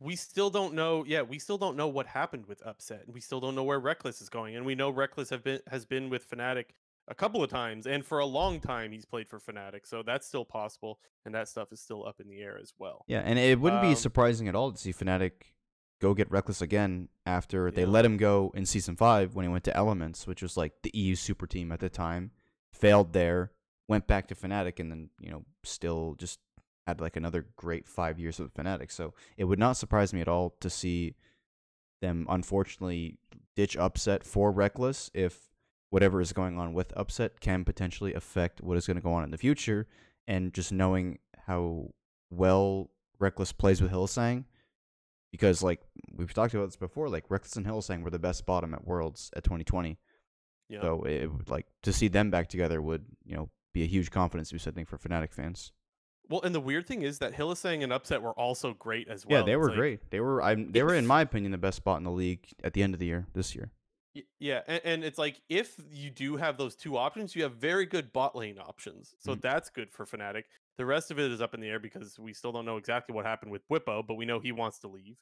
We 0.00 0.16
still 0.16 0.50
don't 0.50 0.74
know. 0.74 1.04
Yeah, 1.06 1.22
we 1.22 1.38
still 1.38 1.58
don't 1.58 1.76
know 1.76 1.88
what 1.88 2.06
happened 2.06 2.46
with 2.46 2.64
Upset, 2.66 3.02
and 3.06 3.14
we 3.14 3.20
still 3.20 3.40
don't 3.40 3.54
know 3.54 3.64
where 3.64 3.80
Rekkles 3.80 4.20
is 4.22 4.28
going. 4.28 4.56
And 4.56 4.64
we 4.66 4.74
know 4.74 4.92
Rekkles 4.92 5.30
have 5.30 5.44
been 5.44 5.60
has 5.70 5.84
been 5.86 6.08
with 6.10 6.28
Fnatic 6.28 6.66
a 7.08 7.14
couple 7.14 7.42
of 7.42 7.50
times, 7.50 7.86
and 7.86 8.04
for 8.04 8.18
a 8.18 8.26
long 8.26 8.60
time 8.60 8.92
he's 8.92 9.04
played 9.06 9.28
for 9.28 9.40
Fnatic, 9.40 9.86
so 9.86 10.02
that's 10.02 10.26
still 10.26 10.44
possible, 10.44 11.00
and 11.24 11.34
that 11.34 11.48
stuff 11.48 11.72
is 11.72 11.80
still 11.80 12.06
up 12.06 12.20
in 12.20 12.28
the 12.28 12.40
air 12.40 12.58
as 12.60 12.72
well. 12.78 13.04
Yeah, 13.08 13.20
and 13.24 13.38
it 13.38 13.58
wouldn't 13.60 13.82
be 13.82 13.88
Um, 13.88 13.94
surprising 13.96 14.48
at 14.48 14.54
all 14.54 14.70
to 14.72 14.78
see 14.78 14.92
Fnatic 14.92 15.52
go 16.00 16.14
get 16.14 16.30
Rekkles 16.30 16.62
again 16.62 17.08
after 17.26 17.70
they 17.72 17.82
Yeah. 17.82 17.88
let 17.88 18.04
him 18.04 18.16
go 18.18 18.52
in 18.54 18.64
season 18.66 18.94
five 18.94 19.34
when 19.34 19.44
he 19.44 19.48
went 19.48 19.64
to 19.64 19.76
Elements, 19.76 20.26
which 20.26 20.42
was 20.42 20.56
like 20.56 20.82
the 20.82 20.90
EU 20.94 21.14
super 21.16 21.46
team 21.46 21.72
at 21.72 21.80
the 21.80 21.88
time. 21.90 22.30
Failed 22.72 23.12
there, 23.14 23.52
went 23.88 24.06
back 24.06 24.28
to 24.28 24.34
Fnatic, 24.36 24.78
and 24.78 24.90
then 24.92 25.10
you 25.20 25.30
know 25.30 25.44
still 25.64 26.14
just 26.18 26.38
had 26.86 27.00
like 27.00 27.16
another 27.16 27.46
great 27.56 27.88
five 27.88 28.18
years 28.18 28.38
with 28.38 28.54
Fnatic. 28.54 28.90
So 28.92 29.12
it 29.36 29.44
would 29.44 29.58
not 29.58 29.76
surprise 29.76 30.12
me 30.12 30.20
at 30.20 30.28
all 30.28 30.50
to 30.60 30.70
see 30.70 31.14
them 32.00 32.26
unfortunately 32.28 33.18
ditch 33.56 33.76
upset 33.76 34.22
for 34.24 34.52
Rekkles 34.52 35.10
if 35.14 35.48
whatever 35.90 36.20
is 36.20 36.32
going 36.32 36.58
on 36.58 36.72
with 36.74 36.92
upset 36.96 37.40
can 37.40 37.64
potentially 37.64 38.14
affect 38.14 38.60
what 38.60 38.76
is 38.76 38.86
going 38.86 38.96
to 38.96 39.02
go 39.02 39.12
on 39.12 39.24
in 39.24 39.30
the 39.30 39.38
future. 39.38 39.86
And 40.26 40.52
just 40.52 40.72
knowing 40.72 41.18
how 41.46 41.90
well 42.30 42.90
Rekkles 43.20 43.56
plays 43.56 43.80
with 43.80 43.90
Hylissang, 43.90 44.44
because 45.32 45.62
like 45.62 45.80
we've 46.14 46.32
talked 46.34 46.54
about 46.54 46.66
this 46.66 46.76
before, 46.76 47.08
like 47.08 47.28
Rekkles 47.28 47.56
and 47.56 47.66
Hylissang 47.66 48.02
were 48.02 48.10
the 48.10 48.18
best 48.18 48.44
bottom 48.44 48.74
at 48.74 48.86
Worlds 48.86 49.30
at 49.36 49.44
2020. 49.44 49.98
Yeah. 50.68 50.82
So 50.82 51.02
it 51.04 51.26
would 51.32 51.48
like 51.48 51.66
to 51.84 51.92
see 51.94 52.08
them 52.08 52.30
back 52.30 52.48
together 52.48 52.82
would 52.82 53.06
you 53.24 53.36
know 53.36 53.48
be 53.72 53.82
a 53.84 53.86
huge 53.86 54.10
confidence 54.10 54.52
boost 54.52 54.68
I 54.68 54.70
think 54.70 54.86
for 54.88 54.98
Fnatic 54.98 55.32
fans. 55.32 55.72
Well, 56.28 56.42
and 56.42 56.54
the 56.54 56.60
weird 56.60 56.86
thing 56.86 57.00
is 57.00 57.20
that 57.20 57.32
Hylissang 57.32 57.82
and 57.82 57.90
Upset 57.90 58.20
were 58.20 58.32
also 58.38 58.74
great 58.74 59.08
as 59.08 59.24
well. 59.24 59.38
yeah, 59.40 59.46
they 59.46 59.56
were 59.56 59.68
like- 59.68 59.76
great. 59.78 60.10
They 60.10 60.20
were 60.20 60.42
I 60.42 60.54
they 60.56 60.82
were 60.82 60.94
in 60.94 61.06
my 61.06 61.22
opinion 61.22 61.52
the 61.52 61.58
best 61.58 61.78
spot 61.78 61.96
in 61.96 62.04
the 62.04 62.10
league 62.10 62.46
at 62.62 62.74
the 62.74 62.82
end 62.82 62.92
of 62.92 63.00
the 63.00 63.06
year 63.06 63.26
this 63.32 63.54
year. 63.54 63.70
Yeah, 64.40 64.62
and, 64.66 64.80
and 64.84 65.04
it's 65.04 65.18
like 65.18 65.42
if 65.48 65.76
you 65.90 66.10
do 66.10 66.36
have 66.36 66.56
those 66.58 66.74
two 66.74 66.96
options, 66.96 67.36
you 67.36 67.42
have 67.44 67.56
very 67.56 67.86
good 67.86 68.12
bot 68.12 68.34
lane 68.34 68.58
options. 68.58 69.14
So 69.18 69.34
Mhm. 69.34 69.40
that's 69.40 69.70
good 69.70 69.92
for 69.92 70.06
Fnatic. 70.06 70.44
The 70.76 70.86
rest 70.86 71.10
of 71.10 71.18
it 71.18 71.30
is 71.30 71.40
up 71.40 71.54
in 71.54 71.60
the 71.60 71.68
air 71.68 71.78
because 71.78 72.18
we 72.18 72.32
still 72.32 72.50
don't 72.52 72.64
know 72.64 72.78
exactly 72.78 73.14
what 73.14 73.26
happened 73.26 73.52
with 73.52 73.66
Bwipo, 73.68 74.04
but 74.06 74.14
we 74.14 74.24
know 74.24 74.40
he 74.40 74.52
wants 74.52 74.78
to 74.80 74.88
leave. 74.88 75.18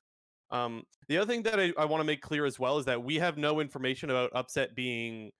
Um, 0.50 0.84
the 1.08 1.18
other 1.18 1.30
thing 1.32 1.42
that 1.44 1.60
I, 1.60 1.72
I 1.78 1.86
want 1.86 2.00
to 2.00 2.04
make 2.06 2.22
clear 2.22 2.46
as 2.46 2.58
well 2.58 2.78
is 2.78 2.86
that 2.86 3.02
we 3.02 3.16
have 3.16 3.38
no 3.38 3.60
information 3.60 4.10
about 4.10 4.30
Upset 4.34 4.74
being 4.74 5.32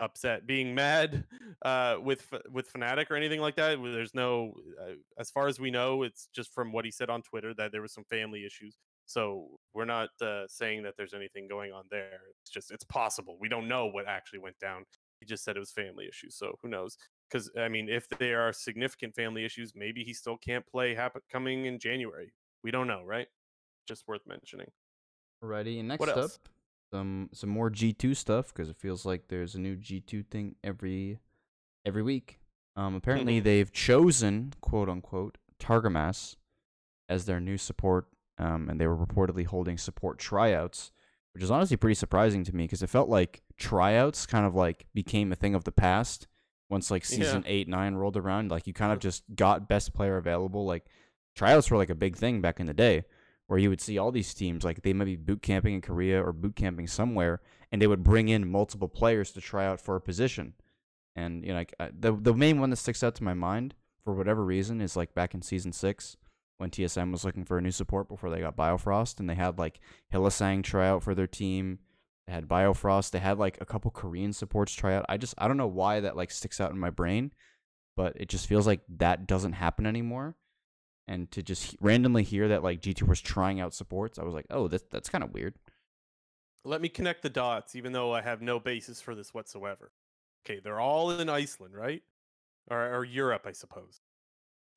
upset, 0.00 0.46
being 0.46 0.74
mad 0.74 1.26
uh, 1.62 1.98
with 2.02 2.32
with 2.50 2.72
Fnatic 2.72 3.10
or 3.10 3.16
anything 3.16 3.40
like 3.40 3.56
that. 3.56 3.78
There's 3.82 4.14
no, 4.14 4.54
uh, 4.80 4.94
as 5.18 5.30
far 5.30 5.48
as 5.48 5.60
we 5.60 5.70
know, 5.70 6.02
it's 6.02 6.28
just 6.34 6.52
from 6.54 6.72
what 6.72 6.84
he 6.84 6.90
said 6.90 7.10
on 7.10 7.22
Twitter 7.22 7.54
that 7.54 7.72
there 7.72 7.82
was 7.82 7.92
some 7.94 8.04
family 8.04 8.44
issues. 8.44 8.78
So 9.06 9.59
we're 9.74 9.84
not 9.84 10.10
uh, 10.20 10.46
saying 10.48 10.82
that 10.82 10.94
there's 10.96 11.14
anything 11.14 11.46
going 11.48 11.72
on 11.72 11.84
there. 11.90 12.20
It's 12.42 12.50
just 12.50 12.70
it's 12.70 12.84
possible. 12.84 13.36
We 13.40 13.48
don't 13.48 13.68
know 13.68 13.86
what 13.86 14.06
actually 14.08 14.40
went 14.40 14.58
down. 14.58 14.84
He 15.20 15.26
just 15.26 15.44
said 15.44 15.56
it 15.56 15.60
was 15.60 15.70
family 15.70 16.06
issues. 16.08 16.34
So 16.36 16.56
who 16.62 16.68
knows? 16.68 16.96
Because 17.30 17.50
I 17.58 17.68
mean, 17.68 17.88
if 17.88 18.08
there 18.08 18.40
are 18.40 18.52
significant 18.52 19.14
family 19.14 19.44
issues, 19.44 19.72
maybe 19.74 20.02
he 20.02 20.12
still 20.12 20.36
can't 20.38 20.66
play 20.66 20.94
happen 20.94 21.20
coming 21.30 21.66
in 21.66 21.78
January. 21.78 22.32
We 22.64 22.70
don't 22.70 22.86
know, 22.88 23.02
right? 23.04 23.28
Just 23.86 24.08
worth 24.08 24.22
mentioning. 24.26 24.70
Alrighty, 25.44 25.78
and 25.78 25.88
next 25.88 26.00
What 26.00 26.08
up, 26.10 26.16
else? 26.18 26.38
some 26.92 27.30
some 27.32 27.50
more 27.50 27.70
G 27.70 27.92
two 27.92 28.14
stuff 28.14 28.48
because 28.48 28.68
it 28.68 28.76
feels 28.76 29.06
like 29.06 29.28
there's 29.28 29.54
a 29.54 29.60
new 29.60 29.76
G 29.76 30.00
two 30.00 30.22
thing 30.22 30.56
every 30.64 31.18
every 31.86 32.02
week. 32.02 32.40
Um, 32.76 32.94
apparently 32.94 33.40
Mhm. 33.40 33.44
they've 33.44 33.72
chosen 33.72 34.52
quote 34.60 34.88
unquote 34.88 35.38
Targamas 35.58 36.36
as 37.08 37.26
their 37.26 37.40
new 37.40 37.56
support, 37.58 38.06
um, 38.40 38.68
and 38.68 38.80
they 38.80 38.86
were 38.88 38.96
reportedly 38.96 39.46
holding 39.46 39.78
support 39.78 40.18
tryouts, 40.18 40.90
which 41.34 41.44
is 41.44 41.50
honestly 41.50 41.76
pretty 41.76 41.94
surprising 41.94 42.42
to 42.44 42.56
me 42.56 42.64
because 42.64 42.82
it 42.82 42.90
felt 42.90 43.08
like 43.08 43.42
tryouts 43.56 44.26
kind 44.26 44.44
of 44.46 44.54
like 44.54 44.86
became 44.94 45.30
a 45.30 45.36
thing 45.36 45.54
of 45.54 45.62
the 45.64 45.70
past 45.72 46.26
once 46.68 46.90
like 46.90 47.02
Yeah. 47.08 47.16
season 47.18 47.44
eight 47.46 47.68
nine 47.68 47.94
rolled 47.94 48.16
around. 48.16 48.50
Like 48.50 48.66
you 48.66 48.72
kind 48.72 48.92
of 48.92 48.98
just 48.98 49.22
got 49.36 49.68
best 49.68 49.92
player 49.92 50.16
available. 50.16 50.64
Like 50.64 50.86
tryouts 51.36 51.70
were 51.70 51.76
like 51.76 51.90
a 51.90 51.94
big 51.94 52.16
thing 52.16 52.40
back 52.40 52.58
in 52.58 52.66
the 52.66 52.74
day 52.74 53.04
where 53.46 53.58
you 53.58 53.68
would 53.68 53.80
see 53.80 53.98
all 53.98 54.12
these 54.12 54.32
teams 54.32 54.64
like 54.64 54.82
they 54.82 54.92
might 54.92 55.04
be 55.04 55.16
boot 55.16 55.42
camping 55.42 55.74
in 55.74 55.80
Korea 55.80 56.24
or 56.24 56.32
boot 56.32 56.56
camping 56.56 56.86
somewhere, 56.86 57.40
and 57.70 57.82
they 57.82 57.86
would 57.86 58.02
bring 58.02 58.28
in 58.28 58.50
multiple 58.50 58.88
players 58.88 59.32
to 59.32 59.40
try 59.40 59.66
out 59.66 59.80
for 59.80 59.96
a 59.96 60.00
position. 60.00 60.54
And 61.16 61.42
you 61.44 61.50
know, 61.50 61.56
like 61.58 61.74
uh, 61.78 61.88
the 61.92 62.12
the 62.12 62.32
main 62.34 62.60
one 62.60 62.70
that 62.70 62.76
sticks 62.76 63.02
out 63.02 63.14
to 63.16 63.24
my 63.24 63.34
mind 63.34 63.74
for 64.04 64.14
whatever 64.14 64.44
reason 64.44 64.80
is 64.80 64.96
like 64.96 65.14
back 65.14 65.34
in 65.34 65.42
season 65.42 65.72
six 65.72 66.16
when 66.60 66.70
TSM 66.70 67.10
was 67.10 67.24
looking 67.24 67.44
for 67.44 67.58
a 67.58 67.62
new 67.62 67.70
support 67.70 68.08
before 68.08 68.30
they 68.30 68.40
got 68.40 68.56
Biofrost, 68.56 69.20
and 69.20 69.28
they 69.28 69.34
had 69.34 69.58
like 69.58 69.80
Hylissang 70.12 70.62
try 70.62 70.88
out 70.88 71.02
for 71.02 71.14
their 71.14 71.26
team. 71.26 71.78
They 72.26 72.32
had 72.32 72.48
Biofrost. 72.48 73.10
They 73.10 73.18
had 73.18 73.38
like 73.38 73.58
a 73.60 73.66
couple 73.66 73.90
Korean 73.90 74.32
supports 74.32 74.72
try 74.72 74.94
out. 74.94 75.06
I 75.08 75.16
just 75.16 75.34
I 75.38 75.48
don't 75.48 75.56
know 75.56 75.66
why 75.66 76.00
that 76.00 76.16
like 76.16 76.30
sticks 76.30 76.60
out 76.60 76.70
in 76.70 76.78
my 76.78 76.90
brain, 76.90 77.32
but 77.96 78.14
it 78.16 78.28
just 78.28 78.46
feels 78.46 78.66
like 78.66 78.80
that 78.98 79.26
doesn't 79.26 79.54
happen 79.54 79.86
anymore 79.86 80.36
and 81.10 81.28
to 81.32 81.42
just 81.42 81.76
randomly 81.80 82.22
hear 82.22 82.46
that 82.48 82.62
like 82.62 82.80
G2 82.80 83.02
was 83.02 83.20
trying 83.20 83.60
out 83.60 83.74
supports, 83.74 84.18
I 84.18 84.22
was 84.22 84.32
like, 84.32 84.46
oh, 84.48 84.68
that's 84.68 84.84
that's 84.90 85.08
kind 85.08 85.24
of 85.24 85.34
weird. 85.34 85.56
Let 86.64 86.80
me 86.80 86.88
connect 86.88 87.22
the 87.22 87.28
dots, 87.28 87.74
even 87.74 87.92
though 87.92 88.12
I 88.14 88.20
have 88.20 88.40
no 88.40 88.60
basis 88.60 89.00
for 89.00 89.16
this 89.16 89.34
whatsoever. 89.34 89.90
Okay, 90.46 90.60
they're 90.62 90.78
all 90.78 91.10
in 91.10 91.28
Iceland, 91.28 91.74
right? 91.74 92.02
Or, 92.70 92.98
or 92.98 93.04
Europe, 93.04 93.44
I 93.44 93.52
suppose. 93.52 94.00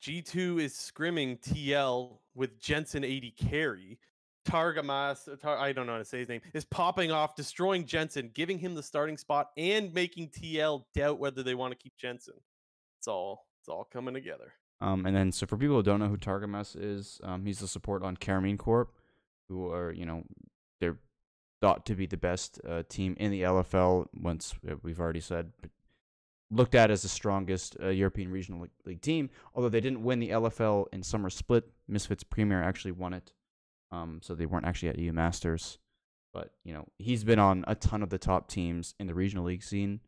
G2 0.04 0.60
is 0.60 0.74
scrimming 0.74 1.40
TL 1.40 2.18
with 2.36 2.60
Jensen 2.60 3.06
80 3.06 3.32
carry. 3.32 4.00
Targamas, 4.46 5.32
uh, 5.32 5.38
Tar- 5.38 5.58
I 5.58 5.72
don't 5.72 5.86
know 5.88 5.94
how 5.94 6.00
to 6.00 6.04
say 6.06 6.20
his 6.20 6.28
name, 6.28 6.42
is 6.54 6.66
popping 6.66 7.10
off, 7.10 7.36
destroying 7.36 7.86
Jensen, 7.86 8.30
giving 8.34 8.60
him 8.60 8.76
the 8.76 8.84
starting 8.84 9.16
spot, 9.16 9.52
and 9.56 9.94
making 9.94 10.30
TL 10.30 10.84
doubt 10.94 11.20
whether 11.20 11.42
they 11.42 11.56
want 11.56 11.72
to 11.72 11.78
keep 11.78 11.96
Jensen. 11.96 12.34
It's 13.00 13.08
all 13.08 13.48
it's 13.62 13.70
all 13.70 13.86
coming 13.86 14.14
together. 14.14 14.52
Um, 14.82 15.06
and 15.06 15.16
then 15.16 15.32
so 15.32 15.46
for 15.46 15.56
people 15.56 15.78
who 15.78 15.84
don't 15.84 16.02
know 16.02 16.10
who 16.10 16.18
Targamas 16.18 16.76
is, 16.78 17.22
um, 17.24 17.46
he's 17.46 17.60
the 17.60 17.68
support 17.70 18.04
on 18.04 18.18
Karmine 18.18 18.58
Corp, 18.58 18.92
who 19.48 19.72
are 19.72 19.94
you 19.94 20.06
know 20.06 20.24
they're 20.82 20.98
thought 21.62 21.86
to 21.86 21.96
be 21.96 22.08
the 22.08 22.18
best 22.18 22.60
uh, 22.68 22.84
team 22.90 23.16
in 23.18 23.32
the 23.32 23.44
LFL. 23.44 24.08
Once 24.14 24.54
uh, 24.70 24.76
we've 24.84 25.00
already 25.00 25.22
said, 25.22 25.54
looked 26.56 26.76
at 26.76 26.92
as 26.92 27.02
the 27.02 27.10
strongest 27.10 27.76
uh, 27.82 27.90
European 27.90 28.32
regional 28.32 28.62
league, 28.62 28.72
league 28.86 29.02
team. 29.02 29.30
Although 29.56 29.70
they 29.70 29.82
didn't 29.82 30.04
win 30.04 30.20
the 30.20 30.30
LFL 30.30 30.86
in 30.94 31.04
summer 31.04 31.30
split, 31.30 31.70
Misfits 31.88 32.24
Premier 32.24 32.62
actually 32.62 32.92
won 32.92 33.14
it. 33.14 33.34
Um, 33.92 34.20
so 34.24 34.34
they 34.34 34.46
weren't 34.46 34.66
actually 34.66 34.90
at 34.90 35.00
EU 35.00 35.14
Masters. 35.14 35.78
But 36.34 36.52
you 36.64 36.74
know 36.74 36.88
he's 36.98 37.24
been 37.24 37.40
on 37.40 37.64
a 37.68 37.76
ton 37.76 38.02
of 38.02 38.10
the 38.10 38.18
top 38.18 38.48
teams 38.48 38.96
in 39.00 39.06
the 39.06 39.14
regional 39.14 39.46
league 39.46 39.64
scene, 39.64 40.00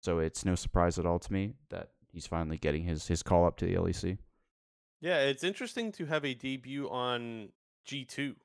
so 0.00 0.20
it's 0.20 0.44
no 0.44 0.54
surprise 0.54 0.96
at 0.96 1.06
all 1.06 1.18
to 1.18 1.32
me 1.32 1.54
that 1.70 1.88
he's 2.12 2.26
finally 2.26 2.56
getting 2.56 2.84
his 2.84 3.08
his 3.08 3.22
call 3.24 3.44
up 3.44 3.56
to 3.56 3.66
the 3.66 3.74
LEC. 3.74 4.18
Yeah, 5.00 5.18
it's 5.22 5.42
interesting 5.42 5.90
to 5.92 6.06
have 6.06 6.24
a 6.24 6.34
debut 6.34 6.88
on 6.88 7.48
G2 7.88 8.36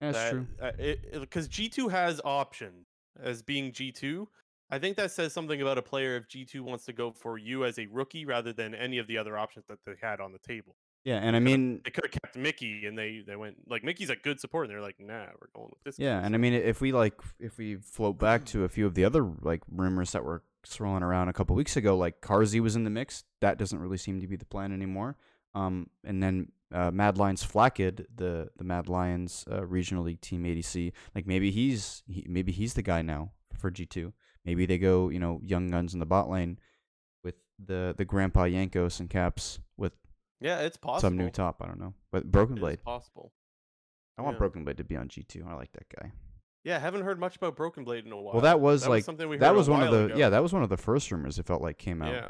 That's 0.00 0.16
that, 0.16 0.30
true. 0.30 1.20
Because 1.20 1.48
G 1.48 1.68
two 1.68 1.88
has 1.88 2.20
options 2.24 2.86
as 3.22 3.42
being 3.42 3.72
G 3.72 3.92
two. 3.92 4.28
I 4.70 4.78
think 4.78 4.96
that 4.96 5.12
says 5.12 5.32
something 5.32 5.62
about 5.62 5.78
a 5.78 5.82
player 5.82 6.16
if 6.16 6.28
G 6.28 6.44
two 6.44 6.64
wants 6.64 6.84
to 6.86 6.92
go 6.92 7.12
for 7.12 7.38
you 7.38 7.64
as 7.64 7.78
a 7.78 7.86
rookie 7.86 8.24
rather 8.24 8.52
than 8.52 8.74
any 8.74 8.98
of 8.98 9.06
the 9.06 9.18
other 9.18 9.38
options 9.38 9.66
that 9.68 9.78
they 9.86 9.92
had 10.00 10.20
on 10.20 10.32
the 10.32 10.38
table. 10.38 10.76
Yeah, 11.04 11.18
and 11.18 11.36
I 11.36 11.38
mean, 11.38 11.82
They 11.84 11.92
could 11.92 12.04
have 12.04 12.10
kept 12.10 12.36
Mikyx, 12.36 12.86
and 12.88 12.98
they 12.98 13.22
they 13.24 13.36
went 13.36 13.58
like 13.68 13.84
Mikyx's 13.84 14.10
a 14.10 14.16
good 14.16 14.40
support, 14.40 14.66
and 14.66 14.74
they're 14.74 14.82
like, 14.82 14.98
nah, 14.98 15.26
we're 15.40 15.48
going 15.54 15.68
with 15.70 15.82
this. 15.84 15.98
yeah, 16.00 16.18
guy." 16.20 16.26
and 16.26 16.34
I 16.34 16.38
mean, 16.38 16.52
if 16.52 16.80
we 16.80 16.90
like, 16.90 17.14
if 17.38 17.58
we 17.58 17.76
float 17.76 18.18
back 18.18 18.44
to 18.52 18.64
a 18.64 18.68
few 18.68 18.86
of 18.86 18.94
the 18.94 19.04
other 19.04 19.24
like 19.40 19.62
rumors 19.70 20.10
that 20.12 20.24
were 20.24 20.42
swirling 20.64 21.04
around 21.04 21.28
a 21.28 21.32
couple 21.32 21.54
weeks 21.54 21.76
ago, 21.76 21.96
like 21.96 22.20
Carzzy 22.20 22.58
was 22.58 22.74
in 22.74 22.82
the 22.82 22.90
mix. 22.90 23.22
That 23.40 23.58
doesn't 23.58 23.78
really 23.78 23.98
seem 23.98 24.20
to 24.20 24.26
be 24.26 24.34
the 24.34 24.44
plan 24.44 24.72
anymore. 24.72 25.16
Um, 25.54 25.90
and 26.02 26.20
then 26.20 26.50
uh, 26.72 26.90
Mad 26.90 27.18
Lions 27.18 27.44
Flakked, 27.44 28.02
the 28.16 28.50
the 28.56 28.64
Mad 28.64 28.88
Lions 28.88 29.44
uh, 29.48 29.64
regional 29.64 30.02
league 30.02 30.20
team 30.20 30.42
ADC, 30.42 30.92
like 31.14 31.24
maybe 31.24 31.52
he's 31.52 32.02
he, 32.08 32.26
maybe 32.28 32.50
he's 32.50 32.74
the 32.74 32.82
guy 32.82 33.02
now 33.02 33.30
for 33.56 33.70
G 33.70 33.86
two. 33.86 34.12
Maybe 34.46 34.64
they 34.64 34.78
go, 34.78 35.08
you 35.10 35.18
know, 35.18 35.40
young 35.42 35.68
guns 35.70 35.92
in 35.92 36.00
the 36.00 36.06
bot 36.06 36.30
lane 36.30 36.58
with 37.24 37.34
the 37.64 37.94
the 37.96 38.04
Grandpa 38.04 38.44
Yankos 38.44 39.00
and 39.00 39.10
Caps 39.10 39.58
with 39.76 39.92
yeah, 40.40 40.60
it's 40.60 40.76
possible. 40.76 41.00
some 41.00 41.16
new 41.16 41.30
top. 41.30 41.60
I 41.62 41.66
don't 41.66 41.80
know, 41.80 41.94
but 42.12 42.30
Broken 42.30 42.54
Blade. 42.56 42.82
possible. 42.82 43.32
I 44.16 44.22
want 44.22 44.36
yeah. 44.36 44.38
Broken 44.38 44.64
Blade 44.64 44.76
to 44.78 44.84
be 44.84 44.96
on 44.96 45.08
G 45.08 45.24
two. 45.24 45.44
I 45.48 45.54
like 45.54 45.72
that 45.72 45.88
guy. 46.00 46.12
Yeah, 46.64 46.78
haven't 46.78 47.02
heard 47.02 47.20
much 47.20 47.36
about 47.36 47.56
Broken 47.56 47.84
Blade 47.84 48.06
in 48.06 48.12
a 48.12 48.16
while. 48.16 48.34
Well, 48.34 48.42
that 48.42 48.60
was 48.60 48.88
like 48.88 49.04
something 49.04 49.28
we 49.28 49.36
that 49.38 49.54
was 49.54 49.68
one 49.68 49.82
of 49.82 49.90
the 49.90 50.06
ago. 50.06 50.16
yeah 50.16 50.30
that 50.30 50.42
was 50.42 50.52
one 50.52 50.62
of 50.62 50.68
the 50.68 50.76
first 50.76 51.10
rumors. 51.10 51.38
It 51.38 51.46
felt 51.46 51.62
like 51.62 51.78
came 51.78 52.02
out. 52.02 52.12
yeah. 52.12 52.28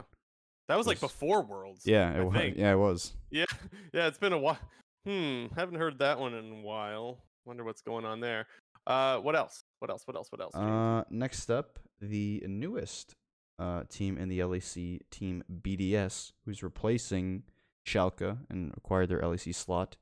That 0.68 0.78
was 0.78 0.86
like 0.86 1.00
before 1.00 1.42
Worlds. 1.42 1.82
yeah, 1.86 2.12
I 2.14 2.24
was. 2.24 2.34
think. 2.34 2.56
Yeah, 2.56 2.72
it 2.72 2.76
was. 2.76 3.14
Yeah, 3.30 3.44
yeah, 3.92 4.08
it's 4.08 4.18
been 4.18 4.32
a 4.32 4.38
while. 4.38 4.58
Hmm, 5.06 5.46
haven't 5.54 5.76
heard 5.76 6.00
that 6.00 6.18
one 6.18 6.34
in 6.34 6.50
a 6.50 6.62
while. 6.62 7.18
Wonder 7.44 7.62
what's 7.62 7.82
going 7.82 8.04
on 8.04 8.18
there. 8.20 8.46
Uh, 8.86 9.18
what 9.18 9.36
else? 9.36 9.62
What 9.78 9.90
else? 9.90 10.06
What 10.06 10.16
else? 10.16 10.30
What 10.30 10.40
else? 10.40 10.54
Uh, 10.54 11.04
next 11.10 11.50
up, 11.50 11.78
the 12.00 12.42
newest 12.46 13.14
uh 13.58 13.84
team 13.88 14.18
in 14.18 14.28
the 14.28 14.40
LEC, 14.40 15.00
Team 15.10 15.42
BDS, 15.50 16.32
who's 16.44 16.62
replacing 16.62 17.42
Schalke 17.86 18.38
and 18.50 18.72
acquired 18.76 19.08
their 19.08 19.20
LEC 19.20 19.54
slot. 19.54 19.96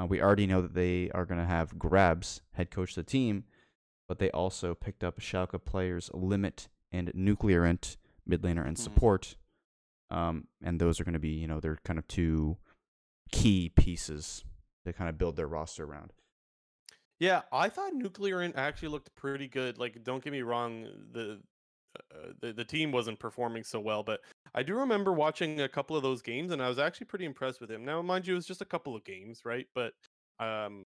Uh, 0.00 0.06
we 0.06 0.20
already 0.22 0.46
know 0.46 0.60
that 0.62 0.74
they 0.74 1.10
are 1.10 1.24
going 1.24 1.40
to 1.40 1.46
have 1.46 1.74
Grabbz 1.76 2.40
head 2.52 2.70
coach 2.70 2.94
the 2.94 3.02
team, 3.02 3.44
but 4.08 4.18
they 4.18 4.30
also 4.30 4.74
picked 4.74 5.02
up 5.02 5.18
Schalke 5.20 5.64
players 5.64 6.10
Limit 6.14 6.68
and 6.92 7.10
Nuclear 7.14 7.64
Int, 7.64 7.96
mid 8.26 8.42
laner 8.42 8.66
and 8.66 8.76
Mhm. 8.76 8.80
support. 8.80 9.36
Um, 10.10 10.48
and 10.62 10.80
those 10.80 11.00
are 11.00 11.04
going 11.04 11.12
to 11.14 11.18
be, 11.20 11.30
you 11.30 11.46
know, 11.46 11.60
they're 11.60 11.78
kind 11.84 11.98
of 11.98 12.06
two 12.08 12.58
key 13.30 13.68
pieces 13.68 14.44
to 14.84 14.92
kind 14.92 15.08
of 15.08 15.18
build 15.18 15.36
their 15.36 15.46
roster 15.46 15.84
around. 15.84 16.12
Yeah, 17.20 17.42
I 17.52 17.68
thought 17.68 17.92
Nuclear 17.94 18.42
Int 18.42 18.56
actually 18.56 18.88
looked 18.88 19.14
pretty 19.14 19.46
good. 19.48 19.78
Like, 19.78 20.02
don't 20.04 20.24
get 20.24 20.32
me 20.32 20.42
wrong, 20.42 20.84
the 21.12 21.42
uh, 22.14 22.32
the 22.40 22.52
the 22.52 22.64
team 22.64 22.92
wasn't 22.92 23.18
performing 23.20 23.64
so 23.64 23.80
well, 23.80 24.02
but 24.02 24.20
I 24.54 24.62
do 24.62 24.74
remember 24.76 25.12
watching 25.12 25.60
a 25.60 25.68
couple 25.68 25.96
of 25.96 26.02
those 26.02 26.22
games, 26.22 26.52
and 26.52 26.62
I 26.62 26.68
was 26.68 26.78
actually 26.78 27.06
pretty 27.08 27.26
impressed 27.26 27.60
with 27.60 27.70
him. 27.70 27.84
Now, 27.84 28.00
mind 28.02 28.26
you, 28.26 28.34
it 28.34 28.36
was 28.36 28.46
just 28.46 28.62
a 28.62 28.66
couple 28.66 28.96
of 28.96 29.04
games, 29.04 29.42
right? 29.44 29.66
But, 29.74 29.94
um, 30.40 30.84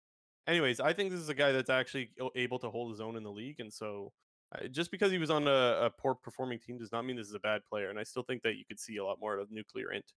anyways, 0.49 0.81
I 0.81 0.93
think 0.95 1.11
this 1.13 1.21
is 1.21 1.29
a 1.29 1.35
guy 1.35 1.53
that's 1.53 1.71
actually 1.71 2.13
able 2.37 2.59
to 2.61 2.71
hold 2.71 2.91
his 2.91 3.01
own 3.01 3.17
in 3.17 3.23
the 3.23 3.33
league, 3.33 3.61
and 3.61 3.73
so 3.73 4.13
uh, 4.55 4.67
just 4.69 4.91
because 4.91 5.13
he 5.13 5.19
was 5.19 5.31
on 5.31 5.47
a, 5.49 5.87
a 5.87 5.91
poor 5.91 6.15
performing 6.17 6.59
team 6.61 6.79
does 6.79 6.93
not 6.93 7.05
mean 7.05 7.17
this 7.17 7.29
is 7.29 7.35
a 7.35 7.41
bad 7.41 7.65
player. 7.67 7.91
And 7.91 7.99
I 7.99 8.05
still 8.05 8.25
think 8.25 8.43
that 8.43 8.57
you 8.57 8.65
could 8.67 8.81
see 8.81 8.97
a 8.99 9.05
lot 9.05 9.21
more 9.21 9.39
of 9.39 9.51
Nuclear 9.53 9.93
Int. 9.93 10.13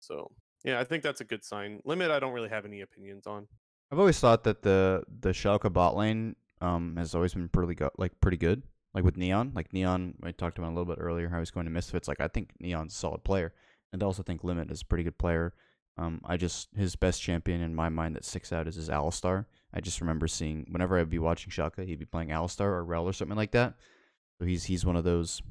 So, 0.00 0.32
yeah, 0.64 0.80
I 0.80 0.84
think 0.84 1.02
that's 1.04 1.20
a 1.22 1.24
good 1.24 1.44
sign. 1.44 1.80
Limit, 1.84 2.10
I 2.10 2.20
don't 2.20 2.34
really 2.34 2.50
have 2.50 2.66
any 2.66 2.82
opinions 2.82 3.26
on. 3.26 3.48
I've 3.90 3.98
always 3.98 4.18
thought 4.20 4.44
that 4.44 4.62
the 4.62 5.02
the 5.20 5.30
Schalke 5.30 5.72
bot 5.72 5.96
lane 5.96 6.36
um 6.60 6.96
has 6.96 7.14
always 7.14 7.34
been 7.34 7.48
pretty 7.48 7.74
go- 7.74 7.90
like 7.96 8.20
pretty 8.20 8.36
good. 8.36 8.62
Like 8.94 9.04
with 9.04 9.16
Neon, 9.16 9.52
like 9.54 9.72
Neon, 9.72 10.14
I 10.22 10.32
talked 10.32 10.58
about 10.58 10.68
a 10.68 10.74
little 10.74 10.84
bit 10.84 10.98
earlier 11.00 11.28
how 11.28 11.38
he's 11.38 11.50
going 11.50 11.66
to 11.66 11.70
Misfits. 11.72 12.08
Like 12.08 12.20
I 12.20 12.28
think 12.28 12.50
Neon's 12.60 12.92
a 12.94 12.96
solid 12.96 13.22
player, 13.22 13.52
and 13.92 14.02
I 14.02 14.06
also 14.06 14.22
think 14.22 14.44
Limit 14.44 14.70
is 14.70 14.82
a 14.82 14.86
pretty 14.86 15.04
good 15.04 15.18
player. 15.18 15.54
Um, 15.96 16.20
I 16.24 16.36
just 16.36 16.68
his 16.74 16.96
best 16.96 17.20
champion 17.22 17.60
in 17.60 17.74
my 17.74 17.88
mind 17.88 18.16
that 18.16 18.24
sticks 18.24 18.52
out 18.52 18.68
is 18.68 18.76
his 18.76 18.88
Alistar. 18.88 19.46
I 19.74 19.80
just 19.80 20.00
remember 20.00 20.26
seeing 20.26 20.66
whenever 20.70 20.98
I'd 20.98 21.10
be 21.10 21.18
watching 21.18 21.50
Schalke, 21.50 21.84
he'd 21.86 21.98
be 21.98 22.04
playing 22.06 22.28
Alistar 22.28 22.60
or 22.60 22.84
Rell 22.84 23.04
or 23.04 23.12
something 23.12 23.36
like 23.36 23.52
that. 23.52 23.74
So 24.38 24.46
he's 24.46 24.64
he's 24.64 24.86
one 24.86 24.96
of 24.96 25.04
those 25.04 25.42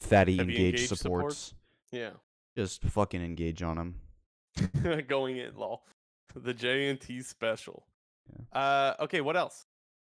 fatty 0.00 0.38
engaged 0.38 0.58
engaged 0.58 0.96
supports. 0.96 1.36
supports? 1.36 1.54
Yeah. 1.92 2.10
Just 2.56 2.82
fucking 2.82 3.22
engage 3.22 3.62
on 3.62 3.76
him. 3.78 3.94
going 5.08 5.36
in 5.36 5.54
lol 5.54 5.84
the 6.34 6.54
j 6.54 6.88
and 6.88 7.00
t 7.00 7.20
special 7.22 7.86
uh 8.52 8.94
okay 9.00 9.20
what 9.20 9.36
else 9.36 9.66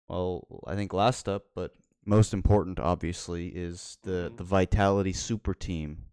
Well, 0.07 0.63
I 0.67 0.76
think 0.76 0.91
last 0.93 1.30
up, 1.30 1.45
but 1.55 1.74
most 2.05 2.34
important, 2.34 2.80
obviously, 2.80 3.49
is 3.49 3.97
the 4.03 4.30
Mhm. 4.32 4.38
the 4.38 4.43
Vitality 4.43 5.13
Super 5.13 5.53
Team. 5.53 6.05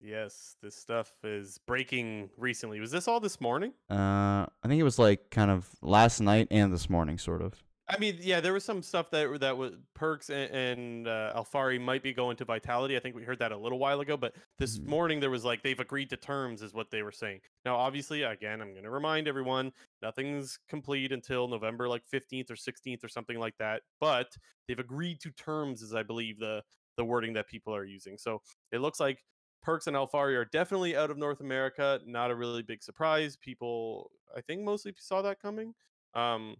yes 0.00 0.56
this 0.62 0.74
stuff 0.76 1.12
is 1.24 1.58
breaking 1.66 2.30
recently 2.36 2.80
was 2.80 2.90
this 2.90 3.06
all 3.08 3.20
this 3.20 3.40
morning 3.40 3.72
Uh, 3.90 4.46
I 4.62 4.68
think 4.68 4.80
it 4.80 4.84
was 4.84 4.98
like 4.98 5.30
kind 5.30 5.50
of 5.50 5.68
last 5.82 6.20
night 6.20 6.48
and 6.50 6.72
this 6.72 6.88
morning, 6.90 7.18
sort 7.18 7.42
of. 7.42 7.62
I 7.88 7.98
mean 7.98 8.16
yeah 8.20 8.40
there 8.40 8.52
was 8.52 8.64
some 8.64 8.82
stuff 8.82 9.10
that 9.10 9.40
that 9.40 9.56
was 9.56 9.72
Perkz 9.98 10.30
and, 10.30 10.54
and 10.54 11.08
uh, 11.08 11.32
Alphari 11.36 11.80
might 11.80 12.02
be 12.02 12.12
going 12.12 12.36
to 12.36 12.44
vitality 12.44 12.96
i 12.96 13.00
think 13.00 13.16
we 13.16 13.24
heard 13.24 13.40
that 13.40 13.50
a 13.52 13.56
little 13.56 13.78
while 13.78 14.00
ago 14.00 14.16
but 14.16 14.34
this 14.58 14.78
Mhm. 14.78 14.86
morning 14.86 15.20
there 15.20 15.30
was 15.30 15.44
like 15.44 15.62
they've 15.62 15.78
agreed 15.80 16.08
to 16.10 16.16
terms 16.16 16.62
is 16.62 16.72
what 16.72 16.90
they 16.90 17.02
were 17.02 17.12
saying. 17.12 17.40
Now 17.64 17.76
obviously 17.76 18.22
again 18.22 18.60
i'm 18.60 18.72
going 18.72 18.84
to 18.84 18.90
remind 18.90 19.26
everyone 19.28 19.72
nothing's 20.00 20.58
complete 20.68 21.12
until 21.12 21.48
november 21.48 21.88
like 21.88 22.04
15th 22.06 22.50
or 22.50 22.56
16th 22.56 23.02
or 23.04 23.08
something 23.08 23.38
like 23.38 23.56
that 23.58 23.82
but 24.00 24.36
they've 24.68 24.78
agreed 24.78 25.20
to 25.20 25.30
terms 25.32 25.82
is 25.82 25.92
i 25.94 26.02
believe 26.02 26.38
the 26.38 26.62
the 26.96 27.04
wording 27.04 27.32
that 27.32 27.48
people 27.48 27.74
are 27.74 27.84
using. 27.86 28.18
So 28.18 28.42
it 28.70 28.80
looks 28.80 29.00
like 29.00 29.24
Perkz 29.66 29.86
and 29.86 29.96
Alphari 29.96 30.34
are 30.36 30.44
definitely 30.44 30.94
out 30.94 31.10
of 31.10 31.16
north 31.18 31.40
america 31.40 32.00
not 32.06 32.30
a 32.30 32.34
really 32.36 32.62
big 32.62 32.82
surprise. 32.82 33.36
People 33.36 34.10
i 34.36 34.40
think 34.40 34.62
mostly 34.62 34.94
saw 34.98 35.20
that 35.22 35.40
coming. 35.40 35.74
Um 36.14 36.56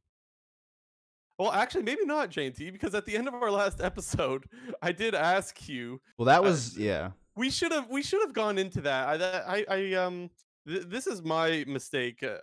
well, 1.43 1.53
actually, 1.53 1.83
maybe 1.83 2.05
not, 2.05 2.31
JT, 2.31 2.73
because 2.73 2.95
at 2.95 3.05
the 3.07 3.17
end 3.17 3.29
of 3.29 3.35
our 3.35 3.51
last 3.51 3.81
episode, 3.81 4.45
I 4.81 4.93
did 4.93 5.15
ask 5.15 5.69
you. 5.69 6.01
Well, 6.19 6.27
that 6.27 6.41
Uh, 6.41 6.43
was 6.43 6.77
yeah. 6.79 7.11
We 7.35 7.51
should 7.51 7.73
have 7.73 7.89
we 7.89 8.03
should 8.03 8.21
have 8.23 8.33
gone 8.35 8.59
into 8.59 8.81
that. 8.83 9.09
I 9.09 9.17
that- 9.17 9.49
I, 9.49 9.65
I 9.69 9.93
um 9.95 10.31
th- 10.67 10.85
this 10.87 11.07
is 11.07 11.23
my 11.23 11.65
mistake. 11.67 12.23
Uh, 12.23 12.39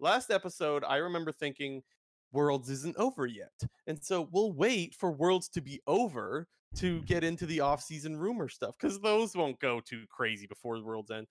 last 0.00 0.30
episode, 0.30 0.84
I 0.84 0.96
remember 0.96 1.32
thinking 1.32 1.82
Worlds 2.32 2.68
isn't 2.70 2.96
over 2.96 3.26
yet, 3.26 3.52
and 3.86 4.02
so 4.02 4.28
we'll 4.32 4.52
wait 4.52 4.94
for 4.94 5.10
Worlds 5.12 5.48
to 5.50 5.60
be 5.60 5.80
over 5.86 6.46
to 6.76 7.00
get 7.02 7.22
into 7.22 7.46
the 7.46 7.60
off-season 7.60 8.16
rumor 8.16 8.48
stuff 8.48 8.74
because 8.78 8.98
those 9.00 9.36
won't 9.36 9.60
go 9.60 9.80
too 9.80 10.04
crazy 10.10 10.46
before 10.46 10.76
the 10.76 10.84
Worlds 10.84 11.10
end. 11.12 11.28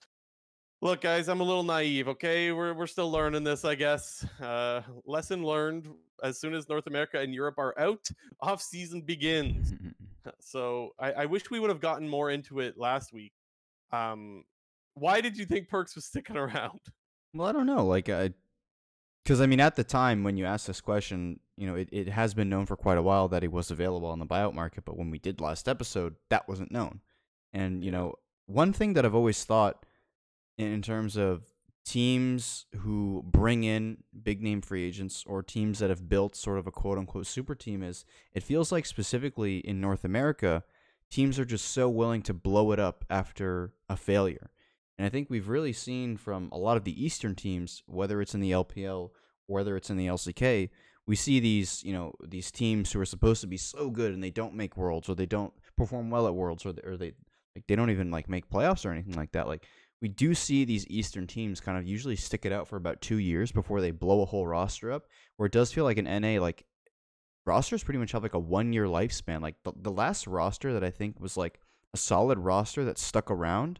Look, 0.83 0.99
guys, 0.99 1.29
I'm 1.29 1.39
a 1.39 1.45
little 1.45 1.63
naive. 1.63 2.09
Okay, 2.09 2.51
we're 2.51 2.73
we're 2.73 2.87
still 2.87 3.09
learning 3.09 3.45
this, 3.45 3.63
I 3.63 3.73
guess. 3.73 4.25
Uh, 4.41 4.81
lesson 5.05 5.41
learned. 5.41 5.87
As 6.21 6.41
soon 6.41 6.53
as 6.53 6.67
North 6.67 6.87
America 6.87 7.21
and 7.21 7.33
Europe 7.33 7.57
are 7.57 7.73
out, 7.79 8.05
off 8.41 8.61
season 8.61 8.99
begins. 9.01 9.73
So 10.39 10.91
I, 10.97 11.11
I 11.11 11.25
wish 11.25 11.49
we 11.51 11.59
would 11.59 11.69
have 11.69 11.81
gotten 11.81 12.07
more 12.07 12.31
into 12.31 12.61
it 12.61 12.77
last 12.77 13.11
week. 13.11 13.33
Um, 13.91 14.45
why 14.93 15.19
did 15.19 15.37
you 15.37 15.45
think 15.45 15.69
Perkz 15.69 15.95
was 15.95 16.05
sticking 16.05 16.37
around? 16.45 16.79
well, 17.33 17.47
I 17.47 17.51
don't 17.51 17.65
know, 17.65 17.85
like 17.85 18.05
because 18.05 19.41
I 19.41 19.45
mean, 19.45 19.59
at 19.59 19.75
the 19.75 19.83
time 19.83 20.23
when 20.23 20.37
you 20.37 20.45
asked 20.45 20.67
this 20.67 20.79
question, 20.79 21.41
you 21.57 21.67
know, 21.67 21.75
it, 21.75 21.89
it 21.91 22.07
has 22.07 22.33
been 22.33 22.49
known 22.49 22.65
for 22.65 22.77
quite 22.77 22.97
a 22.97 23.01
while 23.01 23.27
that 23.29 23.41
he 23.41 23.49
was 23.49 23.69
available 23.69 24.07
on 24.09 24.19
the 24.19 24.25
buyout 24.25 24.53
market, 24.53 24.85
but 24.85 24.97
when 24.97 25.11
we 25.11 25.19
did 25.19 25.41
last 25.41 25.67
episode, 25.67 26.15
that 26.29 26.47
wasn't 26.47 26.71
known. 26.71 27.01
And 27.51 27.83
you 27.83 27.91
know, 27.91 28.15
one 28.47 28.71
thing 28.71 28.93
that 28.93 29.05
I've 29.05 29.15
always 29.15 29.43
thought 29.43 29.85
in, 30.57 30.81
terms 30.81 31.17
of 31.17 31.43
teams 31.85 32.65
who 32.77 33.23
bring 33.25 33.63
in 33.63 33.97
big 34.23 34.41
name 34.41 34.61
free 34.61 34.85
agents 34.85 35.23
or 35.27 35.43
teams 35.43 35.79
that 35.79 35.89
have 35.89 36.07
built 36.07 36.35
sort 36.35 36.57
of 36.57 36.67
a 36.67 36.71
quote 36.71 36.97
unquote 36.97 37.27
super 37.27 37.55
team 37.55 37.83
is 37.83 38.05
it 38.33 38.43
feels 38.43 38.71
like 38.71 38.85
specifically 38.85 39.57
in 39.57 39.81
North 39.81 40.05
America, 40.05 40.63
teams 41.09 41.37
are 41.37 41.45
just 41.45 41.69
so 41.69 41.89
willing 41.89 42.21
to 42.21 42.33
blow 42.33 42.71
it 42.71 42.79
up 42.79 43.03
after 43.09 43.73
a 43.89 43.97
failure. 43.97 44.51
And 44.97 45.05
I 45.05 45.09
think 45.09 45.29
we've 45.29 45.49
really 45.49 45.73
seen 45.73 46.17
from 46.17 46.49
a 46.51 46.57
lot 46.57 46.77
of 46.77 46.83
the 46.83 47.03
Eastern 47.03 47.35
teams, 47.35 47.83
whether 47.87 48.21
it's 48.21 48.35
in 48.35 48.41
the 48.41 48.51
LPL 48.51 49.09
whether 49.47 49.75
it's 49.75 49.89
in 49.89 49.97
the 49.97 50.07
LCK, 50.07 50.69
we 51.05 51.15
see 51.15 51.39
these, 51.39 51.83
you 51.83 51.93
know, 51.93 52.13
these 52.23 52.51
teams 52.51 52.91
who 52.91 52.99
are 52.99 53.05
supposed 53.05 53.41
to 53.41 53.47
be 53.47 53.57
so 53.57 53.89
good 53.89 54.13
and 54.13 54.23
they 54.23 54.29
don't 54.29 54.55
make 54.55 54.77
worlds 54.77 55.09
or 55.09 55.15
they 55.15 55.25
don't 55.25 55.53
perform 55.75 56.09
well 56.09 56.27
at 56.27 56.35
worlds 56.35 56.65
or 56.65 56.73
they, 56.73 56.81
or 56.83 56.97
they 56.97 57.13
like 57.55 57.67
they 57.67 57.75
don't 57.75 57.91
even 57.91 58.09
like 58.09 58.29
make 58.29 58.49
playoffs 58.49 58.85
or 58.85 58.91
anything 58.91 59.15
like 59.15 59.31
that. 59.33 59.47
Like 59.47 59.67
we 60.03 60.09
do 60.09 60.35
see 60.35 60.65
these 60.65 60.85
Eastern 60.87 61.25
teams 61.25 61.61
kind 61.61 61.77
of 61.77 61.87
usually 61.87 62.17
stick 62.17 62.45
it 62.45 62.51
out 62.51 62.67
for 62.67 62.75
about 62.75 62.99
two 62.99 63.19
years 63.19 63.53
before 63.53 63.79
they 63.79 63.91
blow 63.91 64.21
a 64.21 64.25
whole 64.25 64.45
roster 64.45 64.91
up. 64.91 65.05
Where 65.37 65.47
it 65.47 65.53
does 65.53 65.71
feel 65.71 65.85
like 65.85 65.97
an 65.97 66.21
NA 66.21 66.41
like 66.41 66.65
rosters 67.45 67.85
pretty 67.85 67.99
much 67.99 68.11
have 68.11 68.21
like 68.21 68.33
a 68.33 68.39
one 68.39 68.73
year 68.73 68.85
lifespan. 68.85 69.41
Like 69.41 69.55
the, 69.63 69.71
the 69.73 69.93
last 69.93 70.27
roster 70.27 70.73
that 70.73 70.83
I 70.83 70.89
think 70.89 71.21
was 71.21 71.37
like 71.37 71.61
a 71.93 71.97
solid 71.97 72.37
roster 72.37 72.83
that 72.83 72.97
stuck 72.97 73.31
around 73.31 73.79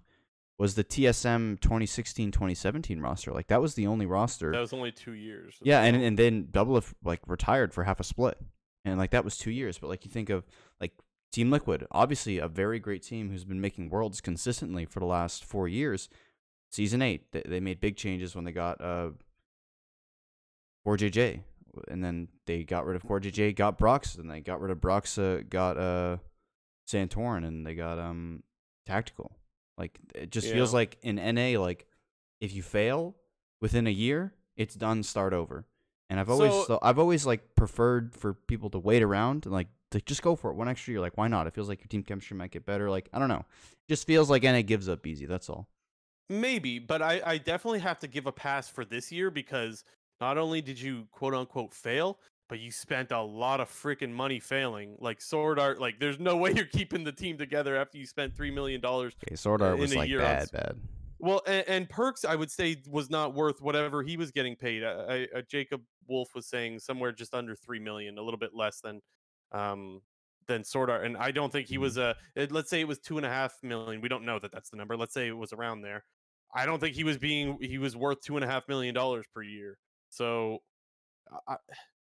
was 0.57 0.75
the 0.75 0.85
TSM 0.85 1.59
2016-2017 1.59 3.03
roster. 3.03 3.33
Like 3.33 3.47
that 3.47 3.61
was 3.61 3.73
the 3.75 3.87
only 3.87 4.05
roster. 4.05 4.53
That 4.53 4.61
was 4.61 4.71
only 4.71 4.93
two 4.93 5.15
years. 5.15 5.55
Yeah, 5.61 5.81
and 5.81 6.01
and 6.01 6.17
then 6.17 6.45
Doublelift 6.45 6.93
like 7.03 7.19
retired 7.27 7.73
for 7.73 7.83
half 7.83 7.99
a 7.99 8.05
split, 8.05 8.37
and 8.85 8.97
like 8.97 9.11
that 9.11 9.25
was 9.25 9.35
two 9.35 9.51
years. 9.51 9.77
But 9.77 9.89
like 9.89 10.05
you 10.05 10.11
think 10.11 10.29
of 10.29 10.45
like 10.79 10.93
Team 11.33 11.49
Liquid, 11.49 11.85
obviously 11.91 12.37
a 12.37 12.47
very 12.47 12.79
great 12.79 13.01
team 13.01 13.31
who's 13.31 13.43
been 13.43 13.59
making 13.59 13.89
worlds 13.89 14.21
consistently 14.21 14.85
for 14.85 14.99
the 14.99 15.05
last 15.07 15.43
four 15.43 15.67
years. 15.67 16.07
Season 16.71 17.01
eight, 17.01 17.31
they, 17.33 17.41
they 17.45 17.59
made 17.59 17.81
big 17.81 17.97
changes 17.97 18.35
when 18.35 18.45
they 18.45 18.51
got 18.51 18.79
uh 18.79 19.09
CoreJJ, 20.85 21.41
and 21.87 22.03
then 22.03 22.27
they 22.45 22.63
got 22.63 22.85
rid 22.85 22.95
of 22.95 23.03
CoreJJ, 23.03 23.55
got 23.55 23.77
Brox, 23.77 24.15
and 24.15 24.29
they 24.29 24.41
got 24.41 24.61
rid 24.61 24.71
of 24.71 24.79
Brox, 24.81 25.17
uh, 25.17 25.41
got 25.49 25.77
uh 25.77 26.17
Santorin, 26.87 27.45
and 27.45 27.65
they 27.65 27.75
got 27.75 27.99
um 27.99 28.43
Tactical. 28.85 29.31
Like 29.77 29.97
it 30.13 30.29
just 30.29 30.47
Yeah. 30.47 30.53
feels 30.53 30.73
like 30.73 30.97
in 31.01 31.15
NA, 31.15 31.59
like 31.59 31.87
if 32.41 32.53
you 32.53 32.61
fail 32.61 33.15
within 33.61 33.87
a 33.87 33.91
year, 33.91 34.33
it's 34.57 34.75
done. 34.75 35.01
Start 35.03 35.33
over. 35.33 35.65
And 36.09 36.19
I've 36.19 36.29
always 36.29 36.51
so, 36.67 36.77
I've 36.81 36.99
always 36.99 37.25
like 37.25 37.55
preferred 37.55 38.13
for 38.13 38.33
people 38.33 38.69
to 38.71 38.77
wait 38.79 39.01
around 39.01 39.45
and 39.45 39.53
like 39.53 39.69
to 39.93 40.01
just 40.01 40.21
go 40.21 40.35
for 40.35 40.51
it 40.51 40.55
one 40.55 40.67
extra 40.67 40.91
year. 40.91 41.01
Like 41.01 41.17
why 41.17 41.27
not? 41.27 41.47
It 41.47 41.53
feels 41.53 41.69
like 41.69 41.79
your 41.79 41.87
team 41.87 42.03
chemistry 42.03 42.35
might 42.35 42.51
get 42.51 42.65
better. 42.65 42.89
Like 42.89 43.09
I 43.13 43.19
don't 43.19 43.29
know, 43.29 43.45
it 43.71 43.89
just 43.89 44.05
feels 44.05 44.29
like 44.29 44.43
NA 44.43 44.61
gives 44.61 44.89
up 44.89 45.05
easy. 45.07 45.25
That's 45.25 45.49
all. 45.49 45.67
Maybe, 46.29 46.79
but 46.79 47.01
I, 47.01 47.21
I 47.25 47.37
definitely 47.37 47.79
have 47.79 47.99
to 47.99 48.07
give 48.07 48.27
a 48.27 48.31
pass 48.31 48.69
for 48.69 48.85
this 48.85 49.11
year 49.11 49.29
because 49.29 49.83
not 50.21 50.37
only 50.37 50.61
did 50.61 50.79
you 50.79 51.07
quote 51.11 51.33
unquote 51.33 51.73
fail, 51.73 52.17
but 52.49 52.59
you 52.59 52.71
spent 52.71 53.11
a 53.11 53.21
lot 53.21 53.59
of 53.59 53.69
freaking 53.69 54.11
money 54.11 54.39
failing. 54.39 54.95
Like 54.99 55.21
Sword 55.21 55.59
Art, 55.59 55.79
like 55.79 55.99
there's 55.99 56.19
no 56.19 56.37
way 56.43 56.53
you're 56.53 56.65
keeping 56.65 57.03
the 57.03 57.11
team 57.11 57.37
together 57.37 57.75
after 57.75 57.97
you 57.97 58.05
spent 58.05 58.35
three 58.35 58.51
million 58.51 58.81
dollars. 58.81 59.13
Okay, 59.27 59.35
Sword 59.35 59.61
Art 59.61 59.75
in 59.75 59.81
was 59.81 59.93
a 59.93 59.99
like 59.99 60.09
year 60.09 60.21
on 60.21 60.25
bad, 60.25 60.51
bad. 60.51 60.75
Well, 61.19 61.41
and, 61.47 61.63
and 61.69 61.89
Perkz, 61.89 62.25
I 62.25 62.35
would 62.35 62.51
say, 62.51 62.81
was 62.89 63.09
not 63.09 63.33
worth 63.33 63.61
whatever 63.61 64.03
he 64.03 64.17
was 64.17 64.31
getting 64.31 64.57
paid. 64.57 64.83
Uh, 64.83 65.05
I, 65.07 65.27
uh, 65.33 65.41
Jacob 65.49 65.81
Wolf 66.07 66.35
was 66.35 66.47
saying 66.47 66.79
somewhere 66.79 67.13
just 67.13 67.33
under 67.33 67.55
three 67.55 67.79
million, 67.79 68.17
a 68.17 68.21
little 68.21 68.39
bit 68.39 68.51
less 68.53 68.81
than 68.81 69.01
um 69.53 70.01
than 70.47 70.63
Sword 70.63 70.89
Art. 70.89 71.05
And 71.05 71.15
I 71.17 71.31
don't 71.31 71.51
think 71.51 71.67
he 71.69 71.77
Mhm. 71.77 71.81
was 71.81 71.97
a. 71.97 72.15
it- 72.35 72.51
let's 72.51 72.69
say 72.69 72.81
it 72.81 72.87
was 72.87 72.99
two 72.99 73.17
and 73.17 73.25
a 73.25 73.29
half 73.29 73.55
million. 73.63 74.01
We 74.01 74.09
don't 74.09 74.25
know 74.25 74.39
that 74.39 74.51
that's 74.51 74.69
the 74.69 74.77
number. 74.77 74.97
Let's 74.97 75.13
say 75.13 75.27
it 75.27 75.31
was 75.37 75.53
around 75.53 75.81
there. 75.81 76.05
I 76.53 76.65
don't 76.65 76.79
think 76.79 76.95
he 76.95 77.03
was 77.05 77.17
being 77.17 77.57
he 77.61 77.77
was 77.77 77.95
worth 77.95 78.21
two 78.21 78.35
and 78.37 78.43
a 78.43 78.47
half 78.47 78.67
million 78.67 78.93
dollars 78.93 79.25
per 79.33 79.41
year. 79.41 79.79
So, 80.09 80.59
I, 81.47 81.57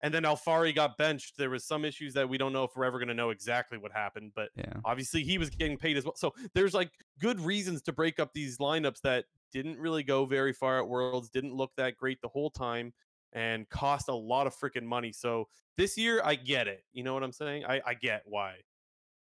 and 0.02 0.12
then 0.12 0.24
Alphari 0.24 0.74
got 0.74 0.98
benched. 0.98 1.36
There 1.38 1.50
was 1.50 1.64
some 1.64 1.84
issues 1.84 2.14
that 2.14 2.28
we 2.28 2.36
don't 2.38 2.52
know 2.52 2.64
if 2.64 2.72
we're 2.76 2.84
ever 2.84 2.98
going 2.98 3.08
to 3.08 3.14
know 3.14 3.30
exactly 3.30 3.78
what 3.78 3.92
happened, 3.92 4.32
but 4.34 4.50
Yeah. 4.56 4.74
obviously 4.84 5.22
he 5.24 5.38
was 5.38 5.48
getting 5.50 5.78
paid 5.78 5.96
as 5.96 6.04
well. 6.04 6.16
So 6.16 6.34
there's 6.54 6.74
like 6.74 6.92
good 7.18 7.40
reasons 7.40 7.82
to 7.82 7.92
break 7.92 8.20
up 8.20 8.32
these 8.34 8.58
lineups 8.58 9.00
that 9.02 9.26
didn't 9.52 9.78
really 9.78 10.02
go 10.02 10.26
very 10.26 10.52
far 10.52 10.78
at 10.78 10.88
Worlds, 10.88 11.30
didn't 11.30 11.54
look 11.54 11.72
that 11.76 11.96
great 11.96 12.20
the 12.20 12.28
whole 12.28 12.50
time, 12.50 12.92
and 13.32 13.68
cost 13.68 14.08
a 14.08 14.14
lot 14.14 14.46
of 14.46 14.54
freaking 14.54 14.84
money. 14.84 15.12
So 15.12 15.48
this 15.76 15.98
year 15.98 16.20
I 16.24 16.34
get 16.36 16.68
it. 16.68 16.84
You 16.92 17.02
know 17.02 17.14
what 17.14 17.22
I'm 17.22 17.32
saying? 17.32 17.64
I, 17.64 17.80
I 17.86 17.94
get 17.94 18.22
why. 18.24 18.54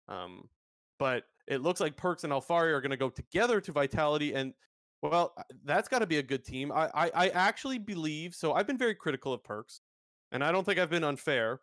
Um, 0.08 0.50
but 0.98 1.24
it 1.48 1.62
looks 1.62 1.80
like 1.80 1.96
Perkz 1.96 2.24
and 2.24 2.34
Alphari 2.34 2.74
are 2.74 2.82
going 2.82 2.92
to 2.92 2.98
go 2.98 3.10
together 3.10 3.62
to 3.62 3.72
Vitality, 3.72 4.34
and 4.34 4.54
well, 5.02 5.34
uh, 5.38 5.44
that's 5.64 5.88
got 5.88 6.00
to 6.00 6.08
be 6.08 6.18
a 6.18 6.24
good 6.24 6.44
team. 6.44 6.72
I, 6.72 6.90
I 6.94 7.12
I 7.14 7.30
actually 7.30 7.80
believe 7.80 8.36
so. 8.36 8.54
I've 8.54 8.68
been 8.68 8.78
very 8.78 8.96
critical 8.96 9.34
of 9.34 9.44
Perkz, 9.44 9.80
and 10.32 10.44
I 10.44 10.52
don't 10.52 10.66
think 10.66 10.80
I've 10.80 10.90
been 10.90 11.04
unfair. 11.04 11.62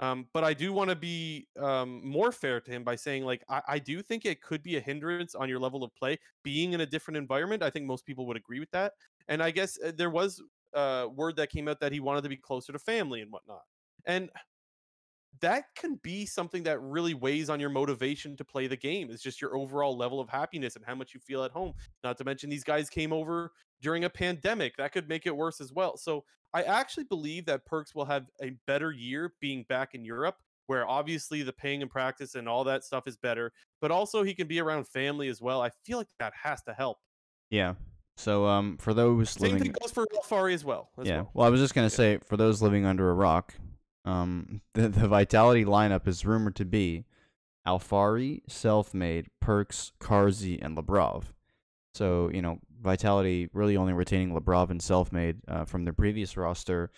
Um, 0.00 0.26
but 0.32 0.42
I 0.42 0.54
do 0.54 0.72
want 0.72 0.90
to 0.90 0.96
be 0.96 1.46
um, 1.56 2.04
more 2.04 2.32
fair 2.32 2.60
to 2.60 2.70
him 2.70 2.82
by 2.82 2.96
saying, 2.96 3.24
like, 3.24 3.44
I, 3.48 3.62
I 3.68 3.78
do 3.78 4.02
think 4.02 4.24
it 4.24 4.42
could 4.42 4.60
be 4.60 4.76
a 4.76 4.80
hindrance 4.80 5.36
on 5.36 5.48
your 5.48 5.60
level 5.60 5.84
of 5.84 5.94
play 5.94 6.18
being 6.42 6.72
in 6.72 6.80
a 6.80 6.86
different 6.86 7.16
environment. 7.16 7.62
I 7.62 7.70
think 7.70 7.86
most 7.86 8.04
people 8.04 8.26
would 8.26 8.36
agree 8.36 8.58
with 8.58 8.72
that. 8.72 8.94
And 9.28 9.40
I 9.40 9.52
guess 9.52 9.78
uh, 9.80 9.92
there 9.96 10.10
was 10.10 10.42
uh, 10.74 11.08
word 11.14 11.36
that 11.36 11.50
came 11.50 11.68
out 11.68 11.80
that 11.80 11.92
he 11.92 12.00
wanted 12.00 12.22
to 12.22 12.28
be 12.28 12.36
closer 12.36 12.72
to 12.72 12.78
family 12.78 13.20
and 13.20 13.30
whatnot. 13.30 13.62
And 14.06 14.30
that 15.40 15.64
can 15.74 15.98
be 16.02 16.26
something 16.26 16.62
that 16.62 16.80
really 16.80 17.14
weighs 17.14 17.50
on 17.50 17.58
your 17.58 17.70
motivation 17.70 18.36
to 18.36 18.44
play 18.44 18.66
the 18.66 18.76
game. 18.76 19.10
It's 19.10 19.22
just 19.22 19.40
your 19.40 19.56
overall 19.56 19.96
level 19.96 20.20
of 20.20 20.28
happiness 20.28 20.76
and 20.76 20.84
how 20.84 20.94
much 20.94 21.12
you 21.12 21.20
feel 21.20 21.42
at 21.44 21.50
home. 21.50 21.72
Not 22.02 22.16
to 22.18 22.24
mention, 22.24 22.50
these 22.50 22.64
guys 22.64 22.88
came 22.88 23.12
over 23.12 23.52
during 23.82 24.04
a 24.04 24.10
pandemic. 24.10 24.76
That 24.76 24.92
could 24.92 25.08
make 25.08 25.26
it 25.26 25.36
worse 25.36 25.60
as 25.60 25.72
well. 25.72 25.96
So 25.96 26.24
I 26.52 26.62
actually 26.62 27.04
believe 27.04 27.46
that 27.46 27.66
Perkz 27.66 27.94
will 27.94 28.04
have 28.04 28.26
a 28.42 28.52
better 28.66 28.92
year 28.92 29.34
being 29.40 29.64
back 29.68 29.94
in 29.94 30.04
Europe, 30.04 30.36
where 30.66 30.86
obviously 30.86 31.42
the 31.42 31.52
paying 31.52 31.82
and 31.82 31.90
practice 31.90 32.36
and 32.36 32.48
all 32.48 32.62
that 32.64 32.84
stuff 32.84 33.08
is 33.08 33.16
better, 33.16 33.52
but 33.80 33.90
also 33.90 34.22
he 34.22 34.34
can 34.34 34.46
be 34.46 34.60
around 34.60 34.86
family 34.86 35.28
as 35.28 35.42
well. 35.42 35.60
I 35.60 35.70
feel 35.84 35.98
like 35.98 36.06
that 36.20 36.32
has 36.40 36.62
to 36.62 36.72
help. 36.72 36.98
Yeah. 37.50 37.74
So 38.16 38.46
um, 38.46 38.76
for 38.78 38.94
those 38.94 39.30
Same 39.30 39.52
living, 39.52 39.62
thing 39.64 39.74
goes 39.80 39.90
for 39.90 40.06
Alphari 40.06 40.54
as 40.54 40.64
well. 40.64 40.90
As 40.98 41.06
yeah. 41.06 41.16
well. 41.16 41.30
Well, 41.34 41.46
I 41.46 41.50
was 41.50 41.60
just 41.60 41.74
gonna 41.74 41.86
Yeah. 41.86 41.88
say 41.88 42.18
for 42.18 42.36
those 42.36 42.62
living 42.62 42.84
under 42.86 43.10
a 43.10 43.14
rock, 43.14 43.54
um, 44.04 44.60
the 44.74 44.88
the 44.88 45.08
Vitality 45.08 45.64
lineup 45.64 46.06
is 46.06 46.24
rumored 46.24 46.56
to 46.56 46.64
be 46.64 47.04
Alphari, 47.66 48.42
Selfmade, 48.48 49.26
Perkz, 49.42 49.92
Carzzy, 50.00 50.58
and 50.62 50.76
Labrov. 50.76 51.24
So 51.94 52.30
you 52.32 52.42
know, 52.42 52.60
Vitality 52.80 53.48
really 53.52 53.76
only 53.76 53.92
retaining 53.92 54.32
Labrov 54.32 54.70
and 54.70 54.80
Selfmade 54.80 55.38
uh, 55.48 55.64
from 55.64 55.84
their 55.84 55.92
previous 55.94 56.36
roster, 56.36 56.90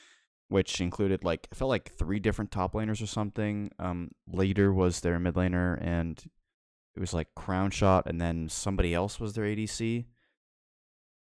which 0.49 0.81
included 0.81 1.25
like 1.25 1.49
it 1.51 1.57
felt 1.57 1.69
like 1.71 1.93
three 1.93 2.19
different 2.19 2.51
top 2.51 2.75
laners 2.75 3.03
or 3.03 3.07
something. 3.07 3.71
Um, 3.79 4.11
later 4.31 4.73
was 4.73 5.01
their 5.01 5.19
mid 5.19 5.35
laner, 5.35 5.79
and 5.81 6.23
it 6.95 7.01
was 7.01 7.14
like 7.14 7.35
Crown 7.35 7.71
Shot, 7.71 8.05
and 8.07 8.21
then 8.21 8.49
somebody 8.49 8.93
else 8.93 9.19
was 9.19 9.33
their 9.35 9.45
ADC. 9.45 10.05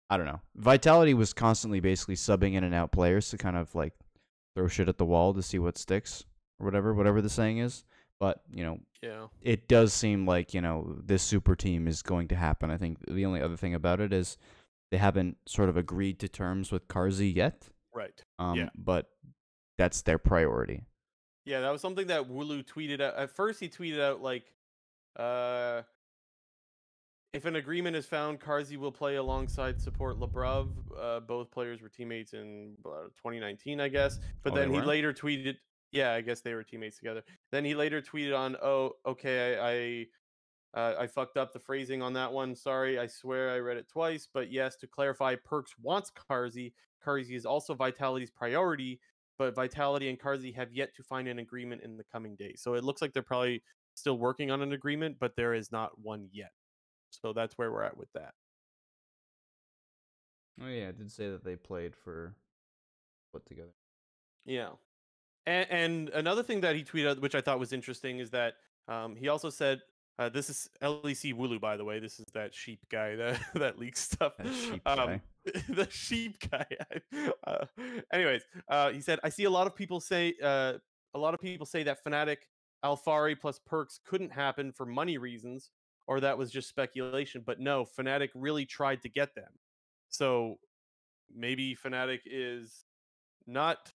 I 0.09 0.17
don't 0.17 0.25
know. 0.25 0.41
Vitality 0.55 1.13
was 1.13 1.33
constantly 1.33 1.79
basically 1.79 2.15
subbing 2.15 2.53
in 2.53 2.63
and 2.63 2.73
out 2.73 2.91
players 2.91 3.29
to 3.29 3.37
kind 3.37 3.55
of 3.57 3.73
like 3.75 3.93
throw 4.55 4.67
shit 4.67 4.89
at 4.89 4.97
the 4.97 5.05
wall 5.05 5.33
to 5.33 5.41
see 5.43 5.59
what 5.59 5.77
sticks 5.77 6.25
or 6.59 6.65
whatever, 6.65 6.93
whatever 6.93 7.21
the 7.21 7.29
saying 7.29 7.59
is. 7.59 7.83
But 8.19 8.41
you 8.53 8.63
know, 8.65 8.79
Yeah. 9.01 9.27
it 9.41 9.67
does 9.67 9.93
seem 9.93 10.25
like 10.25 10.53
you 10.53 10.61
know 10.61 10.95
this 11.03 11.23
super 11.23 11.55
team 11.55 11.87
is 11.87 12.01
going 12.01 12.27
to 12.29 12.35
happen. 12.35 12.69
I 12.71 12.77
think 12.77 12.97
the 13.07 13.25
only 13.25 13.41
other 13.41 13.55
thing 13.55 13.73
about 13.75 13.99
it 14.01 14.11
is 14.11 14.37
they 14.91 14.97
haven't 14.97 15.37
sort 15.45 15.69
of 15.69 15.77
agreed 15.77 16.19
to 16.19 16.27
terms 16.27 16.71
with 16.71 16.87
Carzzy 16.87 17.33
yet. 17.33 17.69
Right. 17.93 18.23
Um, 18.39 18.57
Yeah. 18.57 18.69
but 18.75 19.09
that's 19.77 20.01
their 20.01 20.17
priority. 20.17 20.85
Yeah, 21.45 21.61
that 21.61 21.71
was 21.71 21.81
something 21.81 22.07
that 22.07 22.23
Wooloo 22.27 22.65
tweeted 22.65 22.99
out. 22.99 23.15
At 23.15 23.31
first, 23.31 23.59
he 23.59 23.69
tweeted 23.69 24.01
out 24.01 24.21
like, 24.21 24.51
uh, 25.15 25.83
if 27.33 27.45
an 27.45 27.57
agreement 27.57 27.95
is 27.95 28.05
found, 28.05 28.39
Carzzy 28.39 28.77
will 28.77 28.91
play 28.91 29.15
alongside 29.15 29.79
support 29.79 30.19
Labrov. 30.19 30.69
Uh, 30.99 31.19
both 31.19 31.51
players 31.51 31.81
were 31.81 31.89
teammates 31.89 32.33
in 32.33 32.75
uh, 32.85 33.09
2019, 33.17 33.79
I 33.79 33.87
guess. 33.87 34.19
But 34.43 34.53
Oh, 34.53 34.55
then 34.55 34.73
he 34.73 34.81
later 34.81 35.13
tweeted, 35.13 35.57
yeah, 35.91 36.13
I 36.13 36.21
guess 36.21 36.41
they 36.41 36.53
were 36.53 36.63
teammates 36.63 36.97
together. 36.97 37.23
Then 37.51 37.65
he 37.65 37.75
later 37.75 38.01
tweeted 38.01 38.37
on, 38.37 38.55
oh, 38.61 38.93
okay, 39.05 39.57
I. 39.57 39.69
I 39.69 40.07
uh, 40.75 40.93
I 40.99 41.07
fucked 41.07 41.35
up 41.35 41.51
the 41.51 41.57
phrasing 41.59 42.03
on 42.03 42.13
that 42.13 42.31
one. 42.31 42.55
Sorry. 42.55 42.99
I 42.99 43.07
swear 43.07 43.49
I 43.49 43.57
read 43.57 43.77
it 43.77 43.89
twice. 43.89 44.27
But 44.31 44.51
yes, 44.51 44.75
to 44.75 44.85
clarify, 44.87 45.33
Perkz 45.35 45.69
wants 45.81 46.11
Carzzy. 46.11 46.73
Carzzy 47.03 47.35
is 47.35 47.43
also 47.43 47.73
Vitality's 47.73 48.29
priority, 48.29 48.99
but 49.39 49.55
Vitality 49.55 50.09
and 50.09 50.19
Carzzy 50.19 50.53
have 50.55 50.71
yet 50.71 50.95
to 50.95 51.01
find 51.01 51.27
an 51.27 51.39
agreement 51.39 51.81
in 51.81 51.97
the 51.97 52.03
coming 52.03 52.35
days. 52.35 52.61
So 52.61 52.75
it 52.75 52.83
looks 52.83 53.01
like 53.01 53.13
they're 53.13 53.23
probably 53.23 53.63
still 53.95 54.19
working 54.19 54.51
on 54.51 54.61
an 54.61 54.73
agreement, 54.73 55.17
but 55.19 55.35
there 55.35 55.55
is 55.55 55.71
not 55.71 55.99
one 55.99 56.29
yet. 56.31 56.51
So 57.11 57.33
that's 57.33 57.57
where 57.57 57.71
we're 57.71 57.83
at 57.83 57.97
with 57.97 58.11
that. 58.13 58.33
Oh 60.61 60.67
yeah, 60.67 60.89
I 60.89 60.91
did 60.91 61.11
say 61.11 61.29
that 61.29 61.43
they 61.43 61.55
played 61.55 61.95
for 61.95 62.35
put 63.31 63.45
together. 63.45 63.73
Yeah. 64.45 64.69
And, 65.45 65.67
and 65.69 66.09
another 66.09 66.43
thing 66.43 66.61
that 66.61 66.75
he 66.75 66.83
tweeted, 66.83 67.19
which 67.19 67.35
I 67.35 67.41
thought 67.41 67.59
was 67.59 67.73
interesting, 67.73 68.19
is 68.19 68.29
that 68.31 68.55
um, 68.87 69.15
he 69.15 69.29
also 69.29 69.49
said, 69.49 69.81
uh, 70.17 70.29
"This 70.29 70.49
is 70.49 70.69
LEC 70.81 71.33
Wooloo, 71.33 71.61
by 71.61 71.77
the 71.77 71.85
way. 71.85 71.99
This 71.99 72.19
is 72.19 72.25
that 72.33 72.53
sheep 72.53 72.79
guy 72.91 73.15
that 73.15 73.39
that 73.55 73.79
leaks 73.79 74.01
stuff. 74.01 74.33
That 74.37 74.53
sheep 74.53 74.81
um, 74.85 74.97
guy. 74.97 75.21
the 75.69 75.87
sheep 75.89 76.49
guy. 76.49 76.65
uh, 77.47 77.65
anyways, 78.11 78.41
uh, 78.67 78.91
he 78.91 79.01
said, 79.01 79.19
"I 79.23 79.29
see 79.29 79.45
a 79.45 79.49
lot 79.49 79.65
of 79.65 79.75
people 79.75 79.99
say, 79.99 80.33
uh, 80.43 80.73
a 81.13 81.19
lot 81.19 81.33
of 81.33 81.39
people 81.39 81.65
say 81.65 81.83
that 81.83 82.03
Fnatic, 82.03 82.37
Alphari 82.83 83.39
plus 83.39 83.59
Perkz 83.71 83.99
couldn't 84.05 84.31
happen 84.31 84.71
for 84.71 84.85
money 84.85 85.17
reasons, 85.17 85.69
or 86.09 86.19
that 86.19 86.35
was 86.35 86.49
just 86.49 86.67
speculation. 86.67 87.43
But 87.45 87.59
no, 87.59 87.85
Fnatic 87.85 88.29
really 88.33 88.65
tried 88.65 89.03
to 89.03 89.09
get 89.09 89.35
them. 89.35 89.51
So 90.09 90.57
maybe 91.33 91.77
Fnatic 91.81 92.21
is 92.25 92.83
not 93.45 93.93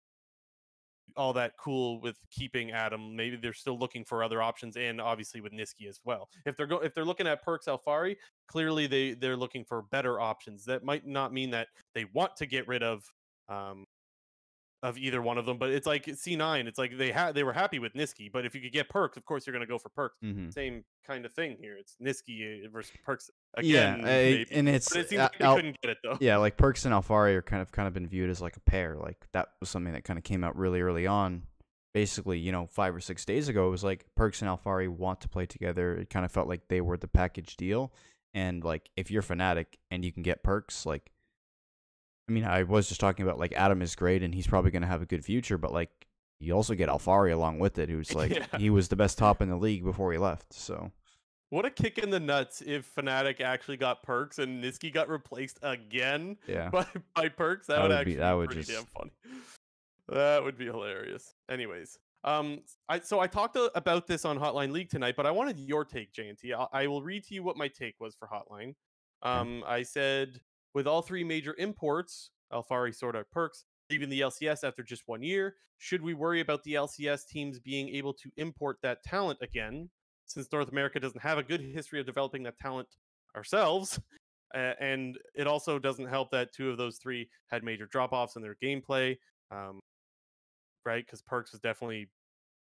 all 1.15 1.31
that 1.33 1.53
cool 1.57 2.01
with 2.01 2.17
keeping 2.29 2.71
Adam. 2.71 3.15
Maybe 3.15 3.37
they're 3.37 3.53
still 3.53 3.79
looking 3.79 4.03
for 4.03 4.25
other 4.25 4.41
options, 4.41 4.75
and 4.75 4.99
obviously 4.99 5.39
with 5.39 5.53
Nisqy 5.53 5.87
as 5.87 6.01
well. 6.03 6.27
If 6.45 6.57
they're 6.57 6.67
go 6.67 6.79
if 6.79 6.93
they're 6.93 7.05
looking 7.05 7.27
at 7.27 7.45
Perkz 7.45 7.67
Alphari, 7.67 8.17
clearly 8.47 8.87
they 8.87 9.13
they're 9.13 9.37
looking 9.37 9.63
for 9.63 9.83
better 9.83 10.19
options. 10.19 10.65
That 10.65 10.83
might 10.83 11.07
not 11.07 11.31
mean 11.31 11.49
that 11.51 11.69
they 11.95 12.05
want 12.13 12.35
to 12.37 12.45
get 12.45 12.67
rid 12.67 12.83
of 12.83 13.09
um 13.47 13.85
of 14.83 14.97
either 14.97 15.21
one 15.21 15.37
of 15.37 15.45
them, 15.45 15.57
but 15.57 15.69
it's 15.69 15.85
like 15.85 16.05
C9. 16.05 16.65
It's 16.67 16.79
like 16.79 16.97
they 16.97 17.11
had 17.11 17.35
they 17.35 17.43
were 17.43 17.53
happy 17.53 17.77
with 17.79 17.93
Nisqy, 17.93 18.31
but 18.31 18.45
if 18.45 18.55
you 18.55 18.61
could 18.61 18.71
get 18.71 18.89
Perkz, 18.89 19.15
of 19.15 19.25
course 19.25 19.45
you're 19.45 19.53
going 19.53 19.65
to 19.65 19.71
go 19.71 19.77
for 19.77 19.89
Perkz. 19.89 20.15
Mm-hmm. 20.25 20.49
Same 20.49 20.83
kind 21.05 21.25
of 21.25 21.33
thing 21.33 21.57
here. 21.59 21.75
It's 21.77 21.95
Nisqy 22.01 22.65
uh, 22.65 22.69
versus 22.69 22.91
Perkz 23.07 23.29
Yeah, 23.61 23.95
again. 23.95 24.07
I- 24.07 24.45
and 24.51 24.67
it's 24.67 24.89
but 24.89 24.99
it 25.01 25.09
seems 25.09 25.19
uh, 25.21 25.29
like 25.33 25.41
Al- 25.41 25.55
couldn't 25.55 25.79
get 25.81 25.91
it 25.91 25.97
though. 26.03 26.17
yeah, 26.19 26.37
like 26.37 26.57
Perkz 26.57 26.85
and 26.85 26.93
Alphari 26.93 27.35
are 27.35 27.41
kind 27.43 27.61
of 27.61 27.71
kind 27.71 27.87
of 27.87 27.93
been 27.93 28.07
viewed 28.07 28.29
as 28.31 28.41
like 28.41 28.57
a 28.57 28.61
pair. 28.61 28.95
Like 28.97 29.17
that 29.33 29.49
was 29.59 29.69
something 29.69 29.93
that 29.93 30.03
kind 30.03 30.17
of 30.17 30.23
came 30.23 30.43
out 30.43 30.55
really 30.57 30.81
early 30.81 31.05
on. 31.05 31.43
Basically, 31.93 32.39
you 32.39 32.53
know, 32.53 32.67
five 32.67 32.95
or 32.95 33.01
six 33.01 33.25
days 33.25 33.49
ago, 33.49 33.67
it 33.67 33.71
was 33.71 33.83
like 33.83 34.05
Perkz 34.17 34.41
and 34.41 34.49
Alphari 34.49 34.87
want 34.87 35.19
to 35.21 35.27
play 35.27 35.45
together. 35.45 35.97
It 35.97 36.09
kind 36.09 36.23
of 36.25 36.31
felt 36.31 36.47
like 36.47 36.69
they 36.69 36.79
were 36.79 36.95
the 36.97 37.07
package 37.09 37.57
deal. 37.57 37.91
And 38.33 38.63
like, 38.63 38.89
if 38.95 39.11
you're 39.11 39.21
Fnatic 39.21 39.65
and 39.91 40.05
you 40.05 40.13
can 40.13 40.23
get 40.23 40.41
Perkz, 40.41 40.85
like, 40.85 41.10
I 42.31 42.33
mean, 42.33 42.45
I 42.45 42.63
was 42.63 42.87
just 42.87 43.01
talking 43.01 43.23
about 43.25 43.37
like 43.37 43.51
Adam 43.53 43.81
is 43.81 43.93
great 43.93 44.23
and 44.23 44.33
he's 44.33 44.47
probably 44.47 44.71
going 44.71 44.83
to 44.83 44.87
have 44.87 45.01
a 45.01 45.05
good 45.05 45.25
future, 45.25 45.57
but 45.57 45.73
like, 45.73 45.89
you 46.39 46.53
also 46.53 46.73
get 46.75 46.87
Alphari 46.87 47.33
along 47.33 47.59
with 47.59 47.77
it, 47.77 47.89
who's 47.89 48.15
like 48.15 48.31
Yeah. 48.31 48.45
he 48.57 48.69
was 48.69 48.87
the 48.87 48.95
best 48.95 49.17
top 49.17 49.41
in 49.41 49.49
the 49.49 49.57
league 49.57 49.83
before 49.83 50.13
he 50.13 50.17
left. 50.17 50.53
So 50.53 50.91
What 51.49 51.65
a 51.65 51.69
kick 51.69 51.97
in 51.97 52.09
the 52.09 52.21
nuts 52.21 52.61
if 52.65 52.89
Fnatic 52.95 53.41
actually 53.41 53.75
got 53.75 54.05
Perkz 54.05 54.39
and 54.39 54.63
Nisqy 54.63 54.93
got 54.93 55.09
replaced 55.09 55.59
again 55.61 56.37
yeah, 56.47 56.69
by, 56.71 56.85
by 57.15 57.27
Perkz. 57.27 57.65
That, 57.65 57.75
That 57.75 57.81
would, 57.81 57.89
would 57.89 58.05
be- 58.05 58.11
actually 58.11 58.15
that 58.15 58.31
be 58.31 58.37
would 58.37 58.47
pretty 58.47 58.61
just- 58.61 58.71
damn 58.71 58.85
funny. 58.85 59.11
That 60.09 60.43
would 60.43 60.57
be 60.57 60.65
hilarious. 60.65 61.35
Anyways, 61.49 61.97
um, 62.23 62.61
I 62.89 62.99
so 62.99 63.19
I 63.19 63.27
talked 63.27 63.57
about 63.75 64.07
this 64.07 64.25
on 64.25 64.37
Hotline 64.37 64.71
League 64.71 64.89
tonight, 64.89 65.15
but 65.15 65.25
I 65.25 65.31
wanted 65.31 65.57
your 65.59 65.85
take, 65.85 66.11
JNT. 66.13 66.53
I, 66.53 66.83
I 66.83 66.87
will 66.87 67.01
read 67.01 67.23
to 67.25 67.33
you 67.33 67.43
what 67.43 67.55
my 67.55 67.67
take 67.69 67.95
was 67.99 68.15
for 68.15 68.27
Hotline. 68.27 68.75
Um, 69.21 69.63
I 69.65 69.83
said 69.83 70.41
with 70.73 70.87
all 70.87 71.01
three 71.01 71.23
major 71.23 71.55
imports, 71.57 72.31
Alphari, 72.51 72.93
Sword 72.93 73.15
Art, 73.15 73.27
Perkz, 73.35 73.63
leaving 73.89 74.09
the 74.09 74.21
LCS 74.21 74.63
after 74.63 74.83
just 74.83 75.03
one 75.05 75.21
year, 75.23 75.55
should 75.77 76.01
we 76.01 76.13
worry 76.13 76.41
about 76.41 76.63
the 76.63 76.75
LCS 76.75 77.25
teams 77.27 77.59
being 77.59 77.89
able 77.89 78.13
to 78.13 78.29
import 78.37 78.77
that 78.83 79.03
talent 79.03 79.39
again? 79.41 79.89
Since 80.25 80.51
North 80.51 80.69
America 80.69 80.99
doesn't 80.99 81.21
have 81.21 81.37
a 81.37 81.43
good 81.43 81.61
history 81.61 81.99
of 81.99 82.05
developing 82.05 82.43
that 82.43 82.57
talent 82.57 82.87
ourselves, 83.35 83.99
uh, 84.55 84.73
and 84.79 85.17
it 85.35 85.47
also 85.47 85.79
doesn't 85.79 86.07
help 86.07 86.31
that 86.31 86.53
two 86.53 86.69
of 86.69 86.77
those 86.77 86.97
three 86.97 87.29
had 87.47 87.63
major 87.63 87.85
drop 87.85 88.13
offs 88.13 88.35
in 88.35 88.41
their 88.41 88.55
gameplay, 88.63 89.17
um, 89.51 89.79
right? 90.85 91.05
Because 91.05 91.21
Perkz 91.21 91.51
was 91.51 91.59
definitely 91.61 92.09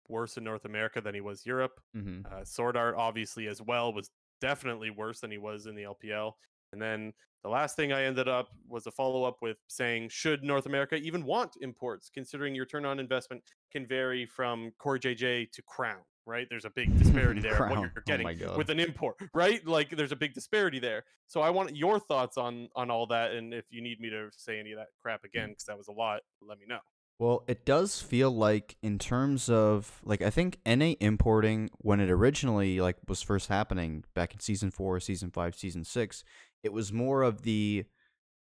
worse 0.09 0.36
in 0.36 0.44
North 0.44 0.64
America 0.64 1.01
than 1.01 1.14
he 1.14 1.20
was 1.20 1.44
Europe. 1.44 1.80
hmm 1.94 2.20
Uh, 2.30 2.44
Sword 2.44 2.76
Art, 2.76 2.94
obviously, 2.96 3.46
as 3.46 3.61
well, 3.61 3.92
was 3.92 4.11
definitely 4.40 4.90
worse 4.90 5.20
than 5.20 5.30
he 5.30 5.38
was 5.38 5.66
in 5.66 5.74
the 5.74 5.82
LPL. 5.82 6.32
And 6.73 6.81
then 6.81 7.12
the 7.43 7.49
last 7.49 7.75
thing 7.77 7.93
I 7.93 8.05
ended 8.05 8.29
up 8.29 8.49
was 8.68 8.87
a 8.87 8.91
follow 8.91 9.25
up 9.25 9.39
with 9.41 9.57
saying, 9.68 10.11
should 10.11 10.43
North 10.43 10.66
America 10.66 10.97
even 10.97 11.25
want 11.25 11.57
imports, 11.61 12.11
considering 12.12 12.55
your 12.55 12.66
turn 12.66 12.85
on 12.85 13.01
investment 13.01 13.43
can 13.73 13.87
vary 13.87 14.27
from 14.27 14.73
CoreJJ 14.79 15.51
to 15.53 15.62
Crown, 15.62 16.01
right? 16.27 16.47
There's 16.51 16.66
a 16.66 16.71
big 16.71 16.97
disparity 16.99 17.41
there 17.41 17.59
what 17.59 17.81
you're 17.81 17.93
Oh 17.97 18.03
getting 18.07 18.39
God. 18.39 18.59
with 18.59 18.68
an 18.68 18.79
import, 18.79 19.16
right? 19.35 19.66
Like 19.66 19.91
there's 19.91 20.12
a 20.12 20.16
big 20.16 20.35
disparity 20.35 20.79
there. 20.79 21.05
So 21.29 21.41
I 21.41 21.51
want 21.51 21.75
your 21.75 21.99
thoughts 21.99 22.37
on 22.37 22.68
on 22.77 22.91
all 22.91 23.07
that, 23.07 23.33
and 23.33 23.55
if 23.55 23.64
you 23.71 23.81
need 23.81 24.01
me 24.01 24.11
to 24.11 24.29
say 24.33 24.59
any 24.59 24.73
of 24.73 24.79
that 24.79 24.89
crap 25.01 25.23
mm. 25.23 25.27
again, 25.27 25.51
because 25.51 25.64
that 25.64 25.79
was 25.79 25.89
a 25.89 25.93
lot, 25.93 26.21
let 26.47 26.59
me 26.59 26.66
know. 26.68 26.81
Well, 27.21 27.45
it 27.47 27.66
does 27.66 28.01
feel 28.01 28.31
like 28.31 28.79
in 28.83 28.99
terms 28.99 29.51
of 29.51 30.01
like 30.03 30.23
I 30.23 30.31
think 30.31 30.59
NA 30.64 30.95
importing 31.01 31.68
when 31.77 32.01
it 32.01 32.11
originally 32.11 32.81
like 32.81 32.97
was 33.07 33.21
first 33.21 33.49
happening 33.49 34.05
back 34.14 34.33
in 34.33 34.41
season 34.41 34.71
4, 34.71 35.01
season 35.01 35.31
5, 35.31 35.55
season 35.55 35.85
6, 35.85 36.25
it 36.63 36.73
was 36.73 36.93
more 36.93 37.23
of 37.23 37.43
the 37.43 37.85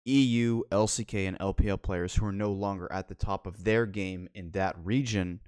EU, 0.05 0.63
LCK 0.71 1.27
and 1.27 1.39
LPL 1.39 1.81
players 1.81 2.15
who 2.15 2.25
are 2.25 2.31
no 2.31 2.51
longer 2.51 2.91
at 2.91 3.07
the 3.07 3.15
top 3.15 3.45
of 3.45 3.63
their 3.63 3.85
game 3.85 4.27
in 4.33 4.51
that 4.51 4.75
region 4.83 5.41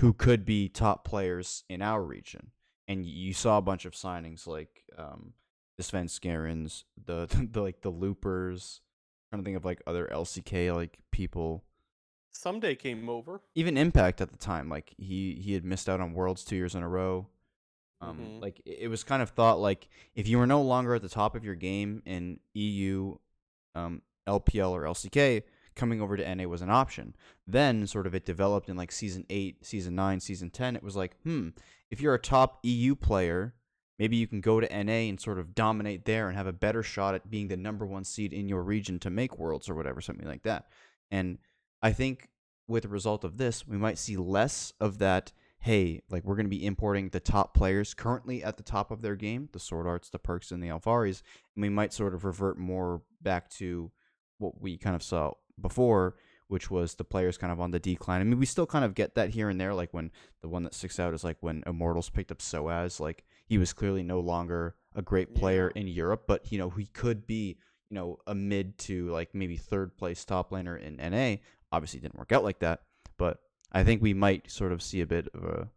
who 0.00 0.12
could 0.12 0.44
be 0.44 0.68
top 0.68 1.04
players 1.04 1.64
in 1.68 1.82
our 1.82 2.02
region. 2.02 2.50
And 2.88 3.06
you 3.06 3.32
saw 3.32 3.58
a 3.58 3.62
bunch 3.62 3.84
of 3.84 3.92
signings 3.92 4.46
like 4.46 4.84
um 4.98 5.34
the 5.76 5.82
Svenskerens, 5.82 6.84
the, 7.06 7.28
the 7.50 7.60
like 7.60 7.82
the 7.82 7.90
loopers, 7.90 8.80
trying 9.30 9.42
to 9.42 9.44
think 9.44 9.56
of 9.56 9.64
like 9.64 9.82
other 9.86 10.08
LCK 10.12 10.74
like 10.74 10.98
people 11.10 11.64
Ssumday 12.34 12.78
came 12.78 13.08
over. 13.08 13.42
even 13.54 13.76
Impact 13.76 14.20
at 14.20 14.32
the 14.32 14.38
time, 14.38 14.68
like 14.68 14.94
he 14.98 15.40
he 15.40 15.52
had 15.52 15.64
missed 15.64 15.88
out 15.88 16.00
on 16.00 16.14
Worlds 16.14 16.44
two 16.44 16.56
years 16.56 16.74
in 16.74 16.82
a 16.82 16.88
row. 16.88 17.28
Um, 18.02 18.18
Mhm. 18.18 18.42
like 18.42 18.60
it 18.64 18.80
it 18.82 18.88
was 18.88 19.04
kind 19.04 19.22
of 19.22 19.30
thought 19.30 19.60
like 19.60 19.88
if 20.14 20.26
you 20.28 20.38
were 20.38 20.46
no 20.46 20.60
longer 20.60 20.94
at 20.94 21.02
the 21.02 21.08
top 21.08 21.34
of 21.34 21.44
your 21.44 21.54
game 21.54 22.02
in 22.04 22.40
EU, 22.54 23.16
um, 23.74 24.02
LPL 24.26 24.70
or 24.72 24.84
LCK, 24.86 25.44
coming 25.74 26.00
over 26.00 26.16
to 26.16 26.34
NA 26.34 26.46
was 26.46 26.62
an 26.62 26.70
option. 26.70 27.14
Then 27.46 27.86
sort 27.86 28.06
of 28.06 28.14
it 28.14 28.26
developed 28.26 28.68
in 28.68 28.76
like 28.76 28.92
season 28.92 29.24
eight, 29.30 29.64
season 29.64 29.94
nine, 29.94 30.20
season 30.20 30.50
ten. 30.50 30.76
It 30.76 30.82
was 30.82 30.96
like, 30.96 31.16
hmm, 31.22 31.50
if 31.90 32.00
you're 32.00 32.14
a 32.14 32.18
top 32.18 32.58
EU 32.62 32.94
player, 32.94 33.54
maybe 33.98 34.16
you 34.16 34.26
can 34.26 34.40
go 34.40 34.60
to 34.60 34.84
NA 34.84 35.08
and 35.08 35.20
sort 35.20 35.38
of 35.38 35.54
dominate 35.54 36.04
there 36.04 36.28
and 36.28 36.36
have 36.36 36.46
a 36.46 36.52
better 36.52 36.82
shot 36.82 37.14
at 37.14 37.30
being 37.30 37.48
the 37.48 37.56
number 37.56 37.86
one 37.86 38.04
seed 38.04 38.32
in 38.32 38.48
your 38.48 38.62
region 38.62 38.98
to 38.98 39.10
make 39.10 39.38
Worlds 39.38 39.68
or 39.68 39.74
whatever, 39.74 40.00
something 40.00 40.26
like 40.26 40.42
that. 40.42 40.66
And 41.10 41.38
I 41.82 41.92
think 41.92 42.28
with 42.66 42.82
the 42.82 42.88
result 42.88 43.22
of 43.24 43.36
this, 43.38 43.66
we 43.66 43.76
might 43.76 43.98
see 43.98 44.16
less 44.16 44.72
of 44.80 44.98
that. 44.98 45.32
Hey, 45.62 46.02
like 46.10 46.24
we're 46.24 46.34
going 46.34 46.46
to 46.46 46.50
be 46.50 46.66
importing 46.66 47.08
the 47.10 47.20
top 47.20 47.54
players 47.54 47.94
currently 47.94 48.42
at 48.42 48.56
the 48.56 48.64
top 48.64 48.90
of 48.90 49.00
their 49.00 49.14
game, 49.14 49.48
the 49.52 49.60
Sword 49.60 49.86
Arts, 49.86 50.10
the 50.10 50.18
Perkz, 50.18 50.50
and 50.50 50.60
the 50.62 50.68
Alpharis, 50.68 51.22
and 51.54 51.62
we 51.62 51.68
might 51.68 51.92
sort 51.92 52.14
of 52.14 52.24
revert 52.24 52.58
more 52.58 53.02
back 53.20 53.48
to 53.50 53.92
what 54.38 54.60
we 54.60 54.76
kind 54.76 54.96
of 54.96 55.04
saw 55.04 55.30
before, 55.60 56.16
which 56.48 56.68
was 56.68 56.96
the 56.96 57.04
players 57.04 57.38
kind 57.38 57.52
of 57.52 57.60
on 57.60 57.70
the 57.70 57.78
decline. 57.78 58.20
I 58.20 58.24
mean, 58.24 58.40
we 58.40 58.46
still 58.46 58.66
kind 58.66 58.84
of 58.84 58.96
get 58.96 59.14
that 59.14 59.30
here 59.30 59.48
and 59.48 59.60
there, 59.60 59.72
like 59.72 59.94
when 59.94 60.10
the 60.40 60.48
one 60.48 60.64
that 60.64 60.74
sticks 60.74 60.98
out 60.98 61.14
is 61.14 61.22
like 61.22 61.36
when 61.40 61.62
Immortals 61.64 62.10
picked 62.10 62.32
up 62.32 62.38
Soaz, 62.38 62.98
like 62.98 63.22
he 63.46 63.56
was 63.56 63.72
clearly 63.72 64.02
no 64.02 64.18
longer 64.18 64.74
a 64.96 65.02
great 65.02 65.32
player 65.32 65.70
Yeah. 65.76 65.82
in 65.82 65.86
Europe, 65.86 66.24
but 66.26 66.50
you 66.50 66.58
know 66.58 66.70
he 66.70 66.86
could 66.86 67.24
be, 67.24 67.56
you 67.88 67.94
know, 67.94 68.18
a 68.26 68.34
mid 68.34 68.78
to 68.78 69.10
like 69.10 69.32
maybe 69.32 69.56
third 69.56 69.96
place 69.96 70.24
top 70.24 70.50
laner 70.50 70.76
in 70.76 70.96
NA. 70.96 71.36
Obviously, 71.70 72.00
didn't 72.00 72.18
work 72.18 72.32
out 72.32 72.42
like 72.42 72.58
that, 72.58 72.80
I 73.72 73.84
think 73.84 74.02
we 74.02 74.14
might 74.14 74.50
sort 74.50 74.72
of 74.72 74.82
see 74.82 75.00
a 75.00 75.06
bit 75.06 75.28
of 75.34 75.44
a 75.44 75.68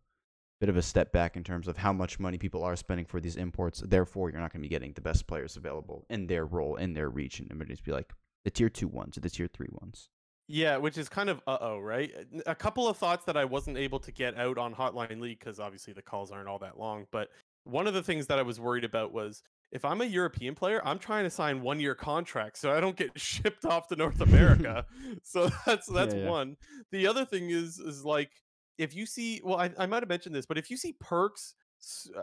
bit 0.60 0.70
of 0.70 0.78
a 0.78 0.82
step 0.82 1.12
back 1.12 1.36
in 1.36 1.44
terms 1.44 1.68
of 1.68 1.78
how 1.78 1.92
much 1.92 2.20
money 2.20 2.38
people 2.38 2.64
are 2.64 2.76
spending 2.76 3.06
for 3.06 3.20
these 3.20 3.36
imports. 3.36 3.84
Therefore, 3.86 4.30
you're 4.30 4.40
not 4.40 4.54
going 4.54 4.62
to 4.62 4.68
be 4.68 4.74
getting 4.74 4.94
the 4.94 5.02
best 5.02 5.28
players 5.28 5.58
available 5.58 6.06
in 6.10 6.28
their 6.28 6.46
role 6.46 6.76
in 6.76 6.94
their 6.94 7.10
region. 7.10 7.48
It 7.50 7.58
might 7.58 7.68
just 7.68 7.84
be 7.84 7.92
like 7.92 8.14
the 8.44 8.52
tier 8.52 8.70
two 8.70 8.88
ones 8.88 9.18
or 9.18 9.22
the 9.22 9.30
tier 9.30 9.48
three 9.48 9.70
ones. 9.72 10.10
Yeah, 10.48 10.78
which 10.78 10.98
is 10.98 11.10
kind 11.10 11.30
of 11.30 11.42
uh 11.48 11.58
oh, 11.60 11.80
right? 11.80 12.12
A 12.46 12.56
couple 12.56 12.88
of 12.88 12.98
thoughts 12.98 13.26
that 13.26 13.38
I 13.38 13.46
wasn't 13.46 13.78
able 13.78 14.00
to 14.00 14.12
get 14.12 14.38
out 14.38 14.58
on 14.58 14.76
Hotline 14.76 15.20
League 15.20 15.40
because 15.40 15.60
obviously 15.60 15.94
the 15.94 16.02
calls 16.02 16.32
aren't 16.32 16.48
all 16.48 16.60
that 16.60 16.80
long. 16.80 17.08
But 17.12 17.30
one 17.64 17.88
of 17.88 17.94
the 17.94 18.04
things 18.04 18.28
that 18.28 18.38
I 18.38 18.44
was 18.44 18.60
worried 18.60 18.84
about 18.84 19.12
was 19.12 19.42
if 19.72 19.84
I'm 19.84 20.02
a 20.02 20.06
European 20.06 20.56
player, 20.56 20.82
I'm 20.86 21.00
trying 21.00 21.24
to 21.26 21.30
sign 21.30 21.62
one 21.62 21.80
year 21.80 21.96
contracts 21.96 22.60
so 22.60 22.72
I 22.72 22.80
don't 22.80 22.96
get 22.96 23.20
shipped 23.20 23.66
off 23.66 23.88
to 23.88 23.96
North 23.96 24.22
America. 24.22 24.86
so 25.24 25.50
that's 25.66 25.88
that's 25.88 26.14
Yeah, 26.14 26.22
yeah. 26.22 26.30
one. 26.30 26.58
The 26.92 27.08
other 27.08 27.26
thing 27.26 27.50
is 27.50 27.80
is 27.80 28.06
like 28.06 28.32
if 28.78 28.94
you 28.96 29.06
see, 29.06 29.42
well, 29.44 29.58
I, 29.58 29.72
I 29.78 29.86
might 29.86 30.04
have 30.04 30.10
mentioned 30.10 30.36
this, 30.36 30.46
but 30.46 30.58
if 30.58 30.70
you 30.70 30.78
see 30.78 30.96
Perkz, 31.02 31.54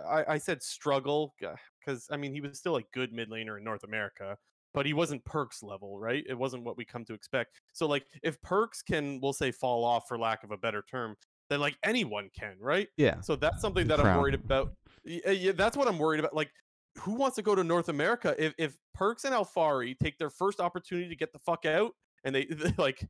I, 0.06 0.24
I 0.34 0.38
said 0.38 0.62
struggle 0.62 1.34
because 1.80 2.08
I 2.10 2.16
mean 2.16 2.32
he 2.32 2.40
was 2.40 2.58
still 2.58 2.76
a 2.76 2.82
good 2.92 3.12
mid 3.12 3.30
laner 3.30 3.58
in 3.58 3.64
North 3.64 3.84
America 3.84 4.36
but 4.74 4.86
he 4.86 4.92
wasn't 4.92 5.24
Perkz 5.24 5.62
level, 5.62 5.98
right? 5.98 6.24
It 6.26 6.34
wasn't 6.34 6.64
what 6.64 6.76
we 6.76 6.84
come 6.84 7.04
to 7.04 7.14
expect. 7.14 7.60
So 7.72 7.86
like 7.86 8.06
if 8.22 8.40
Perkz 8.40 8.84
can 8.84 9.20
we'll 9.20 9.32
say 9.32 9.52
fall 9.52 9.84
off 9.84 10.04
for 10.08 10.18
lack 10.18 10.44
of 10.44 10.50
a 10.50 10.56
better 10.56 10.82
term, 10.90 11.16
then 11.50 11.60
like 11.60 11.76
anyone 11.82 12.30
can, 12.38 12.56
right? 12.58 12.88
Yeah. 12.96 13.20
So 13.20 13.36
that's 13.36 13.60
something 13.60 13.86
that 13.88 14.00
I'm 14.00 14.18
worried 14.18 14.34
about. 14.34 14.72
Uh, 15.06 15.30
Yeah, 15.30 15.52
that's 15.52 15.76
what 15.76 15.88
I'm 15.88 15.98
worried 15.98 16.20
about. 16.20 16.34
Like 16.34 16.50
who 16.98 17.14
wants 17.14 17.36
to 17.36 17.42
go 17.42 17.54
to 17.54 17.64
North 17.64 17.88
America 17.88 18.34
if 18.38 18.54
if 18.58 18.76
Perkz 18.96 19.24
and 19.24 19.34
Alphari 19.34 19.98
take 19.98 20.18
their 20.18 20.30
first 20.30 20.60
opportunity 20.60 21.08
to 21.08 21.16
get 21.16 21.32
the 21.32 21.38
fuck 21.38 21.64
out 21.64 21.92
and 22.24 22.34
they 22.34 22.46
like 22.78 23.06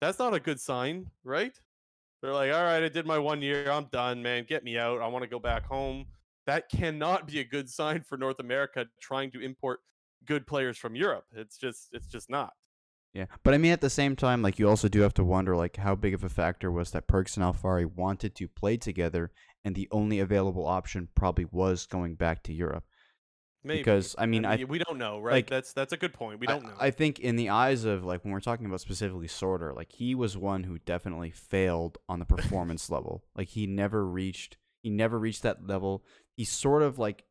that's 0.00 0.18
not 0.18 0.34
a 0.34 0.40
good 0.40 0.60
sign, 0.60 1.10
right? 1.24 1.58
They're 2.22 2.32
like, 2.32 2.52
"All 2.52 2.62
right, 2.62 2.82
I 2.82 2.88
did 2.88 3.06
my 3.06 3.18
1 3.18 3.42
year. 3.42 3.70
I'm 3.70 3.86
done, 3.92 4.22
man. 4.22 4.44
Get 4.48 4.64
me 4.64 4.78
out. 4.78 5.00
I 5.00 5.06
want 5.08 5.22
to 5.22 5.28
go 5.28 5.38
back 5.38 5.64
home." 5.64 6.06
That 6.46 6.68
cannot 6.70 7.26
be 7.26 7.40
a 7.40 7.44
good 7.44 7.68
sign 7.68 8.02
for 8.02 8.16
North 8.16 8.38
America 8.38 8.86
trying 9.00 9.30
to 9.32 9.40
import 9.40 9.80
good 10.26 10.46
players 10.46 10.78
from 10.78 10.94
Europe. 10.94 11.24
It's 11.34 11.56
just 11.56 11.88
it's 11.92 12.08
just 12.08 12.30
not. 12.30 12.52
Yeah, 13.12 13.26
but 13.42 13.54
I 13.54 13.58
mean, 13.58 13.72
at 13.72 13.80
the 13.80 13.88
same 13.88 14.14
time, 14.14 14.42
like 14.42 14.58
you 14.58 14.68
also 14.68 14.88
do 14.88 15.00
have 15.00 15.14
to 15.14 15.24
wonder, 15.24 15.56
like 15.56 15.76
how 15.76 15.94
big 15.94 16.12
of 16.12 16.22
a 16.22 16.28
factor 16.28 16.70
was 16.70 16.90
that 16.90 17.08
Perkz 17.08 17.36
and 17.36 17.44
Alphari 17.44 17.86
wanted 17.86 18.34
to 18.36 18.48
play 18.48 18.76
together, 18.76 19.30
and 19.64 19.74
the 19.74 19.88
only 19.90 20.18
available 20.20 20.66
option 20.66 21.08
probably 21.14 21.46
was 21.50 21.86
going 21.86 22.14
back 22.14 22.42
to 22.44 22.52
Europe. 22.52 22.84
Maybe. 23.66 23.80
Because 23.80 24.14
I 24.18 24.26
mean, 24.26 24.44
I 24.44 24.64
we 24.64 24.78
don't 24.78 24.98
know, 24.98 25.18
right? 25.20 25.32
like, 25.32 25.48
that's 25.50 25.72
that's 25.72 25.92
a 25.92 25.96
good 25.96 26.12
point. 26.12 26.40
We 26.40 26.46
don't 26.46 26.64
know. 26.64 26.72
I, 26.78 26.90
think 26.90 27.18
in 27.18 27.36
the 27.36 27.50
eyes 27.50 27.84
of 27.84 28.04
like 28.04 28.24
when 28.24 28.32
we're 28.32 28.40
talking 28.40 28.66
about 28.66 28.80
specifically 28.80 29.28
Sword 29.28 29.62
Art, 29.62 29.76
like 29.76 29.92
he 29.92 30.14
was 30.14 30.36
one 30.36 30.64
who 30.64 30.78
definitely 30.78 31.30
failed 31.30 31.98
on 32.08 32.18
the 32.18 32.24
performance 32.36 32.90
level. 32.90 33.24
Like 33.34 33.48
he 33.48 33.66
never 33.66 34.06
reached 34.06 34.56
he 34.82 34.90
never 34.90 35.18
reached 35.18 35.42
that 35.42 35.66
level. 35.66 36.04
He 36.36 36.44
sort 36.44 36.82
of 36.82 36.98
like 36.98 37.24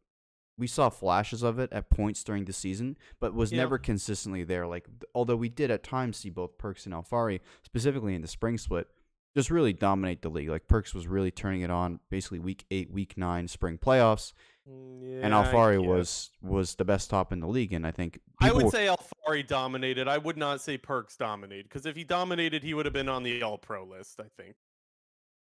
we 0.57 0.67
saw 0.67 0.89
flashes 0.89 1.43
of 1.43 1.59
it 1.59 1.71
at 1.73 1.89
points 1.89 2.23
during 2.23 2.45
the 2.45 2.53
season, 2.53 2.97
but 3.19 3.33
was 3.33 3.51
Yeah. 3.51 3.57
never 3.59 3.77
consistently 3.77 4.43
there. 4.43 4.65
Like 4.67 4.87
although 5.13 5.35
we 5.35 5.49
did 5.49 5.71
at 5.71 5.83
times 5.83 6.17
see 6.17 6.29
both 6.29 6.57
Perkz 6.57 6.85
and 6.85 6.93
Alphari, 6.95 7.39
specifically 7.63 8.15
in 8.15 8.21
the 8.21 8.27
spring 8.27 8.57
split, 8.57 8.87
just 9.35 9.51
really 9.51 9.73
dominate 9.73 10.21
the 10.21 10.29
league. 10.29 10.47
Like 10.49 10.67
Perkz 10.67 10.93
was 10.93 11.07
really 11.07 11.29
turning 11.31 11.61
it 11.61 11.69
on 11.69 11.99
basically 12.09 12.39
week 12.39 12.65
eight, 12.71 12.89
week 12.89 13.17
nine 13.17 13.49
spring 13.49 13.77
playoffs, 13.77 14.31
Mm, 14.69 15.23
and 15.23 15.33
Alphari 15.33 15.83
was 15.85 16.31
was 16.41 16.75
the 16.75 16.85
best 16.85 17.09
top 17.09 17.31
in 17.31 17.39
the 17.39 17.47
league. 17.47 17.73
And 17.73 17.85
I 17.85 17.91
think 17.91 18.19
I 18.41 18.51
would 18.51 18.69
say 18.71 18.87
Alphari 18.87 19.45
dominated. 19.45 20.07
I 20.07 20.17
would 20.17 20.37
not 20.37 20.61
say 20.61 20.77
Perkz 20.77 21.17
dominated 21.17 21.65
because 21.69 21.85
if 21.85 21.95
he 21.95 22.03
dominated, 22.03 22.63
he 22.63 22.73
would 22.73 22.85
have 22.85 22.93
been 22.93 23.09
on 23.09 23.23
the 23.23 23.41
All 23.43 23.57
Pro 23.57 23.83
list. 23.85 24.19
I 24.19 24.27
think. 24.41 24.55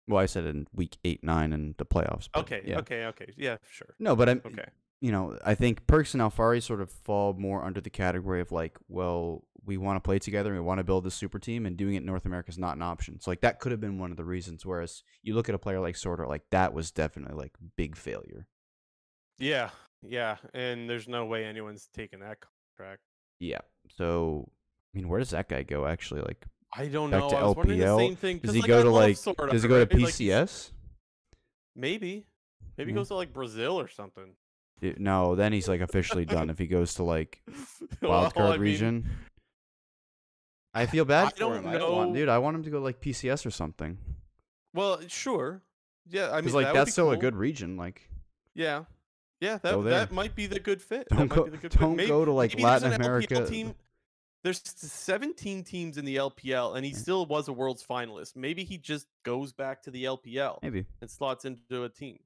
well, 0.07 0.23
I 0.23 0.27
said 0.27 0.45
in 0.45 0.67
week 0.75 0.99
eight, 1.05 1.25
nine, 1.25 1.53
and 1.53 1.75
the 1.79 1.87
playoffs. 1.87 2.29
Okay. 2.37 2.63
yeah. 2.67 2.79
Okay. 2.79 3.07
Okay. 3.07 3.33
Yeah. 3.37 3.57
Sure. 3.71 3.95
No, 3.99 4.15
but 4.15 4.29
I'm 4.29 4.43
Okay. 4.45 4.67
you 5.01 5.11
know, 5.11 5.39
I 5.45 5.55
think 5.55 5.87
Perkz 5.87 6.13
and 6.13 6.23
Alphari 6.23 6.63
sort 6.63 6.81
of 6.83 6.91
fall 6.91 7.33
more 7.35 7.65
under 7.65 7.81
the 7.81 7.91
category 7.91 8.41
of 8.43 8.53
like, 8.53 8.79
well, 8.89 9.45
we 9.65 9.79
want 9.79 9.97
to 9.97 10.01
play 10.07 10.19
together 10.19 10.51
and 10.51 10.61
we 10.61 10.67
want 10.67 10.79
to 10.79 10.85
build 10.85 11.05
this 11.05 11.15
super 11.15 11.39
team, 11.39 11.65
and 11.65 11.79
doing 11.79 11.95
it 11.95 11.99
in 12.01 12.05
North 12.07 12.27
America 12.27 12.51
is 12.51 12.59
not 12.59 12.77
an 12.77 12.83
option. 12.83 13.19
So 13.21 13.31
like 13.31 13.41
that 13.41 13.59
could 13.61 13.73
have 13.73 13.81
been 13.81 13.99
one 13.99 14.11
of 14.11 14.19
the 14.19 14.25
reasons. 14.25 14.67
Whereas 14.67 15.03
you 15.23 15.35
look 15.35 15.49
at 15.49 15.55
a 15.55 15.59
player 15.59 15.81
like 15.81 15.97
Sword 15.97 16.21
Art, 16.21 16.29
like 16.29 16.45
that 16.51 16.75
was 16.75 16.91
definitely 16.91 17.37
like 17.37 17.53
big 17.77 17.97
failure. 17.97 18.47
Yeah. 19.39 19.71
Yeah. 20.03 20.37
And 20.53 20.89
there's 20.89 21.09
no 21.09 21.25
way 21.27 21.45
anyone's 21.45 21.89
taking 21.95 22.21
that 22.21 22.39
contract. 22.77 23.03
Yeah. 23.41 23.61
So 23.97 24.49
I 24.95 24.99
mean, 24.99 25.09
where 25.09 25.19
does 25.19 25.31
that 25.31 25.49
guy 25.49 25.63
go? 25.63 25.87
Actually, 25.87 26.23
like, 26.23 26.45
I 26.77 26.87
don't 26.87 27.11
Back 27.11 27.21
know. 27.21 27.31
to 27.31 27.37
I 27.37 27.45
was 27.45 27.57
wondering 27.57 27.79
the 27.81 27.85
LPL? 27.87 27.99
same 27.99 28.17
thing. 28.17 28.39
does 28.39 28.49
'cause, 28.49 28.55
he 28.55 28.61
like, 28.63 28.69
go 28.69 28.81
I 28.81 28.83
to 28.83 28.91
like? 28.91 29.17
Sorta, 29.17 29.53
Does 29.53 29.63
he 29.63 29.69
go 29.69 29.75
to 29.75 29.81
right? 29.81 30.03
Like, 30.05 30.15
he's- 30.15 30.19
PCS? 30.19 30.71
maybe. 31.77 32.27
Maybe 32.77 32.91
he 32.91 32.95
mm. 32.95 32.99
goes 32.99 33.09
to 33.09 33.15
like 33.15 33.33
Brazil 33.33 33.79
or 33.79 33.89
something. 33.89 34.35
Dude, 34.81 35.01
no, 35.01 35.35
then 35.35 35.53
he's 35.53 35.69
like 35.69 35.81
officially 35.81 36.25
done 36.25 36.51
if 36.51 36.59
he 36.59 36.67
goes 36.67 36.95
to 36.95 37.05
like 37.05 37.41
Well, 38.03 38.11
wild 38.11 38.35
card 38.35 38.47
I 38.49 38.53
mean, 38.53 38.61
region. 38.61 39.11
I 40.75 40.87
feel 40.87 41.05
bad 41.05 41.29
I 41.29 41.31
for 41.31 41.37
don't 41.37 41.57
him. 41.59 41.67
I 41.69 41.79
don't 41.79 41.95
want, 41.95 42.15
dude. 42.15 42.29
I 42.29 42.39
want 42.39 42.57
him 42.57 42.65
to 42.65 42.71
go 42.71 42.81
like 42.81 43.01
PCS 43.01 43.47
or 43.47 43.51
something. 43.51 43.99
Well, 44.75 45.01
sure. 45.07 45.63
Yeah. 46.09 46.31
I 46.31 46.37
mean, 46.37 46.41
Because 46.43 46.55
like 46.55 46.67
that 46.67 46.73
would 46.73 46.79
that's 46.81 46.89
be 46.89 46.93
still 46.93 47.11
a 47.13 47.17
good 47.17 47.37
region. 47.37 47.77
Like, 47.77 48.09
Yeah. 48.55 48.85
Yeah, 49.45 49.59
that 49.59 49.83
that 49.85 50.13
might 50.13 50.35
be 50.35 50.47
the 50.47 50.59
good 50.61 50.81
fit. 50.83 51.07
don't 51.11 51.29
go, 51.29 51.45
good 51.45 51.71
don't 51.73 51.97
Maybe- 51.97 52.09
go 52.09 52.25
to 52.25 52.33
like 52.33 52.59
Latin 52.59 52.93
LPL 52.93 52.95
America. 52.97 53.47
team. 53.47 53.75
There's 54.43 54.61
17 54.65 55.65
teams 55.65 55.97
in 55.97 56.05
the 56.05 56.17
LPL, 56.17 56.77
and 56.77 56.85
he 56.85 56.93
still 56.93 57.25
was 57.25 57.49
a 57.49 57.53
world's 57.53 57.83
finalist. 57.83 58.37
Maybe 58.37 58.63
he 58.63 58.77
just 58.77 59.07
goes 59.23 59.53
back 59.55 59.83
to 59.85 59.91
the 59.91 60.05
LPL 60.05 60.59
Maybe. 60.63 60.85
and 61.01 61.11
slots 61.11 61.47
into 61.47 61.85
a 61.85 61.89
team. 61.89 62.19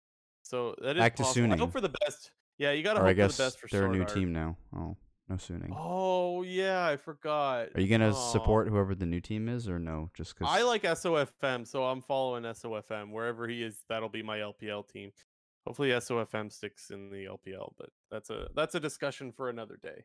So 0.43 0.75
that 0.83 0.97
is 0.97 1.01
Back 1.01 1.15
to 1.17 1.23
possible. 1.23 1.53
I 1.53 1.57
hope 1.57 1.71
for 1.71 1.81
the 1.81 1.93
best. 2.05 2.33
Yeah, 2.59 2.73
you 2.73 2.83
gotta 2.83 2.99
Or 2.99 3.03
hope 3.05 3.11
I 3.11 3.13
guess 3.13 3.37
for 3.37 3.43
the 3.43 3.47
best 3.47 3.61
for 3.61 3.69
they're 3.71 3.87
a 3.87 3.93
new 3.93 4.01
Art. 4.01 4.09
team 4.13 4.33
now. 4.33 4.57
Oh, 4.75 4.97
no 5.29 5.37
Suning. 5.37 5.73
Oh 5.77 6.43
yeah, 6.43 6.85
I 6.87 6.97
forgot. 6.97 7.69
Are 7.77 7.81
you 7.81 7.87
gonna 7.87 8.13
support 8.13 8.67
whoever 8.69 8.97
the 8.97 9.07
new 9.07 9.21
team 9.21 9.49
is, 9.49 9.69
or 9.69 9.79
no? 9.79 10.11
Just 10.15 10.35
because 10.37 10.53
I 10.53 10.63
like 10.63 10.83
SOFM, 10.83 11.67
so 11.69 11.85
I'm 11.85 12.03
following 12.03 12.43
SOFM 12.43 13.13
wherever 13.13 13.47
he 13.47 13.63
is. 13.63 13.85
That'll 13.89 14.09
be 14.09 14.25
my 14.25 14.39
LPL 14.39 14.89
team. 14.89 15.13
Hopefully, 15.69 15.91
SOFM 15.91 16.51
sticks 16.51 16.89
in 16.89 17.11
the 17.11 17.27
LPL, 17.27 17.75
but 17.77 17.91
that's 18.11 18.31
a 18.31 18.49
that's 18.55 18.75
a 18.75 18.81
discussion 18.81 19.31
for 19.31 19.51
another 19.51 19.77
day. 19.83 20.03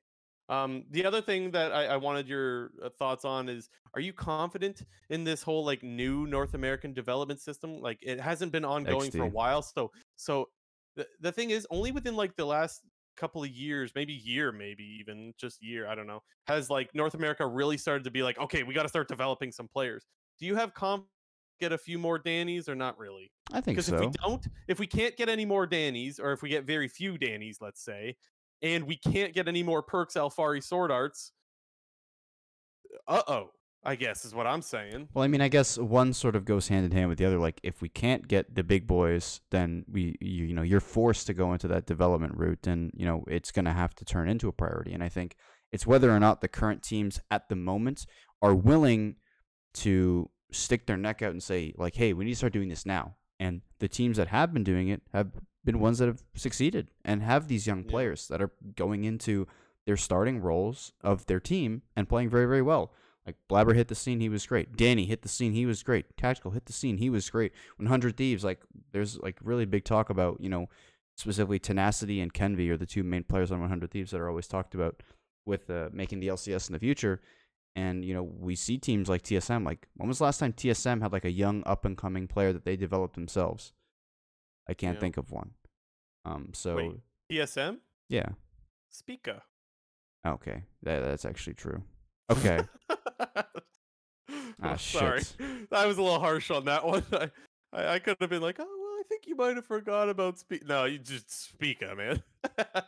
Um, 0.50 0.84
the 0.92 1.06
other 1.06 1.22
thing 1.22 1.52
that 1.52 1.72
I, 1.72 1.86
I 1.86 1.96
wanted 1.96 2.28
your 2.28 2.72
uh, 2.84 2.90
thoughts 3.00 3.24
on 3.24 3.48
is: 3.48 3.70
Are 3.94 4.02
you 4.02 4.12
confident 4.12 4.82
in 5.10 5.24
this 5.24 5.42
whole 5.42 5.64
like 5.64 5.82
new 5.82 6.28
North 6.28 6.54
American 6.54 6.94
development 6.94 7.40
system? 7.40 7.80
Like, 7.80 7.98
it 8.02 8.20
hasn't 8.20 8.52
been 8.52 8.66
ongoing 8.66 9.10
for 9.10 9.24
a 9.24 9.30
while, 9.30 9.62
so 9.62 9.90
so 10.18 10.50
the 10.98 11.08
the 11.22 11.32
thing 11.32 11.52
is, 11.52 11.66
only 11.72 11.94
within 11.94 12.18
like 12.18 12.36
the 12.36 12.46
last 12.46 12.82
couple 13.16 13.42
of 13.42 13.50
years, 13.50 13.94
maybe 13.96 14.12
year, 14.12 14.52
maybe 14.52 14.84
even 15.00 15.34
just 15.40 15.64
year, 15.64 15.88
I 15.88 15.96
don't 15.96 16.08
know, 16.08 16.24
has 16.48 16.70
like 16.70 16.90
North 16.94 17.14
America 17.14 17.48
really 17.48 17.78
started 17.78 18.04
to 18.04 18.12
be 18.12 18.22
like, 18.22 18.38
okay, 18.38 18.64
we 18.64 18.74
got 18.74 18.84
to 18.84 18.90
start 18.90 19.08
developing 19.08 19.54
some 19.54 19.70
players. 19.70 20.06
Do 20.40 20.46
you 20.46 20.56
have 20.56 20.74
conf 20.74 21.06
get 21.64 21.72
a 21.72 21.78
few 21.78 21.98
more 21.98 22.20
Dannies 22.20 22.68
or 22.68 22.76
not 22.76 22.98
really? 22.98 23.32
I 23.52 23.62
think 23.62 23.78
Because 23.78 23.86
so. 23.88 23.96
if 23.96 24.02
we 24.02 24.08
don't, 24.08 24.46
if 24.68 24.80
we 24.80 24.88
can't 24.88 25.16
get 25.16 25.30
any 25.30 25.46
more 25.46 25.66
Dannies, 25.68 26.20
or 26.20 26.34
if 26.34 26.42
we 26.42 26.50
get 26.50 26.66
very 26.66 26.88
few 26.88 27.18
Dannies, 27.18 27.58
let's 27.62 27.84
say, 27.84 28.18
and 28.62 28.86
we 28.86 28.98
can't 28.98 29.34
get 29.34 29.48
any 29.48 29.64
more 29.64 29.84
Perkz 29.84 30.16
Alphari 30.16 30.62
sword 30.64 30.92
arts, 30.92 31.32
uh 33.08 33.22
oh, 33.28 33.50
I 33.84 33.96
guess 33.96 34.26
is 34.26 34.34
what 34.34 34.48
I'm 34.48 34.62
saying. 34.62 35.10
Well, 35.14 35.24
I 35.24 35.28
mean, 35.28 35.42
I 35.42 35.48
guess 35.48 35.78
one 35.78 36.14
sort 36.14 36.36
of 36.36 36.46
goes 36.46 36.68
hand 36.68 36.86
in 36.86 36.92
hand 36.92 37.10
with 37.10 37.18
the 37.18 37.26
other. 37.26 37.40
Like, 37.40 37.60
if 37.64 37.82
we 37.82 37.90
can't 37.90 38.28
get 38.28 38.56
the 38.56 38.64
big 38.64 38.88
boys, 38.88 39.42
then 39.52 39.84
we, 39.92 40.16
you, 40.22 40.46
you 40.46 40.54
know, 40.54 40.62
you're 40.62 40.80
forced 40.80 41.28
to 41.28 41.34
go 41.34 41.54
into 41.54 41.68
that 41.70 41.86
development 41.86 42.38
route, 42.38 42.68
and 42.68 42.92
you 42.96 43.06
know, 43.06 43.24
it's 43.28 43.52
going 43.52 43.66
to 43.66 43.74
have 43.74 43.94
to 43.96 44.06
turn 44.06 44.30
into 44.30 44.48
a 44.48 44.54
priority. 44.54 44.94
And 44.94 45.04
I 45.04 45.10
think 45.10 45.36
it's 45.72 45.88
whether 45.88 46.12
or 46.12 46.20
not 46.20 46.42
the 46.42 46.48
current 46.48 46.84
teams 46.84 47.20
at 47.32 47.50
the 47.50 47.56
moment 47.56 48.06
are 48.42 48.56
willing 48.56 49.16
to 49.74 50.30
stick 50.54 50.86
their 50.86 50.98
neck 50.98 51.22
out 51.22 51.32
and 51.32 51.42
say, 51.44 51.74
like, 51.78 51.96
hey, 51.96 52.14
we 52.14 52.26
need 52.26 52.32
to 52.32 52.38
start 52.38 52.54
doing 52.54 52.70
this 52.70 52.86
now. 52.86 53.16
And 53.40 53.62
the 53.80 53.88
teams 53.88 54.18
that 54.18 54.28
have 54.30 54.54
been 54.54 54.64
doing 54.64 54.88
it 54.90 55.02
have 55.12 55.32
been 55.66 55.80
ones 55.80 55.98
that 56.00 56.08
have 56.08 56.24
succeeded 56.36 56.90
and 57.04 57.22
have 57.22 57.48
these 57.48 57.68
young 57.68 57.84
Yeah. 57.84 57.90
players 57.90 58.28
that 58.28 58.42
are 58.42 58.52
going 58.76 59.04
into 59.04 59.48
their 59.86 59.98
starting 59.98 60.40
roles 60.40 60.94
of 61.02 61.26
their 61.26 61.40
team 61.40 61.82
and 61.96 62.08
playing 62.08 62.30
very, 62.30 62.46
very 62.46 62.62
well. 62.62 62.94
Like 63.26 63.36
Blabber 63.50 63.74
hit 63.74 63.88
the 63.88 63.96
scene, 63.96 64.20
he 64.20 64.30
was 64.30 64.46
great. 64.46 64.76
Danny 64.76 65.06
hit 65.06 65.22
the 65.22 65.30
scene, 65.30 65.54
he 65.54 65.66
was 65.66 65.82
great. 65.84 66.16
Tactical 66.18 66.52
hit 66.52 66.66
the 66.66 66.74
scene, 66.74 66.98
he 66.98 67.10
was 67.10 67.30
great. 67.30 67.54
100 67.78 68.18
Thieves, 68.18 68.44
like 68.44 68.62
there's 68.92 69.18
like 69.20 69.38
really 69.42 69.66
big 69.66 69.86
talk 69.86 70.10
about, 70.10 70.40
you 70.42 70.50
know, 70.50 70.68
specifically 71.16 71.60
Tenacity 71.60 72.20
and 72.20 72.34
Kenvy 72.34 72.70
are 72.70 72.78
the 72.78 72.86
two 72.86 73.04
main 73.04 73.24
players 73.24 73.52
on 73.52 73.60
100 73.62 73.92
Thieves 73.92 74.12
that 74.12 74.20
are 74.20 74.28
always 74.28 74.48
talked 74.48 74.76
about 74.76 75.02
with 75.46 75.70
uh, 75.70 75.90
making 75.94 76.20
the 76.20 76.28
LCS 76.28 76.68
in 76.68 76.74
the 76.74 76.80
future. 76.80 77.22
And 77.76 78.06
you 78.06 78.14
know, 78.14 78.24
we 78.24 78.56
see 78.56 78.78
teams 78.78 79.10
like 79.10 79.24
TSM. 79.24 79.66
Like, 79.66 79.88
when 79.96 80.08
was 80.08 80.20
the 80.20 80.26
last 80.26 80.38
time 80.40 80.54
TSM 80.54 81.02
had 81.02 81.12
like 81.12 81.26
a 81.26 81.32
young 81.32 81.64
up 81.66 81.86
and 81.86 81.98
coming 81.98 82.28
player 82.28 82.54
that 82.54 82.66
they 82.66 82.76
developed 82.76 83.16
themselves? 83.16 83.74
I 84.68 84.74
can't 84.74 84.96
Yeah. 84.96 85.00
think 85.02 85.18
of 85.18 85.32
one. 85.32 85.52
Um, 86.26 86.50
so 86.54 86.76
Wait. 86.76 87.00
TSM, 87.32 87.80
yeah, 88.10 88.30
Spica. 88.90 89.44
okay, 90.26 90.64
that 90.84 91.00
that's 91.02 91.26
actually 91.26 91.56
true. 91.56 91.84
Okay, 92.32 92.62
Ah, 94.62 94.78
sorry, 94.78 95.20
shit. 95.22 95.36
I 95.72 95.86
was 95.86 95.98
a 95.98 96.02
little 96.02 96.20
harsh 96.22 96.50
on 96.52 96.66
that 96.66 96.86
one. 96.86 97.04
I, 97.12 97.30
I, 97.74 97.94
I 97.96 98.00
could 98.00 98.16
have 98.22 98.30
been 98.30 98.42
like, 98.42 98.58
oh 98.60 98.64
well, 98.66 99.00
I 99.00 99.04
think 99.10 99.28
you 99.28 99.36
might 99.36 99.56
have 99.58 99.66
forgot 99.66 100.08
about 100.10 100.40
speak. 100.40 100.66
No, 100.66 100.86
you 100.86 101.00
just 101.00 101.30
Spica, 101.50 101.94
man. 101.96 102.24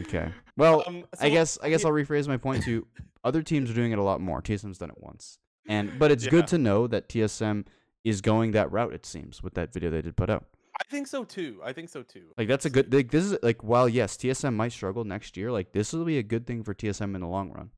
okay. 0.00 0.32
Well, 0.56 0.84
Um, 0.86 1.04
I 1.20 1.28
guess 1.30 1.58
I 1.62 1.68
guess 1.70 1.84
I'll 1.84 1.92
rephrase 1.92 2.28
my 2.28 2.36
point 2.36 2.64
to 2.64 2.86
other 3.24 3.42
teams 3.42 3.70
are 3.70 3.74
doing 3.74 3.92
it 3.92 3.98
a 3.98 4.02
lot 4.02 4.20
more. 4.20 4.40
TSM's 4.42 4.78
done 4.78 4.90
it 4.90 4.98
once, 5.00 5.38
and 5.68 5.98
but 5.98 6.10
it's 6.10 6.24
Yeah. 6.24 6.30
good 6.30 6.46
to 6.48 6.58
know 6.58 6.86
that 6.86 7.08
TSM 7.08 7.64
is 8.04 8.20
going 8.20 8.52
that 8.52 8.70
route. 8.70 8.92
It 8.94 9.04
seems 9.06 9.42
with 9.42 9.54
that 9.54 9.72
video 9.72 9.90
they 9.90 10.02
did 10.02 10.16
put 10.16 10.30
out. 10.30 10.44
I 10.78 10.84
think 10.90 11.06
so 11.06 11.24
too. 11.24 11.60
I 11.64 11.72
think 11.72 11.88
so 11.88 12.02
too. 12.02 12.32
Like 12.36 12.48
that's 12.48 12.64
a 12.66 12.70
good. 12.70 12.92
Like, 12.92 13.10
this 13.10 13.24
is 13.24 13.38
like 13.42 13.64
while 13.64 13.88
yes, 13.88 14.16
TSM 14.16 14.54
might 14.54 14.72
struggle 14.72 15.04
next 15.04 15.36
year. 15.36 15.50
Like 15.50 15.72
this 15.72 15.92
will 15.92 16.04
be 16.04 16.18
a 16.18 16.22
good 16.22 16.46
thing 16.46 16.62
for 16.62 16.74
TSM 16.74 17.14
in 17.14 17.20
the 17.22 17.26
long 17.26 17.50
run. 17.50 17.70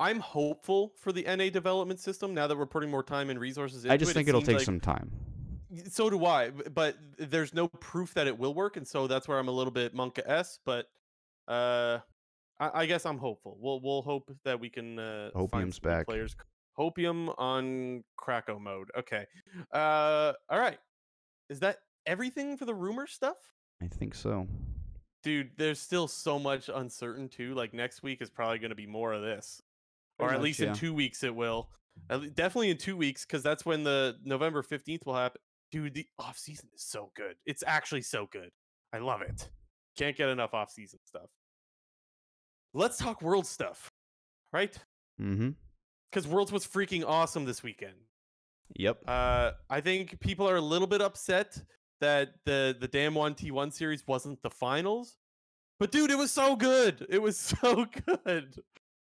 I'm 0.00 0.20
hopeful 0.20 0.92
for 0.96 1.12
the 1.12 1.24
NA 1.26 1.50
development 1.50 1.98
system 2.00 2.32
now 2.32 2.46
that 2.46 2.56
we're 2.56 2.66
putting 2.66 2.88
more 2.90 3.02
time 3.02 3.30
and 3.30 3.40
resources 3.40 3.84
into 3.84 3.92
it. 3.92 3.94
I 3.94 3.96
just 3.96 4.12
it. 4.12 4.14
think 4.14 4.28
it 4.28 4.30
it'll 4.30 4.42
take 4.42 4.56
like- 4.58 4.64
some 4.64 4.80
time. 4.80 5.10
So 5.90 6.08
do 6.08 6.24
I, 6.24 6.48
but 6.50 6.96
there's 7.18 7.52
no 7.52 7.68
proof 7.68 8.14
that 8.14 8.26
it 8.26 8.38
will 8.38 8.54
work, 8.54 8.78
and 8.78 8.88
so 8.88 9.06
that's 9.06 9.28
where 9.28 9.38
I'm 9.38 9.48
a 9.48 9.52
little 9.52 9.70
bit 9.70 9.94
monka 9.94 10.22
s. 10.24 10.58
But 10.64 10.86
uh, 11.48 11.98
I, 12.60 12.82
I 12.82 12.86
guess 12.86 13.06
I'm 13.06 13.18
hopeful. 13.18 13.56
We'll 13.60 13.80
we'll 13.82 14.02
hope 14.02 14.30
that 14.44 14.60
we 14.60 14.68
can 14.68 14.98
uh, 14.98 15.30
Hopium's 15.34 15.78
back. 15.78 16.06
players. 16.06 16.36
Hopium 16.78 17.34
on 17.38 18.04
Krakow 18.16 18.58
mode. 18.58 18.88
Okay. 18.96 19.26
Uh, 19.72 20.32
all 20.48 20.60
right. 20.60 20.78
Is 21.50 21.60
that 21.60 21.78
everything 22.06 22.56
for 22.56 22.66
the 22.66 22.74
rumor 22.74 23.06
stuff? 23.06 23.36
I 23.82 23.86
think 23.86 24.14
so. 24.14 24.46
Dude, 25.24 25.50
there's 25.56 25.80
still 25.80 26.06
so 26.06 26.38
much 26.38 26.70
uncertain 26.72 27.28
too. 27.28 27.54
Like 27.54 27.74
next 27.74 28.02
week 28.02 28.22
is 28.22 28.30
probably 28.30 28.58
going 28.58 28.70
to 28.70 28.76
be 28.76 28.86
more 28.86 29.12
of 29.12 29.22
this, 29.22 29.60
or 30.18 30.32
at 30.32 30.40
least 30.40 30.60
yeah. 30.60 30.68
in 30.68 30.74
two 30.74 30.94
weeks 30.94 31.24
it 31.24 31.34
will. 31.34 31.68
Le- 32.10 32.28
definitely 32.28 32.70
in 32.70 32.76
two 32.76 32.96
weeks 32.96 33.24
because 33.24 33.42
that's 33.42 33.66
when 33.66 33.82
the 33.82 34.16
November 34.24 34.62
fifteenth 34.62 35.04
will 35.04 35.16
happen. 35.16 35.40
Dude, 35.72 35.94
the 35.94 36.06
off 36.18 36.38
season 36.38 36.68
is 36.74 36.84
so 36.84 37.10
good. 37.16 37.34
It's 37.44 37.64
actually 37.66 38.02
so 38.02 38.28
good. 38.30 38.50
I 38.92 38.98
love 38.98 39.22
it. 39.22 39.50
Can't 39.98 40.16
get 40.16 40.28
enough 40.28 40.54
off 40.54 40.70
season 40.70 41.00
stuff. 41.04 41.28
Let's 42.78 42.96
talk 42.96 43.22
world 43.22 43.44
stuff, 43.44 43.90
right? 44.52 44.72
Mm-hmm. 45.20 45.50
Because 46.10 46.28
Worlds 46.28 46.52
was 46.52 46.64
freaking 46.64 47.04
awesome 47.04 47.44
this 47.44 47.60
weekend. 47.60 47.96
Yep. 48.76 49.02
Uh, 49.08 49.50
I 49.68 49.80
think 49.80 50.20
people 50.20 50.48
are 50.48 50.56
a 50.56 50.60
little 50.60 50.86
bit 50.86 51.02
upset 51.02 51.60
that 52.00 52.34
the 52.44 52.76
the 52.78 52.86
Damwon 52.86 53.36
T1 53.36 53.72
series 53.72 54.06
wasn't 54.06 54.40
the 54.42 54.50
finals. 54.50 55.16
But 55.80 55.90
dude, 55.90 56.12
it 56.12 56.18
was 56.18 56.30
so 56.30 56.54
good. 56.54 57.04
It 57.10 57.20
was 57.20 57.36
so 57.60 57.84
good. 58.06 58.54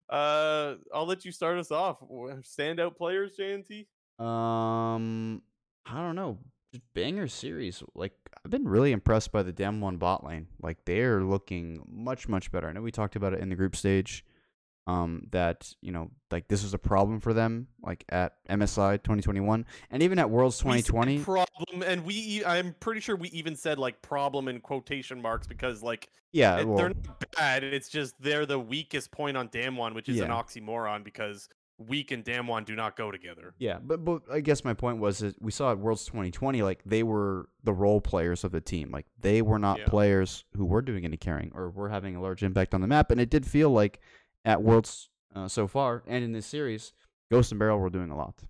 Uh, 0.09 0.75
I'll 0.91 1.05
let 1.05 1.23
you 1.23 1.31
start 1.31 1.59
us 1.59 1.69
off. 1.69 2.01
Standout 2.01 2.97
players, 2.97 3.37
JNT. 3.37 3.85
Um, 4.23 5.43
I 5.85 5.97
don't 5.97 6.15
know. 6.15 6.39
Banger 6.93 7.27
series. 7.27 7.83
Like 7.95 8.13
I've 8.43 8.51
been 8.51 8.67
really 8.67 8.91
impressed 8.91 9.31
by 9.31 9.43
the 9.43 9.53
Damwon 9.53 9.99
bot 9.99 10.23
lane. 10.23 10.47
Like 10.61 10.85
they're 10.85 11.23
looking 11.23 11.83
much 11.89 12.27
much 12.27 12.51
better. 12.51 12.67
I 12.67 12.73
know 12.73 12.81
we 12.81 12.91
talked 12.91 13.15
about 13.15 13.33
it 13.33 13.39
in 13.39 13.49
the 13.49 13.55
group 13.55 13.75
stage. 13.75 14.25
Um, 14.87 15.27
that 15.31 15.73
you 15.81 15.91
know, 15.91 16.09
like 16.31 16.47
this 16.47 16.63
was 16.63 16.73
a 16.73 16.79
problem 16.79 17.19
for 17.19 17.33
them, 17.33 17.67
like 17.83 18.03
at 18.09 18.33
MSI 18.49 18.93
2021, 18.93 19.65
and 19.91 20.03
even 20.03 20.17
at 20.17 20.29
Worlds 20.29 20.63
We 20.65 20.81
2020. 20.81 21.19
problem, 21.19 21.83
and 21.85 22.03
we 22.03 22.43
I'm 22.43 22.73
pretty 22.79 22.99
sure 22.99 23.15
we 23.15 23.29
even 23.29 23.55
said 23.55 23.77
like 23.77 24.01
problem 24.01 24.47
in 24.47 24.59
quotation 24.59 25.21
marks 25.21 25.45
because 25.45 25.83
like 25.83 26.09
yeah, 26.31 26.63
well, 26.63 26.77
they're 26.77 26.89
not 26.89 27.25
bad. 27.37 27.63
It's 27.63 27.89
just 27.89 28.15
they're 28.19 28.47
the 28.47 28.59
weakest 28.59 29.11
point 29.11 29.37
on 29.37 29.49
Damwon, 29.49 29.93
which 29.93 30.09
is 30.09 30.19
an 30.19 30.29
oxymoron 30.29 31.03
because 31.03 31.47
weak 31.87 32.11
and 32.11 32.23
Damwon 32.23 32.65
do 32.65 32.75
not 32.75 32.95
go 32.95 33.11
together. 33.11 33.53
Yeah, 33.59 33.79
but 33.81 34.03
but 34.05 34.21
I 34.31 34.39
guess 34.39 34.63
my 34.63 34.73
point 34.73 34.99
was 34.99 35.19
that 35.19 35.41
we 35.41 35.51
saw 35.51 35.71
at 35.71 35.79
Worlds 35.79 36.05
2020, 36.05 36.61
like 36.63 36.81
they 36.85 37.03
were 37.03 37.49
the 37.63 37.73
role 37.73 38.01
players 38.01 38.43
of 38.43 38.51
the 38.51 38.61
team. 38.61 38.91
Like 38.91 39.05
they 39.19 39.41
were 39.41 39.59
not 39.59 39.79
Yeah. 39.79 39.85
players 39.85 40.45
who 40.55 40.65
were 40.65 40.81
doing 40.81 41.05
any 41.05 41.17
carrying 41.17 41.51
or 41.53 41.69
were 41.69 41.89
having 41.89 42.15
a 42.15 42.21
large 42.21 42.43
impact 42.43 42.73
on 42.73 42.81
the 42.81 42.87
map. 42.87 43.11
And 43.11 43.19
it 43.19 43.29
did 43.29 43.45
feel 43.45 43.69
like 43.69 43.99
at 44.45 44.61
Worlds 44.61 45.09
uh, 45.35 45.47
so 45.47 45.67
far 45.67 46.03
and 46.07 46.23
in 46.23 46.31
this 46.33 46.45
series, 46.45 46.93
Ghost 47.31 47.51
and 47.51 47.59
BeryL 47.61 47.79
were 47.79 47.89
doing 47.89 48.11
a 48.11 48.17
lot. 48.17 48.43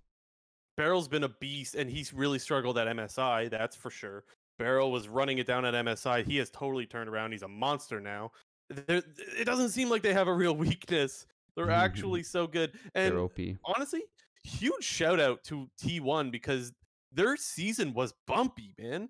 BeryL's 0.80 1.08
been 1.08 1.24
a 1.24 1.30
beast, 1.30 1.76
and 1.76 1.90
he's 1.90 2.14
really 2.14 2.40
struggled 2.40 2.78
at 2.78 2.88
MSI. 2.88 3.50
That's 3.50 3.76
for 3.76 3.90
sure. 3.92 4.24
Barrel 4.58 4.92
was 4.92 5.08
running 5.08 5.38
it 5.38 5.46
down 5.48 5.66
at 5.66 5.74
MSI. 5.74 6.24
He 6.26 6.38
has 6.38 6.50
totally 6.50 6.86
turned 6.86 7.10
around. 7.10 7.32
He's 7.32 7.42
a 7.44 7.48
monster 7.48 8.00
now. 8.00 8.32
There, 8.70 9.02
it 9.38 9.46
doesn't 9.46 9.70
seem 9.70 9.90
like 9.90 10.02
they 10.02 10.14
have 10.14 10.28
a 10.28 10.34
real 10.34 10.56
weakness. 10.68 11.26
They're 11.56 11.72
actually 11.72 12.24
so 12.24 12.48
good. 12.48 12.74
And 12.96 13.14
They're 13.14 13.20
OP. 13.20 13.40
honestly, 13.66 14.04
huge 14.44 14.84
shout 14.84 15.20
out 15.20 15.44
to 15.46 15.70
T1 15.82 16.32
because 16.32 16.72
their 17.12 17.36
season 17.38 17.94
was 17.94 18.14
bumpy, 18.28 18.74
man. 18.80 19.10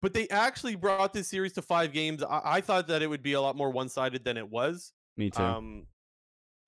But 0.00 0.14
they 0.14 0.28
actually 0.28 0.76
brought 0.76 1.12
this 1.12 1.28
series 1.28 1.52
to 1.54 1.62
five 1.62 1.92
games. 1.92 2.22
I, 2.22 2.40
I 2.44 2.60
thought 2.60 2.86
that 2.88 3.02
it 3.02 3.08
would 3.08 3.22
be 3.22 3.32
a 3.32 3.40
lot 3.40 3.56
more 3.56 3.70
one 3.70 3.88
sided 3.88 4.24
than 4.24 4.36
it 4.36 4.48
was. 4.48 4.92
Me 5.16 5.30
too. 5.30 5.42
Um, 5.42 5.86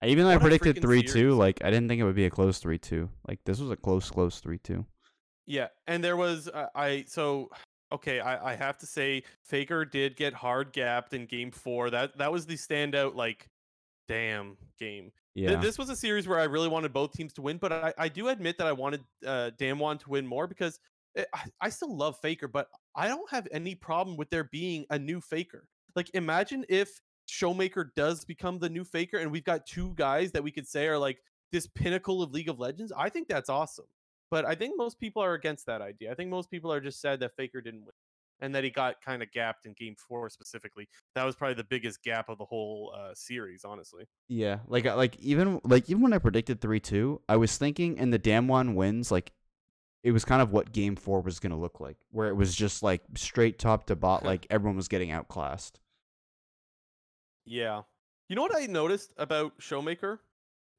Even 0.05 0.25
though 0.25 0.31
I 0.31 0.39
predicted 0.39 0.77
freaking 0.77 0.83
3 0.83 1.03
2, 1.03 1.31
like 1.33 1.61
I 1.65 1.71
didn't 1.71 1.89
think 1.89 2.01
it 2.01 2.05
would 2.05 2.17
be 2.17 2.27
a 2.27 2.31
close 2.31 2.59
3 2.59 2.79
2. 2.79 3.09
Like 3.29 3.39
this 3.45 3.61
was 3.61 3.71
a 3.71 3.77
close, 3.77 4.11
close 4.11 4.41
3 4.41 4.59
2. 4.59 4.85
Yeah, 5.47 5.69
and 5.89 6.03
there 6.03 6.17
was 6.17 6.49
uh, 6.49 6.67
I 6.75 7.05
so 7.09 7.51
okay. 7.93 8.21
I, 8.21 8.53
I 8.53 8.55
have 8.55 8.79
to 8.79 8.87
say 8.87 9.25
Faker 9.45 9.85
did 9.85 10.15
get 10.17 10.33
hard 10.33 10.73
gapped 10.73 11.13
in 11.13 11.27
Game 11.27 11.51
Four. 11.51 11.91
That 11.91 12.17
that 12.19 12.31
was 12.31 12.47
the 12.47 12.55
standout 12.55 13.17
like, 13.17 13.49
damn 14.11 14.57
game. 14.79 15.13
Th- 15.37 15.51
Yeah. 15.51 15.61
this 15.61 15.79
was 15.79 15.89
a 15.91 15.97
series 15.97 16.27
where 16.27 16.41
I 16.41 16.45
really 16.45 16.69
wanted 16.69 16.93
both 16.93 17.13
teams 17.13 17.33
to 17.35 17.43
win, 17.43 17.59
but 17.59 17.73
I, 17.73 17.95
I 17.97 18.09
do 18.09 18.29
admit 18.29 18.59
that 18.59 18.67
I 18.67 18.73
wanted 18.73 19.03
uh, 19.27 19.51
Damwon 19.59 19.99
to 20.01 20.11
win 20.11 20.27
more 20.27 20.47
because 20.47 20.79
it, 21.15 21.29
I, 21.35 21.45
I 21.61 21.69
still 21.71 21.97
love 21.97 22.19
Faker, 22.21 22.49
but 22.49 22.69
I 22.95 23.09
don't 23.09 23.31
have 23.31 23.47
any 23.53 23.75
problem 23.75 24.17
with 24.17 24.31
there 24.31 24.45
being 24.45 24.85
a 24.91 24.99
new 24.99 25.21
Faker. 25.21 25.69
Like, 25.97 26.11
imagine 26.15 26.65
if 26.69 27.01
Showmaker 27.29 27.91
does 27.97 28.25
become 28.25 28.59
the 28.59 28.69
new 28.69 28.85
Faker, 28.85 29.19
and 29.19 29.31
we've 29.31 29.45
got 29.45 29.67
two 29.67 29.93
guys 29.97 30.33
that 30.33 30.43
we 30.43 30.51
could 30.51 30.67
say 30.67 30.87
are 30.89 30.99
like 30.99 31.19
this 31.53 31.67
pinnacle 31.67 32.23
of 32.23 32.33
League 32.33 32.49
of 32.49 32.59
Legends. 32.59 32.93
I 32.97 33.09
think 33.09 33.29
that's 33.29 33.49
awesome. 33.49 33.87
But 34.31 34.45
I 34.45 34.55
think 34.55 34.75
most 34.77 35.01
people 35.01 35.23
are 35.23 35.35
against 35.35 35.67
that 35.67 35.81
idea. 35.81 36.13
I 36.13 36.15
think 36.15 36.31
most 36.31 36.51
people 36.51 36.73
are 36.73 36.81
just 36.81 37.01
sad 37.01 37.19
that 37.21 37.35
Faker 37.37 37.61
didn't 37.61 37.81
win 37.81 37.93
and 38.41 38.55
that 38.55 38.65
he 38.65 38.71
got 38.71 39.01
kind 39.03 39.23
of 39.23 39.31
gapped 39.33 39.67
in 39.67 39.75
game 39.75 39.95
four 39.97 40.29
specifically. 40.31 40.89
That 41.15 41.25
was 41.25 41.37
probably 41.37 41.55
the 41.55 41.65
biggest 41.65 42.03
gap 42.03 42.29
of 42.29 42.39
the 42.39 42.45
whole 42.45 42.95
uh, 42.97 43.15
series, 43.15 43.65
honestly. 43.65 44.05
Yeah, 44.29 44.59
like 44.67 44.85
like 44.85 45.19
even 45.21 45.61
like 45.65 45.89
even 45.89 46.03
when 46.03 46.13
I 46.13 46.19
predicted 46.19 46.61
three 46.61 46.81
two, 46.81 47.21
I 47.29 47.37
was 47.37 47.57
thinking 47.57 47.99
in 47.99 48.11
the 48.11 48.19
Damwon 48.19 48.75
wins, 48.75 49.11
like 49.11 49.33
it 50.03 50.13
was 50.13 50.25
kind 50.25 50.41
of 50.41 50.53
what 50.53 50.73
Game 50.73 50.97
Four 50.97 51.21
was 51.21 51.41
gonna 51.41 51.59
look 51.59 51.81
like, 51.81 51.97
where 52.11 52.29
it 52.29 52.35
was 52.35 52.55
just 52.55 52.83
like 52.83 53.03
straight 53.17 53.59
top 53.59 53.87
to 53.87 53.97
bot, 53.97 54.25
like 54.25 54.47
everyone 54.51 54.77
was 54.77 54.89
getting 54.89 55.11
outclassed. 55.11 55.81
Yeah. 57.45 57.83
You 58.29 58.37
know 58.37 58.43
what 58.43 58.57
I 58.57 58.67
noticed 58.67 59.13
about 59.17 59.59
Showmaker 59.59 60.19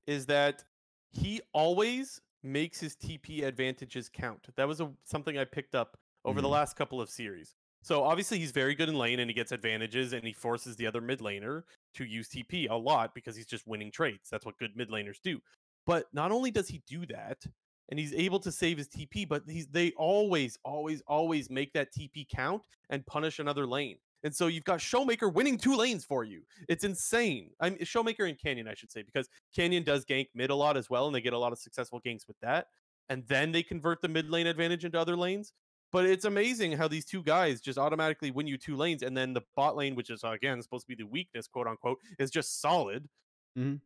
is 0.07 0.25
that 0.27 0.63
he 1.11 1.41
always 1.53 2.21
makes 2.43 2.79
his 2.79 2.95
TP 2.95 3.43
advantages 3.43 4.09
count. 4.09 4.47
That 4.55 4.67
was 4.67 4.79
a, 4.79 4.89
something 5.03 5.37
I 5.37 5.43
picked 5.43 5.75
up 5.75 5.97
over 6.25 6.41
the 6.41 6.47
Mhm. 6.47 6.51
last 6.51 6.75
couple 6.75 7.01
of 7.01 7.09
series. 7.09 7.55
So 7.83 8.03
obviously 8.03 8.37
he's 8.37 8.51
very 8.51 8.75
good 8.75 8.89
in 8.89 8.95
lane 8.95 9.19
and 9.19 9.29
he 9.29 9.33
gets 9.33 9.51
advantages 9.51 10.13
and 10.13 10.23
he 10.25 10.33
forces 10.33 10.75
the 10.75 10.85
other 10.85 11.01
mid 11.01 11.19
laner 11.19 11.63
to 11.95 12.05
use 12.05 12.29
TP 12.29 12.67
a 12.67 12.75
lot 12.75 13.15
because 13.15 13.35
he's 13.35 13.47
just 13.47 13.65
winning 13.65 13.91
trades. 13.91 14.29
That's 14.29 14.45
what 14.45 14.57
good 14.57 14.75
mid 14.75 14.89
laners 14.89 15.19
do. 15.21 15.41
But 15.85 16.05
not 16.13 16.31
only 16.31 16.51
does 16.51 16.67
he 16.67 16.83
do 16.85 17.07
that 17.07 17.43
and 17.89 17.99
he's 17.99 18.13
able 18.13 18.39
to 18.41 18.51
save 18.51 18.77
his 18.77 18.87
TP, 18.87 19.25
but 19.27 19.43
he's 19.49 19.67
they 19.67 19.91
always, 19.93 20.57
always, 20.63 21.01
always 21.07 21.49
make 21.49 21.73
that 21.73 21.91
TP 21.91 22.23
count 22.29 22.67
and 22.91 23.05
punish 23.07 23.39
another 23.39 23.65
lane. 23.65 23.97
And 24.23 24.35
so 24.35 24.45
you've 24.45 24.63
got 24.63 24.79
Showmaker 24.79 25.33
winning 25.33 25.57
two 25.57 25.75
lanes 25.75 26.05
for 26.05 26.23
you. 26.23 26.45
It's 26.69 26.83
insane. 26.83 27.49
I'm 27.59 27.75
Showmaker 27.77 28.29
and 28.29 28.39
Canyon, 28.39 28.67
I 28.67 28.75
should 28.75 28.91
say, 28.91 29.01
because 29.01 29.27
Canyon 29.55 29.81
does 29.83 30.05
gank 30.05 30.27
mid 30.35 30.51
a 30.51 30.55
lot 30.55 30.77
as 30.77 30.91
well, 30.91 31.07
and 31.07 31.15
they 31.15 31.21
get 31.21 31.33
a 31.33 31.39
lot 31.39 31.51
of 31.51 31.57
successful 31.57 31.99
ganks 31.99 32.27
with 32.27 32.37
that. 32.41 32.67
And 33.09 33.25
then 33.27 33.51
they 33.51 33.63
convert 33.63 34.01
the 34.01 34.07
mid 34.07 34.29
lane 34.29 34.45
advantage 34.45 34.85
into 34.85 34.99
other 34.99 35.17
lanes. 35.17 35.53
But 35.91 36.05
it's 36.05 36.25
amazing 36.25 36.73
how 36.73 36.87
these 36.87 37.05
two 37.05 37.21
guys 37.23 37.59
just 37.59 37.77
automatically 37.77 38.31
win 38.31 38.47
you 38.47 38.57
two 38.57 38.75
lanes, 38.77 39.03
and 39.03 39.15
then 39.15 39.33
the 39.33 39.41
bot 39.55 39.75
lane, 39.75 39.95
which 39.95 40.09
is 40.09 40.21
again 40.23 40.61
supposed 40.61 40.85
to 40.85 40.95
be 40.95 41.01
the 41.01 41.07
weakness, 41.07 41.47
quote 41.47 41.67
unquote, 41.67 41.97
is 42.17 42.31
just 42.31 42.61
solid. 42.61 43.09
Mhm. 43.57 43.81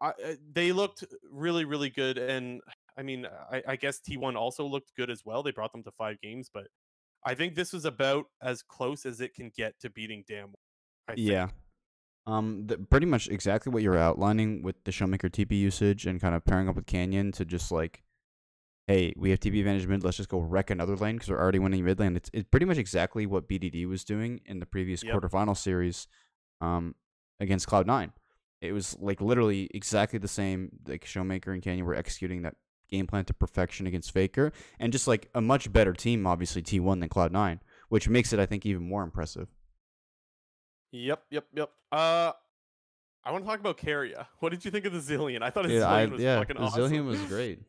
I, 0.00 0.08
uh, 0.08 0.34
they 0.52 0.72
looked 0.72 1.04
really, 1.30 1.64
really 1.64 1.90
good, 1.90 2.18
and 2.18 2.60
I 2.96 3.02
mean, 3.02 3.26
I, 3.50 3.62
I 3.68 3.76
guess 3.76 4.00
T1 4.00 4.36
also 4.36 4.64
looked 4.64 4.94
good 4.96 5.10
as 5.10 5.24
well. 5.24 5.42
They 5.42 5.50
brought 5.50 5.72
them 5.72 5.82
to 5.84 5.92
five 5.92 6.20
games, 6.20 6.50
but 6.52 6.68
I 7.24 7.34
think 7.34 7.54
this 7.54 7.72
was 7.72 7.84
about 7.84 8.26
as 8.42 8.62
close 8.62 9.06
as 9.06 9.20
it 9.20 9.34
can 9.34 9.50
get 9.56 9.78
to 9.80 9.90
beating 9.90 10.24
Dam. 10.28 10.54
I. 11.08 11.14
Yeah. 11.16 11.48
Um, 12.26 12.66
the, 12.66 12.78
pretty 12.78 13.06
much 13.06 13.28
exactly 13.28 13.70
what 13.70 13.82
you're 13.82 13.98
outlining 13.98 14.62
with 14.62 14.76
the 14.84 14.90
Showmaker 14.90 15.30
TP 15.30 15.58
usage 15.58 16.06
and 16.06 16.20
kind 16.20 16.34
of 16.34 16.44
pairing 16.44 16.68
up 16.70 16.76
with 16.76 16.86
Canyon 16.86 17.32
to 17.32 17.44
just 17.44 17.70
like, 17.70 18.02
hey, 18.86 19.14
we 19.16 19.30
have 19.30 19.40
TP 19.40 19.58
advantage 19.60 19.86
mid, 19.86 20.04
let's 20.04 20.16
just 20.16 20.28
go 20.28 20.40
wreck 20.40 20.70
another 20.70 20.96
lane 20.96 21.16
because 21.16 21.30
we're 21.30 21.40
already 21.40 21.58
winning 21.58 21.84
mid 21.84 21.98
lane. 21.98 22.16
It's, 22.16 22.30
it's 22.32 22.48
pretty 22.50 22.66
much 22.66 22.78
exactly 22.78 23.26
what 23.26 23.48
BDD 23.48 23.86
was 23.88 24.04
doing 24.04 24.40
in 24.44 24.60
the 24.60 24.66
previous 24.66 25.02
Yep. 25.02 25.14
quarterfinal 25.14 25.56
series, 25.56 26.06
um, 26.60 26.94
against 27.40 27.66
Cloud 27.66 27.86
Nine. 27.86 28.12
It 28.60 28.72
was 28.72 28.96
like 29.00 29.20
literally 29.20 29.68
exactly 29.74 30.18
the 30.18 30.28
same. 30.28 30.70
Like 30.86 31.04
Showmaker 31.04 31.52
and 31.52 31.62
Canyon 31.62 31.84
were 31.86 31.94
executing 31.94 32.42
that 32.42 32.56
game 32.90 33.06
plan 33.06 33.24
to 33.26 33.34
perfection 33.34 33.86
against 33.86 34.12
Faker, 34.12 34.52
and 34.78 34.92
just 34.92 35.06
like 35.08 35.28
a 35.34 35.40
much 35.40 35.72
better 35.72 35.92
team, 35.92 36.26
obviously 36.26 36.62
T1 36.62 37.00
than 37.00 37.08
Cloud 37.08 37.32
Nine, 37.32 37.60
which 37.88 38.08
makes 38.08 38.32
it, 38.32 38.38
I 38.38 38.46
think, 38.46 38.64
even 38.66 38.86
more 38.88 39.02
impressive. 39.02 39.48
Yep, 40.92 41.24
yep, 41.30 41.46
yep. 41.54 41.70
Uh, 41.90 42.32
I 43.24 43.32
want 43.32 43.44
to 43.44 43.50
talk 43.50 43.58
about 43.60 43.78
Keria. 43.78 44.26
What 44.38 44.50
did 44.50 44.64
you 44.64 44.70
think 44.70 44.84
of 44.84 44.92
the 44.92 44.98
Zilean? 45.00 45.42
I 45.42 45.50
thought 45.50 45.64
his 45.64 45.74
Yeah, 45.74 45.86
Zilean 45.86 46.10
was 46.12 46.22
yeah, 46.22 46.38
fucking 46.38 46.56
the 46.56 46.62
awesome. 46.62 46.82
Zilean 46.92 47.06
was 47.06 47.20
great. 47.22 47.60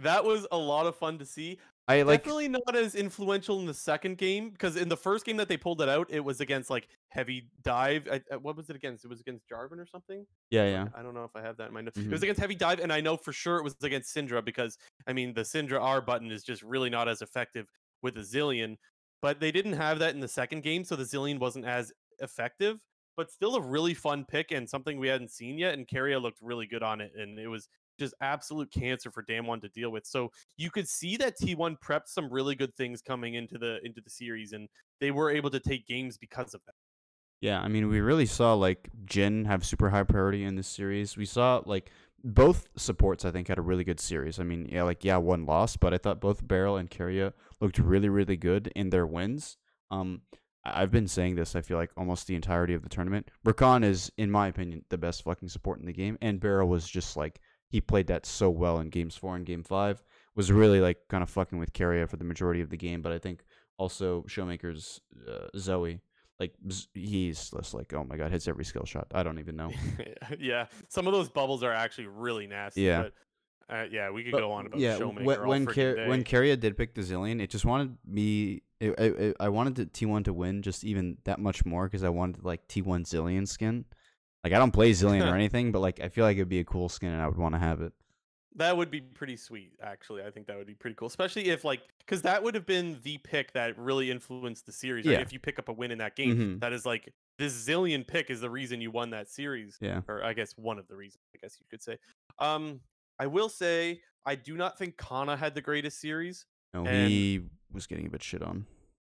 That 0.00 0.24
was 0.24 0.46
a 0.50 0.56
lot 0.58 0.86
of 0.86 0.96
fun 0.96 1.18
to 1.18 1.24
see. 1.26 1.58
I 1.88 2.02
like 2.02 2.20
Definitely 2.20 2.48
not 2.48 2.76
as 2.76 2.94
influential 2.94 3.58
in 3.58 3.66
the 3.66 3.74
second 3.74 4.16
game 4.16 4.50
because 4.50 4.76
in 4.76 4.88
the 4.88 4.96
first 4.96 5.24
game 5.26 5.36
that 5.38 5.48
they 5.48 5.56
pulled 5.56 5.82
it 5.82 5.88
out, 5.88 6.06
it 6.08 6.20
was 6.20 6.40
against 6.40 6.70
like 6.70 6.86
heavy 7.08 7.48
dive. 7.62 8.06
I, 8.10 8.20
uh, 8.32 8.38
what 8.38 8.56
was 8.56 8.70
it 8.70 8.76
against? 8.76 9.04
It 9.04 9.08
was 9.08 9.20
against 9.20 9.48
Jarvan 9.48 9.78
or 9.78 9.86
something. 9.86 10.24
yeah, 10.50 10.66
yeah. 10.66 10.88
I 10.94 11.02
don't 11.02 11.14
know 11.14 11.24
if 11.24 11.34
I 11.34 11.42
have 11.42 11.56
that 11.56 11.68
in 11.68 11.74
my 11.74 11.80
notes. 11.80 11.98
It 11.98 12.06
Mhm. 12.06 12.12
was 12.12 12.22
against 12.22 12.40
heavy 12.40 12.54
dive, 12.54 12.78
and 12.78 12.92
I 12.92 13.00
know 13.00 13.16
for 13.16 13.32
sure 13.32 13.56
it 13.56 13.64
was 13.64 13.74
against 13.82 14.14
Syndra 14.14 14.44
because 14.44 14.78
I 15.08 15.12
mean 15.12 15.34
the 15.34 15.40
Syndra 15.42 15.80
R 15.80 16.00
button 16.00 16.30
is 16.30 16.44
just 16.44 16.62
really 16.62 16.90
not 16.90 17.08
as 17.08 17.22
effective 17.22 17.68
with 18.02 18.16
a 18.18 18.20
Zilean. 18.20 18.76
But 19.20 19.40
they 19.40 19.50
didn't 19.50 19.72
have 19.74 19.98
that 19.98 20.14
in 20.14 20.20
the 20.20 20.28
second 20.28 20.62
game, 20.62 20.84
so 20.84 20.94
the 20.96 21.02
Zilean 21.04 21.38
wasn't 21.40 21.64
as 21.66 21.92
effective. 22.20 22.78
But 23.16 23.30
still 23.32 23.56
a 23.56 23.60
really 23.60 23.92
fun 23.94 24.24
pick 24.24 24.52
and 24.52 24.70
something 24.70 24.98
we 24.98 25.08
hadn't 25.08 25.30
seen 25.32 25.58
yet. 25.58 25.74
And 25.74 25.86
Keria 25.88 26.22
looked 26.22 26.40
really 26.40 26.66
good 26.66 26.82
on 26.84 27.00
it, 27.00 27.12
and 27.16 27.38
it 27.38 27.48
was 27.48 27.68
just 28.00 28.14
absolute 28.20 28.72
cancer 28.72 29.10
for 29.10 29.22
Damwon 29.22 29.60
to 29.60 29.68
deal 29.68 29.90
with. 29.90 30.06
So 30.06 30.32
you 30.56 30.70
could 30.70 30.88
see 30.88 31.16
that 31.18 31.38
T1 31.38 31.76
prepped 31.84 32.08
some 32.08 32.32
really 32.32 32.56
good 32.56 32.74
things 32.74 33.00
coming 33.00 33.34
into 33.34 33.58
the 33.58 33.78
into 33.84 34.00
the 34.00 34.10
series, 34.10 34.52
and 34.52 34.68
they 35.00 35.12
were 35.12 35.30
able 35.30 35.50
to 35.50 35.60
take 35.60 35.86
games 35.86 36.18
because 36.18 36.54
of 36.54 36.60
that. 36.66 36.74
Yeah, 37.40 37.60
I 37.60 37.68
mean, 37.68 37.88
we 37.88 38.00
really 38.00 38.26
saw 38.26 38.54
like 38.54 38.90
Jhin 39.04 39.46
have 39.46 39.64
super 39.64 39.90
high 39.90 40.02
priority 40.02 40.44
in 40.44 40.56
this 40.56 40.66
series. 40.66 41.16
We 41.16 41.24
saw 41.24 41.62
like 41.64 41.90
both 42.24 42.68
supports. 42.76 43.24
I 43.24 43.30
think 43.30 43.48
had 43.48 43.58
a 43.58 43.62
really 43.62 43.84
good 43.84 44.00
series. 44.00 44.40
I 44.40 44.42
mean, 44.42 44.68
yeah, 44.70 44.82
like 44.82 45.04
yeah, 45.04 45.16
one 45.18 45.46
loss, 45.46 45.76
but 45.76 45.94
I 45.94 45.98
thought 45.98 46.20
both 46.20 46.44
BeryL 46.44 46.80
and 46.80 46.90
Keria 46.90 47.32
looked 47.60 47.78
really, 47.78 48.08
really 48.08 48.36
good 48.36 48.72
in 48.74 48.90
their 48.90 49.06
wins. 49.06 49.56
Um, 49.90 50.22
I've 50.64 50.90
been 50.90 51.08
saying 51.08 51.36
this. 51.36 51.56
I 51.56 51.62
feel 51.62 51.78
like 51.78 51.90
almost 51.96 52.26
the 52.26 52.34
entirety 52.34 52.74
of 52.74 52.82
the 52.82 52.88
tournament. 52.88 53.30
Rakan 53.46 53.84
is, 53.84 54.12
in 54.18 54.30
my 54.30 54.48
opinion, 54.48 54.84
the 54.90 54.98
best 54.98 55.24
fucking 55.24 55.48
support 55.48 55.80
in 55.80 55.86
the 55.86 55.92
game, 55.92 56.18
and 56.20 56.40
BeryL 56.40 56.68
was 56.68 56.86
just 56.86 57.16
like 57.16 57.40
he 57.70 57.80
played 57.80 58.08
that 58.08 58.26
so 58.26 58.50
well 58.50 58.78
in 58.78 58.90
games 58.90 59.16
four 59.16 59.36
and 59.36 59.46
game 59.46 59.62
five. 59.62 60.02
Was 60.36 60.52
really 60.52 60.80
like 60.80 60.98
kind 61.08 61.22
of 61.22 61.30
fucking 61.30 61.58
with 61.58 61.72
Keria 61.72 62.08
for 62.08 62.16
the 62.16 62.24
majority 62.24 62.60
of 62.60 62.70
the 62.70 62.76
game, 62.76 63.02
but 63.02 63.12
I 63.12 63.18
think 63.18 63.44
also 63.78 64.22
Showmaker's 64.28 65.00
uh, 65.28 65.48
Zoe 65.56 66.00
like 66.38 66.54
he's 66.94 67.50
just 67.50 67.74
like 67.74 67.92
oh 67.92 68.02
my 68.02 68.16
god 68.16 68.30
hits 68.30 68.48
every 68.48 68.64
skill 68.64 68.86
shot 68.86 69.06
i 69.12 69.22
don't 69.22 69.38
even 69.38 69.54
know 69.54 69.70
yeah, 70.40 70.64
some 70.88 71.06
of 71.06 71.12
those 71.12 71.28
bubbles 71.28 71.62
are 71.62 71.72
actually 71.72 72.06
really 72.06 72.46
nasty. 72.46 72.80
Yeah. 72.80 73.02
But 73.02 73.12
uh, 73.70 73.84
yeah, 73.90 74.10
we 74.10 74.24
could 74.24 74.32
But, 74.32 74.40
go 74.40 74.50
on 74.52 74.66
about 74.66 74.80
yeah, 74.80 74.98
Showmaker 74.98 75.24
when 75.24 75.38
all 75.38 75.48
when, 75.48 75.66
Car- 75.66 76.08
when 76.08 76.24
Keria 76.24 76.58
did 76.58 76.76
pick 76.76 76.94
the 76.94 77.02
Zilean, 77.02 77.40
it 77.40 77.50
just 77.50 77.64
wanted 77.64 77.96
me. 78.04 78.62
It- 78.80 79.36
I 79.38 79.48
wanted 79.48 79.92
T1 79.92 80.24
to 80.24 80.32
win 80.32 80.62
just 80.62 80.82
even 80.82 81.18
that 81.24 81.38
much 81.38 81.64
more 81.64 81.84
because 81.84 82.02
I 82.02 82.08
wanted 82.08 82.44
like 82.44 82.66
T1 82.66 83.04
Zilean 83.04 83.46
skin. 83.46 83.84
Like 84.44 84.52
I 84.52 84.58
don't 84.58 84.70
play 84.72 84.90
Zilean 84.92 85.30
or 85.30 85.34
anything, 85.40 85.72
but 85.72 85.80
like 85.80 86.00
I 86.00 86.08
feel 86.08 86.24
like 86.24 86.36
it'd 86.36 86.48
be 86.48 86.60
a 86.60 86.64
cool 86.64 86.88
skin 86.88 87.10
and 87.10 87.20
I 87.22 87.26
would 87.26 87.36
want 87.38 87.54
to 87.54 87.58
have 87.58 87.80
it. 87.82 87.92
That 88.56 88.76
would 88.76 88.90
be 88.90 89.00
pretty 89.00 89.36
sweet, 89.36 89.74
actually. 89.80 90.24
I 90.24 90.30
think 90.30 90.48
that 90.48 90.56
would 90.56 90.66
be 90.66 90.74
pretty 90.74 90.96
cool, 90.96 91.06
especially 91.08 91.50
if 91.50 91.64
like 91.64 91.82
because 92.00 92.22
that 92.22 92.42
would 92.42 92.54
have 92.54 92.66
been 92.66 92.98
the 93.04 93.18
pick 93.18 93.52
that 93.52 93.78
really 93.78 94.10
influenced 94.10 94.66
the 94.66 94.72
series. 94.72 95.06
Right? 95.06 95.12
Yeah. 95.12 95.20
If 95.20 95.32
you 95.32 95.38
pick 95.38 95.58
up 95.58 95.68
a 95.68 95.72
win 95.72 95.90
in 95.92 95.98
that 95.98 96.16
game, 96.16 96.36
Mhm. 96.36 96.60
that 96.60 96.72
is 96.72 96.84
like 96.84 97.12
this 97.38 97.52
Zilean 97.66 98.06
pick 98.06 98.28
is 98.28 98.40
the 98.40 98.50
reason 98.50 98.80
you 98.80 98.90
won 98.90 99.10
that 99.10 99.28
series, 99.28 99.78
Yeah. 99.80 100.02
or 100.08 100.24
I 100.24 100.32
guess 100.32 100.52
one 100.58 100.78
of 100.78 100.88
the 100.88 100.96
reasons. 100.96 101.22
I 101.34 101.38
guess 101.40 101.58
you 101.60 101.66
could 101.70 101.82
say. 101.82 101.98
Um, 102.38 102.80
I 103.18 103.26
will 103.28 103.48
say 103.48 104.00
I 104.26 104.34
do 104.34 104.56
not 104.56 104.76
think 104.78 104.96
Canna 104.98 105.36
had 105.36 105.54
the 105.54 105.62
greatest 105.62 106.00
series. 106.00 106.44
No, 106.74 106.84
And- 106.86 107.08
he 107.08 107.42
was 107.72 107.86
getting 107.86 108.06
a 108.06 108.10
bit 108.10 108.22
shit 108.22 108.42
on. 108.42 108.66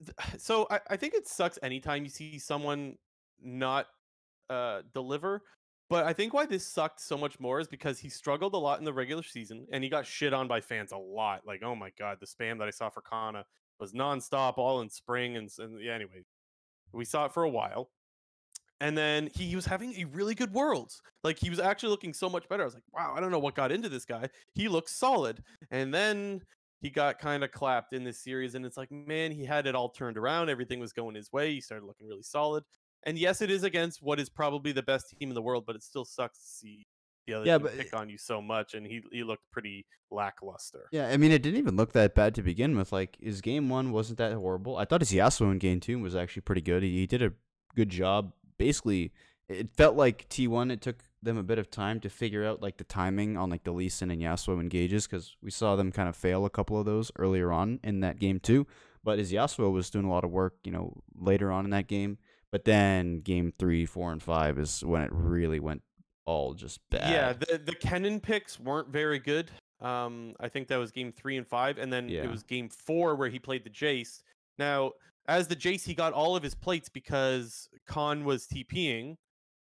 Th- 0.04 0.16
So 0.40 0.66
I, 0.70 0.80
I 0.90 0.96
think 0.96 1.14
it 1.14 1.28
sucks 1.28 1.58
anytime 1.62 2.02
you 2.04 2.10
see 2.10 2.38
someone 2.40 2.98
not 3.40 3.86
uh, 4.50 4.82
deliver. 4.94 5.42
But 5.90 6.04
I 6.04 6.12
think 6.12 6.34
why 6.34 6.44
this 6.44 6.66
sucked 6.66 7.00
so 7.00 7.16
much 7.16 7.40
more 7.40 7.60
is 7.60 7.68
because 7.68 7.98
he 7.98 8.10
struggled 8.10 8.52
a 8.54 8.58
lot 8.58 8.78
in 8.78 8.84
the 8.84 8.92
regular 8.92 9.22
season 9.22 9.66
and 9.72 9.82
he 9.82 9.88
got 9.88 10.06
shit 10.06 10.34
on 10.34 10.46
by 10.46 10.60
fans 10.60 10.92
a 10.92 10.98
lot. 10.98 11.46
Like, 11.46 11.62
oh 11.62 11.74
my 11.74 11.90
god, 11.98 12.18
the 12.20 12.26
spam 12.26 12.58
that 12.58 12.68
I 12.68 12.70
saw 12.70 12.90
for 12.90 13.00
Canna 13.00 13.44
was 13.80 13.92
nonstop 13.92 14.58
all 14.58 14.82
in 14.82 14.90
spring 14.90 15.36
and, 15.36 15.48
and 15.58 15.80
yeah, 15.82 15.94
anyway, 15.94 16.24
we 16.92 17.06
saw 17.06 17.24
it 17.24 17.32
for 17.32 17.44
a 17.44 17.48
while. 17.48 17.90
And 18.80 18.96
then 18.96 19.30
he 19.34 19.56
was 19.56 19.64
having 19.64 19.94
a 19.94 20.04
really 20.04 20.34
good 20.34 20.52
worlds. 20.52 21.00
Like 21.24 21.38
he 21.38 21.48
was 21.48 21.58
actually 21.58 21.88
looking 21.88 22.12
so 22.12 22.28
much 22.28 22.48
better. 22.48 22.62
I 22.62 22.66
was 22.66 22.74
like, 22.74 22.84
wow, 22.92 23.14
I 23.16 23.20
don't 23.20 23.30
know 23.30 23.38
what 23.38 23.54
got 23.54 23.72
into 23.72 23.88
this 23.88 24.04
guy. 24.04 24.28
He 24.54 24.68
looks 24.68 24.92
solid. 24.92 25.42
And 25.70 25.92
then 25.92 26.42
he 26.80 26.90
got 26.90 27.18
kind 27.18 27.42
of 27.42 27.50
clapped 27.50 27.92
in 27.92 28.04
this 28.04 28.22
series 28.22 28.54
and 28.54 28.64
it's 28.64 28.76
like 28.76 28.90
man 28.90 29.32
he 29.32 29.44
had 29.44 29.66
it 29.66 29.74
all 29.74 29.88
turned 29.88 30.16
around 30.16 30.48
everything 30.48 30.78
was 30.78 30.92
going 30.92 31.14
his 31.14 31.32
way 31.32 31.52
he 31.52 31.60
started 31.60 31.84
looking 31.84 32.06
really 32.06 32.22
solid 32.22 32.62
and 33.08 33.18
yes 33.18 33.40
it 33.42 33.50
is 33.50 33.62
against 33.64 34.02
what 34.02 34.20
is 34.20 34.28
probably 34.28 34.72
the 34.72 34.82
best 34.82 35.04
team 35.10 35.28
in 35.30 35.34
the 35.34 35.42
world 35.42 35.64
but 35.66 35.74
it 35.76 35.82
still 35.82 36.04
sucks 36.04 36.38
to 36.38 36.48
see 36.60 36.86
the 37.26 37.34
other 37.34 37.46
Yeah, 37.46 37.58
team 37.58 37.62
but- 37.66 37.76
pick 37.78 37.94
on 37.96 38.08
you 38.08 38.18
so 38.18 38.40
much 38.40 38.74
and 38.74 38.86
he 38.86 39.02
he 39.12 39.22
looked 39.24 39.44
pretty 39.50 39.86
lackluster 40.10 40.88
Yeah, 40.90 41.08
I 41.08 41.16
mean, 41.16 41.32
it 41.32 41.42
didn't 41.42 41.58
even 41.58 41.76
look 41.76 41.92
that 41.92 42.14
bad 42.14 42.34
to 42.36 42.42
begin 42.42 42.76
with. 42.76 42.92
Like 42.92 43.16
his 43.20 43.40
game 43.40 43.68
one 43.68 43.92
wasn't 43.92 44.18
that 44.18 44.32
horrible. 44.34 44.76
I 44.76 44.84
thought 44.86 45.02
his 45.02 45.12
Yasuo 45.12 45.50
in 45.52 45.58
game 45.58 45.80
two 45.80 45.98
was 45.98 46.16
actually 46.16 46.42
pretty 46.42 46.62
good. 46.62 46.82
He, 46.82 46.90
he 47.00 47.06
did 47.06 47.22
a 47.22 47.32
good 47.76 47.90
job. 47.90 48.32
Basically, 48.56 49.12
it 49.48 49.70
felt 49.76 49.96
like 49.96 50.28
T 50.30 50.48
one. 50.48 50.70
It 50.70 50.80
took 50.80 50.96
them 51.22 51.36
a 51.36 51.42
bit 51.42 51.58
of 51.58 51.70
time 51.70 52.00
to 52.00 52.08
figure 52.08 52.44
out 52.46 52.62
like 52.62 52.78
the 52.78 52.84
timing 52.84 53.36
on 53.36 53.50
like 53.50 53.64
the 53.64 53.72
Lee 53.72 53.88
Sin 53.90 54.10
and 54.10 54.22
Yasuo 54.22 54.58
engages 54.60 55.06
because 55.06 55.36
we 55.42 55.50
saw 55.50 55.76
them 55.76 55.92
kind 55.92 56.08
of 56.08 56.16
fail 56.16 56.44
a 56.46 56.50
couple 56.50 56.78
of 56.80 56.86
those 56.86 57.12
earlier 57.18 57.52
on 57.52 57.78
in 57.84 58.00
that 58.00 58.18
game 58.18 58.40
too. 58.40 58.66
But 59.04 59.18
his 59.18 59.32
Yasuo 59.32 59.70
was 59.70 59.90
doing 59.90 60.06
a 60.06 60.10
lot 60.10 60.24
of 60.24 60.30
work, 60.30 60.54
you 60.64 60.72
know, 60.72 61.02
later 61.14 61.52
on 61.52 61.64
in 61.66 61.70
that 61.72 61.86
game. 61.88 62.16
But 62.50 62.64
then 62.64 63.20
game 63.20 63.52
three, 63.58 63.84
four, 63.84 64.10
and 64.12 64.22
five 64.22 64.58
is 64.58 64.82
when 64.84 65.02
it 65.02 65.10
really 65.12 65.60
went 65.60 65.82
all 66.26 66.52
just 66.52 66.80
bad. 66.90 67.10
yeah 67.10 67.32
the 67.32 67.56
the 67.56 67.72
Kennen 67.72 68.20
picks 68.20 68.60
weren't 68.60 68.88
very 68.88 69.18
good 69.18 69.50
um 69.80 70.34
i 70.40 70.46
think 70.48 70.68
that 70.68 70.76
was 70.76 70.90
game 70.92 71.10
three 71.10 71.38
and 71.38 71.46
five 71.46 71.78
and 71.78 71.90
then 71.90 72.06
Yeah. 72.06 72.24
it 72.24 72.30
was 72.30 72.42
game 72.42 72.68
four 72.68 73.14
where 73.16 73.30
he 73.30 73.38
played 73.38 73.64
the 73.64 73.70
jace 73.70 74.20
now 74.58 74.92
as 75.26 75.48
the 75.48 75.56
jace 75.56 75.84
he 75.86 75.94
got 75.94 76.12
all 76.12 76.36
of 76.36 76.42
his 76.42 76.54
plates 76.54 76.90
because 76.90 77.66
khan 77.86 78.24
was 78.26 78.46
tping 78.46 79.16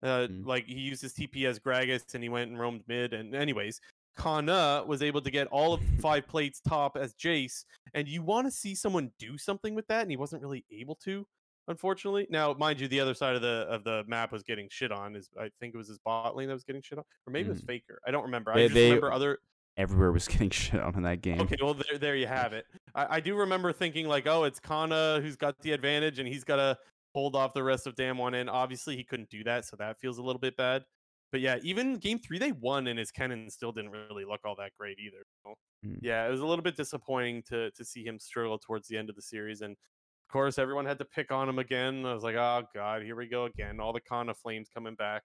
uh 0.04 0.28
Mm. 0.30 0.46
like 0.46 0.66
he 0.66 0.80
used 0.80 1.02
his 1.02 1.14
tp 1.14 1.44
as 1.46 1.60
gragas 1.60 2.14
and 2.14 2.24
he 2.24 2.30
went 2.30 2.50
and 2.50 2.58
roamed 2.58 2.84
mid 2.88 3.12
and 3.14 3.36
anyways 3.36 3.82
Canna 4.18 4.84
was 4.88 5.02
able 5.04 5.22
to 5.22 5.32
get 5.32 5.48
all 5.48 5.74
of 5.74 5.82
five 6.00 6.28
plates 6.28 6.62
top 6.62 6.96
as 6.96 7.14
Jace, 7.16 7.66
and 7.94 8.08
you 8.08 8.22
want 8.22 8.48
to 8.48 8.52
see 8.52 8.76
someone 8.76 9.12
do 9.20 9.38
something 9.40 9.74
with 9.76 9.88
that, 9.88 10.04
and 10.04 10.12
he 10.12 10.18
wasn't 10.18 10.42
really 10.42 10.64
able 10.72 10.96
to, 11.04 11.26
unfortunately. 11.68 12.28
Now, 12.30 12.54
mind 12.54 12.80
you, 12.80 12.88
the 12.88 13.00
other 13.00 13.14
side 13.14 13.36
of 13.36 13.42
the 13.42 13.66
of 13.70 13.84
the 13.84 14.04
map 14.08 14.32
was 14.32 14.44
getting 14.44 14.68
shit 14.72 14.92
on. 14.92 15.16
Is 15.16 15.30
I 15.40 15.50
think 15.60 15.74
it 15.74 15.78
was 15.78 15.88
his 15.88 16.00
bot 16.00 16.36
lane 16.36 16.48
that 16.48 16.54
was 16.54 16.64
getting 16.64 16.82
shit 16.82 16.98
on, 16.98 17.04
or 17.28 17.32
maybe 17.34 17.48
it 17.50 17.52
was 17.54 17.62
Mm. 17.62 17.68
Faker. 17.68 18.00
I 18.08 18.12
don't 18.12 18.24
remember. 18.24 18.54
They- 18.54 18.64
I 18.64 18.68
just 18.68 18.74
they- 18.76 18.86
remember 18.90 19.12
other. 19.12 19.40
Everywhere 19.76 20.12
was 20.12 20.28
getting 20.28 20.52
shit 20.52 20.80
on 20.80 20.96
in 20.96 21.02
that 21.04 21.22
game. 21.22 21.42
Okay, 21.42 21.56
well 21.62 21.74
there, 21.74 21.98
there 21.98 22.16
you 22.16 22.28
have 22.28 22.54
it. 22.54 22.66
I, 22.94 23.16
I 23.16 23.20
do 23.20 23.36
remember 23.36 23.74
thinking 23.74 24.08
like, 24.08 24.28
oh, 24.28 24.44
it's 24.44 24.60
Canna 24.60 25.20
who's 25.22 25.36
got 25.36 25.60
the 25.62 25.72
advantage, 25.72 26.20
and 26.20 26.28
he's 26.28 26.44
got 26.44 26.58
to 26.58 26.78
hold 27.16 27.36
off 27.36 27.54
the 27.54 27.64
rest 27.64 27.88
of 27.88 27.96
Damwon, 27.96 28.40
and 28.40 28.50
obviously 28.52 28.96
he 28.96 29.04
couldn't 29.04 29.30
do 29.30 29.44
that, 29.46 29.66
so 29.66 29.76
that 29.78 30.00
feels 30.00 30.20
a 30.20 30.22
little 30.24 30.40
bit 30.40 30.56
bad. 30.58 30.84
But 31.32 31.42
yeah, 31.42 31.58
even 31.64 31.98
game 31.98 32.20
three 32.20 32.38
they 32.38 32.52
won, 32.52 32.86
and 32.86 33.00
his 33.00 33.12
Kennen 33.12 33.52
still 33.52 33.72
didn't 33.72 33.90
really 33.90 34.26
look 34.26 34.42
all 34.46 34.56
that 34.58 34.72
great 34.80 35.00
either. 35.00 35.24
so 35.44 35.56
Mm. 35.86 35.98
Yeah, 36.02 36.26
it 36.26 36.30
was 36.32 36.40
a 36.40 36.46
little 36.46 36.64
bit 36.64 36.78
disappointing 36.78 37.44
to 37.50 37.70
to 37.72 37.84
see 37.84 38.06
him 38.06 38.18
struggle 38.20 38.58
towards 38.60 38.88
the 38.88 38.96
end 38.98 39.10
of 39.10 39.16
the 39.18 39.22
series, 39.22 39.62
and 39.62 39.76
course 40.34 40.58
everyone 40.58 40.86
had 40.86 40.98
to 41.00 41.06
pick 41.06 41.32
on 41.32 41.48
him 41.48 41.60
again. 41.60 42.06
I 42.06 42.14
was 42.14 42.24
like, 42.24 42.36
oh 42.36 42.64
god, 42.74 43.04
here 43.04 43.16
we 43.16 43.28
go 43.28 43.46
again. 43.46 43.80
All 43.80 43.94
the 43.94 44.02
Canna 44.02 44.34
flames 44.34 44.68
coming 44.74 44.96
back. 44.96 45.24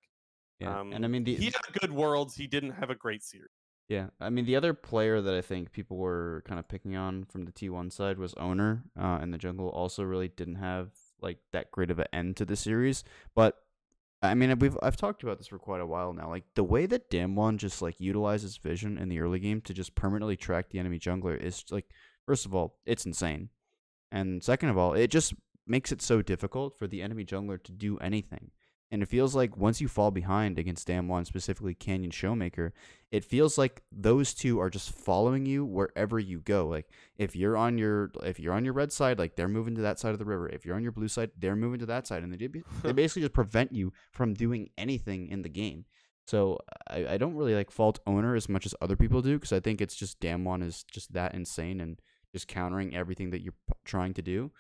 Yeah, 0.61 0.79
Um, 0.79 0.93
and 0.93 1.05
I 1.05 1.09
mean 1.09 1.25
the 1.25 1.35
he 1.35 1.47
had 1.47 1.81
good 1.81 1.93
worlds. 1.93 2.37
He 2.37 2.47
didn't 2.47 2.73
have 2.73 2.91
a 2.91 2.95
great 2.95 3.23
series. 3.23 3.49
yeah, 3.89 4.09
I 4.21 4.31
mean 4.31 4.45
the 4.45 4.57
other 4.57 4.75
player 4.75 5.21
that 5.21 5.35
I 5.35 5.41
think 5.41 5.73
people 5.73 5.97
were 5.97 6.43
kind 6.47 6.61
of 6.61 6.69
picking 6.69 6.95
on 6.95 7.25
from 7.25 7.45
the 7.45 7.53
T1 7.53 7.93
side 7.93 8.19
was 8.19 8.35
Oner, 8.35 8.85
uh, 8.99 9.19
and 9.21 9.33
the 9.33 9.39
jungle 9.39 9.69
also 9.69 10.03
really 10.03 10.29
didn't 10.29 10.57
have 10.57 10.91
like 11.21 11.39
that 11.53 11.71
great 11.73 11.91
of 11.91 11.99
an 11.99 12.07
end 12.13 12.37
to 12.37 12.45
the 12.45 12.57
series. 12.57 13.03
But 13.35 13.57
I 14.21 14.35
mean, 14.35 14.59
we've 14.59 14.77
I've 14.83 14.97
talked 14.97 15.23
about 15.23 15.39
this 15.39 15.47
for 15.47 15.59
quite 15.59 15.81
a 15.81 15.87
while 15.87 16.13
now. 16.13 16.29
Like 16.29 16.45
the 16.55 16.65
way 16.65 16.87
that 16.87 17.11
Damwon 17.11 17.57
just 17.57 17.81
like 17.81 18.01
utilizes 18.01 18.57
vision 18.57 18.99
in 18.99 19.09
the 19.09 19.21
early 19.21 19.39
game 19.39 19.61
to 19.63 19.73
just 19.73 19.95
permanently 19.95 20.37
track 20.37 20.71
the 20.71 20.81
enemy 20.81 20.99
jungler 20.99 21.41
is 21.41 21.65
like, 21.71 21.87
first 22.27 22.45
of 22.45 22.55
all, 22.55 22.79
it's 22.85 23.07
insane, 23.07 23.51
and 24.11 24.43
second 24.43 24.71
of 24.71 24.79
all, 24.79 24.95
it 24.95 25.09
just 25.11 25.35
makes 25.67 25.93
it 25.93 26.03
so 26.03 26.23
difficult 26.23 26.79
for 26.79 26.87
the 26.87 27.03
enemy 27.03 27.25
jungler 27.25 27.63
to 27.63 27.73
do 27.73 27.99
anything. 27.99 28.51
And 28.91 29.03
it 29.03 29.09
feels 29.09 29.35
like 29.35 29.57
once 29.57 29.83
you 29.83 29.89
fall 29.89 30.11
behind 30.11 30.59
against 30.59 30.89
Damwon, 30.89 31.27
specifically 31.27 31.75
Canyon 31.75 32.11
Showmaker, 32.11 32.73
it 33.11 33.23
feels 33.23 33.59
like 33.59 33.83
those 33.93 34.33
two 34.33 34.61
are 34.61 34.71
just 34.71 34.93
following 34.93 35.45
you 35.45 35.63
wherever 35.63 36.19
you 36.19 36.41
go. 36.41 36.67
Like 36.67 36.89
if 37.19 37.37
you're 37.37 37.57
on 37.57 37.77
your 37.77 38.11
if 38.23 38.41
you're 38.41 38.55
on 38.55 38.65
your 38.65 38.73
red 38.73 38.91
side, 38.91 39.19
like 39.19 39.37
they're 39.37 39.47
moving 39.47 39.75
to 39.75 39.83
that 39.83 39.99
side 39.99 40.13
of 40.13 40.19
the 40.19 40.25
river. 40.25 40.49
If 40.49 40.65
you're 40.65 40.75
on 40.75 40.83
your 40.83 40.93
blue 40.93 41.09
side, 41.09 41.33
they're 41.37 41.55
moving 41.55 41.81
to 41.81 41.87
that 41.87 42.07
side, 42.07 42.23
and 42.23 42.33
they 42.33 42.49
they 42.83 42.93
basically 42.93 43.23
just 43.23 43.35
prevent 43.35 43.73
you 43.73 43.93
from 44.11 44.33
doing 44.33 44.71
anything 44.79 45.29
in 45.29 45.43
the 45.43 45.51
game. 45.51 45.85
So 46.27 46.59
I, 46.89 47.07
I 47.07 47.19
don't 47.19 47.35
really 47.35 47.55
like 47.55 47.71
fault 47.71 48.01
Oner 48.07 48.35
as 48.35 48.49
much 48.49 48.65
as 48.65 48.75
other 48.81 48.97
people 48.97 49.21
do 49.21 49.37
because 49.37 49.53
I 49.53 49.61
think 49.61 49.83
it's 49.83 49.97
just 49.97 50.21
Damwon 50.21 50.63
is 50.63 50.83
just 50.85 51.13
that 51.13 51.35
insane 51.35 51.81
and 51.81 51.99
just 52.33 52.49
countering 52.49 52.95
everything 52.95 53.31
that 53.31 53.41
you're 53.41 53.55
p- 53.67 53.75
trying 53.89 54.15
to 54.15 54.23
do. 54.23 54.53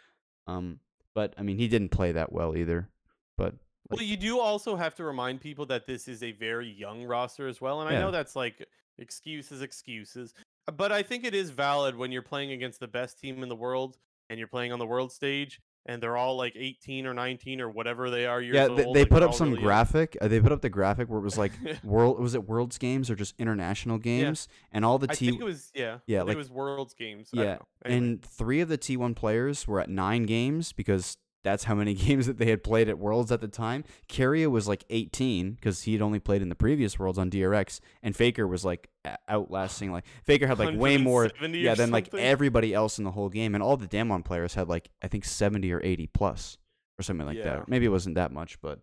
Um, 0.49 0.81
but 1.14 1.35
I 1.39 1.43
mean 1.43 1.59
he 1.59 1.68
didn't 1.68 1.91
play 1.91 2.12
that 2.12 2.33
well 2.33 2.57
either. 2.57 2.89
But 3.37 3.55
Well, 3.89 4.03
you 4.03 4.16
do 4.16 4.41
also 4.41 4.74
have 4.74 4.97
to 4.97 5.05
remind 5.05 5.41
people 5.41 5.66
that 5.66 5.87
this 5.87 6.09
is 6.09 6.22
a 6.24 6.33
very 6.33 6.68
young 6.68 7.05
roster 7.05 7.47
as 7.47 7.61
well, 7.61 7.81
and 7.81 7.89
I 7.89 8.01
know 8.01 8.11
that's 8.11 8.35
like 8.35 8.66
excuses, 8.99 9.62
excuses, 9.62 10.35
but 10.76 10.91
I 10.91 11.03
think 11.03 11.24
it 11.24 11.35
is 11.35 11.51
valid 11.51 11.97
when 11.97 12.12
you're 12.12 12.22
playing 12.22 12.53
against 12.53 12.81
the 12.81 12.89
best 12.89 13.20
team 13.20 13.43
in 13.43 13.49
the 13.49 13.57
world 13.57 13.97
and 14.29 14.39
you're 14.39 14.49
playing 14.49 14.72
on 14.72 14.79
the 14.79 14.87
world 14.87 15.12
stage, 15.12 15.61
and 15.89 16.03
they're 16.03 16.16
all 16.16 16.36
like 16.36 16.53
18 16.55 17.07
or 17.07 17.14
19 17.14 17.61
or 17.62 17.70
whatever 17.70 18.11
they 18.11 18.26
are 18.26 18.41
years 18.41 18.55
yeah, 18.55 18.66
old. 18.66 18.78
they, 18.78 18.84
they 18.84 19.01
like, 19.01 19.09
put 19.11 19.22
up 19.22 19.34
some 19.34 19.51
really 19.51 19.62
graphic. 19.62 20.16
Uh, 20.20 20.28
they 20.28 20.39
put 20.39 20.53
up 20.53 20.61
the 20.61 20.68
graphic 20.68 21.09
where 21.09 21.18
it 21.18 21.22
was 21.22 21.39
like 21.39 21.53
world 21.82 22.20
was 22.20 22.34
it 22.34 22.47
Worlds 22.47 22.78
games 22.78 23.11
or 23.11 23.16
just 23.16 23.34
international 23.39 23.99
games, 23.99 24.47
Yeah. 24.51 24.68
and 24.76 24.84
all 24.84 24.99
the 24.99 25.09
I 25.11 25.14
team 25.14 25.30
think 25.32 25.41
it 25.43 25.45
was 25.47 25.72
yeah, 25.74 25.99
Yeah, 26.07 26.22
like- 26.22 26.34
it 26.34 26.39
was 26.39 26.51
Worlds 26.51 26.95
games. 26.95 27.30
I 27.34 27.39
Yeah, 27.39 27.45
know. 27.55 27.62
Anyway. 27.84 27.99
and 28.07 28.22
three 28.22 28.61
of 28.61 28.68
the 28.68 28.78
T1 28.78 29.16
players 29.16 29.66
were 29.66 29.80
at 29.80 29.89
nine 29.89 30.26
games 30.26 30.72
because 30.72 31.16
that's 31.45 31.64
how 31.64 31.74
many 31.74 31.95
games 32.07 32.26
that 32.26 32.39
they 32.39 32.47
had 32.51 32.62
played 32.64 32.89
at 32.89 32.99
Worlds 32.99 33.30
at 33.33 33.41
the 33.41 33.49
time. 33.49 33.84
Keria 34.08 34.50
was 34.50 34.67
like 34.68 34.84
18 34.91 35.53
because 35.53 35.83
he 35.83 35.92
had 35.92 36.03
only 36.03 36.18
played 36.18 36.42
in 36.42 36.49
the 36.49 36.54
previous 36.54 36.99
Worlds 36.99 37.18
on 37.18 37.30
DRX, 37.30 37.80
and 38.03 38.14
Faker 38.17 38.46
was 38.46 38.64
like 38.64 38.88
outlasting. 39.29 39.92
Like 39.92 40.04
Faker 40.25 40.46
had 40.46 40.58
like 40.58 40.76
way 40.79 40.96
more, 40.99 41.30
yeah, 41.41 41.75
than 41.75 41.91
like 41.91 42.13
everybody 42.14 42.75
else 42.75 42.99
in 42.99 43.04
the 43.04 43.11
whole 43.13 43.29
game, 43.29 43.54
and 43.54 43.63
all 43.63 43.76
the 43.76 43.88
Damwon 43.88 44.25
players 44.25 44.54
had 44.54 44.68
like 44.68 44.91
I 45.03 45.08
think 45.08 45.25
70 45.25 45.72
or 45.72 45.80
80 45.83 46.07
plus 46.08 46.58
or 46.99 47.03
something 47.03 47.26
like 47.26 47.37
Yeah. 47.38 47.45
that. 47.45 47.68
Maybe 47.68 47.87
it 47.87 47.91
wasn't 47.91 48.17
that 48.17 48.33
much, 48.33 48.61
but 48.61 48.80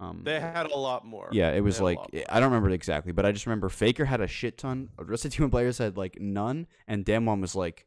um, 0.00 0.22
they 0.24 0.40
had 0.40 0.66
a 0.66 0.76
lot 0.76 1.04
more. 1.04 1.28
yeah, 1.32 1.50
it 1.52 1.60
was 1.62 1.80
like. 1.80 1.98
I 2.28 2.40
don't 2.40 2.50
remember 2.50 2.68
it 2.70 2.74
exactly, 2.74 3.12
but 3.12 3.24
I 3.24 3.32
just 3.32 3.46
remember 3.46 3.68
Faker 3.68 4.04
had 4.04 4.20
a 4.20 4.26
shit 4.26 4.58
ton. 4.58 4.90
The 4.98 5.04
rest 5.04 5.24
of 5.24 5.30
the 5.30 5.36
team 5.36 5.50
players 5.50 5.78
had 5.78 5.96
like 5.96 6.20
none, 6.20 6.66
and 6.88 7.04
Damwon 7.04 7.40
was 7.40 7.54
like 7.54 7.86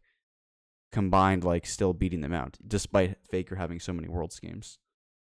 combined, 0.91 1.43
like 1.43 1.65
still 1.65 1.93
beating 1.93 2.21
them 2.21 2.33
out, 2.33 2.57
despite 2.65 3.25
Faker 3.27 3.55
having 3.55 3.79
so 3.79 3.93
many 3.93 4.07
Worlds 4.07 4.39
games. 4.39 4.79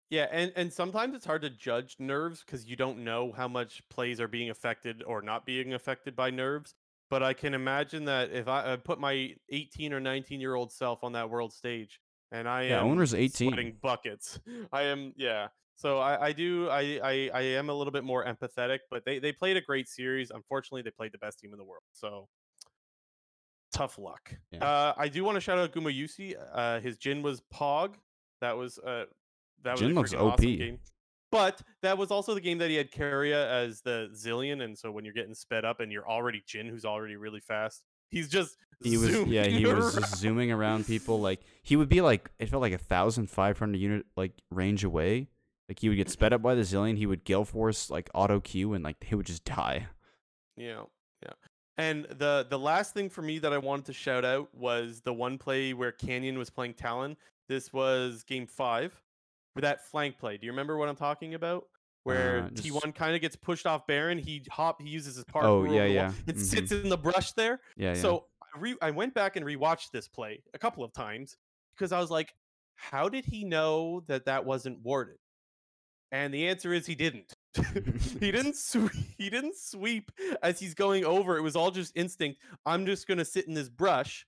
Yeah, 0.09 0.27
and, 0.32 0.53
and 0.57 0.73
sometimes 0.73 1.15
it's 1.15 1.24
hard 1.24 1.43
to 1.43 1.51
judge 1.51 1.97
nerves 2.01 2.41
because 2.45 2.66
you 2.66 2.74
don't 2.74 3.05
know 3.05 3.31
how 3.32 3.47
much 3.47 3.89
plays 3.91 4.20
are 4.20 4.27
being 4.27 4.51
affected 4.51 5.05
or 5.05 5.23
not 5.23 5.47
being 5.47 5.73
affected 5.73 6.16
by 6.16 6.31
nerves. 6.31 6.74
But 7.11 7.23
I 7.23 7.32
can 7.32 7.55
imagine 7.55 8.05
that 8.07 8.31
if 8.32 8.49
I, 8.49 8.73
I 8.73 8.77
put 8.77 8.99
my 9.01 9.37
18 9.51 9.93
or 9.93 10.01
19 10.01 10.41
year 10.41 10.55
old 10.55 10.73
self 10.73 11.05
on 11.05 11.12
that 11.12 11.31
world 11.31 11.53
stage, 11.53 12.01
and 12.32 12.49
I 12.49 12.65
Yeah, 12.66 12.81
am 12.81 12.82
Oner's 12.82 13.15
18. 13.15 13.69
sweating 13.69 13.78
buckets. 13.82 14.41
I 14.73 14.82
am 14.82 15.12
yeah. 15.16 15.49
So 15.77 15.99
I, 15.99 16.27
I 16.27 16.32
do 16.32 16.69
I, 16.69 17.01
I 17.03 17.31
I 17.35 17.41
am 17.43 17.69
a 17.70 17.74
little 17.74 17.91
bit 17.93 18.05
more 18.05 18.24
empathetic, 18.24 18.81
but 18.91 19.05
they 19.05 19.19
they 19.20 19.32
played 19.32 19.57
a 19.57 19.61
great 19.61 19.89
series. 19.89 20.31
Unfortunately, 20.31 20.82
they 20.82 20.91
played 20.93 21.12
the 21.12 21.19
best 21.19 21.39
team 21.41 21.53
in 21.53 21.59
the 21.59 21.65
world. 21.65 21.85
So 21.93 22.28
tough 23.72 23.98
luck. 23.98 24.34
Yeah. 24.52 24.64
Uh, 24.64 24.94
I 24.97 25.09
do 25.09 25.24
want 25.24 25.36
to 25.36 25.40
shout 25.40 25.59
out 25.59 25.72
Gumayusi. 25.72 26.34
Uh, 26.52 26.80
his 26.80 26.97
Jhin 26.98 27.22
was 27.22 27.42
Pog. 27.55 27.94
That 28.40 28.56
was 28.56 28.78
uh 28.78 29.05
that 29.64 29.72
was 29.72 29.80
Jhin 29.82 29.90
a 29.90 29.94
looks 29.94 30.12
freaking 30.14 30.20
awesome 30.32 30.32
OP. 30.52 30.59
game. 30.59 30.78
But 31.32 31.60
that 31.82 31.97
was 31.97 32.10
also 32.10 32.34
the 32.34 32.40
game 32.40 32.59
that 32.59 32.70
he 32.70 32.76
had 32.76 32.90
Keria 32.90 33.47
as 33.48 33.82
the 33.82 34.10
Zilean, 34.12 34.62
and 34.64 34.76
so 34.76 34.90
when 34.90 35.05
you're 35.05 35.14
getting 35.14 35.34
sped 35.34 35.64
up 35.64 35.78
and 35.78 35.92
you're 35.92 36.09
already 36.09 36.42
Jhin, 36.48 36.68
who's 36.68 36.84
already 36.84 37.14
really 37.14 37.38
fast, 37.40 37.82
he's 38.09 38.28
just 38.28 38.56
He 38.82 38.97
was 38.97 39.10
yeah, 39.28 39.44
he 39.47 39.59
zooming 39.62 39.76
was 39.76 39.94
around. 39.94 40.01
just 40.02 40.16
zooming 40.16 40.51
around 40.51 40.86
people 40.86 41.20
like 41.20 41.40
he 41.62 41.76
would 41.76 41.88
be 41.88 42.01
like 42.01 42.30
it 42.40 42.48
felt 42.48 42.62
like 42.62 42.72
a 42.72 42.78
thousand 42.78 43.30
five 43.30 43.59
hundred 43.59 43.78
unit 43.78 44.06
like 44.16 44.32
range 44.51 44.82
away. 44.82 45.28
Like 45.68 45.78
he 45.78 45.88
would 45.88 45.94
get 45.98 46.10
sped 46.10 46.32
up 46.32 46.42
by 46.42 46.56
the 46.56 46.62
Zilean, 46.62 46.97
he 46.97 47.06
would 47.06 47.22
gale 47.22 47.44
force 47.44 47.90
like 47.90 48.10
auto 48.12 48.40
Q 48.40 48.72
and 48.74 48.82
like 48.82 48.97
he 49.05 49.14
would 49.14 49.26
just 49.26 49.44
die. 49.44 49.86
Yeah, 50.56 50.82
yeah. 51.22 51.32
And 51.78 52.05
the 52.05 52.47
the 52.51 52.59
last 52.59 52.92
thing 52.94 53.09
for 53.09 53.22
me 53.22 53.38
that 53.38 53.52
I 53.52 53.59
wanted 53.59 53.86
to 53.86 53.92
shout 53.92 54.24
out 54.24 54.55
was 54.55 55.01
the 55.01 55.12
one 55.14 55.38
play 55.38 55.72
where 55.72 55.92
Canyon 55.92 56.36
was 56.38 56.51
playing 56.51 56.74
Talon. 56.74 57.16
This 57.48 57.72
was 57.72 58.22
game 58.24 58.47
five, 58.47 58.92
with 59.55 59.62
that 59.62 59.86
flank 59.86 60.18
play. 60.18 60.36
Do 60.36 60.47
you 60.47 60.52
remember 60.52 60.76
what 60.76 60.88
I'm 60.88 60.97
talking 60.97 61.34
about? 61.34 61.66
Where 62.05 62.44
Uh, 62.44 62.51
just- 62.51 62.66
T1 62.68 62.94
kind 62.94 63.14
of 63.14 63.20
gets 63.20 63.36
pushed 63.36 63.66
off 63.66 63.86
Baron, 63.86 64.18
he 64.18 64.42
hop, 64.51 64.80
he 64.80 64.88
uses 64.88 65.16
his 65.16 65.24
parkour. 65.24 65.44
Oh, 65.44 65.64
yeah, 65.64 65.84
yeah. 65.84 66.12
and 66.26 66.36
Mhm. 66.36 66.40
sits 66.40 66.72
in 66.72 66.88
the 66.88 66.97
brush 66.97 67.32
there. 67.32 67.60
Yeah, 67.76 67.94
yeah. 67.94 68.01
So 68.01 68.26
I, 68.42 68.59
re- 68.59 68.78
I 68.80 68.90
went 68.90 69.14
back 69.14 69.36
and 69.36 69.44
rewatched 69.44 69.90
this 69.90 70.09
play 70.09 70.42
a 70.55 70.59
couple 70.59 70.82
of 70.84 70.92
times 70.92 71.36
because 71.74 71.92
I 71.92 71.98
was 72.01 72.10
like, 72.10 72.34
how 72.76 73.09
did 73.09 73.24
he 73.26 73.44
know 73.44 74.01
that 74.06 74.24
that 74.26 74.44
wasn't 74.44 74.80
warded? 74.80 75.18
And 76.12 76.32
the 76.32 76.48
answer 76.48 76.72
is 76.72 76.86
he 76.86 76.94
didn't. 76.94 77.32
he 78.20 78.31
didn't 78.32 78.56
sweep. 78.56 78.93
He 79.18 79.31
didn't 79.31 79.56
sweep 79.56 80.10
as 80.43 80.60
he's 80.60 80.74
going 80.74 81.05
over. 81.05 81.36
It 81.36 81.43
was 81.43 81.56
all 81.56 81.70
just 81.70 81.97
instinct. 81.97 82.40
I'm 82.66 82.86
just 82.86 83.06
gonna 83.06 83.24
sit 83.24 83.47
in 83.48 83.55
this 83.55 83.68
brush. 83.68 84.27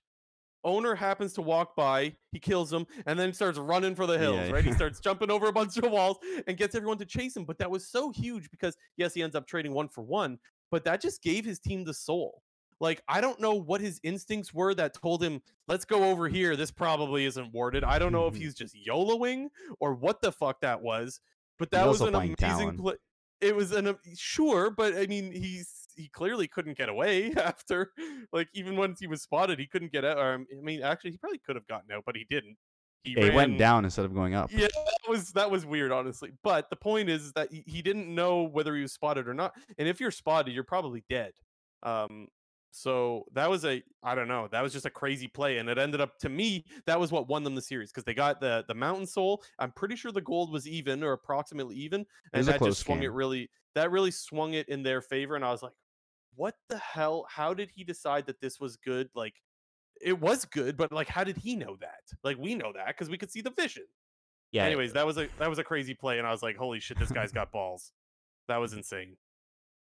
Oner 0.65 0.95
happens 0.95 1.33
to 1.33 1.41
walk 1.41 1.75
by. 1.75 2.15
He 2.31 2.39
kills 2.39 2.71
him 2.71 2.85
and 3.05 3.19
then 3.19 3.33
starts 3.33 3.59
running 3.59 3.95
for 3.95 4.07
the 4.07 4.17
hills. 4.17 4.47
Yeah, 4.47 4.51
Right? 4.51 4.63
He 4.63 4.71
starts 4.71 4.99
jumping 5.03 5.29
over 5.29 5.47
a 5.47 5.51
bunch 5.51 5.75
of 5.77 5.91
walls 5.91 6.17
and 6.47 6.55
gets 6.55 6.73
everyone 6.73 6.97
to 6.99 7.05
chase 7.05 7.35
him. 7.35 7.43
But 7.43 7.57
that 7.57 7.69
was 7.69 7.87
so 7.87 8.11
huge 8.11 8.49
because 8.49 8.77
yes, 8.95 9.13
he 9.13 9.21
ends 9.21 9.35
up 9.35 9.45
trading 9.45 9.73
one 9.73 9.89
for 9.89 10.03
one. 10.03 10.39
But 10.71 10.85
that 10.85 11.01
just 11.01 11.21
gave 11.21 11.45
his 11.45 11.59
team 11.59 11.83
the 11.83 11.93
soul. 11.93 12.41
Like 12.79 13.01
I 13.07 13.21
don't 13.21 13.39
know 13.39 13.53
what 13.53 13.81
his 13.81 13.99
instincts 14.03 14.53
were 14.53 14.73
that 14.75 14.93
told 14.93 15.23
him, 15.23 15.41
"Let's 15.67 15.85
go 15.85 16.09
over 16.09 16.27
here. 16.27 16.55
This 16.55 16.71
probably 16.71 17.25
isn't 17.25 17.53
warded." 17.53 17.83
I 17.83 17.99
don't 17.99 18.11
know 18.11 18.27
if 18.27 18.35
he's 18.35 18.55
just 18.55 18.75
YOLOing 18.75 19.47
or 19.79 19.93
what 19.93 20.21
the 20.21 20.31
fuck 20.31 20.59
that 20.61 20.81
was. 20.81 21.21
But 21.59 21.71
that 21.71 21.87
was 21.87 22.01
an 22.01 22.15
amazing 22.15 22.77
play. 22.77 22.95
It 23.43 23.55
was 23.55 23.71
an 23.71 23.95
sure, 24.17 24.69
but 24.69 24.95
I 24.95 25.05
mean, 25.07 25.31
he's 25.31 25.83
he 25.95 26.09
clearly 26.09 26.47
couldn't 26.47 26.77
get 26.77 26.89
away 26.89 27.33
after 27.37 27.91
like 28.31 28.49
even 28.53 28.75
once 28.75 28.99
he 28.99 29.07
was 29.07 29.21
spotted, 29.21 29.59
he 29.59 29.67
couldn't 29.67 29.91
get 29.91 30.05
out. 30.05 30.17
Or, 30.17 30.33
um, 30.33 30.47
I 30.51 30.61
mean, 30.61 30.81
actually, 30.81 31.11
he 31.11 31.17
probably 31.17 31.39
could 31.39 31.55
have 31.55 31.67
gotten 31.67 31.91
out, 31.91 32.03
but 32.05 32.15
he 32.15 32.25
didn't. 32.29 32.57
He, 33.03 33.15
he 33.15 33.29
went 33.31 33.57
down 33.57 33.83
instead 33.83 34.05
of 34.05 34.13
going 34.13 34.33
up. 34.33 34.49
Yeah, 34.49 34.67
that 34.67 35.09
was 35.09 35.31
that 35.33 35.51
was 35.51 35.65
weird, 35.65 35.91
honestly. 35.91 36.31
But 36.41 36.69
the 36.69 36.77
point 36.77 37.09
is 37.09 37.33
that 37.33 37.51
he, 37.51 37.63
he 37.67 37.81
didn't 37.81 38.13
know 38.13 38.43
whether 38.43 38.75
he 38.75 38.81
was 38.81 38.93
spotted 38.93 39.27
or 39.27 39.33
not. 39.33 39.53
And 39.77 39.89
if 39.89 39.99
you're 39.99 40.11
spotted, 40.11 40.53
you're 40.53 40.63
probably 40.63 41.03
dead. 41.09 41.33
Um, 41.83 42.29
so 42.75 43.25
that 43.33 43.47
was 43.47 43.65
a 43.65 43.83
I 44.01 44.15
don't 44.15 44.27
know. 44.27 44.47
That 44.51 44.63
was 44.63 44.73
just 44.73 44.87
a 44.87 44.89
crazy 44.89 45.27
play, 45.27 45.59
and 45.59 45.69
it 45.69 45.77
ended 45.77 46.01
up 46.01 46.17
to 46.19 46.29
me 46.29 46.65
that 46.87 46.99
was 46.99 47.11
what 47.11 47.27
won 47.27 47.43
them 47.43 47.53
the 47.53 47.61
series 47.61 47.91
because 47.91 48.03
they 48.03 48.15
got 48.15 48.41
the 48.41 48.65
the 48.67 48.73
Mountain 48.73 49.05
Soul. 49.05 49.43
I'm 49.59 49.71
pretty 49.71 49.95
sure 49.95 50.11
the 50.11 50.21
gold 50.21 50.51
was 50.51 50.67
even 50.67 51.03
or 51.03 51.13
approximately 51.13 51.75
even, 51.75 52.03
and 52.33 52.43
that 52.47 52.63
just 52.63 52.81
swung 52.81 53.03
it 53.03 53.11
really. 53.11 53.51
That 53.75 53.91
really 53.91 54.09
swung 54.09 54.55
it 54.55 54.67
in 54.69 54.81
their 54.81 55.01
favor, 55.01 55.35
and 55.35 55.45
I 55.45 55.51
was 55.51 55.61
like, 55.61 55.73
"What 56.33 56.55
the 56.67 56.79
hell? 56.79 57.27
How 57.29 57.53
did 57.53 57.69
he 57.69 57.83
decide 57.83 58.25
that 58.25 58.41
this 58.41 58.59
was 58.59 58.75
good? 58.75 59.07
Like, 59.13 59.35
it 60.01 60.19
was 60.19 60.43
good, 60.43 60.75
but 60.75 60.91
like, 60.91 61.07
how 61.07 61.23
did 61.23 61.37
he 61.37 61.55
know 61.55 61.77
that? 61.79 62.01
Like, 62.23 62.37
we 62.39 62.55
know 62.55 62.73
that 62.73 62.87
because 62.87 63.07
we 63.07 63.19
could 63.19 63.31
see 63.31 63.41
the 63.41 63.51
vision." 63.51 63.85
Yeah. 64.51 64.65
Anyways, 64.65 64.93
that 64.93 65.05
was 65.05 65.19
a 65.19 65.29
that 65.37 65.49
was 65.49 65.59
a 65.59 65.63
crazy 65.63 65.93
play, 65.93 66.17
and 66.17 66.25
I 66.25 66.31
was 66.31 66.41
like, 66.41 66.57
"Holy 66.57 66.79
shit, 66.79 66.97
this 66.97 67.11
guy's 67.11 67.31
got 67.31 67.51
balls." 67.51 67.91
That 68.47 68.57
was 68.57 68.73
insane. 68.73 69.15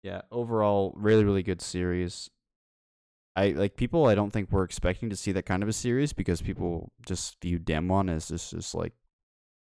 Yeah, 0.01 0.21
overall, 0.31 0.93
really, 0.95 1.25
really 1.25 1.43
good 1.43 1.61
series. 1.61 2.29
I 3.35 3.49
like 3.49 3.77
people. 3.77 4.05
I 4.07 4.15
don't 4.15 4.31
think 4.31 4.51
were 4.51 4.63
expecting 4.63 5.09
to 5.09 5.15
see 5.15 5.31
that 5.33 5.45
kind 5.45 5.63
of 5.63 5.69
a 5.69 5.73
series 5.73 6.13
because 6.13 6.41
people 6.41 6.91
just 7.05 7.37
viewed 7.41 7.65
Damwon 7.65 8.09
as 8.13 8.27
this 8.27 8.51
just 8.51 8.75
like 8.75 8.93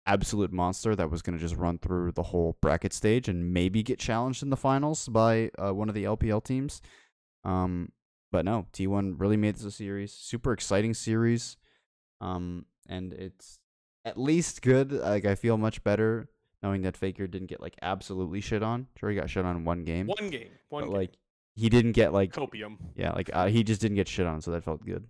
absolute 0.06 0.52
monster 0.52 0.96
that 0.96 1.10
was 1.10 1.22
going 1.22 1.38
to 1.38 1.42
just 1.42 1.56
run 1.56 1.78
through 1.78 2.12
the 2.12 2.24
whole 2.24 2.58
bracket 2.62 2.92
stage 2.92 3.30
and 3.30 3.54
maybe 3.54 3.82
get 3.84 4.00
challenged 4.00 4.44
in 4.44 4.50
the 4.50 4.58
finals 4.58 5.08
by 5.08 5.50
uh, 5.58 5.74
one 5.74 5.88
of 5.88 5.96
the 5.96 6.04
LPL 6.04 6.44
teams. 6.44 6.82
Um, 7.46 7.92
but 8.32 8.44
no, 8.44 8.66
T1 8.74 9.16
really 9.18 9.38
made 9.38 9.56
this 9.56 9.64
a 9.64 9.72
series. 9.72 10.12
Super 10.12 10.52
exciting 10.52 10.94
series. 10.94 11.56
Um, 12.20 12.66
and 12.90 13.14
it's 13.14 13.60
at 14.04 14.18
least 14.20 14.62
good. 14.62 14.92
Like 14.92 15.26
I 15.26 15.36
feel 15.36 15.58
much 15.58 15.84
better 15.84 16.28
knowing 16.62 16.82
that 16.82 16.98
Faker 16.98 17.28
didn't 17.28 17.48
get 17.48 17.62
like 17.62 17.76
absolutely 17.82 18.42
shit 18.42 18.64
on. 18.64 18.88
Sure, 19.00 19.10
he 19.10 19.16
got 19.16 19.30
shit 19.30 19.46
on 19.46 19.64
one 19.64 19.84
game 19.84 20.08
One 20.08 20.30
game, 20.30 20.50
one 20.70 20.84
but 20.84 20.90
game. 20.90 20.98
like 20.98 21.12
he 21.56 21.70
didn't 21.70 21.92
get 21.94 22.14
like 22.14 22.32
copium. 22.34 22.78
yeah 22.96 23.12
like 23.12 23.30
uh, 23.34 23.48
he 23.48 23.64
just 23.64 23.80
didn't 23.82 23.96
get 23.96 24.08
shit 24.08 24.26
on 24.26 24.42
so 24.42 24.52
that 24.52 24.64
felt 24.64 24.86
good 24.86 25.06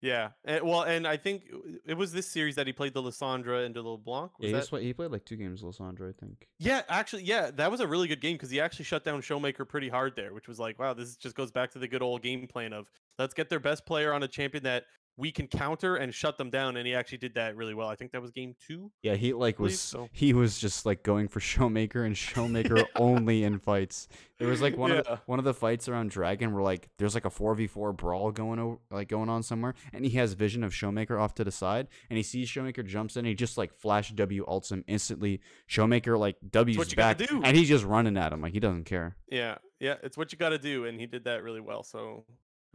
Yeah, 0.00 0.28
and, 0.44 0.62
well, 0.62 0.82
and 0.82 1.08
I 1.08 1.16
think 1.16 1.42
it- 1.50 1.82
it 1.92 1.94
was 1.94 2.12
this 2.12 2.28
series 2.28 2.54
that 2.54 2.68
he 2.68 2.72
played 2.72 2.94
the 2.94 3.02
Lissandra 3.02 3.66
and 3.66 3.74
the 3.74 3.82
LeBlanc. 3.82 4.30
Was 4.38 4.40
yeah, 4.40 4.46
he, 4.46 4.52
that? 4.52 4.58
just 4.60 4.70
play- 4.70 4.84
he 4.84 4.92
played 4.92 5.10
like 5.10 5.24
two 5.24 5.34
games 5.36 5.60
Lissandra 5.64 6.08
I 6.08 6.12
think 6.24 6.46
Yeah, 6.60 6.82
actually, 6.88 7.24
yeah, 7.24 7.50
that 7.56 7.68
was 7.68 7.80
a 7.80 7.86
really 7.86 8.06
good 8.06 8.20
game 8.20 8.36
because 8.36 8.50
he 8.50 8.60
actually 8.60 8.84
shut 8.84 9.02
down 9.02 9.20
Showmaker 9.22 9.68
pretty 9.68 9.88
hard 9.88 10.14
there, 10.14 10.32
which 10.34 10.46
was 10.46 10.60
like, 10.60 10.78
wow, 10.78 10.94
this 10.94 11.16
just 11.16 11.34
goes 11.34 11.50
back 11.50 11.72
to 11.72 11.80
the 11.80 11.88
good 11.88 12.00
old 12.02 12.22
game 12.22 12.46
plan 12.46 12.72
of 12.72 12.88
let's 13.18 13.34
get 13.34 13.48
their 13.48 13.58
best 13.58 13.86
player 13.86 14.12
on 14.12 14.22
a 14.22 14.28
champion 14.28 14.62
that 14.62 14.84
we 15.18 15.32
can 15.32 15.48
counter 15.48 15.96
and 15.96 16.14
shut 16.14 16.38
them 16.38 16.48
down, 16.48 16.76
and 16.76 16.86
he 16.86 16.94
actually 16.94 17.18
did 17.18 17.34
that 17.34 17.56
really 17.56 17.74
well. 17.74 17.88
I 17.88 17.96
think 17.96 18.12
that 18.12 18.22
was 18.22 18.30
game 18.30 18.54
two. 18.66 18.90
yeah 19.02 19.16
he 19.16 19.32
like 19.34 19.56
believe 19.56 19.72
was 19.72 19.80
so. 19.80 20.08
he 20.12 20.32
was 20.32 20.58
just 20.58 20.86
like 20.86 21.02
going 21.02 21.28
for 21.28 21.40
Showmaker 21.48 22.06
and 22.06 22.14
Showmaker 22.14 22.86
only 22.96 23.44
in 23.44 23.58
fights 23.58 24.08
there 24.38 24.48
was 24.48 24.62
like 24.62 24.76
one 24.76 24.92
of 24.92 25.04
the, 25.04 25.20
one 25.26 25.38
of 25.40 25.44
the 25.44 25.52
fights 25.54 25.88
around 25.88 26.10
Dragon 26.10 26.54
where 26.54 26.62
like 26.62 26.88
there's 26.98 27.14
like 27.14 27.24
a 27.24 27.30
4v4 27.30 27.96
brawl 27.96 28.30
going 28.30 28.58
over 28.58 28.78
like 28.90 29.08
going 29.08 29.28
on 29.28 29.42
somewhere 29.42 29.74
and 29.92 30.04
he 30.04 30.16
has 30.16 30.32
vision 30.34 30.62
of 30.62 30.72
Showmaker 30.72 31.20
off 31.20 31.34
to 31.34 31.44
the 31.44 31.50
side 31.50 31.88
and 32.08 32.16
he 32.16 32.22
sees 32.22 32.48
Showmaker 32.48 32.86
jumps 32.86 33.16
in 33.16 33.20
and 33.20 33.28
he 33.28 33.34
just 33.34 33.58
like 33.58 33.74
flash 33.74 34.12
W 34.12 34.46
ults 34.46 34.70
him 34.70 34.84
instantly 34.86 35.40
Showmaker 35.68 36.18
like 36.18 36.36
W's 36.50 36.94
back 36.94 37.20
and 37.20 37.56
he's 37.56 37.68
just 37.68 37.84
running 37.84 38.16
at 38.16 38.32
him 38.32 38.40
like 38.40 38.52
he 38.52 38.60
doesn't 38.60 38.84
care 38.84 39.16
Yeah, 39.28 39.56
yeah, 39.80 39.94
it's 40.02 40.16
what 40.16 40.32
you 40.32 40.38
got 40.38 40.50
to 40.50 40.58
do, 40.58 40.84
and 40.86 40.98
he 40.98 41.06
did 41.06 41.24
that 41.24 41.42
really 41.42 41.60
well. 41.60 41.82
So, 41.82 42.24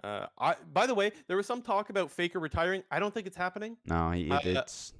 uh, 0.03 0.27
I 0.37 0.55
by 0.73 0.85
the 0.87 0.93
way, 0.95 1.11
there 1.27 1.37
was 1.37 1.45
some 1.45 1.61
talk 1.61 1.89
about 1.89 2.11
Faker 2.11 2.39
retiring. 2.39 2.83
I 2.91 2.99
don't 2.99 3.13
think 3.13 3.27
it's 3.27 3.37
happening. 3.37 3.77
no 3.85 4.11
he, 4.11 4.29
Uh, 4.29 4.39
it's 4.43 4.93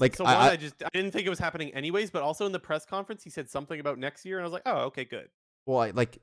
Like, 0.00 0.16
so 0.16 0.24
I- 0.24 0.34
one, 0.34 0.42
I, 0.42 0.50
I- 0.52 0.56
just 0.56 0.82
I 0.82 0.88
didn't 0.92 1.12
think 1.12 1.26
it 1.26 1.30
was 1.30 1.38
happening 1.38 1.72
anyways. 1.74 2.10
But 2.10 2.22
also 2.22 2.46
in 2.46 2.52
the 2.52 2.60
press 2.60 2.84
conference, 2.86 3.22
he 3.24 3.30
said 3.30 3.48
something 3.50 3.78
about 3.80 3.98
next 3.98 4.24
year, 4.24 4.38
and 4.38 4.42
I 4.44 4.46
was 4.46 4.52
like, 4.52 4.62
oh, 4.66 4.78
okay, 4.86 5.04
good. 5.04 5.28
Well, 5.66 5.78
I, 5.80 5.90
like 5.90 6.18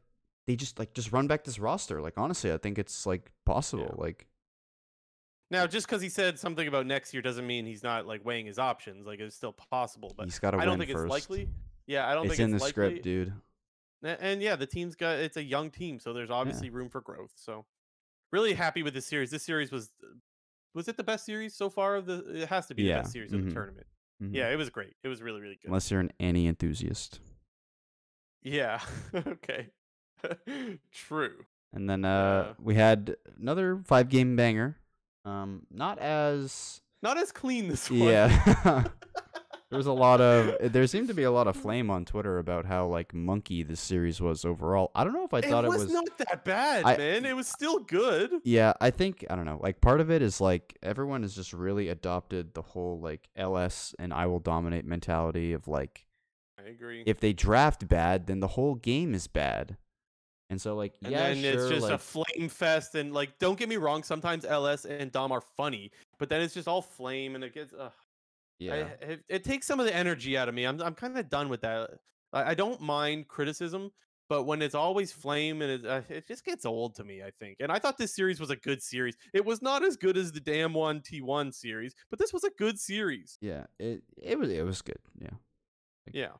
they 0.47 0.55
just 0.55 0.79
like 0.79 0.93
just 0.93 1.11
run 1.11 1.27
back 1.27 1.43
this 1.43 1.59
roster. 1.59 2.01
Like 2.01 2.17
honestly, 2.17 2.51
I 2.51 2.57
think 2.57 2.77
it's 2.79 3.05
like 3.05 3.31
possible. 3.45 3.93
Like 3.97 4.27
Now, 5.51 5.67
just 5.67 5.85
because 5.87 6.01
he 6.01 6.09
said 6.09 6.39
something 6.39 6.67
about 6.67 6.85
next 6.87 7.13
year 7.13 7.21
doesn't 7.21 7.45
mean 7.45 7.65
he's 7.65 7.83
not 7.83 8.07
like 8.07 8.25
weighing 8.25 8.45
his 8.47 8.57
options. 8.57 9.05
Like 9.05 9.19
it's 9.19 9.35
still 9.35 9.53
possible, 9.53 10.13
but 10.17 10.25
he's 10.25 10.39
got 10.39 10.51
to 10.51 10.57
I 10.57 10.65
don't 10.65 10.79
think 10.79 10.91
first. 10.91 11.03
it's 11.03 11.11
likely. 11.11 11.49
Yeah, 11.87 12.07
I 12.09 12.15
don't 12.15 12.25
It's 12.25 12.37
think 12.37 12.45
in 12.45 12.51
the 12.51 12.57
likely. 12.57 12.69
script, 12.69 13.03
dude. 13.03 13.33
A- 14.03 14.23
And 14.23 14.41
yeah, 14.41 14.55
the 14.55 14.65
team's 14.65 14.95
got 14.95 15.17
it's 15.19 15.37
a 15.37 15.43
young 15.43 15.69
team, 15.69 15.99
so 15.99 16.13
there's 16.13 16.31
obviously 16.31 16.69
room 16.71 16.89
for 16.89 17.01
growth. 17.01 17.31
So 17.35 17.65
really 18.31 18.53
happy 18.53 18.83
with 18.83 18.93
this 18.93 19.05
series. 19.05 19.31
This 19.31 19.43
series 19.43 19.71
was 19.71 19.91
was 20.73 20.87
it 20.87 20.97
the 20.97 21.03
best 21.03 21.25
series 21.25 21.55
so 21.55 21.69
far 21.69 21.95
of 21.95 22.05
the 22.05 22.41
it 22.43 22.49
has 22.49 22.67
to 22.67 22.75
be 22.75 22.83
Yeah, 22.83 22.95
the 22.97 23.01
best 23.01 23.13
series 23.13 23.33
of 23.33 23.41
mhm, 23.41 23.47
the 23.47 23.53
tournament. 23.53 23.87
Mhm. 24.21 24.33
Yeah, 24.33 24.49
it 24.49 24.55
was 24.57 24.69
great. 24.69 24.95
It 25.03 25.07
was 25.07 25.21
really, 25.21 25.41
really 25.41 25.55
good. 25.55 25.67
Unless 25.67 25.91
you're 25.91 25.99
an 26.01 26.11
Annie 26.19 26.47
enthusiast. 26.47 27.19
Yeah. 28.43 28.79
okay. 29.15 29.69
True. 30.91 31.45
And 31.73 31.89
then 31.89 32.05
uh 32.05 32.45
Yeah. 32.47 32.53
we 32.63 32.75
had 32.75 33.15
another 33.39 33.81
five 33.85 34.09
game 34.09 34.35
banger. 34.35 34.77
Um 35.25 35.65
not 35.71 35.99
as 35.99 36.81
Not 37.01 37.17
as 37.17 37.31
clean 37.31 37.67
this 37.67 37.89
one. 37.89 37.99
Yeah. 38.01 38.83
There 39.75 39.79
was 39.79 39.87
a 39.87 39.93
lot 39.93 40.21
of 40.21 40.71
there 40.71 40.87
seemed 40.87 41.09
to 41.09 41.13
be 41.13 41.23
a 41.23 41.31
lot 41.31 41.47
of 41.47 41.55
flame 41.55 41.89
on 41.89 42.05
Twitter 42.05 42.37
about 42.37 42.65
how 42.65 42.87
like 42.87 43.13
monkey 43.13 43.61
this 43.61 43.81
series 43.81 44.21
was 44.21 44.45
overall. 44.45 44.91
I 44.95 45.03
don't 45.03 45.13
know 45.13 45.25
if 45.25 45.33
I 45.33 45.39
it 45.39 45.45
thought 45.45 45.65
was, 45.65 45.81
it 45.81 45.85
was 45.85 45.93
not 45.93 46.17
that 46.19 46.45
bad, 46.45 46.85
I- 46.85 46.97
man. 46.97 47.25
It 47.25 47.35
was 47.35 47.47
still 47.47 47.79
good. 47.79 48.31
Yeah, 48.43 48.73
I 48.79 48.89
think 48.91 49.25
I 49.29 49.35
don't 49.35 49.45
know. 49.45 49.59
Like 49.61 49.81
part 49.81 49.99
of 49.99 50.09
it 50.09 50.21
is 50.21 50.39
like 50.39 50.77
everyone 50.81 51.23
has 51.23 51.35
just 51.35 51.51
really 51.51 51.89
adopted 51.89 52.53
the 52.53 52.61
whole 52.61 52.99
like 52.99 53.27
LS 53.35 53.93
and 53.99 54.13
I 54.13 54.27
will 54.27 54.39
dominate 54.39 54.85
mentality 54.85 55.53
of 55.53 55.67
like 55.67 56.05
I 56.57 56.69
agree. 56.69 57.03
if 57.05 57.19
they 57.19 57.33
draft 57.33 57.87
bad, 57.87 58.27
then 58.27 58.39
the 58.39 58.47
whole 58.47 58.75
game 58.75 59.13
is 59.13 59.27
bad. 59.27 59.77
And 60.49 60.61
so 60.61 60.75
like 60.75 60.93
and 61.03 61.11
yeah, 61.11 61.33
sure, 61.33 61.51
it's 61.53 61.69
just 61.69 61.89
a 61.89 61.97
flame 61.97 62.49
fest 62.49 62.95
and 62.95 63.13
like 63.13 63.39
don't 63.39 63.57
get 63.57 63.67
me 63.67 63.77
wrong, 63.77 64.03
sometimes 64.03 64.45
LS 64.45 64.85
and 64.85 65.11
Dom 65.11 65.31
are 65.31 65.41
funny, 65.41 65.91
but 66.19 66.29
then 66.29 66.41
it's 66.41 66.53
just 66.53 66.67
all 66.67 66.81
flame 66.83 67.35
and 67.35 67.43
it 67.43 67.53
gets. 67.53 67.73
Uh, 67.73 67.89
Yeah. 68.59 68.73
I, 68.73 69.05
it, 69.05 69.23
it 69.27 69.43
takes 69.43 69.67
some 69.67 69.79
of 69.79 69.85
the 69.85 69.95
energy 69.95 70.37
out 70.37 70.49
of 70.49 70.55
me. 70.55 70.65
I'm 70.65 70.81
I'm 70.81 70.95
kind 70.95 71.17
of 71.17 71.29
done 71.29 71.49
with 71.49 71.61
that. 71.61 71.89
I, 72.33 72.51
I 72.51 72.53
don't 72.53 72.81
mind 72.81 73.27
criticism, 73.27 73.91
but 74.29 74.43
when 74.43 74.61
it's 74.61 74.75
always 74.75 75.11
flame 75.11 75.61
and 75.61 75.71
it, 75.71 75.85
uh, 75.85 76.01
it 76.09 76.27
just 76.27 76.45
gets 76.45 76.65
old 76.65 76.95
to 76.95 77.03
me. 77.03 77.21
I 77.21 77.31
think. 77.39 77.57
And 77.59 77.71
I 77.71 77.79
thought 77.79 77.97
this 77.97 78.15
series 78.15 78.39
was 78.39 78.49
a 78.49 78.55
good 78.55 78.81
series. 78.81 79.15
It 79.33 79.45
was 79.45 79.61
not 79.61 79.83
as 79.83 79.97
good 79.97 80.17
as 80.17 80.31
the 80.31 80.41
Damwon 80.41 81.03
T1 81.03 81.53
series, 81.53 81.93
but 82.09 82.19
this 82.19 82.31
was 82.33 82.43
a 82.43 82.51
good 82.57 82.79
series. 82.79 83.37
yeah. 83.41 83.65
It 83.79 84.03
it 84.21 84.39
was 84.39 84.49
it 84.49 84.65
was 84.65 84.81
good. 84.81 84.99
Yeah. 85.19 85.29
Yeah. 86.13 86.31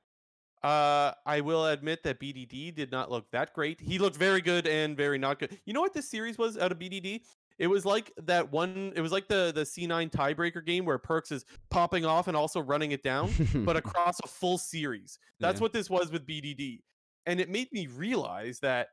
Uh, 0.63 1.13
I 1.27 1.41
will 1.41 1.67
admit 1.67 2.01
that 2.03 2.19
BDD 2.19 2.73
did 2.73 2.91
not 2.91 3.11
look 3.11 3.29
that 3.31 3.53
great. 3.53 3.79
He 3.79 3.99
looked 3.99 4.17
very 4.17 4.41
good 4.41 4.65
and 4.65 4.97
very 4.97 5.19
not 5.19 5.37
good. 5.37 5.59
You 5.65 5.73
know 5.73 5.81
what 5.81 5.93
this 5.93 6.09
series 6.09 6.39
was 6.39 6.57
out 6.57 6.71
of 6.71 6.79
BDD? 6.79 7.21
It 7.57 7.67
was 7.67 7.85
like 7.85 8.11
that 8.17 8.51
one. 8.51 8.91
It 8.95 9.01
was 9.01 9.11
like 9.11 9.27
the 9.27 9.51
the 9.53 9.61
C9 9.61 10.09
tiebreaker 10.09 10.65
game 10.65 10.85
where 10.85 10.99
Perkz 10.99 11.31
is 11.31 11.45
popping 11.69 12.05
off 12.05 12.27
and 12.27 12.35
also 12.35 12.59
running 12.59 12.91
it 12.91 13.01
down, 13.03 13.31
but 13.65 13.77
across 13.83 14.19
a 14.23 14.27
full 14.27 14.57
series. 14.57 15.17
That's 15.39 15.59
Yeah. 15.59 15.63
what 15.63 15.73
this 15.73 15.89
was 15.89 16.11
with 16.11 16.25
BDD, 16.27 16.83
and 17.25 17.39
it 17.39 17.49
made 17.49 17.71
me 17.71 17.87
realize 17.87 18.59
that 18.59 18.89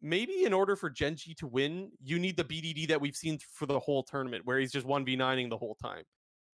maybe 0.00 0.44
in 0.44 0.52
order 0.52 0.76
for 0.76 0.90
Gen 0.90 1.16
G 1.16 1.34
to 1.34 1.46
win, 1.46 1.90
you 2.00 2.18
need 2.18 2.36
the 2.36 2.44
BDD 2.44 2.86
that 2.88 3.00
we've 3.00 3.16
seen 3.16 3.38
for 3.38 3.66
the 3.66 3.80
whole 3.80 4.02
tournament, 4.04 4.44
where 4.46 4.58
he's 4.58 4.72
just 4.72 4.86
one 4.86 5.04
v 5.04 5.16
9ing 5.16 5.50
the 5.50 5.58
whole 5.58 5.74
time. 5.74 6.04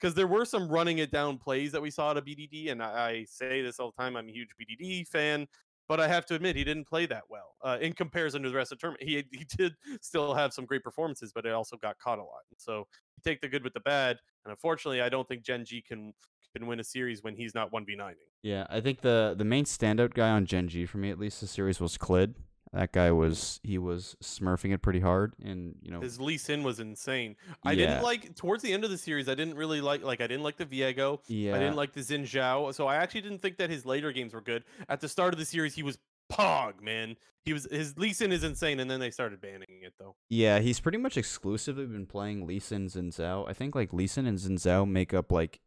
Because 0.00 0.14
there 0.14 0.26
were 0.26 0.44
some 0.44 0.68
running 0.68 0.98
it 0.98 1.10
down 1.10 1.38
plays 1.38 1.72
that 1.72 1.80
we 1.80 1.90
saw 1.90 2.10
at 2.10 2.16
a 2.16 2.22
BDD, 2.22 2.70
and 2.70 2.82
I, 2.82 3.08
I 3.10 3.24
say 3.24 3.62
this 3.62 3.78
all 3.78 3.92
the 3.96 4.02
time. 4.02 4.16
I'm 4.16 4.28
a 4.28 4.32
huge 4.32 4.50
BDD 4.60 5.06
fan, 5.08 5.46
but 5.88 6.00
I 6.00 6.08
have 6.08 6.26
to 6.26 6.34
admit 6.34 6.56
he 6.56 6.64
didn't 6.64 6.86
play 6.86 7.06
that 7.06 7.24
well 7.28 7.54
uh, 7.62 7.78
in 7.80 7.92
comparison 7.92 8.42
to 8.42 8.48
the 8.48 8.54
rest 8.54 8.72
of 8.72 8.78
the 8.78 8.80
tournament. 8.80 9.08
He 9.08 9.24
he 9.38 9.44
did 9.56 9.74
still 10.00 10.34
have 10.34 10.52
some 10.52 10.64
great 10.64 10.82
performances, 10.82 11.32
but 11.34 11.46
it 11.46 11.52
also 11.52 11.76
got 11.76 11.98
caught 11.98 12.18
a 12.18 12.22
lot. 12.22 12.42
So 12.58 12.78
you 12.78 13.22
take 13.24 13.40
the 13.40 13.48
good 13.48 13.64
with 13.64 13.74
the 13.74 13.80
bad, 13.80 14.18
and 14.44 14.50
unfortunately, 14.50 15.00
I 15.00 15.08
don't 15.08 15.26
think 15.28 15.42
Gen 15.42 15.64
G 15.64 15.82
can 15.82 16.12
can 16.56 16.66
win 16.66 16.80
a 16.80 16.84
series 16.84 17.22
when 17.22 17.34
he's 17.34 17.54
not 17.54 17.72
one 17.72 17.84
v 17.84 17.96
9ing. 17.96 18.14
Yeah, 18.42 18.66
I 18.70 18.80
think 18.80 19.00
the 19.00 19.34
the 19.36 19.44
main 19.44 19.64
standout 19.64 20.14
guy 20.14 20.30
on 20.30 20.46
Gen 20.46 20.68
G 20.68 20.86
for 20.86 20.98
me 20.98 21.10
at 21.10 21.18
least 21.18 21.40
this 21.40 21.50
series 21.50 21.80
was 21.80 21.98
Clid. 21.98 22.34
That 22.74 22.90
guy 22.92 23.12
was 23.12 23.60
he 23.62 23.78
was 23.78 24.16
smurfing 24.22 24.74
it 24.74 24.82
pretty 24.82 24.98
hard, 25.00 25.34
and 25.42 25.76
you 25.80 25.92
know 25.92 26.00
His 26.00 26.20
Lee 26.20 26.36
Sin 26.36 26.64
was 26.64 26.80
insane. 26.80 27.36
I 27.62 27.70
Yeah. 27.72 27.86
didn't 27.86 28.02
like 28.02 28.34
towards 28.34 28.62
the 28.64 28.72
end 28.72 28.82
of 28.84 28.90
the 28.90 28.98
series. 28.98 29.28
I 29.28 29.36
didn't 29.36 29.54
really 29.54 29.80
like 29.80 30.02
like 30.02 30.20
I 30.20 30.26
didn't 30.26 30.42
like 30.42 30.56
the 30.56 30.66
Viego. 30.66 31.20
yeah 31.28 31.54
I 31.54 31.58
didn't 31.60 31.76
like 31.76 31.92
the 31.92 32.00
Xin 32.00 32.22
Zhao. 32.22 32.74
So 32.74 32.86
I 32.88 32.96
actually 32.96 33.20
didn't 33.20 33.38
think 33.42 33.58
that 33.58 33.70
his 33.70 33.86
later 33.86 34.10
games 34.10 34.34
were 34.34 34.40
good. 34.40 34.64
At 34.88 35.00
the 35.00 35.08
start 35.08 35.32
of 35.32 35.38
the 35.38 35.44
series, 35.44 35.74
he 35.76 35.84
was 35.84 35.98
pog 36.32 36.80
man. 36.82 37.16
He 37.44 37.52
was 37.52 37.68
his 37.70 37.96
Lee 37.96 38.12
Sin 38.12 38.32
is 38.32 38.42
insane, 38.42 38.80
and 38.80 38.90
then 38.90 38.98
they 38.98 39.10
started 39.12 39.40
banning 39.40 39.82
it 39.82 39.94
though. 39.98 40.16
yeah 40.28 40.58
he's 40.58 40.80
pretty 40.80 40.98
much 40.98 41.16
exclusively 41.16 41.86
been 41.86 42.06
playing 42.06 42.44
Lee 42.44 42.58
Sin 42.58 42.90
and 42.96 43.12
Zhao. 43.12 43.48
I 43.48 43.52
think 43.52 43.76
like 43.76 43.92
Lee 43.92 44.08
Sin 44.08 44.26
and 44.26 44.36
Xin 44.38 44.54
Zhao 44.58 44.88
make 44.88 45.14
up 45.14 45.30
like 45.30 45.60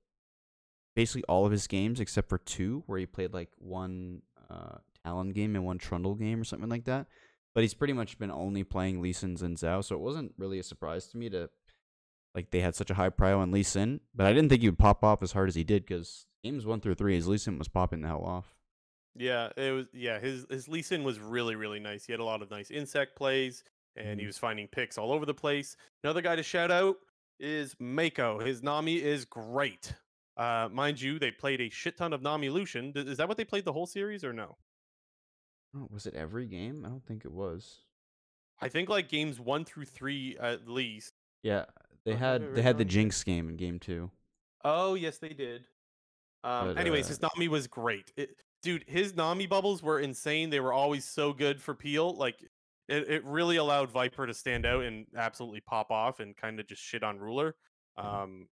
basically 0.96 1.24
all 1.30 1.46
of 1.46 1.52
his 1.54 1.68
games 1.68 2.00
except 2.02 2.28
for 2.28 2.38
two 2.40 2.84
where 2.88 3.00
he 3.00 3.06
played 3.06 3.34
like 3.34 3.50
one 3.60 4.24
uh 4.50 4.78
Talon 5.08 5.30
game 5.30 5.56
and 5.56 5.66
one 5.66 5.78
Trundle 5.78 6.16
game 6.16 6.42
or 6.42 6.44
something 6.44 6.70
like 6.70 6.84
that. 6.86 7.08
But 7.56 7.64
he's 7.64 7.74
pretty 7.74 7.94
much 7.94 8.20
been 8.20 8.30
only 8.32 8.64
playing 8.64 9.02
Lee 9.02 9.14
Sin 9.14 9.38
and 9.42 9.58
Zhao, 9.58 9.84
so 9.84 9.96
it 9.96 10.02
wasn't 10.02 10.34
really 10.38 10.60
a 10.60 10.64
surprise 10.64 11.08
to 11.08 11.18
me 11.18 11.30
to 11.30 11.50
like 12.36 12.52
they 12.52 12.60
had 12.60 12.76
such 12.76 12.92
a 12.92 12.94
high 12.94 13.10
prio 13.10 13.40
on 13.40 13.52
Lee 13.52 13.64
Sin. 13.64 14.02
But 14.14 14.28
I 14.28 14.34
didn't 14.34 14.50
think 14.50 14.62
he 14.62 14.70
would 14.70 14.78
pop 14.78 15.04
off 15.04 15.24
as 15.24 15.32
hard 15.32 15.48
as 15.50 15.56
he 15.56 15.64
did 15.64 15.86
because 15.86 16.26
games 16.44 16.66
one 16.66 16.82
through 16.82 16.96
three, 16.96 17.16
his 17.16 17.28
Lee 17.28 17.38
Sin 17.38 17.58
was 17.58 17.68
popping 17.68 18.02
the 18.02 18.08
hell 18.10 18.24
off. 18.24 18.54
Yeah, 19.16 19.50
it 19.58 19.72
was. 19.72 19.86
Yeah, 19.94 20.20
his 20.20 20.46
his 20.50 20.68
Lee 20.68 20.84
Sin 20.84 21.04
was 21.04 21.20
really 21.20 21.56
really 21.56 21.80
nice. 21.80 22.06
He 22.06 22.14
had 22.14 22.20
a 22.20 22.24
lot 22.26 22.42
of 22.44 22.52
nice 22.52 22.70
insec 22.70 23.08
plays, 23.16 23.64
and 23.96 24.20
he 24.20 24.26
Mhm. 24.26 24.30
was 24.30 24.38
finding 24.38 24.68
picks 24.68 24.98
all 24.98 25.12
over 25.12 25.26
the 25.26 25.34
place. 25.34 25.76
Another 26.04 26.22
guy 26.22 26.36
to 26.36 26.44
shout 26.44 26.70
out 26.70 26.98
is 27.40 27.74
Meiko. 27.76 28.46
His 28.46 28.62
Nami 28.62 29.02
is 29.02 29.26
great. 29.26 29.94
Uh, 30.36 30.70
mind 30.72 31.02
you, 31.02 31.18
they 31.18 31.32
played 31.32 31.62
a 31.62 31.70
shit 31.70 31.98
ton 31.98 32.14
of 32.14 32.22
Nami 32.22 32.50
Lucian. 32.50 32.94
Is 32.96 33.18
that 33.18 33.28
what 33.28 33.38
they 33.38 33.46
played 33.46 33.66
the 33.66 33.74
whole 33.74 33.88
series 33.88 34.24
or 34.24 34.34
no? 34.34 34.58
Oh, 35.76 35.88
was 35.92 36.06
it 36.06 36.14
every 36.16 36.46
game? 36.48 36.84
I 36.86 36.90
don't 36.90 37.06
think 37.06 37.26
it 37.26 37.32
was. 37.32 37.80
I 38.60 38.70
think 38.70 38.90
like 38.90 39.10
games 39.10 39.40
one 39.40 39.66
through 39.66 39.86
three 39.86 40.38
at 40.40 40.68
least. 40.68 41.14
Yeah, 41.44 41.66
they 42.06 42.14
Oh, 42.14 42.18
had 42.18 42.56
they 42.56 42.62
had 42.62 42.78
the. 42.78 42.86
Jinx 42.86 43.24
game 43.24 43.50
in 43.50 43.56
game 43.56 43.80
two. 43.80 44.10
Oh 44.64 44.96
yes, 44.96 45.18
they 45.20 45.30
did. 45.30 45.68
Um, 46.44 46.68
But, 46.70 46.78
anyways, 46.78 47.06
uh, 47.06 47.10
his 47.10 47.22
Nami 47.22 47.48
was 47.48 47.68
great. 47.68 48.12
It, 48.16 48.32
dude, 48.64 48.86
his 48.88 49.16
Nami 49.16 49.46
bubbles 49.46 49.84
were 49.84 50.00
insane. 50.00 50.50
They 50.50 50.60
were 50.60 50.74
always 50.74 51.06
so 51.06 51.34
good 51.34 51.62
for 51.62 51.76
Peel. 51.76 52.16
Like 52.16 52.42
it, 52.88 53.10
it 53.10 53.26
really 53.26 53.58
allowed 53.58 53.92
Viper 53.92 54.26
to 54.26 54.34
stand 54.34 54.66
out 54.66 54.84
and 54.84 55.06
absolutely 55.16 55.62
pop 55.62 55.92
off 55.92 56.20
and 56.20 56.36
kind 56.36 56.60
of 56.60 56.68
just 56.68 56.82
shit 56.82 57.04
on 57.04 57.20
Ruler. 57.20 57.56
Mhm. 58.00 58.06
Um, 58.06 58.48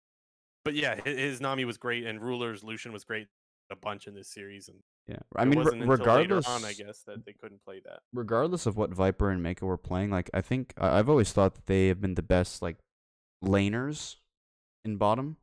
but 0.66 0.74
yeah, 0.74 0.96
his, 1.04 1.18
his 1.18 1.42
Nami 1.42 1.66
was 1.66 1.78
great, 1.78 2.06
and 2.06 2.22
Ruler's 2.22 2.64
Lucian 2.64 2.92
was 2.92 3.04
great 3.04 3.28
a 3.74 3.76
bunch 3.76 4.08
in 4.08 4.16
this 4.16 4.30
series. 4.30 4.70
And 4.70 4.78
Yeah, 5.08 5.18
I 5.36 5.44
mean, 5.46 5.60
re- 5.60 5.66
wasn't 5.66 5.82
until 5.84 5.98
regardless, 5.98 6.48
on, 6.48 6.64
I 6.64 6.74
guess 6.74 7.04
that 7.08 7.26
they 7.26 7.34
couldn't 7.34 7.64
play 7.66 7.82
that. 7.86 8.00
regardless 8.14 8.66
of 8.66 8.78
what 8.78 8.92
Viper 8.92 9.30
and 9.30 9.44
Meiko 9.46 9.64
were 9.64 9.78
playing, 9.78 10.10
like 10.12 10.30
I 10.34 10.42
think 10.42 10.74
I've 10.78 11.10
always 11.10 11.32
thought 11.34 11.56
that 11.56 11.66
they 11.66 11.88
have 11.88 12.00
been 12.00 12.16
the 12.16 12.24
best 12.24 12.62
like 12.62 12.78
laners 13.44 14.16
in 14.86 14.98
bottom 14.98 15.38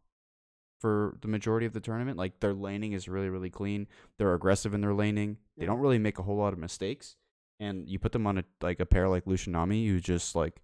for 0.80 1.18
the 1.20 1.28
majority 1.28 1.66
of 1.66 1.72
the 1.72 1.80
tournament. 1.80 2.16
Like 2.16 2.40
their 2.40 2.54
laning 2.54 2.92
is 2.92 3.08
really 3.08 3.28
really 3.28 3.50
clean. 3.50 3.86
They're 4.18 4.34
aggressive 4.34 4.72
in 4.74 4.80
their 4.80 4.94
laning. 4.94 5.36
They 5.56 5.64
Yeah. 5.64 5.70
don't 5.70 5.80
really 5.80 5.98
make 5.98 6.18
a 6.18 6.22
whole 6.22 6.36
lot 6.36 6.52
of 6.52 6.58
mistakes. 6.58 7.16
And 7.58 7.86
you 7.88 7.98
put 7.98 8.12
them 8.12 8.26
on 8.26 8.38
a 8.38 8.44
like 8.62 8.80
a 8.80 8.86
pair 8.86 9.08
like 9.08 9.26
Lucian 9.26 9.52
Nami, 9.52 9.86
who 9.86 10.00
just 10.00 10.34
like 10.34 10.62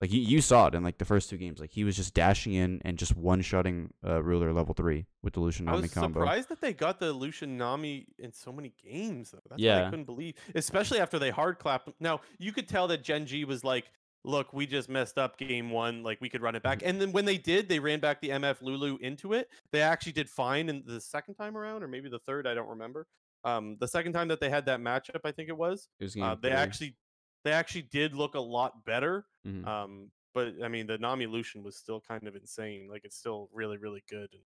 like 0.00 0.12
you, 0.12 0.20
you 0.20 0.40
saw 0.40 0.66
it 0.68 0.74
in 0.74 0.82
like 0.84 0.98
the 0.98 1.04
first 1.04 1.28
two 1.28 1.36
games. 1.36 1.60
Like 1.60 1.70
he 1.70 1.84
was 1.84 1.96
just 1.96 2.14
dashing 2.14 2.54
in 2.54 2.80
and 2.84 2.96
just 2.98 3.16
one 3.16 3.40
shotting 3.42 3.92
uh, 4.06 4.22
ruler 4.22 4.52
level 4.52 4.74
three 4.74 5.06
with 5.22 5.34
the 5.34 5.40
Lucian 5.40 5.68
I 5.68 5.72
Nami 5.72 5.82
was 5.82 5.94
combo. 5.94 6.20
surprised 6.20 6.48
that 6.50 6.60
they 6.60 6.72
got 6.72 7.00
the 7.00 7.12
Lucian 7.12 7.56
Nami 7.56 8.06
in 8.18 8.32
so 8.32 8.52
many 8.52 8.72
games, 8.84 9.30
though. 9.32 9.38
That's 9.48 9.50
what 9.50 9.60
Yeah. 9.60 9.86
I 9.86 9.90
couldn't 9.90 10.04
believe, 10.04 10.34
especially 10.54 11.00
after 11.00 11.18
they 11.18 11.30
hard 11.30 11.58
clapped. 11.58 11.90
Now 12.00 12.20
you 12.38 12.52
could 12.52 12.68
tell 12.68 12.86
that 12.88 13.02
Gen 13.02 13.26
G 13.26 13.44
was 13.44 13.64
like, 13.64 13.90
"Look, 14.24 14.52
we 14.52 14.66
just 14.66 14.88
messed 14.88 15.18
up 15.18 15.36
game 15.38 15.70
one. 15.70 16.02
Like 16.02 16.20
we 16.20 16.28
could 16.28 16.42
run 16.42 16.54
it 16.54 16.62
back." 16.62 16.82
And 16.84 17.00
then 17.00 17.10
when 17.12 17.24
they 17.24 17.38
did, 17.38 17.68
they 17.68 17.78
ran 17.80 17.98
back 17.98 18.20
the 18.20 18.28
MF 18.30 18.62
Lulu 18.62 18.98
into 19.00 19.32
it. 19.32 19.48
They 19.72 19.80
actually 19.80 20.12
did 20.12 20.30
fine 20.30 20.68
in 20.68 20.84
the 20.86 21.00
second 21.00 21.34
time 21.34 21.56
around, 21.56 21.82
or 21.82 21.88
maybe 21.88 22.08
the 22.08 22.20
third. 22.20 22.46
I 22.46 22.54
don't 22.54 22.68
remember. 22.68 23.06
Um, 23.44 23.76
the 23.80 23.88
second 23.88 24.12
time 24.12 24.28
that 24.28 24.40
they 24.40 24.50
had 24.50 24.66
that 24.66 24.80
matchup, 24.80 25.20
I 25.24 25.32
think 25.32 25.48
it 25.48 25.56
was. 25.56 25.88
It 26.00 26.04
was 26.04 26.16
Uh, 26.16 26.34
they 26.40 26.50
actually, 26.50 26.96
they 27.44 27.52
actually 27.52 27.82
did 27.82 28.14
look 28.14 28.34
a 28.34 28.40
lot 28.40 28.84
better. 28.84 29.26
Mhm. 29.46 29.66
Um, 29.66 30.10
but 30.34 30.54
I 30.62 30.68
mean, 30.68 30.86
the 30.86 30.98
Nami 30.98 31.26
Lucian 31.26 31.62
was 31.62 31.76
still 31.76 32.00
kind 32.00 32.26
of 32.26 32.36
insane. 32.36 32.88
Like 32.90 33.04
it's 33.04 33.16
still 33.16 33.48
really, 33.52 33.76
really 33.78 34.04
good. 34.08 34.28
And 34.32 34.42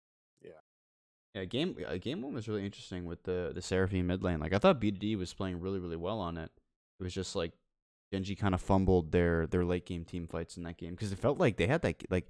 Yeah, 1.35 1.45
game 1.45 1.77
uh, 1.87 1.97
game 1.97 2.21
one 2.21 2.33
was 2.33 2.47
really 2.47 2.65
interesting 2.65 3.05
with 3.05 3.23
the 3.23 3.51
the 3.53 3.61
Seraphine 3.61 4.07
mid 4.07 4.23
lane. 4.23 4.39
Like 4.39 4.53
I 4.53 4.57
thought 4.57 4.81
BDD 4.81 5.15
was 5.15 5.33
playing 5.33 5.59
really 5.59 5.79
really 5.79 5.95
well 5.95 6.19
on 6.19 6.37
it. 6.37 6.51
It 6.99 7.03
was 7.03 7.13
just 7.13 7.35
like 7.35 7.53
Gen 8.11 8.23
G 8.23 8.35
kind 8.35 8.55
of 8.55 8.61
fumbled 8.61 9.11
their 9.11 9.45
their 9.45 9.63
late 9.63 9.85
game 9.85 10.05
team 10.05 10.27
fights 10.27 10.57
in 10.57 10.63
that 10.63 10.77
game 10.77 10.91
because 10.91 11.11
it 11.11 11.19
felt 11.19 11.37
like 11.37 11.57
they 11.57 11.67
had 11.67 11.83
that 11.83 12.03
like 12.09 12.27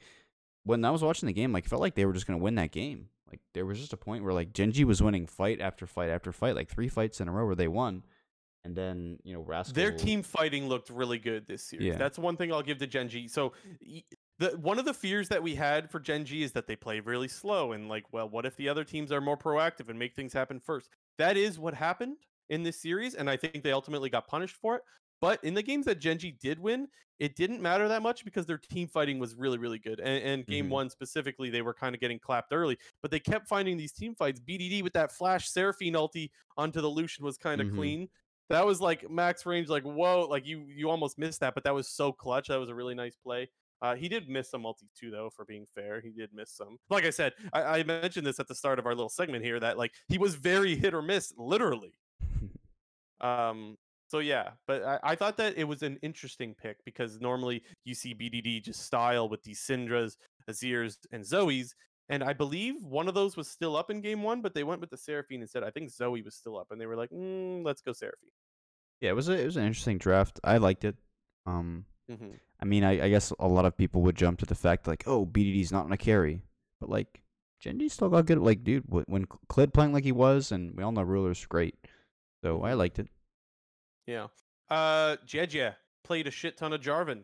when 0.64 0.84
I 0.84 0.92
was 0.92 1.02
watching 1.02 1.28
the 1.28 1.34
game, 1.34 1.54
like 1.54 1.66
it 1.66 1.70
felt 1.70 1.82
like 1.82 1.96
they 1.96 2.06
were 2.06 2.14
just 2.14 2.28
gonna 2.28 2.40
win 2.40 2.56
that 2.56 2.72
game. 2.72 3.08
Like 3.30 3.40
there 3.54 3.66
was 3.66 3.80
just 3.80 3.94
a 3.94 3.98
point 3.98 4.24
where 4.24 4.34
like 4.34 4.54
Gen 4.54 4.74
G 4.74 4.84
was 4.84 5.02
winning 5.02 5.28
fight 5.28 5.62
after 5.62 5.88
fight 5.88 6.10
after 6.10 6.32
fight, 6.34 6.56
like 6.56 6.70
three 6.70 6.90
fights 6.90 7.22
in 7.22 7.30
a 7.30 7.32
row 7.32 7.46
where 7.46 7.56
they 7.56 7.68
won, 7.70 8.04
and 8.64 8.76
then 8.76 9.20
you 9.24 9.34
know 9.34 9.42
Rascal. 9.42 9.74
Their 9.74 9.92
team 9.92 10.24
fighting 10.24 10.68
looked 10.68 10.90
really 10.90 11.20
good 11.20 11.46
this 11.46 11.64
series. 11.64 11.96
Yeah. 11.96 11.98
That's 11.98 12.18
one 12.18 12.38
thing 12.38 12.52
I'll 12.52 12.64
give 12.64 12.80
to 12.80 12.88
Gen 12.88 13.08
G. 13.10 13.28
So 13.28 13.54
the 14.40 14.58
one 14.58 14.80
of 14.80 14.86
the 14.86 14.94
fears 14.94 15.30
that 15.30 15.44
we 15.44 15.54
had 15.56 15.92
for 15.92 16.00
Gen 16.00 16.26
G 16.26 16.44
is 16.44 16.54
that 16.54 16.66
they 16.66 16.76
play 16.76 17.00
really 17.02 17.28
slow 17.28 17.74
and 17.74 17.88
like, 17.90 18.12
well, 18.12 18.28
what 18.30 18.46
if 18.46 18.56
the 18.56 18.68
other 18.70 18.84
teams 18.84 19.12
are 19.12 19.22
more 19.22 19.38
proactive 19.38 19.90
and 19.90 20.00
make 20.00 20.16
things 20.16 20.34
happen 20.34 20.60
first? 20.60 20.90
That 21.18 21.38
is 21.38 21.60
what 21.60 21.74
happened 21.74 22.18
in 22.50 22.64
this 22.64 22.82
series, 22.82 23.14
and 23.16 23.30
I 23.30 23.38
think 23.38 23.64
they 23.64 23.72
ultimately 23.72 24.10
got 24.10 24.28
punished 24.28 24.56
for 24.56 24.78
it. 24.78 24.84
But 25.22 25.44
in 25.44 25.54
the 25.54 25.62
games 25.62 25.86
that 25.86 25.96
Gen 26.00 26.18
G 26.18 26.32
did 26.32 26.58
win, 26.58 26.88
it 27.20 27.36
didn't 27.36 27.62
matter 27.62 27.90
that 27.90 28.02
much 28.02 28.24
because 28.24 28.46
their 28.46 28.58
team 28.58 28.88
fighting 28.88 29.20
was 29.20 29.36
really, 29.36 29.58
really 29.58 29.78
good. 29.78 30.00
And, 30.00 30.24
and 30.24 30.48
game 30.48 30.70
Mhm. 30.70 30.70
one 30.70 30.90
specifically, 30.90 31.50
they 31.50 31.62
were 31.62 31.74
kind 31.74 31.94
of 31.94 32.00
getting 32.00 32.18
clapped 32.20 32.54
early, 32.54 32.78
but 33.02 33.12
they 33.12 33.20
kept 33.20 33.48
finding 33.48 33.76
these 33.76 33.92
team 33.92 34.16
fights. 34.16 34.40
BDD 34.40 34.82
with 34.82 34.94
that 34.94 35.12
flash 35.12 35.50
Seraphine 35.50 35.94
ulti 35.94 36.30
onto 36.56 36.80
the 36.80 36.90
Lucian 36.90 37.26
was 37.26 37.38
kind 37.38 37.60
of 37.60 37.68
Mhm. 37.68 37.70
clean. 37.70 38.08
That 38.50 38.66
was 38.66 38.82
like 38.82 39.10
max 39.10 39.46
range, 39.46 39.70
like 39.70 39.84
whoa, 39.84 40.28
like 40.30 40.46
you 40.46 40.66
you 40.68 40.90
almost 40.90 41.20
missed 41.20 41.40
that, 41.42 41.54
but 41.54 41.64
that 41.66 41.74
was 41.74 41.88
so 41.88 42.12
clutch. 42.12 42.48
That 42.48 42.60
was 42.60 42.70
a 42.70 42.76
really 42.76 42.96
nice 42.96 43.16
play. 43.16 43.50
Uh, 43.82 43.96
he 43.96 44.10
did 44.10 44.28
miss 44.28 44.52
some 44.52 44.64
multi 44.64 44.88
too, 45.00 45.12
though. 45.12 45.30
For 45.30 45.46
being 45.46 45.66
fair, 45.74 46.02
he 46.02 46.12
did 46.12 46.32
miss 46.34 46.52
some. 46.52 46.78
Like 46.90 47.06
I 47.06 47.12
said, 47.12 47.34
I, 47.54 47.62
I 47.62 47.84
mentioned 47.84 48.26
this 48.26 48.40
at 48.40 48.48
the 48.48 48.56
start 48.56 48.80
of 48.80 48.86
our 48.86 48.96
little 48.96 49.10
segment 49.10 49.44
here 49.44 49.60
that 49.60 49.78
like 49.78 49.92
he 50.08 50.18
was 50.18 50.36
very 50.36 50.76
hit 50.76 50.94
or 50.94 51.02
miss, 51.02 51.34
literally. 51.38 51.94
Um, 53.22 53.76
so 54.08 54.20
yeah, 54.20 54.52
but 54.66 54.82
I, 54.82 55.00
I 55.04 55.16
thought 55.16 55.36
that 55.38 55.58
it 55.58 55.66
was 55.66 55.84
an 55.84 56.00
interesting 56.02 56.56
pick 56.56 56.78
because 56.86 57.20
normally 57.20 57.64
you 57.84 57.94
see 57.94 58.16
BDD 58.16 58.64
just 58.64 58.84
style 58.84 59.28
with 59.28 59.44
these 59.44 59.60
Syndras, 59.60 60.16
Azirs, 60.50 60.96
and 61.12 61.22
Zoes, 61.22 61.72
and 62.10 62.24
I 62.24 62.34
believe 62.34 62.76
one 62.82 63.08
of 63.08 63.14
those 63.14 63.38
was 63.38 63.50
still 63.50 63.76
up 63.78 63.92
in 63.92 64.02
game 64.02 64.24
one, 64.24 64.42
but 64.42 64.56
they 64.56 64.64
went 64.64 64.82
with 64.82 64.90
the 64.90 64.98
Seraphine 64.98 65.42
instead. 65.42 65.64
I 65.64 65.70
think 65.70 65.92
Zoe 65.92 66.24
was 66.24 66.36
still 66.36 66.58
up, 66.58 66.68
and 66.72 66.82
they 66.82 66.88
were 66.88 66.96
like, 66.96 67.12
mm, 67.12 67.64
"Let's 67.64 67.82
go 67.82 67.94
Seraphine." 67.94 68.32
Yeah, 69.02 69.12
it 69.12 69.16
was 69.16 69.30
a 69.30 69.34
it 69.40 69.46
was 69.46 69.58
an 69.58 69.66
interesting 69.66 69.98
draft. 69.98 70.40
I 70.44 70.58
liked 70.58 70.84
it. 70.84 70.96
Um, 71.46 71.86
hmm 72.10 72.32
I 72.62 72.66
mean, 72.66 72.84
I, 72.84 73.06
I 73.06 73.10
guess 73.10 73.32
a 73.40 73.48
lot 73.48 73.64
of 73.64 73.78
people 73.78 74.02
would 74.02 74.18
jump 74.18 74.40
to 74.40 74.46
the 74.46 74.54
fact 74.56 74.86
like, 74.86 75.06
oh, 75.08 75.26
BDD's 75.26 75.72
not 75.72 75.86
on 75.86 75.94
a 75.94 75.98
carry, 75.98 76.42
but 76.82 76.90
like 76.90 77.22
Gen 77.62 77.80
G 77.80 77.88
still 77.88 78.10
got 78.10 78.26
good. 78.26 78.40
Like, 78.40 78.66
dude, 78.66 78.84
wh- 78.90 79.08
when 79.10 79.26
Clid 79.48 79.74
playing 79.74 79.94
like 79.94 80.04
he 80.04 80.12
was, 80.12 80.52
and 80.52 80.76
we 80.76 80.84
all 80.84 80.92
know 80.92 81.02
Ruler's 81.04 81.46
great, 81.46 81.76
so 82.44 82.62
I 82.64 82.72
Mhm. 82.72 82.78
liked 82.78 83.00
it. 83.00 83.08
Yeah. 84.08 84.28
Uh, 84.70 85.16
JieJie 85.26 85.76
played 86.04 86.28
a 86.28 86.32
shit 86.32 86.58
ton 86.58 86.74
of 86.74 86.82
Jarvan. 86.82 87.24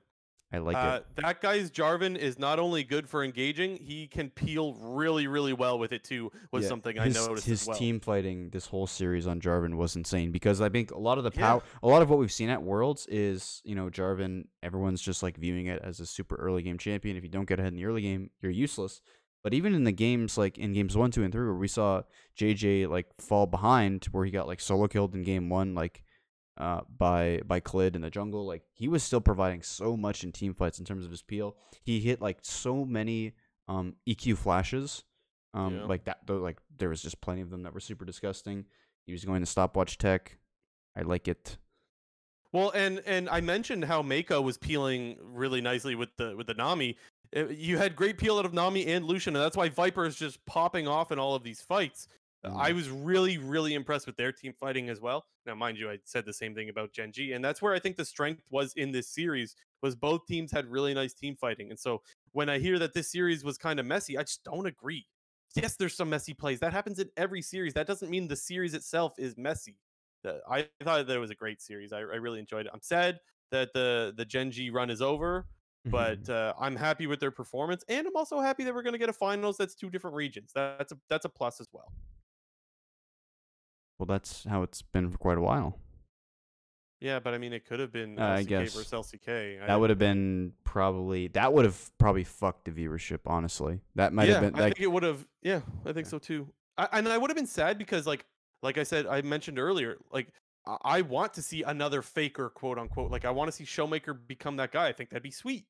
I 0.54 0.60
like 0.60 0.78
uh, 0.78 1.02
it. 1.02 1.22
That 1.22 1.42
guy's 1.42 1.72
Jarvan 1.72 2.16
is 2.18 2.38
not 2.40 2.60
only 2.60 2.84
good 2.84 3.10
for 3.10 3.24
engaging, 3.24 3.78
he 3.78 4.08
can 4.08 4.30
peel 4.30 4.74
really, 4.76 5.28
really 5.28 5.54
well 5.54 5.80
with 5.80 5.92
it 5.92 6.04
too. 6.04 6.32
Was 6.52 6.64
Yeah, 6.64 6.70
something 6.70 6.96
his, 6.96 7.18
I 7.18 7.20
noticed 7.28 7.46
His 7.48 7.62
as 7.64 7.68
well. 7.68 7.78
team 7.78 8.00
fighting 8.00 8.50
this 8.52 8.68
whole 8.68 8.88
series 8.88 9.28
on 9.28 9.42
Jarvan 9.42 9.76
was 9.76 9.96
insane 9.96 10.32
because 10.32 10.62
I 10.62 10.70
think 10.70 10.92
a 10.92 11.00
lot 11.00 11.18
of 11.18 11.24
the 11.24 11.32
Yeah. 11.34 11.42
power, 11.42 11.64
a 11.84 11.88
lot 11.88 12.02
of 12.02 12.10
what 12.10 12.20
we've 12.20 12.32
seen 12.32 12.50
at 12.50 12.62
Worlds 12.62 13.08
is 13.08 13.62
you 13.66 13.76
know 13.76 13.90
Jarvan. 13.90 14.46
Everyone's 14.64 15.02
just 15.02 15.24
like 15.24 15.36
viewing 15.38 15.66
it 15.66 15.82
as 15.84 16.00
a 16.00 16.06
super 16.06 16.36
early 16.36 16.62
game 16.62 16.78
champion. 16.78 17.18
If 17.18 17.24
you 17.24 17.30
don't 17.30 17.48
get 17.48 17.60
ahead 17.60 17.74
in 17.74 17.78
the 17.78 17.86
early 17.86 18.04
game, 18.04 18.30
you're 18.42 18.52
useless. 18.52 19.02
But 19.44 19.54
even 19.54 19.76
in 19.76 19.84
the 19.84 19.92
games 19.92 20.38
like 20.38 20.58
in 20.58 20.74
games 20.74 20.96
one, 20.96 21.12
two, 21.12 21.24
and 21.24 21.34
three, 21.34 21.46
where 21.46 21.54
we 21.56 21.68
saw 21.68 22.04
JJ 22.40 22.88
like 22.88 23.08
fall 23.20 23.46
behind, 23.46 24.06
where 24.06 24.26
he 24.26 24.32
got 24.32 24.48
like 24.48 24.60
solo 24.60 24.88
killed 24.88 25.16
in 25.16 25.24
game 25.24 25.50
one, 25.50 25.76
like 25.76 26.04
uh, 26.58 26.82
by 26.98 27.42
by 27.46 27.60
Clid 27.60 27.96
in 27.96 28.02
the 28.02 28.10
jungle. 28.10 28.46
Like 28.46 28.64
he 28.74 28.88
was 28.88 29.04
still 29.04 29.22
providing 29.22 29.62
so 29.62 29.96
much 29.98 30.24
in 30.24 30.32
team 30.32 30.54
fights 30.54 30.80
in 30.80 30.86
terms 30.86 31.06
of 31.06 31.12
his 31.12 31.22
peel. 31.22 31.56
He 31.84 32.00
hit 32.00 32.22
like 32.22 32.40
so 32.42 32.86
many 32.86 33.34
um, 33.68 33.96
EQ 34.08 34.38
flashes. 34.38 35.04
Um, 35.54 35.76
Yeah. 35.78 35.86
like 35.86 36.04
that. 36.06 36.20
Though, 36.26 36.38
like 36.38 36.58
there 36.78 36.90
was 36.90 37.02
just 37.02 37.22
plenty 37.22 37.42
of 37.42 37.50
them 37.50 37.64
that 37.64 37.74
were 37.74 37.80
super 37.80 38.06
disgusting. 38.06 38.66
He 39.06 39.12
was 39.12 39.24
going 39.26 39.42
to 39.42 39.46
stopwatch 39.46 39.98
tech. 39.98 40.38
I 40.98 41.02
like 41.02 41.28
it. 41.28 41.58
Well, 42.52 42.72
and 42.72 43.02
and 43.06 43.30
I 43.30 43.42
mentioned 43.42 43.86
how 43.86 44.02
Meiko 44.02 44.42
was 44.44 44.58
peeling 44.58 45.18
really 45.22 45.62
nicely 45.62 45.96
with 45.96 46.10
the 46.18 46.36
with 46.38 46.48
the 46.48 46.54
Nami. 46.54 46.98
Uh, 47.36 47.48
You 47.48 47.78
had 47.78 47.96
great 47.96 48.18
peel 48.18 48.38
out 48.38 48.46
of 48.46 48.54
Nami 48.54 48.86
and 48.88 49.06
Lucian, 49.06 49.36
and 49.36 49.44
that's 49.44 49.58
why 49.58 49.68
Viper 49.70 50.06
is 50.06 50.16
just 50.16 50.46
popping 50.46 50.88
off 50.88 51.12
in 51.12 51.20
all 51.20 51.36
of 51.36 51.44
these 51.44 51.62
fights. 51.62 52.08
I 52.54 52.72
was 52.74 52.90
really, 52.90 53.38
really 53.38 53.74
impressed 53.74 54.08
with 54.08 54.18
their 54.18 54.32
team 54.32 54.54
fighting 54.60 54.90
as 54.90 55.00
well. 55.00 55.26
Now, 55.46 55.56
mind 55.56 55.78
you, 55.78 55.90
I 55.90 56.00
said 56.04 56.26
the 56.26 56.34
same 56.34 56.56
thing 56.56 56.70
about 56.70 56.92
Gen 56.92 57.12
G, 57.12 57.34
and 57.34 57.44
that's 57.44 57.62
where 57.62 57.74
I 57.74 57.80
think 57.80 57.96
the 57.98 58.06
strength 58.06 58.44
was 58.50 58.74
in 58.76 58.92
this 58.92 59.10
series 59.10 59.56
was 59.82 59.96
both 59.96 60.26
teams 60.28 60.52
had 60.52 60.68
really 60.68 60.94
nice 60.94 61.14
team 61.14 61.36
fighting. 61.36 61.70
And 61.70 61.80
so 61.80 62.02
when 62.32 62.50
I 62.50 62.60
hear 62.60 62.80
that 62.80 62.94
this 62.94 63.12
series 63.12 63.44
was 63.44 63.58
kind 63.58 63.80
of 63.80 63.86
messy, 63.86 64.18
I 64.18 64.24
just 64.24 64.44
don't 64.44 64.66
agree. 64.66 65.08
Yes, 65.56 65.78
there's 65.78 65.96
some 65.96 66.10
messy 66.10 66.34
plays. 66.34 66.60
That 66.60 66.74
happens 66.74 67.00
in 67.00 67.10
every 67.16 67.42
series. 67.42 67.74
That 67.74 67.88
doesn't 67.88 68.10
mean 68.10 68.28
the 68.28 68.36
series 68.36 68.74
itself 68.74 69.14
is 69.18 69.38
messy. 69.38 69.78
I 70.50 70.68
thought 70.84 71.06
that 71.08 71.16
it 71.16 71.20
was 71.20 71.30
a 71.32 71.36
great 71.36 71.62
series. 71.62 71.94
I, 71.94 72.00
I 72.00 72.02
really 72.02 72.40
enjoyed 72.40 72.66
it. 72.66 72.72
I'm 72.74 72.82
sad 72.82 73.20
that 73.52 73.74
the 73.74 74.14
the 74.18 74.26
Gen 74.26 74.52
G 74.52 74.70
run 74.72 74.90
is 74.90 75.02
over, 75.02 75.48
but 75.92 76.28
uh, 76.30 76.54
I'm 76.60 76.76
happy 76.76 77.06
with 77.08 77.20
their 77.20 77.32
performance, 77.32 77.84
and 77.88 78.08
I'm 78.08 78.16
also 78.16 78.40
happy 78.40 78.64
that 78.64 78.74
we're 78.74 78.82
going 78.82 78.94
to 78.94 79.00
get 79.00 79.10
a 79.10 79.14
finals 79.14 79.56
that's 79.58 79.76
two 79.76 79.90
different 79.92 80.16
regions. 80.16 80.52
That's 80.54 80.92
a 80.92 81.00
that's 81.10 81.26
a 81.26 81.30
plus 81.30 81.62
as 81.62 81.68
well. 81.72 81.94
Well, 83.98 84.06
that's 84.06 84.46
how 84.46 84.64
it's 84.64 84.82
been 84.82 85.10
for 85.10 85.18
quite 85.18 85.38
a 85.38 85.42
while. 85.42 85.80
Yeah, 87.02 87.20
but 87.20 87.34
I 87.34 87.38
mean, 87.38 87.54
it 87.54 87.66
could 87.66 87.80
have 87.80 87.92
been 87.92 88.18
Uh, 88.18 88.26
I 88.26 88.44
guess. 88.44 88.74
versus 88.74 88.92
LCK. 88.92 89.62
I 89.62 89.68
That 89.68 89.80
would 89.80 89.90
have 89.90 90.00
been 90.00 90.54
probably 90.64 91.28
that 91.30 91.54
would 91.54 91.66
have 91.66 91.92
probably 91.98 92.24
fucked 92.24 92.66
the 92.66 92.72
viewership. 92.72 93.20
Honestly, 93.26 93.82
that 93.96 94.14
might 94.14 94.28
yeah, 94.28 94.36
have 94.36 94.54
been 94.54 94.56
I 94.56 94.64
think 94.66 94.80
it 94.80 94.88
would 94.88 95.04
have. 95.04 95.28
Yeah, 95.42 95.62
I 95.86 95.94
think 95.94 96.08
so 96.08 96.20
too. 96.20 96.48
I, 96.78 96.88
and 96.94 97.08
I 97.08 97.18
would 97.18 97.30
have 97.30 97.38
been 97.38 97.48
sad 97.48 97.78
because, 97.78 98.06
like, 98.06 98.26
like 98.62 98.78
I 98.78 98.84
said, 98.84 99.08
I 99.08 99.22
mentioned 99.22 99.60
earlier, 99.60 99.98
like 100.12 100.30
I, 100.66 100.78
I 100.84 101.02
want 101.02 101.34
to 101.36 101.42
see 101.42 101.64
another 101.64 102.02
faker, 102.02 102.50
quote 102.50 102.80
unquote. 102.80 103.12
Like 103.12 103.26
I 103.26 103.32
want 103.32 103.50
to 103.50 103.52
see 103.52 103.66
Showmaker 103.66 104.18
become 104.28 104.56
that 104.58 104.72
guy. 104.72 104.88
I 104.88 104.94
think 104.94 105.10
that'd 105.10 105.24
be 105.24 105.32
sweet. 105.32 105.66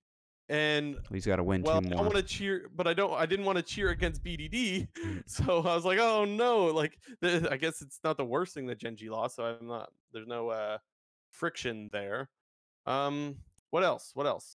And 0.47 0.97
he's 1.11 1.25
got 1.25 1.37
to 1.37 1.43
win 1.43 1.63
well, 1.63 1.81
two 1.81 1.95
I 1.95 2.01
want 2.01 2.13
to 2.15 2.21
cheer, 2.21 2.69
but 2.75 2.85
I 2.85 2.93
don't. 2.93 3.13
I 3.13 3.25
didn't 3.25 3.45
want 3.45 3.57
to 3.57 3.63
cheer 3.63 3.89
against 3.89 4.23
BDD, 4.23 4.87
so 5.25 5.61
I 5.61 5.73
was 5.73 5.85
like, 5.85 5.97
oh 5.97 6.23
no. 6.23 6.65
Like, 6.65 6.99
the, 7.19 7.47
I 7.51 7.57
guess 7.57 7.81
it's 7.81 7.99
not 8.03 8.17
the 8.17 8.25
worst 8.25 8.53
thing 8.53 8.67
that 8.67 8.77
Gen 8.77 8.95
G 8.95 9.09
lost. 9.09 9.37
So 9.37 9.43
I'm 9.43 9.67
not. 9.67 9.91
There's 10.13 10.27
no 10.27 10.49
uh 10.49 10.77
friction 11.31 11.89
there. 11.91 12.29
Um, 12.85 13.37
what 13.71 13.83
else? 13.83 14.11
What 14.13 14.27
else? 14.27 14.57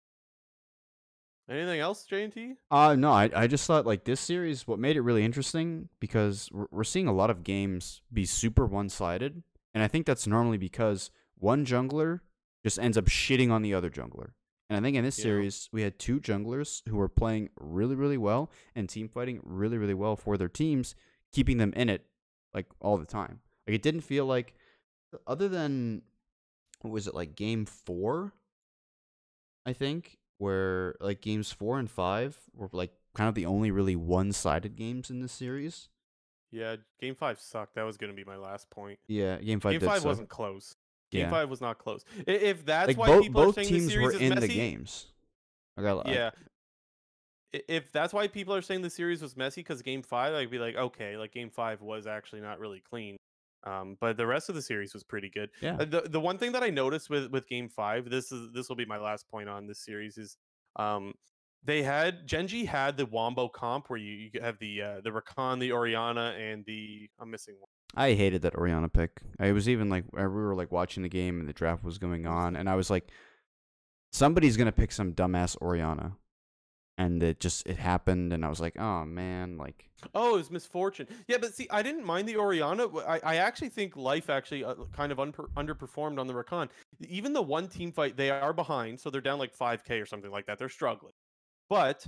Anything 1.48 1.80
else, 1.80 2.08
JNT? 2.10 2.56
Uh 2.72 2.96
no, 2.96 3.12
I 3.12 3.30
I 3.36 3.46
just 3.46 3.68
thought 3.68 3.86
like 3.86 4.06
this 4.06 4.20
series 4.20 4.68
what 4.68 4.80
made 4.80 4.98
it 4.98 5.02
really 5.02 5.24
interesting 5.24 5.90
because 6.00 6.50
we're, 6.52 6.66
we're 6.72 6.84
seeing 6.84 7.08
a 7.08 7.14
lot 7.14 7.30
of 7.30 7.44
games 7.44 8.02
be 8.12 8.26
super 8.26 8.66
one-sided 8.66 9.44
and 9.76 9.84
I 9.84 9.88
think 9.88 10.08
that's 10.08 10.26
normally 10.26 10.58
because 10.58 11.12
one 11.38 11.66
jungler 11.66 12.22
just 12.64 12.80
ends 12.80 12.98
up 12.98 13.06
shitting 13.06 13.52
on 13.52 13.62
the 13.62 13.76
other 13.76 13.92
jungler. 13.92 14.30
And 14.70 14.78
I 14.78 14.82
think 14.82 14.98
in 14.98 15.04
this 15.04 15.16
series 15.16 15.70
we 15.72 15.84
had 15.84 16.00
two 16.00 16.20
junglers 16.20 16.82
who 16.90 16.98
were 16.98 17.10
playing 17.10 17.50
really 17.60 17.96
really 17.96 18.18
well 18.18 18.50
and 18.76 18.90
team 18.90 19.08
fighting 19.08 19.40
really 19.44 19.78
really 19.78 19.94
well 19.94 20.16
for 20.16 20.38
their 20.38 20.50
teams, 20.50 20.96
keeping 21.32 21.58
them 21.58 21.74
in 21.76 21.90
it 21.90 22.06
like 22.54 22.66
all 22.80 22.98
the 22.98 23.06
time. 23.06 23.42
Like 23.68 23.76
it 23.76 23.82
didn't 23.82 24.02
feel 24.02 24.26
like 24.26 24.54
other 25.28 25.48
than 25.48 26.02
what 26.82 26.92
was 26.92 27.08
it 27.08 27.16
like 27.16 27.36
game 27.36 27.66
4 27.66 28.34
I 29.66 29.74
think, 29.74 30.18
where 30.38 30.96
like 31.00 31.22
games 31.22 31.52
four 31.52 31.80
and 31.80 31.90
five 31.90 32.38
were 32.54 32.70
like 32.72 32.92
kind 33.16 33.28
of 33.28 33.36
the 33.36 33.46
only 33.46 33.72
really 33.72 33.96
one 33.96 34.32
sided 34.32 34.76
games 34.76 35.10
in 35.10 35.22
this 35.22 35.32
series. 35.32 35.90
Yeah, 36.52 36.76
game 37.02 37.16
five 37.16 37.40
sucked. 37.40 37.76
That 37.76 37.84
was 37.84 37.98
going 37.98 38.12
to 38.12 38.16
be 38.16 38.24
my 38.24 38.38
last 38.38 38.70
point. 38.70 39.00
Yeah, 39.08 39.38
game 39.38 39.60
five 39.60 39.80
game 39.80 39.90
five 39.90 40.00
suck. 40.00 40.06
wasn't 40.06 40.30
close. 40.30 40.76
Game 41.16 41.24
Yeah. 41.26 41.30
five 41.32 41.50
was 41.50 41.62
not 41.62 41.78
close. 41.80 42.04
If 42.28 42.66
that's 42.66 42.90
like 42.90 42.98
why 42.98 43.08
both 43.08 43.24
people 43.24 43.42
are 43.50 43.54
saying 43.54 43.68
teams 43.68 43.86
the 43.86 43.92
series 43.92 44.14
were 44.14 44.20
in 44.20 44.30
messy, 44.36 44.48
the 44.48 44.54
games. 44.54 45.08
I- 45.78 45.82
yeah. 46.12 46.32
I- 47.54 47.62
If 47.68 47.92
that's 47.92 48.14
why 48.14 48.28
people 48.28 48.54
are 48.54 48.62
saying 48.62 48.82
the 48.82 48.90
series 48.90 49.22
was 49.22 49.36
messy, 49.38 49.62
because 49.62 49.82
game 49.82 50.02
five, 50.04 50.34
I'd 50.34 50.50
be 50.52 50.60
like, 50.60 50.76
okay, 50.76 51.18
like 51.18 51.32
game 51.32 51.50
five 51.50 51.82
was 51.82 52.06
actually 52.08 52.42
not 52.42 52.60
really 52.60 52.82
clean. 52.82 53.18
Um, 53.64 53.98
but 54.00 54.16
the 54.18 54.28
rest 54.28 54.50
of 54.50 54.56
the 54.56 54.62
series 54.62 54.94
was 54.94 55.04
pretty 55.04 55.30
good. 55.30 55.50
yeah. 55.62 55.76
Uh, 55.80 55.86
the 55.86 56.02
the 56.02 56.20
one 56.20 56.38
thing 56.38 56.52
that 56.52 56.62
I 56.64 56.70
noticed 56.70 57.10
with 57.10 57.32
with 57.32 57.48
game 57.48 57.68
five, 57.70 58.10
this 58.10 58.32
is 58.32 58.52
this 58.52 58.70
will 58.70 58.76
be 58.76 58.86
my 58.86 58.98
last 58.98 59.28
point 59.28 59.50
on 59.50 59.66
this 59.68 59.80
series 59.80 60.18
is, 60.20 60.38
um, 60.76 61.14
they 61.64 61.82
had 61.82 62.28
Gen 62.28 62.46
G 62.48 62.66
had 62.66 62.96
the 62.96 63.08
Wombo 63.08 63.48
comp 63.50 63.90
where 63.90 63.98
you, 63.98 64.30
you 64.34 64.42
have 64.42 64.60
the 64.60 64.82
uh, 64.84 65.02
the 65.02 65.10
Rakan, 65.10 65.60
the 65.60 65.72
Orianna, 65.72 66.36
and 66.38 66.64
the 66.66 67.10
I'm 67.20 67.32
missing 67.32 67.56
one. 67.60 67.70
I 67.96 68.14
hated 68.14 68.42
that 68.44 68.56
Orianna 68.56 68.90
pick. 68.90 69.22
I 69.40 69.52
was 69.52 69.70
even 69.70 69.90
like, 69.90 70.06
we 70.12 70.24
were 70.24 70.56
like 70.56 70.72
watching 70.72 71.04
the 71.04 71.10
game 71.10 71.40
and 71.40 71.48
the 71.48 71.54
draft 71.54 71.84
was 71.84 71.98
going 71.98 72.26
on, 72.28 72.56
and 72.56 72.70
I 72.70 72.76
was 72.76 72.90
like, 72.90 73.10
somebody's 74.12 74.58
gonna 74.58 74.72
pick 74.72 74.92
some 74.92 75.14
dumbass 75.14 75.58
Orianna, 75.62 76.18
and 76.98 77.22
it 77.24 77.40
just 77.40 77.68
it 77.68 77.78
happened, 77.78 78.34
and 78.34 78.46
I 78.46 78.50
was 78.50 78.60
like, 78.60 78.78
oh 78.80 79.06
man, 79.06 79.58
like 79.58 79.90
Oh, 80.14 80.36
it 80.36 80.38
was 80.38 80.52
misfortune. 80.52 81.08
Yeah, 81.28 81.38
but 81.38 81.54
see, 81.56 81.68
I 81.72 81.82
didn't 81.82 82.06
mind 82.06 82.28
the 82.28 82.38
Orianna. 82.38 82.88
I, 83.08 83.20
I 83.24 83.36
actually 83.38 83.70
think 83.70 83.96
Life 83.96 84.30
actually 84.30 84.64
uh, 84.64 84.76
kind 84.92 85.12
of 85.12 85.18
unper- 85.18 85.50
underperformed 85.56 86.20
on 86.20 86.28
the 86.28 86.34
Rakan. 86.34 86.70
Even 87.08 87.34
the 87.34 87.42
one 87.42 87.68
team 87.68 87.92
fight, 87.92 88.18
they 88.18 88.30
are 88.30 88.54
behind, 88.54 89.00
so 89.00 89.10
they're 89.10 89.22
down 89.22 89.40
like 89.40 89.56
5k 89.56 90.02
or 90.02 90.06
something 90.06 90.32
like 90.32 90.46
that. 90.46 90.60
They're 90.60 90.70
struggling. 90.70 91.14
But 91.70 92.06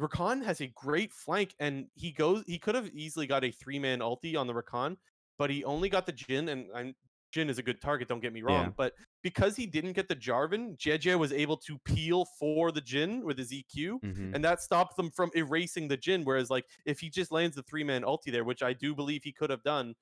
Rakan 0.00 0.44
has 0.44 0.60
a 0.60 0.68
great 0.68 1.12
flank, 1.12 1.54
and 1.58 1.86
he 1.94 2.12
goes. 2.12 2.44
He 2.46 2.58
could 2.58 2.74
have 2.74 2.88
easily 2.88 3.26
got 3.26 3.44
a 3.44 3.50
three 3.50 3.78
man 3.78 4.00
ulti 4.00 4.36
on 4.36 4.46
the 4.46 4.54
Rakan, 4.54 4.96
but 5.38 5.50
he 5.50 5.64
only 5.64 5.88
got 5.88 6.06
the 6.06 6.12
Jhin, 6.12 6.50
and 6.50 6.66
I'm, 6.74 6.94
Jhin 7.34 7.48
is 7.48 7.58
a 7.58 7.62
good 7.62 7.80
target. 7.80 8.08
Don't 8.08 8.20
get 8.20 8.32
me 8.32 8.42
wrong, 8.42 8.66
Yeah. 8.66 8.72
but 8.76 8.94
because 9.22 9.56
he 9.56 9.66
didn't 9.66 9.92
get 9.92 10.08
the 10.08 10.16
Jarvan, 10.16 10.76
JieJie 10.78 11.18
was 11.18 11.32
able 11.32 11.56
to 11.58 11.78
peel 11.84 12.24
for 12.38 12.72
the 12.72 12.80
Jhin 12.80 13.22
with 13.22 13.38
his 13.38 13.52
EQ 13.52 14.00
mhm. 14.00 14.34
and 14.34 14.44
that 14.44 14.62
stopped 14.62 14.96
them 14.96 15.10
from 15.10 15.30
erasing 15.34 15.88
the 15.88 15.96
Jhin. 15.96 16.24
Whereas, 16.24 16.50
like, 16.50 16.66
if 16.86 17.00
he 17.00 17.10
just 17.10 17.30
lands 17.30 17.56
the 17.56 17.62
three 17.62 17.84
man 17.84 18.02
ulti 18.02 18.32
there, 18.32 18.44
which 18.44 18.62
I 18.62 18.72
do 18.72 18.94
believe 18.94 19.22
he 19.24 19.32
could 19.32 19.50
have 19.50 19.62
done, 19.62 19.94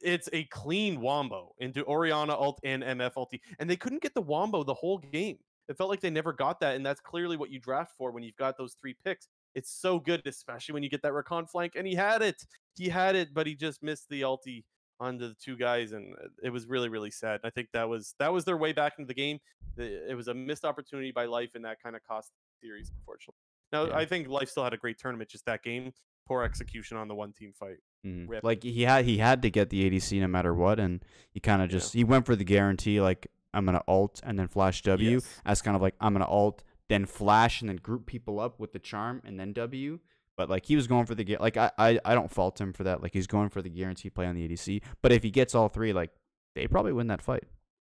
it's 0.00 0.28
a 0.32 0.44
clean 0.44 1.00
wombo 1.00 1.54
into 1.58 1.84
Orianna 1.84 2.32
ult 2.32 2.58
and 2.64 2.82
MF 2.82 3.14
ulti, 3.14 3.40
and 3.58 3.68
they 3.68 3.76
couldn't 3.76 4.02
get 4.02 4.14
the 4.14 4.22
wombo 4.22 4.62
the 4.64 4.74
whole 4.74 4.98
game. 4.98 5.38
It 5.68 5.76
felt 5.76 5.90
like 5.90 6.00
they 6.00 6.10
never 6.10 6.32
got 6.32 6.58
that, 6.60 6.74
and 6.74 6.84
that's 6.84 7.00
clearly 7.00 7.36
what 7.36 7.50
you 7.50 7.60
draft 7.60 7.92
for 7.96 8.10
when 8.10 8.24
you've 8.24 8.36
got 8.36 8.56
those 8.56 8.74
three 8.80 8.96
picks. 9.04 9.28
It's 9.54 9.70
so 9.70 10.00
good, 10.00 10.22
especially 10.26 10.72
when 10.72 10.82
you 10.82 10.88
get 10.88 11.02
that 11.02 11.12
Rakan 11.12 11.48
flank, 11.48 11.74
and 11.76 11.86
he 11.86 11.94
had 11.94 12.22
it. 12.22 12.44
He 12.76 12.88
had 12.88 13.14
it, 13.14 13.34
but 13.34 13.46
he 13.46 13.54
just 13.54 13.82
missed 13.82 14.08
the 14.08 14.22
ulti 14.22 14.64
onto 15.00 15.26
the 15.28 15.34
two 15.34 15.56
guys, 15.56 15.92
and 15.92 16.14
uh, 16.14 16.28
it 16.42 16.50
was 16.50 16.66
really, 16.66 16.88
really 16.88 17.10
sad. 17.10 17.40
I 17.42 17.50
think 17.50 17.68
that 17.72 17.88
was 17.88 18.14
that 18.18 18.32
was 18.32 18.44
their 18.44 18.56
way 18.56 18.72
back 18.72 18.94
into 18.98 19.08
the 19.08 19.14
game. 19.14 19.38
It 19.76 20.16
was 20.16 20.28
a 20.28 20.34
missed 20.34 20.64
opportunity 20.64 21.10
by 21.10 21.24
Life, 21.24 21.54
and 21.54 21.64
that 21.64 21.82
kind 21.82 21.96
of 21.96 22.02
cost 22.06 22.30
the 22.60 22.66
series, 22.66 22.90
unfortunately. 22.96 23.40
Now, 23.72 23.86
Yeah. 23.86 23.96
I 23.96 24.04
think 24.04 24.28
Life 24.28 24.50
still 24.50 24.64
had 24.64 24.74
a 24.74 24.76
great 24.76 24.98
tournament, 24.98 25.30
just 25.30 25.46
that 25.46 25.62
game, 25.62 25.92
poor 26.26 26.42
execution 26.42 26.96
on 26.96 27.08
the 27.08 27.14
one 27.14 27.32
team 27.32 27.52
fight. 27.52 27.78
Rip. 28.04 28.44
Like 28.44 28.62
he 28.62 28.82
had 28.82 29.04
he 29.04 29.18
had 29.18 29.42
to 29.42 29.50
get 29.50 29.70
the 29.70 29.88
ADC 29.90 30.20
no 30.20 30.26
matter 30.28 30.54
what, 30.54 30.78
and 30.78 31.04
he 31.32 31.40
kind 31.40 31.62
of 31.62 31.70
Yeah. 31.70 31.78
just 31.78 31.94
he 31.94 32.04
went 32.04 32.26
for 32.26 32.36
the 32.36 32.44
guarantee 32.44 33.00
like 33.00 33.26
I'm 33.54 33.64
gonna 33.64 33.82
alt 33.88 34.20
and 34.24 34.38
then 34.38 34.48
flash 34.48 34.82
W 34.82 35.10
Yes. 35.14 35.40
as 35.44 35.60
kind 35.62 35.74
of 35.76 35.82
like 35.82 35.94
I'm 36.00 36.12
gonna 36.12 36.24
alt 36.26 36.62
then 36.88 37.06
flash 37.06 37.60
and 37.60 37.68
then 37.68 37.76
group 37.76 38.04
people 38.06 38.40
up 38.40 38.58
with 38.58 38.72
the 38.72 38.78
charm 38.80 39.22
and 39.24 39.38
then 39.38 39.52
W. 39.52 40.00
But 40.40 40.48
like 40.48 40.64
he 40.64 40.74
was 40.74 40.86
going 40.86 41.04
for 41.04 41.14
the 41.14 41.36
like 41.38 41.58
I, 41.58 41.70
I 41.76 41.98
I 42.02 42.14
don't 42.14 42.30
fault 42.30 42.58
him 42.58 42.72
for 42.72 42.82
that. 42.84 43.02
Like 43.02 43.12
he's 43.12 43.26
going 43.26 43.50
for 43.50 43.60
the 43.60 43.68
guarantee 43.68 44.08
play 44.08 44.24
on 44.24 44.34
the 44.34 44.48
ADC. 44.48 44.80
But 45.02 45.12
if 45.12 45.22
he 45.22 45.30
gets 45.30 45.54
all 45.54 45.68
three, 45.68 45.92
like 45.92 46.08
they 46.54 46.66
probably 46.66 46.94
win 46.94 47.08
that 47.08 47.20
fight. 47.20 47.44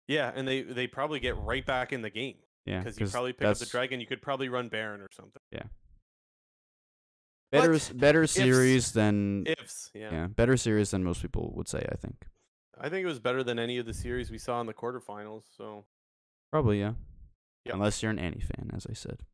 Yeah, 0.09 0.33
and 0.35 0.49
they 0.49 0.63
they 0.63 0.87
probably 0.87 1.21
get 1.21 1.37
right 1.37 1.67
back 1.67 1.93
in 1.93 2.01
the 2.01 2.09
game. 2.09 2.37
Yeah, 2.65 2.79
because 2.79 2.99
you 2.99 3.07
probably 3.09 3.35
pick 3.35 3.47
up 3.47 3.59
the 3.59 3.67
dragon. 3.67 4.01
You 4.01 4.07
could 4.07 4.23
probably 4.23 4.49
run 4.49 4.69
Baron 4.69 5.03
or 5.03 5.09
something. 5.13 5.43
Yeah. 5.53 5.65
Better 7.53 7.73
But 7.73 7.93
better 7.99 8.23
ifs- 8.25 8.33
series 8.33 8.93
than 8.93 9.45
Ifs, 9.47 9.91
yeah. 9.93 10.11
yeah, 10.11 10.27
better 10.29 10.57
series 10.57 10.93
than 10.93 11.05
most 11.05 11.21
people 11.21 11.53
would 11.57 11.69
say. 11.69 11.85
I 11.93 11.97
think 11.97 12.25
I 12.81 12.89
think 12.89 13.05
it 13.05 13.09
was 13.09 13.19
better 13.21 13.43
than 13.45 13.59
any 13.59 13.77
of 13.77 13.85
the 13.85 13.93
series 13.93 14.31
we 14.31 14.39
saw 14.39 14.63
in 14.63 14.67
the 14.67 14.73
quarterfinals. 14.73 15.43
So 15.59 15.85
probably 16.51 16.81
yeah. 16.81 16.93
Yeah. 17.67 17.75
Unless 17.75 18.03
you're 18.03 18.11
an 18.13 18.19
Annie 18.19 18.41
fan, 18.41 18.71
as 18.75 18.87
I 18.89 18.95
said. 18.95 19.25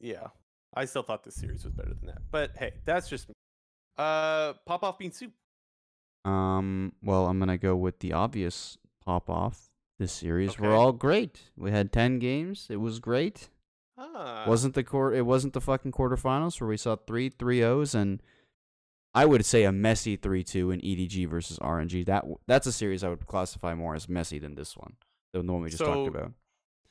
yeah, 0.00 0.26
I 0.74 0.84
still 0.86 1.02
thought 1.02 1.24
this 1.24 1.34
series 1.34 1.64
was 1.64 1.72
better 1.72 1.94
than 1.94 2.06
that. 2.06 2.22
But 2.30 2.52
hey, 2.56 2.72
that's 2.84 3.08
just 3.08 3.28
me. 3.28 3.34
Uh, 3.98 4.54
pop 4.66 4.82
off 4.82 4.98
bean 4.98 5.12
soup. 5.12 5.32
Um, 6.24 6.92
well, 7.02 7.26
I'm 7.26 7.38
gonna 7.38 7.58
go 7.58 7.76
with 7.76 7.98
the 8.00 8.12
obvious 8.12 8.78
pop 9.04 9.28
off. 9.28 9.68
This 9.98 10.12
series 10.12 10.58
were 10.58 10.72
all 10.72 10.92
great. 10.92 11.40
We 11.56 11.70
had 11.70 11.92
ten 11.92 12.18
games. 12.18 12.68
It 12.70 12.76
was 12.76 12.98
great. 13.00 13.50
Ah, 13.98 14.44
wasn't 14.48 14.74
the 14.74 14.82
court? 14.82 15.14
It 15.14 15.22
wasn't 15.26 15.52
the 15.52 15.60
fucking 15.60 15.92
quarterfinals 15.92 16.60
where 16.60 16.68
we 16.68 16.76
saw 16.76 16.96
three 16.96 17.28
three 17.28 17.62
O's 17.62 17.94
and 17.94 18.22
I 19.14 19.26
would 19.26 19.44
say 19.44 19.64
a 19.64 19.72
messy 19.72 20.16
three 20.16 20.42
two 20.42 20.70
in 20.70 20.80
EDG 20.80 21.28
versus 21.28 21.58
RNG. 21.58 22.06
That 22.06 22.24
that's 22.46 22.66
a 22.66 22.72
series 22.72 23.04
I 23.04 23.08
would 23.10 23.26
classify 23.26 23.74
more 23.74 23.94
as 23.94 24.08
messy 24.08 24.38
than 24.38 24.54
this 24.54 24.76
one, 24.76 24.94
than 25.32 25.46
the 25.46 25.52
one 25.52 25.62
we 25.62 25.68
just 25.68 25.78
So- 25.78 25.92
talked 25.92 26.08
about. 26.08 26.32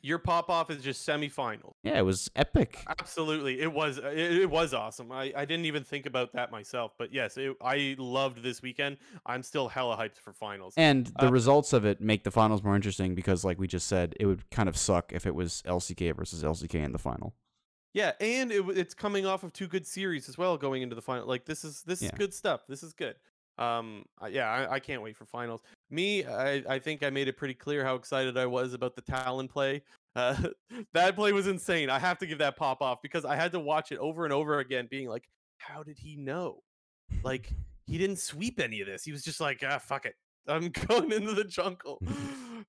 Your 0.01 0.19
pop 0.19 0.49
off 0.49 0.69
is 0.69 0.83
just 0.83 1.07
semifinal. 1.07 1.73
Yeah, 1.83 1.97
it 1.97 2.01
was 2.01 2.29
epic. 2.35 2.83
Absolutely, 2.87 3.61
it 3.61 3.71
was 3.71 3.97
it, 3.97 4.17
it 4.17 4.49
was 4.49 4.73
awesome. 4.73 5.11
I, 5.11 5.31
I 5.35 5.45
didn't 5.45 5.65
even 5.65 5.83
think 5.83 6.05
about 6.05 6.33
that 6.33 6.51
myself, 6.51 6.93
but 6.97 7.13
yes, 7.13 7.37
it, 7.37 7.55
I 7.61 7.95
loved 7.97 8.43
this 8.43 8.61
weekend. 8.61 8.97
I'm 9.25 9.43
still 9.43 9.67
hella 9.69 9.97
hyped 9.97 10.17
for 10.19 10.33
finals. 10.33 10.73
And 10.77 11.07
the 11.19 11.27
Uh, 11.27 11.31
results 11.31 11.73
of 11.73 11.85
it 11.85 12.01
make 12.01 12.23
the 12.23 12.31
finals 12.31 12.63
more 12.63 12.75
interesting 12.75 13.15
because, 13.15 13.43
like 13.45 13.59
we 13.59 13.67
just 13.67 13.87
said, 13.87 14.15
it 14.19 14.25
would 14.25 14.49
kind 14.51 14.67
of 14.69 14.77
suck 14.77 15.11
if 15.13 15.25
it 15.25 15.35
was 15.35 15.61
LCK 15.65 16.15
versus 16.15 16.43
LCK 16.43 16.75
in 16.83 16.91
the 16.91 16.99
final. 16.99 17.33
Yeah, 17.93 18.13
and 18.21 18.51
it, 18.51 18.63
it's 18.77 18.93
coming 18.93 19.25
off 19.25 19.43
of 19.43 19.51
two 19.51 19.67
good 19.67 19.85
series 19.85 20.29
as 20.29 20.37
well, 20.37 20.57
going 20.57 20.81
into 20.81 20.95
the 20.95 21.01
final. 21.01 21.27
Like 21.27 21.45
this 21.45 21.63
is 21.63 21.83
this 21.83 22.01
is 22.01 22.09
good 22.11 22.33
stuff. 22.33 22.61
This 22.67 22.83
is 22.83 22.93
good. 22.93 23.15
Um, 23.57 24.05
yeah, 24.29 24.49
I, 24.49 24.75
I 24.75 24.79
can't 24.79 25.01
wait 25.01 25.15
for 25.17 25.25
finals. 25.25 25.61
Me, 25.91 26.25
I, 26.25 26.63
I 26.67 26.79
think 26.79 27.03
I 27.03 27.09
made 27.09 27.27
it 27.27 27.35
pretty 27.37 27.53
clear 27.53 27.83
how 27.83 27.95
excited 27.95 28.37
I 28.37 28.45
was 28.45 28.73
about 28.73 28.95
the 28.95 29.01
Talon 29.01 29.47
play. 29.47 29.83
Uh, 30.15 30.35
that 30.93 31.15
play 31.15 31.33
was 31.33 31.47
insane. 31.47 31.89
I 31.89 31.99
have 31.99 32.17
to 32.19 32.25
give 32.25 32.37
that 32.37 32.55
pop 32.55 32.81
off 32.81 33.01
because 33.01 33.25
I 33.25 33.35
had 33.35 33.51
to 33.51 33.59
watch 33.59 33.91
it 33.91 33.97
over 33.99 34.23
and 34.23 34.33
over 34.33 34.59
again, 34.59 34.87
being 34.89 35.09
like, 35.09 35.27
how 35.57 35.83
did 35.83 35.99
he 35.99 36.15
know? 36.15 36.63
Like 37.23 37.53
he 37.87 37.97
didn't 37.97 38.19
sweep 38.19 38.59
any 38.59 38.81
of 38.81 38.87
this. 38.87 39.03
He 39.03 39.11
was 39.11 39.23
just 39.23 39.41
like, 39.41 39.63
ah, 39.67 39.79
fuck 39.79 40.05
it. 40.05 40.15
I'm 40.47 40.69
going 40.87 41.11
into 41.11 41.33
the 41.33 41.43
jungle. 41.43 42.01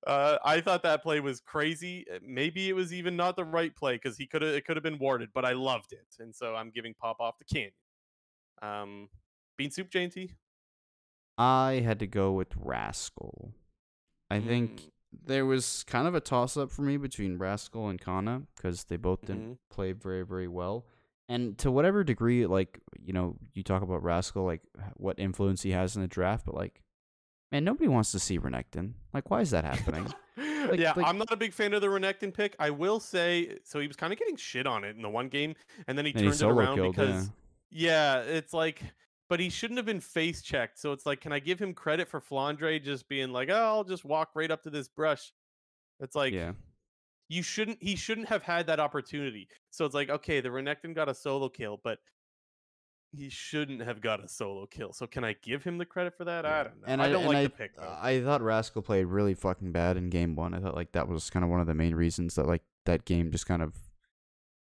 Uh, 0.05 0.37
I 0.43 0.61
thought 0.61 0.83
that 0.83 1.01
play 1.01 1.19
was 1.21 1.39
crazy. 1.39 2.05
Uh, 2.13 2.19
Maybe 2.21 2.69
it 2.69 2.73
was 2.73 2.93
even 2.93 3.15
not 3.15 3.35
the 3.35 3.45
right 3.45 3.75
play 3.75 3.95
because 3.95 4.17
he 4.17 4.27
could 4.27 4.41
have 4.41 4.53
it 4.53 4.65
could 4.65 4.75
have 4.75 4.83
been 4.83 4.99
warded, 4.99 5.29
but 5.33 5.45
I 5.45 5.53
loved 5.53 5.93
it, 5.93 6.07
and 6.19 6.35
so 6.35 6.55
I'm 6.55 6.69
giving 6.69 6.93
pop 6.93 7.17
off 7.19 7.37
to 7.37 7.45
Canyon. 7.45 7.71
Um, 8.61 9.09
bean 9.57 9.71
soup, 9.71 9.89
JT. 9.89 10.31
I 11.37 11.81
had 11.83 11.99
to 11.99 12.07
go 12.07 12.31
with 12.33 12.49
Rascal. 12.55 13.53
I 14.29 14.39
think 14.39 14.81
Mm. 14.81 14.89
there 15.25 15.45
was 15.45 15.83
kind 15.85 16.07
of 16.07 16.15
a 16.15 16.19
toss 16.21 16.57
up 16.57 16.71
for 16.71 16.81
me 16.81 16.97
between 16.97 17.37
Rascal 17.37 17.87
and 17.89 17.99
Canna 17.99 18.43
because 18.55 18.85
they 18.85 18.97
both 18.97 19.21
didn't 19.25 19.53
Mhm. 19.53 19.57
play 19.69 19.91
very, 19.91 20.23
very 20.25 20.47
well. 20.47 20.85
And 21.29 21.57
to 21.59 21.71
whatever 21.71 22.03
degree, 22.03 22.45
like, 22.45 22.79
you 22.99 23.13
know, 23.13 23.37
you 23.53 23.63
talk 23.63 23.81
about 23.81 24.03
Rascal, 24.03 24.43
like 24.43 24.61
what 24.95 25.17
influence 25.19 25.61
he 25.63 25.71
has 25.71 25.95
in 25.95 26.01
the 26.01 26.07
draft, 26.07 26.45
but 26.45 26.53
like, 26.55 26.81
man, 27.51 27.63
nobody 27.63 27.87
wants 27.87 28.11
to 28.11 28.19
see 28.19 28.37
Renekton. 28.39 28.93
Like, 29.13 29.29
why 29.29 29.41
is 29.41 29.51
that 29.51 29.63
happening? 29.63 30.11
yeah, 30.37 30.93
like- 30.95 31.05
I'm 31.07 31.17
not 31.17 31.31
a 31.31 31.37
big 31.37 31.53
fan 31.53 31.73
of 31.73 31.81
the 31.81 31.87
Renekton 31.87 32.33
pick. 32.33 32.55
I 32.59 32.71
will 32.71 32.99
say, 32.99 33.59
so 33.63 33.79
he 33.79 33.87
was 33.87 33.95
kind 33.95 34.11
of 34.11 34.19
getting 34.19 34.35
shit 34.35 34.65
on 34.67 34.83
it 34.83 34.95
in 34.95 35.01
the 35.01 35.09
one 35.09 35.29
game, 35.29 35.55
and 35.87 35.97
then 35.97 36.05
he 36.05 36.13
turned 36.13 36.27
it 36.33 36.41
around 36.41 36.75
killed, 36.77 36.95
because 36.95 37.29
yeah. 37.69 38.19
Yeah, 38.21 38.21
it's 38.21 38.53
like, 38.53 38.81
but 39.29 39.39
he 39.39 39.49
shouldn't 39.49 39.77
have 39.77 39.85
been 39.85 39.99
face 39.99 40.41
checked. 40.41 40.79
So 40.79 40.91
it's 40.91 41.05
like, 41.05 41.21
can 41.21 41.31
I 41.31 41.39
give 41.39 41.59
him 41.59 41.73
credit 41.73 42.07
for 42.07 42.21
Flandre 42.21 42.83
just 42.83 43.07
being 43.07 43.31
like, 43.31 43.49
oh, 43.49 43.55
I'll 43.55 43.83
just 43.83 44.05
walk 44.05 44.29
right 44.35 44.51
up 44.51 44.63
to 44.63 44.69
this 44.69 44.87
brush? 44.87 45.31
It's 45.99 46.15
like, 46.15 46.33
yeah. 46.33 46.53
you 47.29 47.41
shouldn't, 47.41 47.77
he 47.81 47.95
shouldn't 47.95 48.27
have 48.29 48.43
had 48.43 48.67
that 48.67 48.79
opportunity. 48.79 49.47
So 49.71 49.85
it's 49.85 49.95
like, 49.95 50.09
okay, 50.09 50.41
the 50.41 50.49
Renekton 50.49 50.93
got 50.93 51.09
a 51.09 51.15
solo 51.15 51.49
kill, 51.49 51.79
but 51.83 51.99
he 53.15 53.29
shouldn't 53.29 53.81
have 53.81 54.01
got 54.01 54.23
a 54.23 54.27
solo 54.27 54.65
kill. 54.65 54.91
So 54.91 55.07
can 55.07 55.23
I 55.23 55.35
give 55.41 55.63
him 55.63 55.77
the 55.77 55.85
credit 55.85 56.17
for 56.17 56.25
that? 56.25 56.45
I 56.45 56.63
don't 56.63 56.81
know. 56.81 56.87
And 56.87 57.01
I, 57.01 57.05
I, 57.05 57.09
don't 57.09 57.21
and 57.21 57.27
like 57.27 57.37
I, 57.37 57.43
the 57.43 57.49
pick 57.49 57.75
though. 57.75 57.97
I 58.01 58.21
thought 58.21 58.41
Rascal 58.41 58.81
played 58.81 59.05
really 59.05 59.35
fucking 59.35 59.71
bad 59.71 59.97
in 59.97 60.09
game 60.09 60.35
one. 60.35 60.53
I 60.53 60.59
thought 60.59 60.75
like 60.75 60.91
that 60.93 61.07
was 61.07 61.29
kind 61.29 61.43
of 61.43 61.49
one 61.49 61.61
of 61.61 61.67
the 61.67 61.75
main 61.75 61.95
reasons 61.95 62.35
that 62.35 62.47
like 62.47 62.63
that 62.85 63.05
game 63.05 63.31
just 63.31 63.45
kind 63.45 63.61
of 63.61 63.73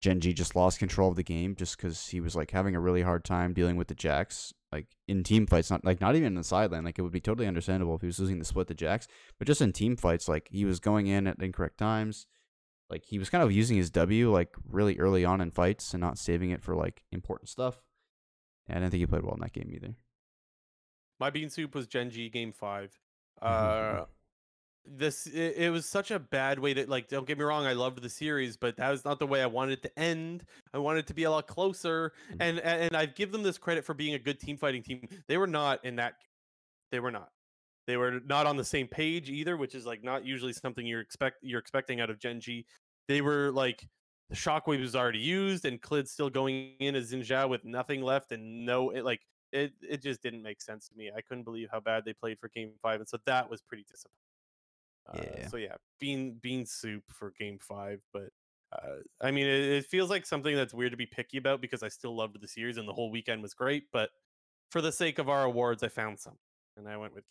Gen 0.01 0.20
G 0.20 0.32
just 0.32 0.56
lost 0.56 0.78
control 0.78 1.10
of 1.10 1.16
the 1.16 1.22
game 1.22 1.55
just 1.55 1.77
because 1.77 2.09
he 2.09 2.20
was 2.20 2.35
like 2.35 2.51
having 2.51 2.74
a 2.74 2.81
really 2.81 3.02
hard 3.02 3.24
time 3.24 3.52
dealing 3.52 3.77
with 3.77 3.89
the 3.89 3.94
Jax 3.94 4.55
like 4.72 4.86
in 5.09 5.22
team 5.22 5.47
fights. 5.47 5.70
Not 5.70 5.85
like 5.85 6.01
not 6.01 6.14
even 6.14 6.28
in 6.28 6.35
the 6.35 6.44
sideline. 6.44 6.85
Like 6.85 6.98
it 6.98 7.02
would 7.02 7.12
be 7.12 7.20
totally 7.20 7.47
understandable 7.47 7.94
if 7.94 8.01
he 8.01 8.06
was 8.06 8.18
losing 8.18 8.39
the 8.39 8.44
split 8.44 8.68
the 8.68 8.74
Jax, 8.74 9.09
but 9.39 9.47
just 9.47 9.60
in 9.60 9.72
team 9.72 9.97
fights, 9.97 10.28
like 10.28 10.48
he 10.51 10.64
was 10.64 10.81
going 10.81 11.06
in 11.06 11.27
at 11.27 11.43
incorrect 11.43 11.78
times. 11.78 12.27
Like 12.89 13.05
he 13.05 13.18
was 13.18 13.31
kind 13.31 13.44
of 13.44 13.52
using 13.52 13.77
his 13.77 13.90
W 13.90 14.32
like 14.32 14.55
really 14.68 14.98
early 14.98 15.24
on 15.24 15.40
in 15.40 15.51
fights 15.51 15.93
and 15.94 16.01
not 16.01 16.18
saving 16.18 16.51
it 16.51 16.62
for 16.62 16.74
like 16.74 17.02
important 17.12 17.48
stuff. 17.48 17.82
And 18.68 18.78
I 18.78 18.81
didn't 18.81 18.93
think 18.93 19.01
he 19.01 19.06
played 19.06 19.22
well 19.22 19.35
in 19.35 19.40
that 19.40 19.52
game 19.52 19.70
either. 19.72 19.94
My 21.18 21.31
bean 21.31 21.51
soup 21.51 21.74
was 21.74 21.86
Gen 21.86 22.10
G 22.10 22.28
game 22.28 22.52
five. 22.52 22.98
Uh, 23.43 24.05
this 24.85 25.27
it, 25.27 25.57
it 25.57 25.70
was 25.70 25.86
such 25.86 26.11
a 26.11 26.19
bad 26.19 26.59
way 26.59 26.74
to 26.74 26.86
like. 26.89 27.09
Don't 27.09 27.27
get 27.27 27.39
me 27.39 27.44
wrong, 27.44 27.66
I 27.66 27.73
loved 27.74 28.02
the 28.02 28.09
series, 28.11 28.57
but 28.57 28.77
that 28.77 28.90
was 28.90 29.05
not 29.05 29.19
the 29.19 29.27
way 29.27 29.43
I 29.43 29.47
wanted 29.47 29.74
it 29.78 29.82
to 29.82 29.98
end. 29.98 30.44
I 30.74 30.78
wanted 30.78 31.01
it 31.01 31.07
to 31.09 31.15
be 31.15 31.24
a 31.24 31.31
lot 31.31 31.47
closer, 31.47 32.12
Mhm. 32.32 32.36
and 32.40 32.61
and, 32.61 32.97
I 32.97 33.07
give 33.07 33.32
them 33.32 33.43
this 33.43 33.59
credit 33.59 33.85
for 33.85 33.94
being 33.94 34.15
a 34.15 34.19
good 34.19 34.40
team 34.40 34.57
fighting 34.57 34.82
team. 34.82 35.07
They 35.28 35.36
were 35.39 35.47
not 35.47 35.85
in 35.85 35.97
that. 35.97 36.15
They 36.93 37.01
were 37.01 37.11
not. 37.12 37.32
They 37.86 37.97
were 37.97 38.20
not 38.20 38.47
on 38.47 38.57
the 38.57 38.65
same 38.65 38.89
page 38.89 39.31
either, 39.31 39.57
which 39.57 39.74
is 39.74 39.86
like 39.86 40.02
not 40.05 40.24
usually 40.27 40.52
something 40.52 40.86
you're 40.86 41.01
expect 41.01 41.39
you're 41.43 41.61
expecting 41.61 42.01
out 42.01 42.11
of 42.11 42.19
Gen 42.19 42.40
G. 42.40 42.66
They 43.09 43.20
were 43.23 43.51
like 43.52 43.89
the 44.31 44.36
shockwave 44.36 44.81
was 44.81 44.94
already 44.97 45.19
used, 45.20 45.65
and 45.65 45.81
Clid's 45.82 46.12
still 46.12 46.31
going 46.31 46.77
in 46.81 46.94
as 46.97 47.12
Xin 47.12 47.20
Zhao 47.20 47.48
with 47.48 47.65
nothing 47.65 48.02
left 48.02 48.32
and 48.32 48.65
no 48.66 48.90
it, 48.90 49.05
like 49.05 49.27
it 49.52 49.74
it 49.82 50.02
just 50.02 50.23
didn't 50.23 50.43
make 50.43 50.62
sense 50.62 50.89
to 50.89 50.97
me. 50.97 51.11
I 51.15 51.20
couldn't 51.23 51.44
believe 51.44 51.69
how 51.70 51.81
bad 51.81 52.05
they 52.05 52.12
played 52.15 52.39
for 52.40 52.48
game 52.48 52.74
five, 52.82 53.01
and 53.01 53.09
so 53.09 53.19
that 53.27 53.51
was 53.51 53.62
pretty 53.62 53.85
disappointing. 53.85 54.30
Uh, 55.11 55.23
Yeah. 55.39 55.49
so 55.49 55.57
yeah, 55.57 55.74
bean 55.99 56.39
bean 56.41 56.65
soup 56.66 57.05
for 57.09 57.32
game 57.39 57.59
five, 57.59 58.01
but 58.12 58.31
uh, 58.73 58.97
I 59.20 59.31
mean, 59.31 59.47
it, 59.47 59.62
it 59.62 59.87
feels 59.87 60.11
like 60.11 60.24
something 60.24 60.55
that's 60.55 60.73
weird 60.73 60.93
to 60.93 60.97
be 60.97 61.07
picky 61.07 61.39
about 61.39 61.61
because 61.61 61.82
I 61.82 61.89
still 61.89 62.15
loved 62.15 62.41
the 62.41 62.47
series 62.49 62.77
and 62.77 62.89
the 62.89 62.93
whole 62.93 63.11
weekend 63.11 63.43
was 63.43 63.53
great. 63.55 63.85
But 63.93 64.11
for 64.70 64.81
the 64.81 64.93
sake 64.93 65.19
of 65.19 65.28
our 65.28 65.43
awards, 65.45 65.82
I 65.82 65.89
found 65.89 66.20
some, 66.20 66.37
and 66.77 66.89
I 66.89 66.97
went 66.97 67.15
with. 67.15 67.24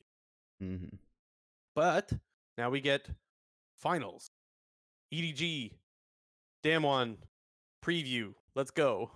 Mm-hmm. 0.62 0.96
But 1.76 2.12
now 2.58 2.70
we 2.70 2.82
get 2.82 3.08
finals, 3.78 4.32
EDG, 5.14 5.72
Damwon 6.64 7.16
preview. 7.84 8.34
Let's 8.56 8.72
go. 8.72 9.12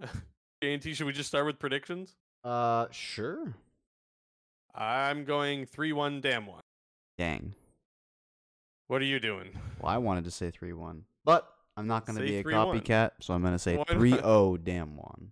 JNT, 0.62 0.94
should 0.94 1.06
we 1.06 1.12
just 1.12 1.28
start 1.28 1.44
with 1.44 1.58
predictions? 1.58 2.16
Uh, 2.42 2.86
sure. 2.90 3.54
I'm 4.74 5.24
going 5.24 5.66
3 5.66 5.92
1 5.92 6.22
Damwon. 6.22 6.60
Dang. 7.18 7.52
What 8.88 9.02
are 9.02 9.06
you 9.06 9.20
doing? 9.20 9.50
Well, 9.80 9.92
I 9.92 9.98
wanted 9.98 10.24
to 10.24 10.30
say 10.30 10.50
3 10.50 10.72
1. 10.72 11.04
But 11.24 11.46
I'm 11.76 11.86
not 11.86 12.06
going 12.06 12.18
to 12.18 12.24
be 12.24 12.38
a 12.38 12.42
3-1. 12.42 12.82
copycat, 12.82 13.10
so 13.20 13.34
I'm 13.34 13.42
going 13.42 13.52
to 13.52 13.58
say 13.58 13.76
Why 13.76 13.84
3 13.84 14.10
0 14.10 14.58
Damwon. 14.62 15.28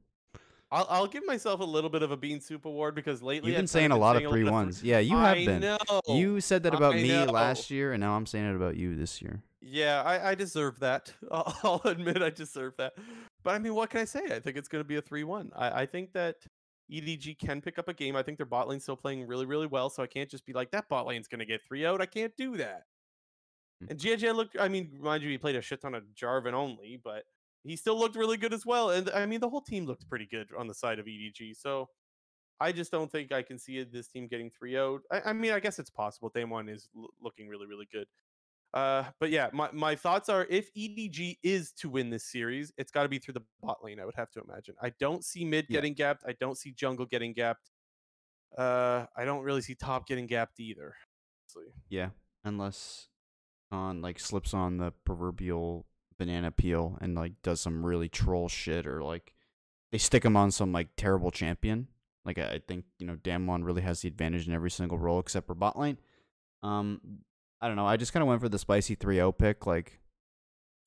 I'll, 0.70 0.86
I'll 0.90 1.06
give 1.06 1.24
myself 1.26 1.60
a 1.60 1.64
little 1.64 1.88
bit 1.88 2.02
of 2.02 2.10
a 2.10 2.16
bean 2.16 2.40
soup 2.40 2.66
award 2.66 2.94
because 2.94 3.22
lately 3.22 3.50
You've 3.50 3.56
been 3.56 3.64
I've 3.64 3.70
saying 3.70 3.90
kind 3.90 3.98
a 3.98 4.04
lot 4.04 4.16
of 4.16 4.22
saying 4.22 4.32
3 4.32 4.44
bit1s. 4.44 4.80
Yeah, 4.82 4.98
you 4.98 5.16
I 5.16 5.36
have 5.36 5.46
been. 5.46 5.60
Know. 5.60 5.78
You 6.06 6.40
said 6.40 6.64
that 6.64 6.74
about 6.74 6.94
I 6.94 7.02
me 7.02 7.08
know. 7.08 7.32
last 7.32 7.70
year, 7.70 7.92
and 7.92 8.00
now 8.00 8.14
I'm 8.14 8.26
saying 8.26 8.44
it 8.50 8.56
about 8.56 8.76
you 8.76 8.94
this 8.94 9.22
year. 9.22 9.42
Yeah, 9.62 10.02
I, 10.02 10.30
I 10.30 10.34
deserve 10.34 10.78
that. 10.80 11.14
I'll, 11.30 11.56
I'll 11.62 11.90
admit 11.90 12.20
I 12.20 12.30
deserve 12.30 12.74
that. 12.76 12.94
But 13.42 13.54
I 13.54 13.58
mean, 13.58 13.74
what 13.74 13.88
can 13.88 14.00
I 14.00 14.04
say? 14.04 14.24
I 14.34 14.38
think 14.38 14.56
it's 14.56 14.68
going 14.68 14.84
to 14.84 14.88
be 14.88 14.96
a 14.96 15.02
3 15.02 15.24
1. 15.24 15.52
I, 15.56 15.82
I 15.82 15.86
think 15.86 16.12
that 16.12 16.36
EDG 16.92 17.38
can 17.38 17.62
pick 17.62 17.78
up 17.78 17.88
a 17.88 17.94
game. 17.94 18.16
I 18.16 18.22
think 18.22 18.36
their 18.36 18.46
bot 18.46 18.68
lane's 18.68 18.82
still 18.82 18.96
playing 18.96 19.26
really, 19.26 19.46
really 19.46 19.66
well. 19.66 19.88
So 19.88 20.02
I 20.02 20.06
can't 20.06 20.28
just 20.28 20.44
be 20.44 20.52
like, 20.52 20.70
that 20.72 20.88
bot 20.88 21.06
lane's 21.06 21.26
going 21.26 21.38
to 21.38 21.46
get 21.46 21.62
3 21.64 21.86
out. 21.86 22.02
I 22.02 22.06
can't 22.06 22.36
do 22.36 22.58
that. 22.58 22.82
Mm. 23.84 23.90
And 23.90 24.00
GJ 24.00 24.34
looked, 24.34 24.56
I 24.58 24.68
mean, 24.68 24.96
mind 25.00 25.22
you, 25.22 25.30
he 25.30 25.38
played 25.38 25.56
a 25.56 25.62
shit 25.62 25.80
ton 25.82 25.94
of 25.94 26.04
Jarvan 26.14 26.52
only, 26.54 27.00
but 27.02 27.24
he 27.64 27.76
still 27.76 27.98
looked 27.98 28.16
really 28.16 28.36
good 28.36 28.54
as 28.54 28.64
well. 28.64 28.90
And 28.90 29.10
I 29.10 29.26
mean, 29.26 29.40
the 29.40 29.48
whole 29.48 29.60
team 29.60 29.86
looked 29.86 30.08
pretty 30.08 30.26
good 30.26 30.48
on 30.56 30.66
the 30.66 30.74
side 30.74 30.98
of 30.98 31.06
EDG. 31.06 31.56
So 31.56 31.88
I 32.60 32.72
just 32.72 32.90
don't 32.90 33.10
think 33.10 33.32
I 33.32 33.42
can 33.42 33.58
see 33.58 33.82
this 33.84 34.08
team 34.08 34.28
getting 34.28 34.50
3 34.50 34.70
0. 34.72 35.00
I, 35.12 35.20
I 35.26 35.32
mean, 35.32 35.52
I 35.52 35.60
guess 35.60 35.78
it's 35.78 35.90
possible. 35.90 36.30
Damwon 36.30 36.72
is 36.72 36.88
l- 36.96 37.10
looking 37.20 37.48
really, 37.48 37.66
really 37.66 37.88
good. 37.92 38.06
Uh, 38.74 39.04
but 39.20 39.30
yeah, 39.30 39.48
my, 39.52 39.70
my 39.72 39.94
thoughts 39.94 40.28
are 40.28 40.46
if 40.50 40.72
EDG 40.74 41.38
is 41.42 41.72
to 41.72 41.88
win 41.88 42.10
this 42.10 42.24
series, 42.24 42.72
it's 42.76 42.90
got 42.92 43.04
to 43.04 43.08
be 43.08 43.18
through 43.18 43.34
the 43.34 43.42
bot 43.62 43.78
lane. 43.82 43.98
I 44.00 44.04
would 44.04 44.14
have 44.16 44.30
to 44.32 44.40
imagine. 44.42 44.74
I 44.82 44.90
don't 44.98 45.24
see 45.24 45.44
mid 45.44 45.66
Yeah. 45.68 45.76
getting 45.78 45.94
gapped. 45.94 46.22
I 46.26 46.32
don't 46.40 46.56
see 46.58 46.72
jungle 46.72 47.06
getting 47.06 47.32
gapped. 47.32 47.70
Uh, 48.56 49.06
I 49.16 49.24
don't 49.24 49.42
really 49.42 49.60
see 49.62 49.74
top 49.74 50.06
getting 50.06 50.26
gapped 50.26 50.60
either. 50.60 50.94
honestly. 51.56 51.72
Yeah, 51.88 52.10
unless 52.44 53.08
on 53.70 54.00
like 54.02 54.18
slips 54.20 54.54
on 54.54 54.78
the 54.78 54.92
proverbial 55.04 55.86
banana 56.18 56.50
peel 56.50 56.96
and 57.00 57.14
like 57.14 57.32
does 57.42 57.60
some 57.60 57.84
really 57.84 58.08
troll 58.08 58.48
shit 58.48 58.86
or 58.86 59.02
like 59.02 59.32
they 59.92 59.98
stick 59.98 60.24
him 60.24 60.36
on 60.36 60.50
some 60.50 60.72
like 60.72 60.88
terrible 60.96 61.30
champion. 61.30 61.88
Like 62.24 62.38
I, 62.38 62.44
I 62.54 62.60
think 62.66 62.84
you 62.98 63.06
know 63.06 63.16
Damwon 63.16 63.64
really 63.64 63.82
has 63.82 64.00
the 64.00 64.08
advantage 64.08 64.46
in 64.46 64.54
every 64.54 64.70
single 64.70 64.98
role 64.98 65.20
except 65.20 65.46
for 65.46 65.54
bot 65.54 65.78
lane. 65.78 65.98
Um, 66.62 67.00
I 67.60 67.68
don't 67.68 67.76
know. 67.76 67.86
I 67.86 67.96
just 67.96 68.12
kind 68.12 68.22
of 68.22 68.28
went 68.28 68.40
for 68.40 68.48
the 68.48 68.58
spicy 68.58 68.96
3-0 68.96 69.36
pick. 69.38 69.66
Like 69.66 70.00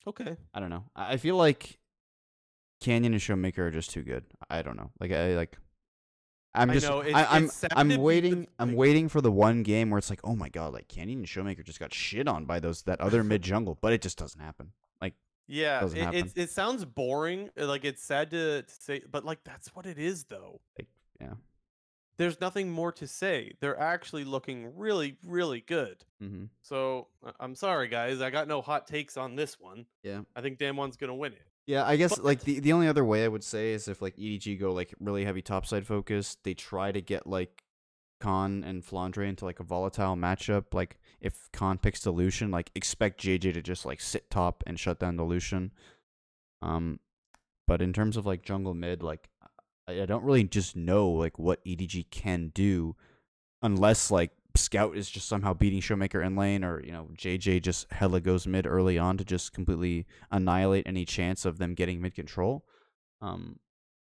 Okay. 0.06 0.36
I 0.54 0.60
don't 0.60 0.70
know. 0.70 0.84
I 0.96 1.14
I 1.14 1.16
feel 1.16 1.36
like 1.36 1.78
Canyon 2.80 3.12
and 3.12 3.22
Showmaker 3.22 3.58
are 3.58 3.70
just 3.70 3.90
too 3.90 4.02
good. 4.02 4.24
I 4.48 4.62
don't 4.62 4.76
know. 4.76 4.90
Like 4.98 5.12
I 5.12 5.36
like. 5.36 5.58
I'm 6.54 6.70
I 6.70 6.74
just. 6.74 6.86
know, 6.88 7.00
it's- 7.00 7.14
I, 7.14 7.36
I'm. 7.36 7.44
it's 7.44 7.64
I'm 7.76 7.88
be 7.88 7.94
the 7.94 8.00
waiting. 8.00 8.48
I'm 8.58 8.72
waiting 8.74 9.08
for 9.08 9.20
the 9.20 9.30
one 9.30 9.62
game 9.62 9.90
where 9.90 9.98
it's 9.98 10.10
like, 10.10 10.20
oh 10.24 10.34
my 10.34 10.48
god, 10.48 10.72
like 10.72 10.88
Canyon 10.88 11.20
and 11.20 11.26
Showmaker 11.28 11.64
just 11.64 11.78
got 11.80 11.94
shit 11.94 12.26
on 12.26 12.44
by 12.44 12.58
those 12.60 12.82
that 12.82 13.00
other 13.00 13.22
mid 13.32 13.42
jungle, 13.42 13.78
but 13.80 13.92
it 13.92 14.02
just 14.02 14.18
doesn't 14.18 14.40
happen. 14.40 14.72
Like 15.00 15.14
Yeah, 15.46 15.84
it, 15.86 15.92
happen. 15.96 16.18
it 16.18 16.32
it 16.36 16.50
sounds 16.50 16.84
boring. 16.84 17.50
uh, 17.60 17.66
Like 17.66 17.84
it's 17.84 18.02
sad 18.02 18.30
to, 18.32 18.62
to 18.62 18.74
say, 18.74 19.02
but 19.10 19.24
like 19.24 19.44
that's 19.44 19.68
what 19.76 19.86
it 19.86 19.98
is, 19.98 20.24
though. 20.24 20.60
Like, 20.78 20.88
yeah. 21.20 21.34
There's 22.16 22.38
nothing 22.40 22.70
more 22.70 22.92
to 22.92 23.06
say. 23.06 23.52
They're 23.60 23.78
actually 23.80 24.24
looking 24.24 24.76
really, 24.76 25.16
really 25.24 25.62
good. 25.62 26.04
mm-hmm. 26.22 26.44
So 26.60 27.06
I- 27.24 27.32
I'm 27.40 27.54
sorry, 27.54 27.88
guys. 27.88 28.20
I 28.20 28.28
got 28.30 28.46
no 28.48 28.60
hot 28.60 28.86
takes 28.86 29.16
on 29.16 29.36
this 29.36 29.58
one. 29.58 29.86
Yeah. 30.02 30.22
I 30.36 30.40
think 30.42 30.58
Damwon's 30.58 30.96
gonna 30.96 31.14
win 31.14 31.32
it. 31.32 31.46
Yeah, 31.70 31.84
I 31.86 31.94
guess 31.94 32.16
But- 32.16 32.24
like 32.24 32.40
the 32.40 32.58
the 32.58 32.72
only 32.72 32.88
other 32.88 33.04
way 33.04 33.24
I 33.24 33.28
would 33.28 33.44
say 33.44 33.72
is 33.72 33.86
if 33.86 34.02
like 34.02 34.16
EDG 34.16 34.58
go 34.58 34.72
like 34.72 34.92
really 34.98 35.24
heavy 35.24 35.40
topside 35.40 35.86
focus, 35.86 36.36
they 36.42 36.52
try 36.52 36.90
to 36.90 37.00
get 37.00 37.28
like 37.28 37.62
Khan 38.18 38.64
and 38.64 38.82
Flandre 38.82 39.28
into 39.28 39.44
like 39.44 39.60
a 39.60 39.62
volatile 39.64 40.16
matchup. 40.16 40.74
Like 40.74 40.98
if 41.20 41.48
Khan 41.52 41.78
picks 41.78 42.00
the 42.02 42.10
Lucian, 42.10 42.50
like 42.50 42.72
expect 42.74 43.20
JJ 43.20 43.54
to 43.54 43.62
just 43.62 43.86
like 43.86 44.00
sit 44.00 44.30
top 44.30 44.64
and 44.66 44.80
shut 44.80 44.98
down 44.98 45.14
the 45.14 45.22
Lucian. 45.22 45.70
Um, 46.60 46.98
but 47.68 47.80
in 47.80 47.92
terms 47.92 48.16
of 48.16 48.26
like 48.26 48.42
jungle 48.42 48.74
mid, 48.74 49.00
like 49.04 49.28
I, 49.86 50.02
I 50.02 50.06
don't 50.06 50.24
really 50.24 50.42
just 50.42 50.74
know 50.74 51.08
like 51.08 51.38
what 51.38 51.64
EDG 51.64 52.10
can 52.10 52.50
do, 52.52 52.96
unless 53.62 54.10
like 54.10 54.32
Scout 54.56 54.96
is 54.96 55.10
just 55.10 55.28
somehow 55.28 55.54
beating 55.54 55.80
Showmaker 55.80 56.24
in 56.24 56.36
lane, 56.36 56.64
or 56.64 56.82
you 56.82 56.92
know 56.92 57.08
JieJie 57.16 57.62
just 57.62 57.90
hella 57.92 58.20
goes 58.20 58.46
mid 58.46 58.66
early 58.66 58.98
on 58.98 59.16
to 59.18 59.24
just 59.24 59.52
completely 59.52 60.06
annihilate 60.30 60.86
any 60.86 61.04
chance 61.04 61.44
of 61.44 61.58
them 61.58 61.74
getting 61.74 62.00
mid 62.00 62.14
control. 62.14 62.64
Um, 63.20 63.58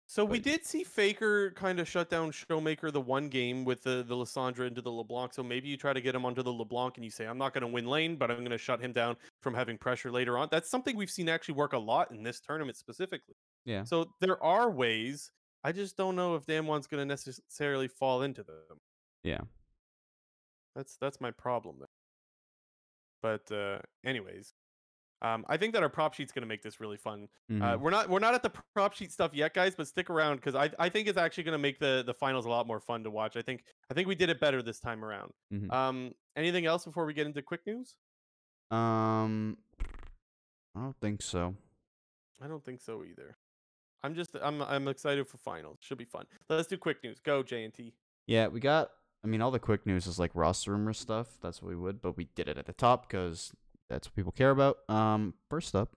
So 0.06 0.24
we 0.24 0.40
did 0.40 0.66
see 0.66 0.82
Faker 0.82 1.52
kind 1.52 1.78
of 1.78 1.86
shut 1.88 2.10
down 2.10 2.32
Showmaker 2.32 2.92
the 2.92 3.00
one 3.00 3.28
game 3.28 3.64
with 3.64 3.82
the 3.84 4.04
the 4.06 4.14
Lissandra 4.16 4.66
into 4.66 4.82
the 4.82 4.90
LeBlanc. 4.90 5.32
So 5.32 5.42
maybe 5.42 5.68
you 5.68 5.76
try 5.76 5.92
to 5.92 6.00
get 6.00 6.14
him 6.14 6.24
onto 6.24 6.42
the 6.42 6.52
LeBlanc 6.52 6.96
and 6.96 7.04
you 7.04 7.10
say, 7.12 7.26
I'm 7.26 7.38
not 7.38 7.54
going 7.54 7.62
to 7.62 7.68
win 7.68 7.86
lane, 7.86 8.16
but 8.16 8.30
I'm 8.30 8.38
going 8.38 8.50
to 8.50 8.58
shut 8.58 8.80
him 8.80 8.92
down 8.92 9.16
from 9.40 9.54
having 9.54 9.78
pressure 9.78 10.10
later 10.10 10.36
on. 10.36 10.48
That's 10.50 10.68
something 10.68 10.96
we've 10.96 11.10
seen 11.10 11.28
actually 11.28 11.54
work 11.54 11.72
a 11.74 11.78
lot 11.78 12.10
in 12.10 12.22
this 12.24 12.40
tournament 12.40 12.76
specifically. 12.76 13.36
yeah, 13.64 13.84
So 13.84 14.10
there 14.20 14.42
are 14.42 14.68
ways. 14.68 15.30
I 15.62 15.72
just 15.72 15.96
don't 15.96 16.16
know 16.16 16.34
if 16.34 16.44
Damwon's 16.44 16.86
going 16.88 17.02
to 17.02 17.04
necessarily 17.06 17.86
fall 17.86 18.22
into 18.22 18.42
them. 18.42 18.78
yeah. 19.22 19.40
That's 20.74 20.96
that's 21.00 21.20
my 21.20 21.30
problem 21.30 21.76
there. 21.80 21.88
But 23.22 23.54
uh, 23.54 23.78
anyways, 24.04 24.54
um, 25.22 25.44
I 25.48 25.56
think 25.56 25.74
that 25.74 25.82
our 25.82 25.88
prop 25.88 26.14
sheet's 26.14 26.32
going 26.32 26.42
to 26.42 26.48
make 26.48 26.62
this 26.62 26.80
really 26.80 26.96
fun. 26.96 27.28
Uh, 27.50 27.52
mhm. 27.52 27.80
we're 27.80 27.90
not 27.90 28.08
we're 28.08 28.18
not 28.20 28.34
at 28.34 28.42
the 28.42 28.50
prop 28.74 28.94
sheet 28.94 29.12
stuff 29.12 29.34
yet, 29.34 29.52
guys, 29.52 29.74
but 29.74 29.86
stick 29.88 30.08
around 30.10 30.36
because 30.36 30.54
I 30.54 30.70
I 30.78 30.88
think 30.88 31.08
it's 31.08 31.18
actually 31.18 31.44
going 31.44 31.52
to 31.52 31.58
make 31.58 31.78
the 31.78 32.02
the 32.06 32.14
finals 32.14 32.46
a 32.46 32.48
lot 32.48 32.66
more 32.66 32.80
fun 32.80 33.04
to 33.04 33.10
watch. 33.10 33.36
I 33.36 33.42
think 33.42 33.64
I 33.90 33.94
think 33.94 34.08
we 34.08 34.14
did 34.14 34.30
it 34.30 34.40
better 34.40 34.62
this 34.62 34.80
time 34.80 35.04
around. 35.04 35.32
Mhm. 35.52 35.70
Um, 35.72 36.12
anything 36.36 36.66
else 36.66 36.84
before 36.84 37.04
we 37.04 37.12
get 37.12 37.26
into 37.26 37.42
quick 37.42 37.60
news? 37.66 37.96
Um, 38.70 39.58
I 40.76 40.80
don't 40.80 40.96
think 41.00 41.22
so. 41.22 41.56
I 42.40 42.46
don't 42.46 42.64
think 42.64 42.80
so 42.80 43.02
either. 43.04 43.36
I'm 44.02 44.14
just 44.14 44.30
I'm 44.40 44.62
I'm 44.62 44.88
excited 44.88 45.28
for 45.28 45.36
finals. 45.36 45.78
Should 45.82 45.98
be 45.98 46.04
fun. 46.06 46.24
Let's 46.48 46.68
do 46.68 46.78
quick 46.78 47.04
news. 47.04 47.18
Go 47.20 47.42
J 47.42 47.64
and 47.64 47.74
T. 47.74 47.92
Yeah, 48.26 48.46
we 48.46 48.60
got. 48.60 48.90
I 49.22 49.26
mean, 49.26 49.42
all 49.42 49.50
the 49.50 49.58
quick 49.58 49.84
news 49.86 50.06
is 50.06 50.18
like 50.18 50.30
roster 50.34 50.72
rumor 50.72 50.92
stuff. 50.92 51.28
That's 51.42 51.60
what 51.62 51.68
we 51.68 51.76
would, 51.76 52.00
but 52.00 52.16
we 52.16 52.24
did 52.34 52.48
it 52.48 52.56
at 52.58 52.66
the 52.66 52.72
top 52.72 53.08
because 53.08 53.52
that's 53.88 54.08
what 54.08 54.14
people 54.16 54.32
care 54.32 54.50
about. 54.50 54.78
Um, 54.88 55.34
first 55.50 55.74
up, 55.74 55.90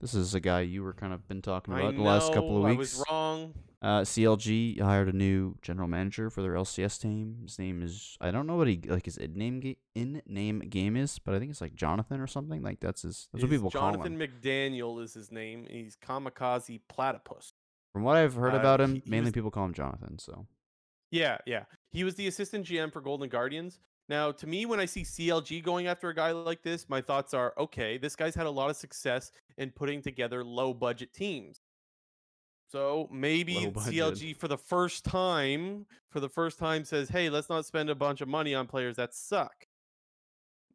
this 0.00 0.14
is 0.14 0.34
a 0.34 0.40
guy 0.40 0.60
you 0.60 0.82
were 0.82 0.92
kind 0.92 1.12
of 1.12 1.26
been 1.28 1.42
talking 1.42 1.74
I 1.74 1.80
about 1.80 1.94
know 1.94 2.02
the 2.02 2.08
last 2.08 2.32
couple 2.32 2.56
of 2.58 2.62
weeks. 2.64 2.96
I 2.96 3.00
was 3.00 3.04
wrong. 3.10 3.54
Uh, 3.82 4.02
CLG 4.02 4.78
hired 4.80 5.08
a 5.08 5.12
new 5.16 5.56
general 5.62 5.88
manager 5.88 6.28
for 6.28 6.42
their 6.42 6.52
LCS 6.52 7.00
team. 7.00 7.38
His 7.44 7.58
name 7.58 7.82
is 7.82 8.16
I 8.20 8.30
don't 8.30 8.46
know 8.46 8.56
what 8.56 8.68
he 8.68 8.78
like 8.86 9.06
his 9.06 9.16
in 9.16 9.34
name 9.34 9.58
ga- 9.60 9.78
in 9.94 10.20
name 10.26 10.58
game 10.60 10.96
is, 10.98 11.18
but 11.18 11.34
I 11.34 11.38
think 11.38 11.50
it's 11.50 11.62
like 11.62 11.74
Jonathan 11.74 12.20
or 12.20 12.26
something. 12.26 12.62
Like 12.62 12.80
that's 12.80 13.02
his. 13.02 13.28
That's 13.32 13.42
what 13.42 13.50
His 13.50 13.58
people 13.58 13.70
call 13.70 13.94
him. 13.94 14.02
Jonathan. 14.02 14.18
McDaniel 14.18 15.02
is 15.02 15.14
his 15.14 15.32
name. 15.32 15.66
He's 15.68 15.96
Kamikaze 15.96 16.80
Platypus. 16.88 17.54
From 17.94 18.02
what 18.02 18.16
I've 18.16 18.34
heard 18.34 18.52
uh, 18.54 18.58
about 18.58 18.80
him, 18.82 18.96
he- 18.96 19.02
he 19.04 19.10
mainly 19.10 19.28
was- 19.28 19.32
people 19.32 19.50
call 19.50 19.64
him 19.64 19.72
Jonathan. 19.74 20.18
So 20.18 20.46
Yeah, 21.10 21.38
yeah. 21.46 21.64
He 21.90 22.04
was 22.04 22.14
the 22.14 22.28
assistant 22.28 22.66
GM 22.66 22.92
for 22.92 23.00
Golden 23.00 23.28
Guardians. 23.28 23.80
Now, 24.08 24.32
to 24.32 24.46
me, 24.46 24.66
when 24.66 24.80
I 24.80 24.86
see 24.86 25.02
CLG 25.02 25.62
going 25.62 25.86
after 25.86 26.08
a 26.08 26.14
guy 26.14 26.32
like 26.32 26.62
this, 26.62 26.88
my 26.88 27.00
thoughts 27.00 27.32
are 27.32 27.54
okay, 27.58 27.96
this 27.96 28.16
guy's 28.16 28.34
had 28.34 28.46
a 28.46 28.50
lot 28.50 28.70
of 28.70 28.76
success 28.76 29.30
in 29.56 29.70
putting 29.70 30.02
together 30.02 30.44
low 30.44 30.74
budget 30.74 31.12
teams. 31.12 31.60
So 32.70 33.08
maybe 33.10 33.54
CLG 33.54 34.36
for 34.36 34.46
the 34.46 34.56
first 34.56 35.04
time, 35.04 35.86
for 36.10 36.20
the 36.20 36.28
first 36.28 36.58
time 36.58 36.84
says, 36.84 37.08
hey, 37.08 37.28
let's 37.28 37.48
not 37.48 37.66
spend 37.66 37.90
a 37.90 37.96
bunch 37.96 38.20
of 38.20 38.28
money 38.28 38.54
on 38.54 38.68
players 38.68 38.96
that 38.96 39.12
suck. 39.12 39.66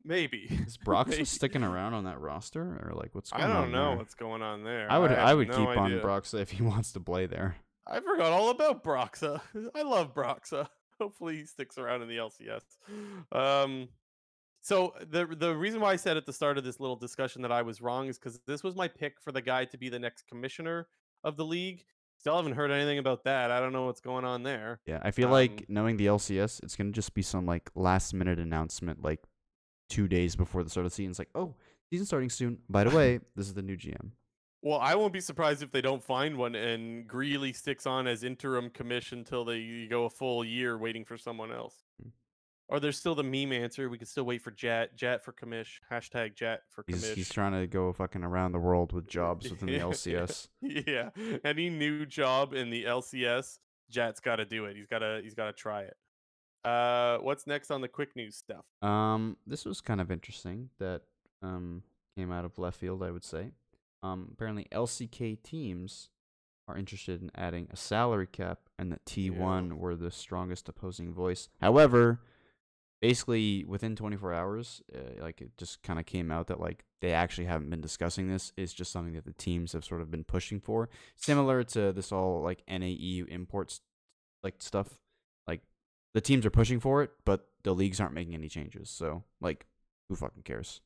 Maybe. 0.04 0.48
is 0.68 0.78
Brox 0.78 1.12
Maybe. 1.12 1.26
sticking 1.26 1.64
around 1.64 1.94
on 1.94 2.04
that 2.04 2.20
roster 2.20 2.62
or 2.62 2.94
like 2.96 3.16
what's 3.16 3.32
going 3.32 3.44
on? 3.44 3.52
I 3.52 3.54
don't 3.62 3.72
know 3.72 3.90
there? 3.90 3.98
what's 3.98 4.14
going 4.14 4.42
on 4.42 4.64
there. 4.64 4.92
I 4.92 4.98
would 4.98 5.12
I, 5.12 5.30
have 5.30 5.38
would 5.38 5.48
no 5.48 5.58
keep 5.58 5.70
idea. 5.70 5.98
on 5.98 6.04
Broxah 6.04 6.42
if 6.42 6.52
he 6.52 6.64
wants 6.64 6.92
to 6.94 7.00
play 7.00 7.26
there. 7.26 7.56
I 7.88 8.00
forgot 8.00 8.32
all 8.32 8.50
about 8.50 8.84
Broxah. 8.84 9.42
I 9.76 9.82
love 9.84 10.14
Broxah. 10.14 10.68
Hopefully 11.00 11.38
he 11.38 11.46
sticks 11.46 11.78
around 11.78 12.02
in 12.02 12.08
the 12.08 12.18
LCS. 12.18 12.64
Um, 13.32 13.90
so 14.62 14.94
the 15.10 15.26
the 15.26 15.56
reason 15.56 15.82
why 15.82 15.92
I 15.92 15.96
said 15.98 16.18
at 16.18 16.26
the 16.26 16.34
start 16.34 16.58
of 16.58 16.64
this 16.64 16.80
little 16.80 16.96
discussion 16.96 17.42
that 17.44 17.52
I 17.52 17.62
was 17.62 17.82
wrong 17.82 18.08
is 18.08 18.18
because 18.18 18.40
this 18.48 18.64
was 18.64 18.76
my 18.76 18.88
pick 18.88 19.20
for 19.22 19.32
the 19.32 19.42
guy 19.42 19.66
to 19.66 19.78
be 19.78 19.90
the 19.90 20.00
next 20.00 20.26
commissioner 20.28 20.88
of 21.24 21.38
the 21.38 21.46
league. 21.46 21.84
Still 22.18 22.38
haven't 22.38 22.54
heard 22.54 22.72
anything 22.72 22.98
about 22.98 23.26
that. 23.26 23.52
I 23.52 23.60
don't 23.60 23.74
know 23.74 23.86
what's 23.86 24.00
going 24.02 24.26
on 24.26 24.42
there. 24.44 24.80
Yeah, 24.86 25.00
I 25.04 25.12
feel 25.12 25.28
Um, 25.28 25.34
like 25.34 25.66
knowing 25.70 25.98
the 25.98 26.08
LCS, 26.08 26.64
it's 26.64 26.76
gonna 26.76 26.92
just 26.92 27.14
be 27.14 27.22
some 27.22 27.46
like 27.46 27.70
last 27.76 28.14
minute 28.14 28.40
announcement, 28.40 29.04
like 29.04 29.20
two 29.90 30.08
days 30.08 30.36
before 30.36 30.64
the 30.64 30.70
start 30.70 30.86
of 30.86 30.92
the 30.92 30.96
season. 30.96 31.12
It's 31.12 31.20
like, 31.20 31.30
oh, 31.36 31.56
season 31.92 32.06
starting 32.08 32.30
soon. 32.30 32.60
By 32.70 32.86
the 32.86 32.90
way, 32.98 33.20
this 33.36 33.46
is 33.48 33.54
the 33.54 33.62
new 33.62 33.76
GM. 33.78 34.12
Well, 34.66 34.80
I 34.80 34.96
won't 34.96 35.14
be 35.14 35.22
surprised 35.22 35.62
if 35.62 35.72
they 35.72 35.82
don't 35.82 36.04
find 36.04 36.38
one 36.38 36.56
and 36.56 37.08
Greeley 37.08 37.54
sticks 37.54 37.86
on 37.86 38.08
as 38.08 38.24
interim 38.24 38.72
commission 38.72 39.20
until 39.20 39.46
they 39.46 39.86
go 39.88 40.06
a 40.06 40.10
full 40.10 40.44
year 40.44 40.76
waiting 40.76 41.06
for 41.06 41.18
someone 41.18 41.52
else. 41.52 41.76
Hmm. 42.02 42.10
Or 42.68 42.80
there's 42.80 42.98
still 42.98 43.14
the 43.14 43.22
meme 43.24 43.52
answer. 43.54 43.88
We 43.90 44.00
can 44.00 44.08
still 44.08 44.24
wait 44.24 44.42
for 44.42 44.50
JatT. 44.50 44.98
JatT 44.98 45.22
for 45.22 45.34
commish. 45.34 45.74
Hashtag 45.92 46.34
JatT 46.34 46.62
for 46.72 46.84
He's 46.88 47.04
commish. 47.06 47.14
he's 47.14 47.30
trying 47.30 47.52
to 47.52 47.68
go 47.68 47.94
fucking 47.94 48.24
around 48.24 48.54
the 48.54 48.60
world 48.60 48.92
with 48.92 49.08
jobs 49.08 49.52
within 49.52 49.68
the 49.68 49.78
LCS. 49.80 50.48
yeah. 50.64 51.12
Any 51.44 51.70
new 51.70 52.08
job 52.08 52.56
in 52.56 52.72
the 52.72 52.86
LCS, 52.86 53.60
JatT's 53.94 54.20
got 54.20 54.38
to 54.38 54.46
do 54.46 54.66
it. 54.66 54.76
He's 54.76 54.88
got 54.88 55.00
to 55.00 55.20
he's 55.24 55.36
got 55.36 55.46
to 55.46 55.54
try 55.54 55.84
it. 55.84 55.96
Uh 56.64 57.20
what's 57.20 57.46
next 57.46 57.70
on 57.70 57.82
the 57.82 57.88
quick 57.88 58.16
news 58.16 58.36
stuff? 58.36 58.66
Um, 58.82 59.38
this 59.46 59.64
was 59.64 59.80
kind 59.80 60.02
of 60.02 60.10
interesting 60.10 60.70
that 60.80 61.02
um 61.44 61.84
came 62.18 62.32
out 62.32 62.46
of 62.46 62.58
left 62.58 62.80
field, 62.80 63.04
I 63.04 63.12
would 63.12 63.24
say. 63.24 63.52
Um, 64.06 64.30
apparently 64.32 64.68
LCK 64.72 65.42
teams 65.42 66.10
are 66.68 66.78
interested 66.78 67.22
in 67.22 67.32
adding 67.36 67.68
a 67.72 67.76
salary 67.76 68.28
cap, 68.28 68.60
and 68.78 68.92
that 68.92 69.06
T1 69.06 69.74
were 69.74 69.96
the 69.96 70.12
strongest 70.12 70.70
opposing 70.70 71.14
voice. 71.14 71.50
However, 71.62 72.20
basically 73.02 73.64
within 73.66 73.96
24 73.96 74.34
hours, 74.34 74.82
uh, 74.94 75.24
like 75.24 75.42
it 75.42 75.58
just 75.58 75.84
kind 75.84 76.00
of 76.00 76.06
came 76.06 76.32
out 76.32 76.48
that 76.48 76.60
like 76.60 76.86
they 77.02 77.14
actually 77.14 77.46
haven't 77.46 77.70
been 77.70 77.82
discussing 77.82 78.28
this. 78.28 78.52
It's 78.58 78.74
just 78.74 78.92
something 78.92 79.14
that 79.14 79.26
the 79.26 79.34
teams 79.34 79.74
have 79.74 79.86
sort 79.86 80.02
of 80.02 80.12
been 80.12 80.24
pushing 80.24 80.60
for, 80.60 80.90
similar 81.16 81.64
to 81.64 81.92
this 81.92 82.12
all 82.12 82.42
like 82.42 82.64
NAE 82.68 83.24
imports 83.28 83.82
like 84.44 84.56
stuff. 84.60 85.00
Like 85.48 85.62
the 86.14 86.22
teams 86.22 86.46
are 86.46 86.52
pushing 86.52 86.80
for 86.80 87.04
it, 87.04 87.12
but 87.26 87.48
the 87.64 87.74
leagues 87.74 88.00
aren't 88.00 88.14
making 88.14 88.34
any 88.36 88.50
changes. 88.50 88.90
So 88.90 89.24
like, 89.42 89.66
who 90.10 90.16
fucking 90.16 90.44
cares? 90.44 90.82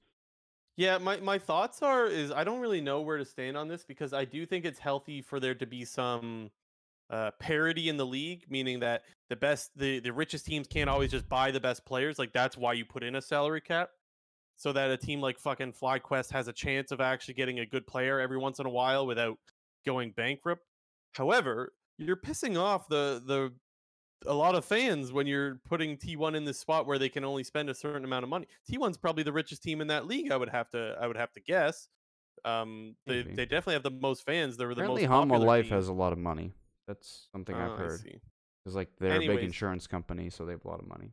Yeah, 0.79 0.97
my, 0.97 1.17
my 1.17 1.37
thoughts 1.37 1.81
are 1.81 2.07
is 2.07 2.31
I 2.31 2.45
don't 2.45 2.61
really 2.61 2.79
know 2.79 3.01
where 3.01 3.17
to 3.17 3.25
stand 3.25 3.57
on 3.57 3.67
this 3.67 3.83
because 3.83 4.13
I 4.13 4.23
do 4.23 4.45
think 4.45 4.63
it's 4.63 4.79
healthy 4.79 5.21
for 5.21 5.37
there 5.37 5.53
to 5.55 5.65
be 5.65 5.83
some 5.83 6.51
uh, 7.09 7.31
parity 7.37 7.89
in 7.89 7.97
the 7.97 8.05
league, 8.05 8.45
meaning 8.49 8.79
that 8.79 9.01
the 9.29 9.35
best 9.35 9.71
the, 9.75 9.99
the 9.99 10.13
richest 10.13 10.45
teams 10.45 10.67
can't 10.67 10.89
always 10.89 11.11
just 11.11 11.27
buy 11.27 11.51
the 11.51 11.59
best 11.59 11.83
players. 11.83 12.17
Like 12.17 12.31
that's 12.31 12.55
why 12.55 12.71
you 12.71 12.85
put 12.85 13.03
in 13.03 13.17
a 13.17 13.21
salary 13.21 13.59
cap. 13.59 13.89
So 14.55 14.71
that 14.71 14.89
a 14.89 14.95
team 14.95 15.19
like 15.19 15.37
fucking 15.37 15.73
FlyQuest 15.73 16.31
has 16.31 16.47
a 16.47 16.53
chance 16.53 16.93
of 16.93 17.01
actually 17.01 17.33
getting 17.33 17.59
a 17.59 17.65
good 17.65 17.85
player 17.85 18.21
every 18.21 18.37
once 18.37 18.59
in 18.59 18.65
a 18.65 18.69
while 18.69 19.05
without 19.05 19.37
going 19.85 20.11
bankrupt. 20.11 20.63
However, 21.11 21.73
you're 21.97 22.15
pissing 22.15 22.57
off 22.57 22.87
the 22.87 23.21
the 23.25 23.51
a 24.25 24.33
lot 24.33 24.55
of 24.55 24.65
fans 24.65 25.11
when 25.11 25.27
you're 25.27 25.55
putting 25.65 25.97
T1 25.97 26.35
in 26.35 26.45
this 26.45 26.59
spot 26.59 26.85
where 26.85 26.99
they 26.99 27.09
can 27.09 27.23
only 27.23 27.43
spend 27.43 27.69
a 27.69 27.73
certain 27.75 28.03
amount 28.03 28.23
of 28.23 28.29
money. 28.29 28.47
T1's 28.69 28.97
probably 28.97 29.23
the 29.23 29.31
richest 29.33 29.63
team 29.63 29.81
in 29.81 29.87
that 29.87 30.07
league. 30.07 30.31
I 30.31 30.37
would 30.37 30.49
have 30.49 30.69
to 30.71 30.97
I 30.99 31.07
would 31.07 31.17
have 31.17 31.31
to 31.33 31.39
guess. 31.39 31.87
Um, 32.45 32.95
they 33.05 33.23
Maybe. 33.23 33.35
they 33.35 33.45
definitely 33.45 33.73
have 33.73 33.83
the 33.83 33.91
most 33.91 34.25
fans. 34.25 34.57
They're 34.57 34.73
the 34.73 34.73
Apparently, 34.73 35.07
most 35.07 35.09
popular 35.29 35.45
Life 35.45 35.65
team. 35.65 35.73
has 35.73 35.87
a 35.89 35.93
lot 35.93 36.13
of 36.13 36.19
money. 36.19 36.53
That's 36.87 37.27
something 37.31 37.55
Oh, 37.55 37.73
I've 37.73 37.77
heard. 37.77 37.99
see. 37.99 38.21
It's 38.65 38.75
like 38.75 38.89
they're 38.99 39.21
a 39.21 39.27
big 39.27 39.43
insurance 39.43 39.87
company, 39.87 40.29
so 40.29 40.45
they 40.45 40.53
have 40.53 40.63
a 40.65 40.67
lot 40.67 40.79
of 40.79 40.87
money. 40.87 41.11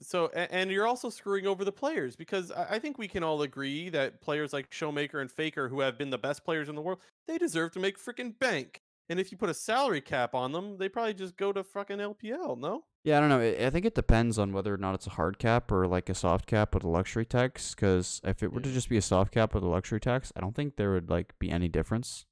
So, 0.00 0.28
and 0.28 0.70
you're 0.70 0.86
also 0.86 1.08
screwing 1.08 1.46
over 1.46 1.64
the 1.64 1.72
players 1.72 2.16
because 2.16 2.50
I 2.50 2.74
I 2.74 2.78
think 2.78 2.98
we 2.98 3.08
can 3.08 3.22
all 3.24 3.42
agree 3.42 3.88
that 3.90 4.20
players 4.20 4.52
like 4.52 4.70
Showmaker 4.70 5.20
and 5.20 5.30
Faker, 5.30 5.68
who 5.68 5.80
have 5.80 5.96
been 5.98 6.10
the 6.10 6.18
best 6.18 6.44
players 6.44 6.68
in 6.68 6.74
the 6.74 6.82
world, 6.82 7.00
they 7.26 7.38
deserve 7.38 7.72
to 7.72 7.80
make 7.80 7.98
freaking 7.98 8.38
bank. 8.38 8.82
And 9.08 9.20
if 9.20 9.30
you 9.30 9.36
put 9.36 9.50
a 9.50 9.54
salary 9.54 10.00
cap 10.00 10.34
on 10.34 10.52
them, 10.52 10.78
they 10.78 10.88
probably 10.88 11.12
just 11.14 11.36
go 11.36 11.52
to 11.52 11.62
fucking 11.62 11.98
LPL. 11.98 12.58
No? 12.58 12.84
Yeah, 13.04 13.18
I 13.18 13.20
don't 13.20 13.28
know. 13.28 13.40
I 13.40 13.68
think 13.68 13.84
it 13.84 13.94
depends 13.94 14.38
on 14.38 14.52
whether 14.54 14.72
or 14.72 14.78
not 14.78 14.94
it's 14.94 15.06
a 15.06 15.10
hard 15.10 15.38
cap 15.38 15.70
or 15.70 15.86
like 15.86 16.08
a 16.08 16.14
soft 16.14 16.46
cap 16.46 16.74
with 16.74 16.84
a 16.84 16.88
luxury 16.88 17.26
tax. 17.26 17.74
Because 17.74 18.20
if 18.24 18.42
it 18.42 18.50
were 18.52 18.60
to 18.60 18.68
Mm. 18.70 18.72
just 18.72 18.88
be 18.88 18.96
a 18.96 19.02
soft 19.02 19.32
cap 19.32 19.52
with 19.52 19.62
a 19.62 19.68
luxury 19.68 20.00
tax, 20.00 20.32
I 20.34 20.40
don't 20.40 20.54
think 20.56 20.76
there 20.76 20.92
would 20.92 21.10
like 21.10 21.38
be 21.38 21.50
any 21.50 21.68
difference. 21.68 22.24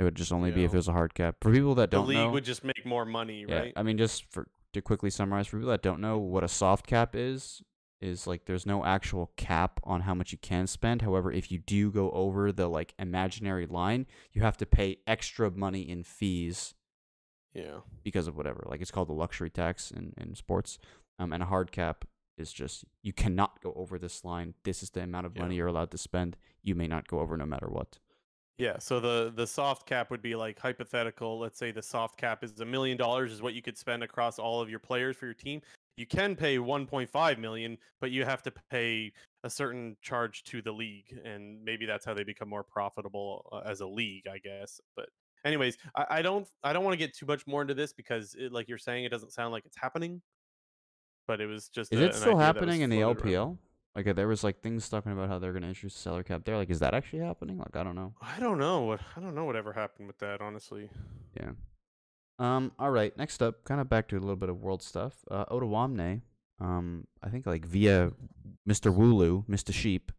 It 0.00 0.04
would 0.04 0.16
just 0.16 0.32
only 0.32 0.50
be 0.50 0.64
if 0.64 0.72
it 0.74 0.76
was 0.76 0.88
a 0.88 0.92
hard 0.92 1.14
cap. 1.14 1.36
For 1.40 1.52
people 1.52 1.74
that 1.76 1.90
don't 1.90 2.06
league 2.08 2.18
know, 2.18 2.30
would 2.30 2.44
just 2.44 2.62
make 2.64 2.84
more 2.84 3.04
money, 3.04 3.44
yeah, 3.48 3.58
right? 3.58 3.72
I 3.76 3.82
mean, 3.82 3.98
just 3.98 4.24
for 4.32 4.48
to 4.72 4.82
quickly 4.82 5.10
summarize 5.10 5.46
for 5.46 5.56
people 5.56 5.70
that 5.70 5.82
don't 5.82 6.00
know 6.00 6.18
what 6.18 6.44
a 6.44 6.48
soft 6.48 6.86
cap 6.86 7.14
is, 7.16 7.62
is 8.00 8.26
like 8.26 8.44
there's 8.44 8.66
no 8.66 8.84
actual 8.84 9.32
cap 9.36 9.80
on 9.84 10.02
how 10.02 10.14
much 10.14 10.32
you 10.32 10.38
can 10.38 10.66
spend. 10.66 11.02
However, 11.02 11.32
if 11.32 11.50
you 11.50 11.58
do 11.58 11.90
go 11.90 12.10
over 12.10 12.52
the 12.52 12.68
like 12.68 12.94
imaginary 12.98 13.66
line, 13.66 14.06
you 14.32 14.42
have 14.42 14.56
to 14.58 14.66
pay 14.66 14.98
extra 15.06 15.50
money 15.50 15.82
in 15.82 16.04
fees 16.04 16.74
yeah. 17.54 17.80
because 18.04 18.28
of 18.28 18.36
whatever. 18.36 18.64
Like 18.66 18.80
it's 18.80 18.90
called 18.90 19.08
the 19.08 19.14
luxury 19.14 19.50
tax 19.50 19.90
in, 19.90 20.12
in 20.16 20.34
sports. 20.34 20.78
Um, 21.18 21.32
and 21.32 21.42
a 21.42 21.46
hard 21.46 21.72
cap 21.72 22.04
is 22.36 22.52
just 22.52 22.84
you 23.02 23.12
cannot 23.12 23.60
go 23.62 23.72
over 23.76 23.98
this 23.98 24.24
line. 24.24 24.54
This 24.64 24.82
is 24.82 24.90
the 24.90 25.02
amount 25.02 25.26
of 25.26 25.36
money 25.36 25.56
you're 25.56 25.66
allowed 25.66 25.90
to 25.90 25.98
spend. 25.98 26.36
You 26.62 26.74
may 26.74 26.86
not 26.86 27.08
go 27.08 27.18
over 27.20 27.36
no 27.36 27.46
matter 27.46 27.68
what. 27.68 27.98
Yeah, 28.58 28.78
so 28.80 28.98
the 28.98 29.32
the 29.34 29.46
soft 29.46 29.86
cap 29.86 30.10
would 30.10 30.20
be 30.20 30.34
like 30.34 30.58
hypothetical. 30.58 31.38
Let's 31.38 31.58
say 31.58 31.70
the 31.70 31.82
soft 31.82 32.18
cap 32.18 32.42
is 32.42 32.58
a 32.60 32.64
million 32.64 32.96
dollars 32.96 33.32
is 33.32 33.40
what 33.40 33.54
you 33.54 33.62
could 33.62 33.78
spend 33.78 34.02
across 34.02 34.38
all 34.40 34.60
of 34.60 34.68
your 34.68 34.80
players 34.80 35.16
for 35.16 35.26
your 35.26 35.34
team. 35.34 35.62
You 35.98 36.06
can 36.06 36.36
pay 36.36 36.58
1.5 36.58 37.38
million, 37.38 37.76
but 38.00 38.12
you 38.12 38.24
have 38.24 38.40
to 38.44 38.52
pay 38.70 39.12
a 39.42 39.50
certain 39.50 39.96
charge 40.00 40.44
to 40.44 40.62
the 40.62 40.70
league, 40.70 41.12
and 41.24 41.62
maybe 41.64 41.86
that's 41.86 42.04
how 42.04 42.14
they 42.14 42.22
become 42.22 42.48
more 42.48 42.62
profitable 42.62 43.48
uh, 43.50 43.68
as 43.68 43.80
a 43.80 43.86
league, 43.86 44.28
I 44.32 44.38
guess. 44.38 44.80
But 44.94 45.08
anyways, 45.44 45.76
I, 45.96 46.06
I 46.10 46.22
don't 46.22 46.46
I 46.62 46.72
don't 46.72 46.84
want 46.84 46.92
to 46.92 46.98
get 46.98 47.16
too 47.16 47.26
much 47.26 47.48
more 47.48 47.62
into 47.62 47.74
this 47.74 47.92
because, 47.92 48.36
it, 48.38 48.52
like 48.52 48.68
you're 48.68 48.78
saying, 48.78 49.06
it 49.06 49.08
doesn't 49.08 49.32
sound 49.32 49.52
like 49.52 49.66
it's 49.66 49.76
happening. 49.76 50.22
But 51.26 51.40
it 51.40 51.46
was 51.46 51.68
just 51.68 51.92
Is 51.92 52.00
a- 52.00 52.04
it 52.06 52.14
still 52.14 52.28
idea 52.28 52.38
that 52.38 52.38
was 52.38 52.46
happening 52.46 52.80
in 52.82 52.90
the 52.90 53.00
floated 53.00 53.24
around. 53.24 53.32
LPL? 53.32 53.58
Like 53.96 54.14
there 54.14 54.28
was 54.28 54.44
like 54.44 54.60
things 54.60 54.88
talking 54.88 55.10
about 55.10 55.28
how 55.28 55.40
they're 55.40 55.52
gonna 55.52 55.66
introduce 55.66 55.96
a 55.96 55.98
salary 55.98 56.22
cap 56.22 56.44
there. 56.44 56.56
Like, 56.56 56.70
is 56.70 56.78
that 56.78 56.94
actually 56.94 57.18
happening? 57.18 57.58
Like, 57.58 57.74
I 57.74 57.82
don't 57.82 57.96
know. 57.96 58.14
I 58.22 58.38
don't 58.38 58.58
know 58.58 58.82
what 58.82 59.00
I 59.16 59.20
don't 59.20 59.34
know 59.34 59.44
whatever 59.44 59.72
happened 59.72 60.06
with 60.06 60.18
that, 60.18 60.40
honestly. 60.40 60.88
Yeah. 61.36 61.50
Um. 62.38 62.72
All 62.78 62.90
right. 62.90 63.16
Next 63.16 63.42
up, 63.42 63.64
kind 63.64 63.80
of 63.80 63.88
back 63.88 64.08
to 64.08 64.16
a 64.16 64.20
little 64.20 64.36
bit 64.36 64.48
of 64.48 64.60
world 64.60 64.82
stuff. 64.82 65.14
Uh, 65.30 65.44
Odoamne. 65.46 66.22
Um. 66.60 67.06
I 67.22 67.28
think 67.30 67.46
like 67.46 67.64
via 67.66 68.12
Mr. 68.68 68.94
Wooloo, 68.94 69.44
Mr. 69.46 69.72
Sheep, 69.72 70.12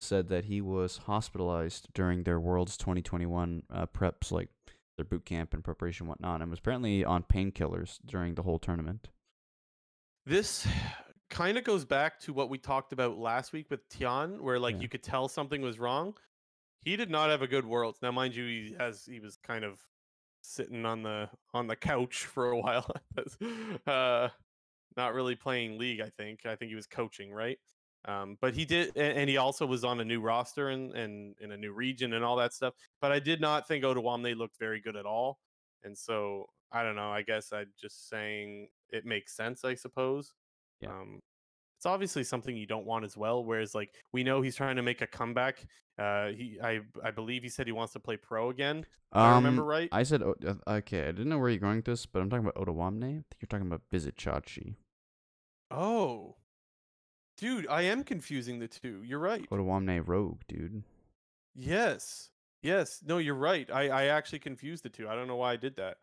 said 0.00 0.28
that 0.28 0.44
he 0.46 0.60
was 0.60 0.98
hospitalized 1.06 1.88
during 1.94 2.24
their 2.24 2.38
Worlds 2.40 2.76
2021 2.76 3.62
uh, 3.72 3.86
preps, 3.86 4.30
like 4.30 4.48
their 4.96 5.04
boot 5.04 5.24
camp 5.24 5.54
and 5.54 5.62
preparation, 5.64 6.04
and 6.04 6.08
whatnot, 6.10 6.40
and 6.42 6.50
was 6.50 6.58
apparently 6.58 7.04
on 7.04 7.22
painkillers 7.22 7.98
during 8.04 8.34
the 8.34 8.42
whole 8.42 8.58
tournament. 8.58 9.08
This 10.26 10.66
kind 11.30 11.56
of 11.58 11.64
goes 11.64 11.84
back 11.84 12.20
to 12.20 12.32
what 12.32 12.50
we 12.50 12.58
talked 12.58 12.92
about 12.92 13.18
last 13.18 13.52
week 13.52 13.70
with 13.70 13.88
Tian, 13.88 14.42
where 14.42 14.58
like 14.58 14.76
Yeah. 14.76 14.82
you 14.82 14.88
could 14.88 15.02
tell 15.02 15.28
something 15.28 15.62
was 15.62 15.78
wrong. 15.78 16.14
He 16.82 16.96
did 16.96 17.10
not 17.10 17.30
have 17.30 17.42
a 17.42 17.46
good 17.46 17.64
Worlds. 17.66 17.98
Now, 18.02 18.10
mind 18.12 18.34
you, 18.34 18.44
he 18.46 18.74
has 18.78 19.04
he 19.06 19.20
was 19.20 19.36
kind 19.36 19.64
of 19.64 19.80
sitting 20.46 20.86
on 20.86 21.02
the 21.02 21.28
on 21.54 21.66
the 21.66 21.76
couch 21.76 22.24
for 22.26 22.50
a 22.50 22.58
while, 22.58 22.90
uh, 23.86 24.28
not 24.96 25.14
really 25.14 25.34
playing 25.34 25.78
league. 25.78 26.00
I 26.00 26.10
think 26.16 26.46
I 26.46 26.56
think 26.56 26.70
he 26.70 26.74
was 26.74 26.86
coaching, 26.86 27.32
right? 27.32 27.58
Um, 28.06 28.38
but 28.40 28.54
he 28.54 28.64
did, 28.64 28.96
and 28.96 29.28
he 29.28 29.36
also 29.36 29.66
was 29.66 29.82
on 29.82 30.00
a 30.00 30.04
new 30.04 30.20
roster 30.20 30.68
and 30.68 30.92
and 30.94 31.34
in 31.40 31.52
a 31.52 31.56
new 31.56 31.72
region 31.72 32.12
and 32.12 32.24
all 32.24 32.36
that 32.36 32.52
stuff. 32.52 32.74
But 33.00 33.12
I 33.12 33.18
did 33.18 33.40
not 33.40 33.66
think 33.66 33.84
Odoamne 33.84 34.36
looked 34.36 34.58
very 34.58 34.80
good 34.80 34.96
at 34.96 35.06
all, 35.06 35.38
and 35.82 35.96
so 35.96 36.46
I 36.72 36.82
don't 36.82 36.96
know. 36.96 37.10
I 37.10 37.22
guess 37.22 37.52
I'm 37.52 37.72
just 37.80 38.08
saying 38.08 38.68
it 38.90 39.04
makes 39.04 39.36
sense, 39.36 39.64
I 39.64 39.74
suppose. 39.74 40.32
Yeah. 40.80 40.90
Um, 40.90 41.20
it's 41.78 41.86
obviously 41.86 42.24
something 42.24 42.56
you 42.56 42.66
don't 42.66 42.86
want 42.86 43.04
as 43.04 43.16
well. 43.16 43.44
Whereas, 43.44 43.74
like, 43.74 43.94
we 44.12 44.24
know 44.24 44.40
he's 44.40 44.56
trying 44.56 44.76
to 44.76 44.82
make 44.82 45.02
a 45.02 45.06
comeback. 45.06 45.66
Uh, 45.98 46.28
he, 46.28 46.58
I, 46.62 46.80
I 47.02 47.10
believe 47.10 47.42
he 47.42 47.48
said 47.48 47.66
he 47.66 47.72
wants 47.72 47.92
to 47.94 48.00
play 48.00 48.16
pro 48.16 48.50
again. 48.50 48.78
If 48.80 48.86
I 49.12 49.34
remember 49.36 49.62
Um, 49.62 49.68
right. 49.68 49.88
I 49.92 50.02
said 50.02 50.22
uh, 50.22 50.34
okay. 50.68 51.02
I 51.04 51.12
didn't 51.12 51.28
know 51.28 51.38
where 51.38 51.48
you're 51.48 51.58
going 51.58 51.76
with 51.76 51.86
this, 51.86 52.04
but 52.06 52.20
I'm 52.20 52.28
talking 52.28 52.46
about 52.46 52.56
Odoamne. 52.56 53.02
I 53.04 53.08
think 53.08 53.36
you're 53.40 53.48
talking 53.48 53.66
about 53.66 53.82
Vizicsacsi. 53.92 54.74
Oh, 55.70 56.36
dude, 57.38 57.66
I 57.68 57.82
am 57.82 58.04
confusing 58.04 58.58
the 58.58 58.68
two. 58.68 59.02
You're 59.04 59.18
right. 59.18 59.48
Odoamne 59.50 60.06
Rogue, 60.06 60.42
dude. 60.48 60.82
Yes, 61.54 62.30
yes. 62.62 63.00
No, 63.04 63.18
you're 63.18 63.34
right. 63.34 63.70
I, 63.72 63.88
I 63.88 64.04
actually 64.06 64.40
confused 64.40 64.84
the 64.84 64.90
two. 64.90 65.08
I 65.08 65.14
don't 65.14 65.28
know 65.28 65.36
why 65.36 65.52
I 65.52 65.56
did 65.56 65.76
that. 65.76 65.96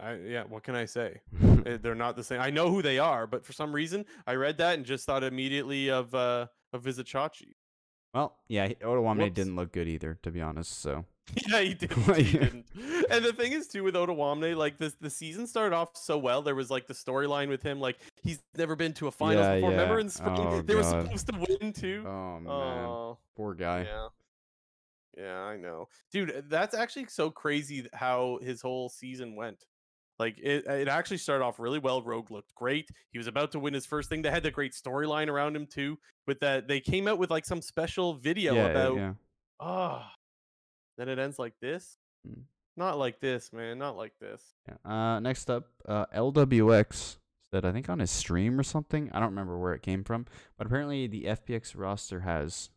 I, 0.00 0.14
yeah. 0.16 0.42
What 0.42 0.64
can 0.64 0.74
I 0.74 0.86
say? 0.86 1.20
Uh, 1.42 1.76
They're 1.80 1.94
not 1.94 2.16
the 2.16 2.24
same. 2.24 2.40
I 2.40 2.50
know 2.50 2.68
who 2.70 2.82
they 2.82 2.98
are, 2.98 3.26
but 3.28 3.46
for 3.46 3.52
some 3.52 3.72
reason, 3.72 4.04
I 4.26 4.34
read 4.34 4.58
that 4.58 4.74
and 4.76 4.84
just 4.84 5.06
thought 5.06 5.22
immediately 5.22 5.90
of 5.90 6.12
uh 6.14 6.46
of 6.72 6.82
Vizicsacsi. 6.82 7.52
Well, 8.14 8.36
yeah, 8.48 8.68
Odoamne 8.68 9.18
Whoops. 9.18 9.34
didn't 9.34 9.56
look 9.56 9.72
good 9.72 9.88
either, 9.88 10.18
to 10.22 10.30
be 10.30 10.40
honest. 10.40 10.80
So 10.80 11.04
yeah, 11.48 11.60
he 11.60 11.74
didn't. 11.74 12.16
He 12.16 12.38
didn't. 12.38 12.66
And 13.10 13.24
the 13.24 13.32
thing 13.32 13.52
is, 13.52 13.66
too, 13.66 13.82
with 13.82 13.94
Odoamne, 13.96 14.56
like 14.56 14.78
this, 14.78 14.94
the 15.00 15.10
season 15.10 15.46
started 15.46 15.74
off 15.74 15.96
so 15.96 16.16
well. 16.16 16.40
There 16.42 16.54
was 16.54 16.70
like 16.70 16.86
the 16.86 16.94
storyline 16.94 17.48
with 17.48 17.62
him, 17.62 17.80
like 17.80 17.98
he's 18.22 18.40
never 18.56 18.76
been 18.76 18.92
to 18.94 19.08
a 19.08 19.10
finals 19.10 19.44
Yeah, 19.44 19.54
before. 19.56 19.70
Remember 19.70 19.94
yeah. 19.96 20.00
in 20.02 20.08
spring, 20.10 20.34
Oh, 20.38 20.62
they 20.66 20.74
were 20.74 20.82
supposed 20.84 21.26
to 21.28 21.44
win 21.60 21.72
too. 21.72 22.04
Oh 22.06 22.40
man, 22.40 22.46
Oh, 22.86 23.18
poor 23.36 23.54
guy. 23.54 23.82
yeah, 23.82 24.08
yeah, 25.16 25.40
I 25.42 25.56
know, 25.56 25.88
dude. 26.12 26.44
That's 26.48 26.74
actually 26.74 27.06
so 27.06 27.30
crazy 27.30 27.88
how 27.92 28.38
his 28.42 28.60
whole 28.60 28.88
season 28.88 29.34
went. 29.36 29.64
Like 30.18 30.38
it, 30.38 30.64
it 30.66 30.88
actually 30.88 31.18
started 31.18 31.44
off 31.44 31.58
really 31.58 31.78
well. 31.78 32.02
Rogue 32.02 32.30
looked 32.30 32.54
great. 32.54 32.88
He 33.10 33.18
was 33.18 33.26
about 33.26 33.52
to 33.52 33.58
win 33.58 33.74
his 33.74 33.86
first 33.86 34.08
thing. 34.08 34.22
They 34.22 34.30
had 34.30 34.42
the 34.44 34.50
great 34.50 34.72
storyline 34.72 35.28
around 35.28 35.56
him 35.56 35.66
too. 35.66 35.98
With 36.26 36.40
that, 36.40 36.68
they 36.68 36.80
came 36.80 37.08
out 37.08 37.18
with 37.18 37.30
like 37.30 37.44
some 37.44 37.60
special 37.60 38.14
video 38.14 38.54
yeah, 38.54 38.66
about 38.66 38.96
yeah. 38.96 39.12
Oh, 39.60 40.02
then 40.96 41.08
it 41.08 41.18
ends 41.18 41.38
like 41.38 41.54
this? 41.60 41.98
Mm. 42.28 42.42
Not 42.76 42.98
like 42.98 43.20
this, 43.20 43.52
man. 43.52 43.78
Not 43.78 43.96
like 43.96 44.12
this. 44.20 44.42
yeah. 44.68 44.90
Uh, 44.90 45.20
next 45.20 45.50
up, 45.50 45.66
uh, 45.86 46.06
LWX 46.14 47.16
said 47.52 47.64
I 47.64 47.72
think 47.72 47.88
on 47.88 48.00
his 48.00 48.10
stream 48.10 48.58
or 48.58 48.64
something. 48.64 49.10
I 49.12 49.20
don't 49.20 49.30
remember 49.30 49.58
where 49.58 49.74
it 49.74 49.82
came 49.82 50.02
from, 50.04 50.26
but 50.58 50.66
apparently 50.66 51.06
the 51.06 51.24
FPX 51.24 51.74
roster 51.76 52.20
has 52.20 52.70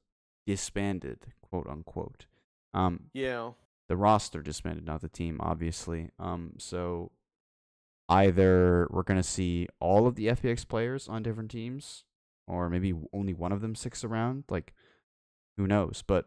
disbanded, 0.46 1.20
quote 1.42 1.68
unquote. 1.68 2.26
Um, 2.74 3.10
Yeah. 3.14 3.52
the 3.88 3.98
roster 3.98 4.42
disbanded, 4.42 4.86
not 4.86 5.02
the 5.02 5.08
team, 5.10 5.40
obviously. 5.42 6.10
Um, 6.20 6.54
so 6.58 7.12
either 8.10 8.88
we're 8.90 9.04
gonna 9.04 9.24
see 9.24 9.68
all 9.80 10.08
of 10.08 10.16
the 10.16 10.28
FPX 10.28 10.68
players 10.68 11.08
on 11.08 11.24
different 11.24 11.52
teams, 11.52 12.04
or 12.48 12.70
maybe 12.70 12.94
only 13.14 13.34
one 13.34 13.52
of 13.52 13.62
them 13.62 13.76
sticks 13.76 14.04
around. 14.04 14.46
Like, 14.50 14.74
who 15.58 15.68
knows? 15.68 16.04
But 16.06 16.26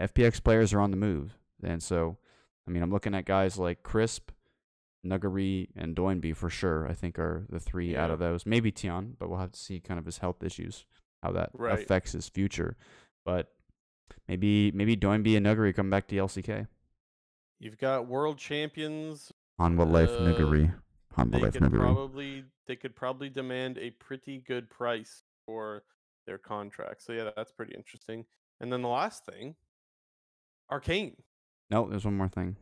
FPX 0.00 0.42
players 0.42 0.72
are 0.72 0.80
on 0.80 0.90
the 0.90 0.96
move, 0.96 1.36
and 1.62 1.82
so 1.82 2.18
I 2.66 2.70
mean, 2.70 2.82
I'm 2.82 2.90
looking 2.90 3.14
at 3.14 3.24
guys 3.24 3.58
like 3.58 3.82
Crisp, 3.82 4.30
Nuguri, 5.04 5.68
and 5.76 5.96
Doinby 5.96 6.36
for 6.36 6.50
sure. 6.50 6.86
I 6.88 6.94
think 6.94 7.18
are 7.18 7.46
the 7.48 7.58
three 7.60 7.96
out 7.96 8.10
of 8.10 8.18
those. 8.18 8.44
Maybe 8.46 8.70
Tian, 8.70 9.16
but 9.18 9.28
we'll 9.28 9.38
have 9.38 9.52
to 9.52 9.58
see 9.60 9.80
kind 9.80 9.98
of 9.98 10.06
his 10.06 10.18
health 10.18 10.42
issues, 10.42 10.84
how 11.22 11.32
that 11.32 11.50
Right. 11.54 11.78
affects 11.78 12.12
his 12.12 12.28
future. 12.28 12.76
But 13.24 13.52
maybe 14.28 14.70
maybe 14.72 14.96
Doinby 14.96 15.36
and 15.36 15.46
Nuguri 15.46 15.74
come 15.74 15.90
back 15.90 16.06
to 16.08 16.16
LCK. 16.16 16.66
You've 17.58 17.78
got 17.78 18.06
world 18.06 18.38
champions. 18.38 19.32
On 19.58 19.76
what 19.76 19.88
Life 19.88 20.10
Uh, 20.10 20.20
Nuguri. 20.22 20.74
Hanwha 21.16 21.50
They 21.52 21.58
could 21.58 21.72
probably 21.72 22.44
they 22.66 22.76
could 22.76 22.94
probably 22.94 23.28
demand 23.28 23.78
a 23.78 23.90
pretty 23.90 24.38
good 24.46 24.70
price 24.70 25.22
for 25.46 25.82
their 26.26 26.38
contract. 26.38 27.02
So 27.02 27.12
yeah, 27.12 27.30
that's 27.36 27.52
pretty 27.52 27.74
interesting. 27.74 28.24
And 28.60 28.72
then 28.72 28.82
the 28.82 28.88
last 28.88 29.24
thing, 29.24 29.54
Arcane. 30.70 31.16
No, 31.70 31.88
there's 31.88 32.04
one 32.04 32.16
more 32.16 32.28
thing. 32.28 32.56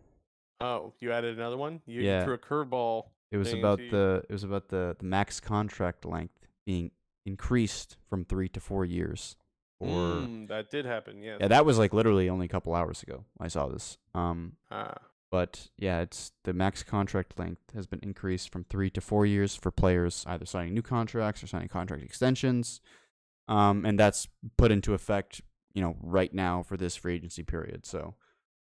Oh, 0.61 0.93
you 1.01 1.13
added 1.13 1.39
another 1.39 1.57
one? 1.57 1.81
You, 1.87 2.03
Yeah. 2.03 2.25
threw 2.25 2.35
a 2.35 2.39
curveball. 2.39 3.05
It 3.31 3.37
was 3.37 3.53
about 3.53 3.79
the 3.79 4.25
it 4.29 4.33
was 4.33 4.45
about 4.45 4.69
the, 4.69 4.97
the 4.99 5.05
max 5.05 5.39
contract 5.41 6.05
length 6.05 6.47
being 6.65 6.91
increased 7.27 7.97
from 8.09 8.25
three 8.25 8.49
to 8.49 8.61
four 8.61 8.85
years. 8.85 9.37
Or 9.81 9.89
Mm, 9.89 10.49
that 10.49 10.71
did 10.71 10.87
happen, 10.87 11.23
yes. 11.23 11.39
yeah, 11.41 11.49
that 11.49 11.65
was 11.65 11.79
like 11.79 11.93
literally 11.93 12.29
only 12.29 12.47
a 12.47 12.49
couple 12.49 12.75
hours 12.75 13.03
ago. 13.03 13.25
I 13.39 13.49
saw 13.49 13.69
this. 13.69 13.99
Um, 14.15 14.57
ah. 14.71 14.95
But 15.31 15.69
yeah, 15.77 16.01
it's 16.01 16.33
the 16.45 16.53
max 16.53 16.83
contract 16.83 17.39
length 17.39 17.75
has 17.75 17.87
been 17.87 18.01
increased 18.03 18.51
from 18.51 18.65
three 18.65 18.91
to 18.91 19.01
four 19.01 19.27
years 19.27 19.55
for 19.55 19.71
players 19.71 20.25
either 20.27 20.47
signing 20.47 20.75
new 20.75 20.83
contracts 20.83 21.43
or 21.43 21.47
signing 21.47 21.69
contract 21.69 22.03
extensions. 22.03 22.81
Um, 23.47 23.85
and 23.87 23.99
that's 23.99 24.29
put 24.57 24.71
into 24.71 24.95
effect, 24.95 25.41
you 25.73 25.83
know, 25.83 25.97
right 26.03 26.33
now 26.33 26.63
for 26.63 26.77
this 26.77 26.97
free 26.97 27.15
agency 27.15 27.43
period. 27.43 27.87
So 27.87 28.15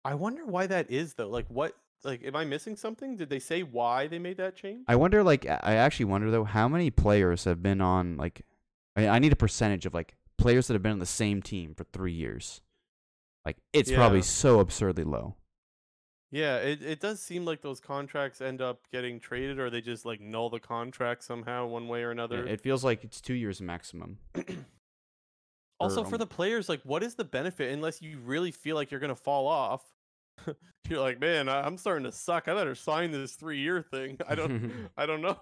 I 0.04 0.14
wonder 0.14 0.46
why 0.46 0.66
that 0.66 0.90
is 0.90 1.14
though. 1.14 1.28
Like 1.28 1.46
what 1.48 1.74
like 2.04 2.24
am 2.24 2.36
I 2.36 2.44
missing 2.44 2.76
something? 2.76 3.16
Did 3.16 3.30
they 3.30 3.38
say 3.38 3.62
why 3.62 4.06
they 4.06 4.18
made 4.18 4.38
that 4.38 4.56
change? 4.56 4.84
I 4.88 4.96
wonder, 4.96 5.22
like, 5.22 5.46
I 5.46 5.74
actually 5.74 6.06
wonder 6.06 6.30
though, 6.30 6.44
how 6.44 6.68
many 6.68 6.90
players 6.90 7.44
have 7.44 7.62
been 7.62 7.80
on 7.80 8.16
like, 8.16 8.42
I, 8.96 9.08
I 9.08 9.18
need 9.18 9.32
a 9.32 9.36
percentage 9.36 9.86
of 9.86 9.94
like 9.94 10.16
players 10.38 10.66
that 10.66 10.74
have 10.74 10.82
been 10.82 10.92
on 10.92 10.98
the 10.98 11.06
same 11.06 11.42
team 11.42 11.74
for 11.74 11.84
three 11.84 12.12
years. 12.12 12.60
Like, 13.44 13.58
it's 13.72 13.90
probably 13.90 14.22
so 14.22 14.60
absurdly 14.60 15.04
low. 15.04 15.36
Yeah, 16.30 16.58
it, 16.58 16.82
it 16.82 17.00
does 17.00 17.20
seem 17.20 17.44
like 17.44 17.60
those 17.60 17.80
contracts 17.80 18.40
end 18.40 18.60
up 18.60 18.80
getting 18.92 19.18
traded 19.18 19.58
or 19.58 19.68
they 19.68 19.80
just 19.80 20.04
like 20.04 20.20
null 20.20 20.48
the 20.48 20.60
contract 20.60 21.24
somehow 21.24 21.66
one 21.66 21.88
way 21.88 22.02
or 22.02 22.06
Yeah, 22.06 22.12
another. 22.12 22.46
It 22.46 22.60
feels 22.60 22.84
like 22.84 23.02
it's 23.02 23.20
two 23.20 23.34
years 23.34 23.60
maximum. 23.60 24.18
also 25.80 26.02
or, 26.02 26.04
for 26.04 26.14
um, 26.14 26.20
the 26.20 26.26
players, 26.26 26.68
like 26.68 26.82
what 26.84 27.02
is 27.02 27.16
the 27.16 27.24
benefit 27.24 27.72
unless 27.72 28.00
you 28.00 28.18
really 28.18 28.52
feel 28.52 28.76
like 28.76 28.90
you're 28.92 29.00
gonna 29.00 29.16
fall 29.16 29.48
off? 29.48 29.82
you're 30.88 31.00
like, 31.00 31.20
man, 31.20 31.48
I'm 31.48 31.76
starting 31.76 32.04
to 32.04 32.12
suck. 32.12 32.46
I 32.46 32.54
better 32.54 32.76
sign 32.76 33.10
this 33.10 33.32
three 33.32 33.58
year 33.58 33.82
thing. 33.82 34.18
I 34.28 34.36
don't 34.36 34.72
I 34.96 35.06
don't 35.06 35.22
know. 35.22 35.38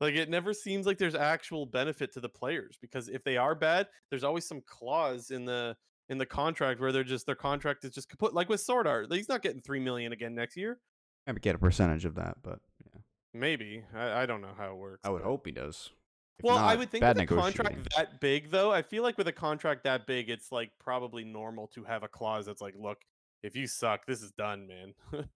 Like 0.00 0.14
it 0.14 0.30
never 0.30 0.54
seems 0.54 0.86
like 0.86 0.96
there's 0.96 1.14
actual 1.14 1.66
benefit 1.66 2.12
to 2.14 2.20
the 2.20 2.28
players 2.30 2.78
because 2.80 3.08
if 3.08 3.22
they 3.22 3.36
are 3.36 3.54
bad, 3.54 3.88
there's 4.08 4.24
always 4.24 4.46
some 4.46 4.62
clause 4.66 5.30
in 5.30 5.44
the 5.44 5.76
in 6.12 6.18
the 6.18 6.26
contract 6.26 6.78
where 6.78 6.92
they're 6.92 7.02
just 7.02 7.24
their 7.26 7.34
contract 7.34 7.84
is 7.84 7.90
just 7.90 8.08
kaput. 8.08 8.34
Like 8.34 8.48
with 8.48 8.60
Sword 8.60 8.86
Art, 8.86 9.10
he's 9.10 9.28
not 9.28 9.42
getting 9.42 9.62
three 9.62 9.80
million 9.80 10.12
again 10.12 10.34
next 10.34 10.56
year. 10.56 10.78
Maybe 11.26 11.40
get 11.40 11.54
a 11.54 11.58
percentage 11.58 12.04
of 12.04 12.16
that, 12.16 12.36
but 12.42 12.60
yeah. 12.84 13.00
Maybe 13.32 13.82
I, 13.94 14.22
I 14.22 14.26
don't 14.26 14.42
know 14.42 14.52
how 14.56 14.70
it 14.72 14.76
works. 14.76 15.00
I 15.04 15.10
would 15.10 15.22
but- 15.22 15.28
hope 15.28 15.46
he 15.46 15.52
does. 15.52 15.90
If 16.38 16.44
Well, 16.44 16.56
I 16.58 16.76
would 16.76 16.90
think 16.90 17.04
with 17.04 17.18
a 17.18 17.26
contract 17.26 17.88
that 17.96 18.20
big, 18.20 18.50
though, 18.50 18.72
I 18.72 18.82
feel 18.82 19.02
like 19.02 19.18
with 19.18 19.28
a 19.28 19.32
contract 19.32 19.84
that 19.84 20.06
big, 20.06 20.30
it's 20.30 20.50
like 20.50 20.70
probably 20.80 21.24
normal 21.24 21.66
to 21.74 21.84
have 21.84 22.02
a 22.02 22.08
clause 22.08 22.46
that's 22.46 22.62
like, 22.62 22.74
look, 22.76 22.98
if 23.42 23.54
you 23.54 23.66
suck, 23.66 24.06
this 24.06 24.22
is 24.22 24.32
done, 24.32 24.66
man. 24.66 24.94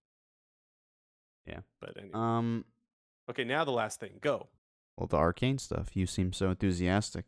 Yeah. 1.46 1.60
But 1.80 1.96
anyway. 1.96 2.10
Um, 2.14 2.64
okay, 3.30 3.44
now 3.44 3.64
the 3.64 3.70
last 3.70 4.00
thing. 4.00 4.18
Go. 4.20 4.48
well, 4.96 5.06
the 5.06 5.16
arcane 5.16 5.58
stuff. 5.58 5.90
You 5.94 6.06
seem 6.06 6.32
so 6.32 6.50
enthusiastic 6.50 7.24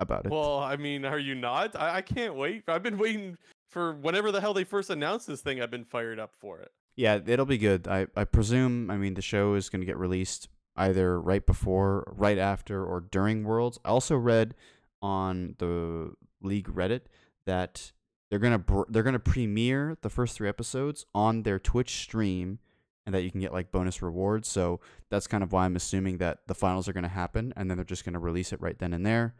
about 0.00 0.26
it. 0.26 0.32
Well, 0.32 0.58
I 0.58 0.76
mean, 0.76 1.04
are 1.04 1.18
you 1.18 1.34
not? 1.34 1.76
I, 1.76 1.96
I 1.96 2.02
can't 2.02 2.34
wait. 2.34 2.64
I've 2.68 2.82
been 2.82 2.98
waiting 2.98 3.36
for 3.70 3.92
whenever 3.92 4.32
the 4.32 4.40
hell 4.40 4.54
they 4.54 4.64
first 4.64 4.90
announced 4.90 5.26
this 5.26 5.40
thing. 5.40 5.60
I've 5.60 5.70
been 5.70 5.84
fired 5.84 6.18
up 6.18 6.34
for 6.38 6.58
it. 6.58 6.72
Yeah, 6.96 7.20
it'll 7.24 7.46
be 7.46 7.58
good. 7.58 7.86
I, 7.88 8.08
I 8.16 8.24
presume, 8.24 8.90
I 8.90 8.96
mean, 8.96 9.14
the 9.14 9.22
show 9.22 9.54
is 9.54 9.68
going 9.68 9.80
to 9.80 9.86
get 9.86 9.96
released 9.96 10.48
either 10.76 11.20
right 11.20 11.44
before, 11.44 12.12
right 12.16 12.38
after, 12.38 12.84
or 12.84 13.00
during 13.00 13.44
Worlds. 13.44 13.78
I 13.84 13.88
also 13.88 14.16
read 14.16 14.54
on 15.00 15.54
the 15.58 16.14
League 16.42 16.68
Reddit 16.68 17.02
that 17.46 17.92
they're 18.28 18.38
going 18.38 18.52
to 18.52 18.58
br- 18.58 18.82
they're 18.88 19.02
to 19.02 19.18
premiere 19.18 19.96
the 20.02 20.10
first 20.10 20.36
3 20.36 20.48
episodes 20.48 21.06
on 21.14 21.42
their 21.42 21.58
Twitch 21.58 21.96
stream 21.96 22.58
and 23.06 23.14
that 23.14 23.22
you 23.22 23.30
can 23.30 23.40
get 23.40 23.52
like 23.52 23.72
bonus 23.72 24.02
rewards. 24.02 24.48
So 24.48 24.80
that's 25.10 25.26
kind 25.26 25.42
of 25.42 25.52
why 25.52 25.64
I'm 25.64 25.76
assuming 25.76 26.18
that 26.18 26.46
the 26.46 26.54
finals 26.54 26.88
are 26.88 26.92
going 26.92 27.02
to 27.02 27.08
happen 27.08 27.52
and 27.56 27.68
then 27.68 27.76
they're 27.76 27.84
just 27.84 28.04
going 28.04 28.12
to 28.12 28.20
release 28.20 28.52
it 28.52 28.60
right 28.60 28.78
then 28.78 28.92
and 28.92 29.04
there. 29.04 29.34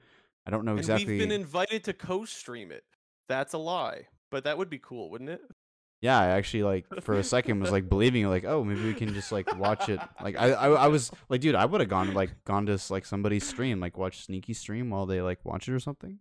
I 0.47 0.51
don't 0.51 0.65
know 0.65 0.77
exactly. 0.77 1.05
And 1.05 1.11
we've 1.11 1.29
been 1.29 1.41
invited 1.41 1.85
to 1.85 1.93
co-stream 1.93 2.73
it. 2.73 2.85
That's 3.29 3.53
a 3.53 3.59
lie, 3.59 4.07
but 4.31 4.45
that 4.45 4.59
would 4.59 4.71
be 4.71 4.79
cool, 4.79 5.11
wouldn't 5.11 5.31
it? 5.31 5.43
Yeah, 6.03 6.19
I 6.19 6.29
actually 6.29 6.63
like 6.63 6.87
for 7.03 7.15
a 7.15 7.23
second 7.23 7.61
was 7.61 7.71
like 7.71 7.89
believing 7.89 8.27
like, 8.27 8.45
oh, 8.45 8.65
maybe 8.65 8.83
we 8.85 8.95
can 8.95 9.13
just 9.13 9.31
like 9.33 9.55
watch 9.59 9.89
it. 9.89 10.01
Like 10.23 10.37
I 10.37 10.53
I, 10.53 10.69
I 10.71 10.87
was 10.89 11.11
like, 11.29 11.41
dude, 11.43 11.55
I 11.55 11.67
would 11.67 11.81
have 11.81 11.91
gone 11.91 12.15
like 12.15 12.31
gone 12.45 12.67
to 12.67 12.79
like 12.89 13.05
somebody's 13.05 13.47
stream, 13.47 13.81
like 13.81 13.99
watch 13.99 14.25
sneaky 14.25 14.55
stream 14.55 14.91
while 14.91 15.07
they 15.07 15.21
like 15.21 15.45
watch 15.45 15.69
it 15.69 15.75
or 15.75 15.81
something. 15.81 16.19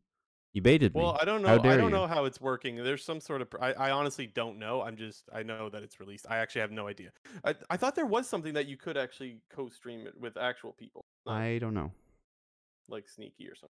You 0.53 0.63
baited 0.63 0.95
me. 0.95 1.01
Well, 1.01 1.17
I 1.21 1.25
don't 1.25 1.43
know. 1.43 1.49
I 1.49 1.57
don't 1.57 1.83
you. 1.83 1.89
know 1.89 2.07
how 2.07 2.25
it's 2.25 2.41
working. 2.41 2.75
There's 2.75 3.05
some 3.05 3.21
sort 3.21 3.41
of. 3.41 3.51
pr- 3.51 3.61
I, 3.61 3.73
I 3.73 3.91
honestly 3.91 4.25
don't 4.25 4.57
know. 4.57 4.81
I'm 4.81 4.97
just. 4.97 5.29
I 5.33 5.43
know 5.43 5.69
that 5.69 5.83
it's 5.83 5.99
released. 5.99 6.25
I 6.27 6.37
actually 6.37 6.61
have 6.61 6.71
no 6.71 6.87
idea. 6.87 7.11
I, 7.45 7.53
I 7.69 7.77
thought 7.77 7.95
there 7.95 8.07
was 8.07 8.27
something 8.27 8.53
that 8.55 8.65
you 8.65 8.75
could 8.75 8.97
actually 8.97 9.41
co-stream 9.53 10.07
it 10.07 10.19
with 10.19 10.37
actual 10.37 10.73
people, 10.73 11.05
not 11.25 11.35
I 11.35 11.59
don't 11.59 11.75
know. 11.75 11.91
like 12.87 13.07
Sneaky 13.07 13.47
or 13.47 13.55
something. 13.55 13.69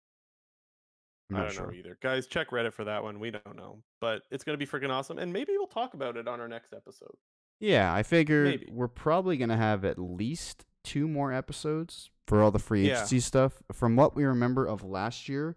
I'm 1.31 1.37
I 1.37 1.41
don't 1.43 1.53
sure. 1.53 1.67
know 1.69 1.73
either. 1.73 1.99
Guys, 2.03 2.27
check 2.27 2.51
Reddit 2.51 2.73
for 2.75 2.85
that 2.85 3.03
one. 3.03 3.19
We 3.19 3.31
don't 3.31 3.57
know, 3.57 3.83
but 4.01 4.23
it's 4.31 4.45
gonna 4.45 4.59
be 4.59 4.67
freaking 4.67 4.91
awesome, 4.91 5.19
and 5.19 5.33
maybe 5.33 5.53
we'll 5.53 5.67
talk 5.67 5.95
about 5.95 6.17
it 6.17 6.29
on 6.29 6.41
our 6.41 6.49
next 6.49 6.73
episode. 6.75 7.15
Yeah, 7.61 7.95
I 7.95 8.03
figured 8.03 8.47
Maybe. 8.47 8.69
we're 8.71 8.89
probably 8.89 9.37
gonna 9.37 9.57
have 9.57 9.85
at 9.85 9.99
least 9.99 10.65
two 10.83 11.09
more 11.09 11.33
episodes 11.33 12.11
for 12.27 12.43
all 12.43 12.51
the 12.51 12.59
free 12.59 12.87
Yeah. 12.89 12.97
agency 12.97 13.21
stuff. 13.21 13.63
From 13.73 13.97
what 13.97 14.15
we 14.15 14.25
remember 14.25 14.67
of 14.67 14.83
last 14.85 15.29
year, 15.29 15.57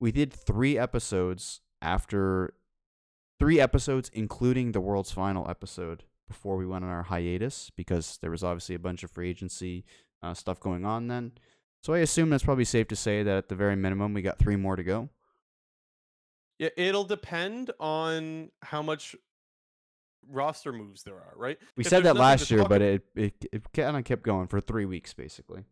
we 0.00 0.10
did 0.10 0.32
three 0.32 0.76
episodes 0.78 1.60
after 1.80 2.54
three 3.38 3.60
episodes, 3.60 4.10
including 4.12 4.72
the 4.72 4.80
world's 4.80 5.12
final 5.12 5.48
episode 5.48 6.04
before 6.26 6.56
we 6.56 6.66
went 6.66 6.84
on 6.84 6.90
our 6.90 7.04
hiatus 7.04 7.70
because 7.70 8.18
there 8.20 8.30
was 8.32 8.42
obviously 8.42 8.74
a 8.74 8.78
bunch 8.80 9.04
of 9.04 9.10
free 9.10 9.30
agency 9.30 9.84
uh, 10.22 10.34
stuff 10.34 10.58
going 10.58 10.84
on 10.84 11.06
then. 11.06 11.32
So 11.82 11.94
I 11.94 11.98
assume 11.98 12.30
that's 12.30 12.42
probably 12.44 12.64
safe 12.64 12.88
to 12.88 12.96
say 12.96 13.22
that 13.22 13.36
at 13.36 13.48
the 13.48 13.54
very 13.54 13.76
minimum 13.76 14.14
we 14.14 14.22
got 14.22 14.38
three 14.38 14.56
more 14.56 14.76
to 14.76 14.82
go. 14.82 15.08
Yeah, 16.58 16.70
it'll 16.76 17.04
depend 17.04 17.70
on 17.78 18.50
how 18.62 18.82
much 18.82 19.14
roster 20.28 20.72
moves 20.72 21.04
there 21.04 21.14
are, 21.14 21.34
right? 21.36 21.58
We 21.76 21.82
If 21.82 21.88
said 21.88 22.02
that 22.04 22.16
last 22.16 22.50
year, 22.50 22.64
but 22.64 22.82
it 22.82 23.02
it, 23.14 23.44
it 23.52 23.72
kind 23.72 23.96
of 23.96 24.04
kept 24.04 24.22
going 24.22 24.48
for 24.48 24.60
three 24.60 24.84
weeks 24.84 25.14
basically. 25.14 25.64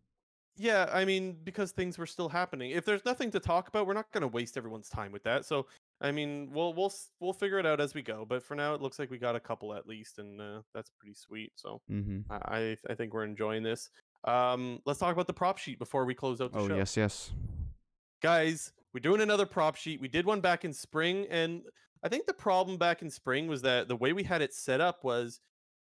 Yeah, 0.59 0.89
I 0.91 1.05
mean, 1.05 1.37
because 1.45 1.73
things 1.73 1.99
were 1.99 2.07
still 2.07 2.31
happening. 2.31 2.71
If 2.71 2.87
there's 2.87 3.05
nothing 3.05 3.31
to 3.33 3.41
talk 3.41 3.69
about, 3.69 3.87
we're 3.87 3.93
not 3.93 4.11
going 4.13 4.23
to 4.23 4.29
waste 4.29 4.57
everyone's 4.57 4.89
time 4.89 5.13
with 5.13 5.23
that. 5.25 5.45
So, 5.45 5.67
I 6.01 6.13
mean, 6.13 6.51
we'll 6.51 6.73
we'll 6.73 6.93
we'll 7.21 7.35
figure 7.35 7.59
it 7.59 7.67
out 7.67 7.79
as 7.79 7.93
we 7.93 8.01
go. 8.01 8.25
But 8.25 8.43
for 8.43 8.55
now, 8.55 8.75
it 8.75 8.81
looks 8.81 8.99
like 8.99 9.11
we 9.11 9.19
got 9.19 9.37
a 9.37 9.41
couple 9.41 9.75
at 9.75 9.87
least, 9.87 10.19
and 10.19 10.41
uh, 10.41 10.63
that's 10.73 10.91
pretty 10.99 11.15
sweet. 11.15 11.53
So, 11.57 11.83
Mm-hmm. 11.91 12.21
I 12.31 12.77
I 12.89 12.95
think 12.95 13.13
we're 13.13 13.25
enjoying 13.25 13.63
this. 13.65 13.91
Um, 14.27 14.81
let's 14.87 14.99
talk 14.99 15.13
about 15.13 15.27
the 15.27 15.33
prop 15.33 15.59
sheet 15.59 15.79
before 15.79 16.05
we 16.05 16.15
close 16.15 16.41
out 16.41 16.53
the 16.53 16.59
Oh 16.59 16.69
show. 16.69 16.77
yes, 16.77 16.97
yes. 16.97 17.33
guys, 18.23 18.73
we're 18.93 19.01
doing 19.01 19.21
another 19.21 19.47
prop 19.47 19.77
sheet. 19.77 20.01
We 20.01 20.09
did 20.09 20.27
one 20.27 20.41
back 20.41 20.65
in 20.65 20.73
spring, 20.73 21.27
and 21.31 21.63
I 22.03 22.09
think 22.09 22.27
the 22.27 22.35
problem 22.35 22.77
back 22.79 23.03
in 23.03 23.11
spring 23.11 23.47
was 23.47 23.63
that 23.63 23.89
the 23.89 23.97
way 23.97 24.13
we 24.13 24.23
had 24.25 24.43
it 24.43 24.53
set 24.55 24.81
up 24.81 25.05
was 25.05 25.41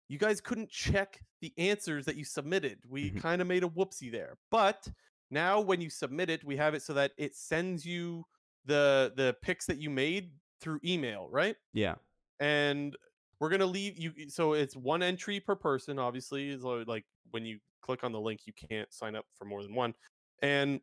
you 0.07 0.17
guys 0.17 0.39
couldn't 0.41 0.69
check 0.69 1.21
the 1.41 1.53
answers 1.57 2.05
that 2.05 2.15
you 2.15 2.23
submitted. 2.23 2.79
We 2.87 3.11
Mhm. 3.11 3.21
kind 3.21 3.41
of 3.41 3.47
made 3.47 3.63
a 3.63 3.67
whoopsie 3.69 4.11
there. 4.11 4.37
But 4.51 4.87
now 5.29 5.59
when 5.59 5.81
you 5.81 5.89
submit 5.89 6.29
it, 6.29 6.43
we 6.43 6.55
have 6.57 6.73
it 6.73 6.83
so 6.83 6.93
that 6.93 7.11
it 7.17 7.35
sends 7.35 7.85
you 7.85 8.25
the 8.65 9.11
the 9.15 9.35
picks 9.41 9.65
that 9.65 9.77
you 9.79 9.89
made 9.89 10.31
through 10.59 10.79
email, 10.85 11.27
right? 11.29 11.55
Yeah. 11.73 11.95
and 12.39 12.95
we're 13.39 13.49
gonna 13.49 13.65
leave 13.65 13.97
you 13.99 14.29
so 14.29 14.53
it's 14.53 14.75
one 14.75 15.03
entry 15.03 15.39
per 15.39 15.55
person 15.55 15.99
obviously 15.99 16.59
so 16.59 16.83
like 16.87 17.05
when 17.29 17.45
you 17.45 17.59
click 17.81 18.03
on 18.03 18.11
the 18.11 18.19
link 18.19 18.41
you 18.45 18.53
can't 18.53 18.91
sign 18.93 19.15
up 19.15 19.25
for 19.37 19.45
more 19.45 19.63
than 19.63 19.73
one 19.75 19.93
and 20.41 20.79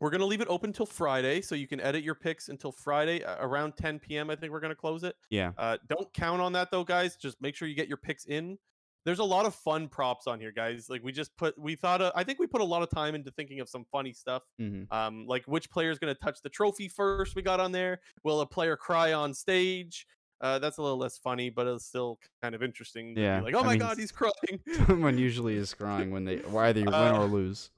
we're 0.00 0.10
gonna 0.10 0.26
leave 0.26 0.40
it 0.40 0.48
open 0.48 0.72
till 0.72 0.86
friday 0.86 1.40
so 1.40 1.54
you 1.54 1.66
can 1.66 1.80
edit 1.80 2.02
your 2.04 2.14
picks 2.14 2.48
until 2.48 2.70
friday 2.72 3.22
uh, 3.24 3.36
around 3.40 3.76
10 3.76 3.98
p.m 3.98 4.28
i 4.30 4.36
think 4.36 4.52
we're 4.52 4.60
gonna 4.60 4.74
close 4.74 5.04
it 5.04 5.16
Yeah. 5.30 5.52
uh, 5.58 5.78
don't 5.88 6.12
count 6.12 6.40
on 6.40 6.52
that 6.52 6.70
though 6.70 6.84
guys 6.84 7.16
just 7.16 7.40
make 7.40 7.54
sure 7.56 7.66
you 7.68 7.74
get 7.74 7.88
your 7.88 7.96
picks 7.96 8.26
in 8.26 8.58
there's 9.04 9.20
a 9.20 9.24
lot 9.24 9.46
of 9.46 9.54
fun 9.54 9.86
props 9.88 10.26
on 10.26 10.40
here 10.40 10.50
guys 10.50 10.90
like 10.90 11.02
we 11.04 11.12
just 11.12 11.34
put 11.36 11.56
we 11.58 11.76
thought 11.76 12.02
uh, 12.02 12.10
i 12.16 12.24
think 12.24 12.38
we 12.40 12.46
put 12.46 12.60
a 12.60 12.64
lot 12.64 12.82
of 12.82 12.90
time 12.90 13.14
into 13.14 13.30
thinking 13.30 13.60
of 13.60 13.68
some 13.68 13.84
funny 13.90 14.12
stuff 14.12 14.42
Mm-hmm. 14.60 14.92
um, 14.94 15.26
like 15.26 15.44
which 15.46 15.70
player 15.70 15.90
is 15.90 15.98
going 15.98 16.12
to 16.14 16.20
touch 16.20 16.42
the 16.42 16.48
trophy 16.48 16.88
first? 16.88 17.36
We 17.36 17.42
got 17.42 17.60
on 17.60 17.70
there. 17.72 18.00
Will 18.24 18.40
a 18.40 18.46
player 18.46 18.76
cry 18.76 19.12
on 19.12 19.32
stage? 19.34 20.06
Uh, 20.40 20.58
that's 20.58 20.78
a 20.78 20.82
little 20.82 20.98
less 20.98 21.16
funny, 21.18 21.48
but 21.50 21.66
it's 21.66 21.84
still 21.86 22.18
kind 22.42 22.54
of 22.54 22.62
interesting. 22.62 23.10
to 23.10 23.14
be 23.14 23.22
Yeah, 23.22 23.40
like 23.40 23.54
oh 23.54 23.60
I 23.60 23.62
my 23.62 23.70
mean, 23.70 23.78
god, 23.78 23.96
he's 23.98 24.12
crying. 24.12 24.60
Someone 24.86 25.16
usually 25.18 25.56
is 25.56 25.72
crying 25.80 26.10
when 26.10 26.24
they 26.24 26.42
either 26.44 26.80
you 26.80 26.84
win 26.86 26.94
Uh, 26.94 27.18
or 27.20 27.24
lose. 27.26 27.70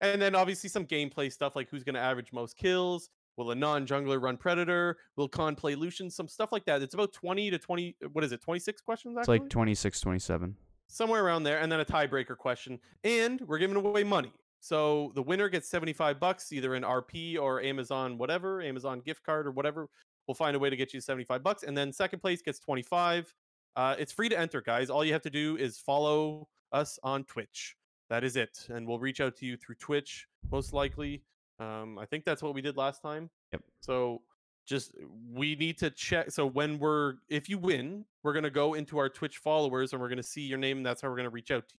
and 0.00 0.20
then 0.22 0.34
obviously 0.34 0.68
some 0.68 0.86
gameplay 0.86 1.32
stuff 1.32 1.56
like 1.56 1.68
who's 1.68 1.82
going 1.84 1.94
to 1.96 2.00
average 2.00 2.32
most 2.32 2.56
kills. 2.56 3.10
Will 3.36 3.50
a 3.50 3.54
non-jungler 3.54 4.22
run 4.22 4.38
predator? 4.38 4.96
Will 5.16 5.28
Khan 5.28 5.54
play 5.56 5.74
Lucian? 5.74 6.08
Some 6.08 6.26
stuff 6.26 6.52
like 6.52 6.64
that. 6.64 6.80
It's 6.80 6.94
about 6.94 7.12
20 7.12 7.50
to 7.50 7.58
20. 7.58 7.96
What 8.12 8.24
is 8.24 8.32
it? 8.32 8.40
26 8.40 8.80
questions. 8.80 9.14
It's 9.18 9.28
like 9.28 9.46
26, 9.50 10.00
27. 10.00 10.56
somewhere 10.86 11.22
around 11.22 11.42
there, 11.42 11.58
and 11.60 11.70
then 11.70 11.80
a 11.80 11.84
tiebreaker 11.84 12.34
question. 12.38 12.78
And 13.04 13.40
we're 13.42 13.58
giving 13.58 13.76
away 13.76 14.04
money. 14.04 14.32
So 14.60 15.12
the 15.14 15.22
winner 15.22 15.50
gets 15.50 15.68
75 15.68 16.18
bucks, 16.18 16.50
either 16.50 16.76
in 16.76 16.82
RP 16.82 17.38
or 17.38 17.60
Amazon, 17.60 18.16
whatever, 18.16 18.62
Amazon 18.62 19.00
gift 19.00 19.22
card 19.22 19.46
or 19.46 19.50
whatever. 19.50 19.88
We'll 20.26 20.34
find 20.34 20.56
a 20.56 20.58
way 20.58 20.70
to 20.70 20.76
get 20.76 20.92
you 20.92 21.00
75 21.00 21.42
bucks. 21.42 21.62
And 21.62 21.76
then 21.76 21.92
second 21.92 22.20
place 22.20 22.42
gets 22.42 22.58
25. 22.58 23.34
Uh, 23.76 23.94
it's 23.98 24.12
free 24.12 24.28
to 24.28 24.38
enter, 24.38 24.60
guys. 24.60 24.90
All 24.90 25.04
you 25.04 25.12
have 25.12 25.22
to 25.22 25.30
do 25.30 25.56
is 25.56 25.78
follow 25.78 26.48
us 26.72 26.98
on 27.02 27.24
Twitch. 27.24 27.76
That 28.08 28.24
is 28.24 28.36
it. 28.36 28.66
And 28.68 28.86
we'll 28.86 28.98
reach 28.98 29.20
out 29.20 29.36
to 29.36 29.46
you 29.46 29.56
through 29.56 29.74
Twitch, 29.76 30.26
most 30.50 30.72
likely. 30.72 31.22
Um, 31.58 31.98
I 31.98 32.06
think 32.06 32.24
that's 32.24 32.42
what 32.42 32.54
we 32.54 32.60
did 32.62 32.76
last 32.76 33.02
time. 33.02 33.30
Yep. 33.52 33.62
So 33.80 34.22
just 34.66 34.92
we 35.32 35.54
need 35.56 35.78
to 35.78 35.90
check. 35.90 36.30
So 36.30 36.44
when 36.46 36.78
we're 36.78 37.14
if 37.28 37.48
you 37.48 37.56
win, 37.58 38.04
we're 38.22 38.32
gonna 38.32 38.50
go 38.50 38.74
into 38.74 38.98
our 38.98 39.08
Twitch 39.08 39.38
followers 39.38 39.92
and 39.92 40.02
we're 40.02 40.08
gonna 40.08 40.22
see 40.22 40.42
your 40.42 40.58
name. 40.58 40.78
And 40.78 40.86
that's 40.86 41.00
how 41.02 41.08
we're 41.08 41.16
gonna 41.16 41.30
reach 41.30 41.50
out 41.50 41.68
to 41.68 41.74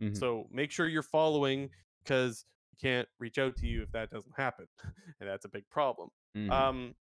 you. 0.00 0.10
Mhm. 0.10 0.16
So 0.18 0.48
make 0.50 0.70
sure 0.70 0.88
you're 0.88 1.02
following 1.02 1.70
because 2.02 2.44
we 2.72 2.76
can't 2.78 3.08
reach 3.18 3.38
out 3.38 3.56
to 3.56 3.66
you 3.66 3.82
if 3.82 3.92
that 3.92 4.10
doesn't 4.10 4.34
happen, 4.36 4.66
and 5.20 5.28
that's 5.28 5.44
a 5.44 5.48
big 5.48 5.68
problem. 5.70 6.10
Mhm. 6.36 6.50
Um, 6.50 6.94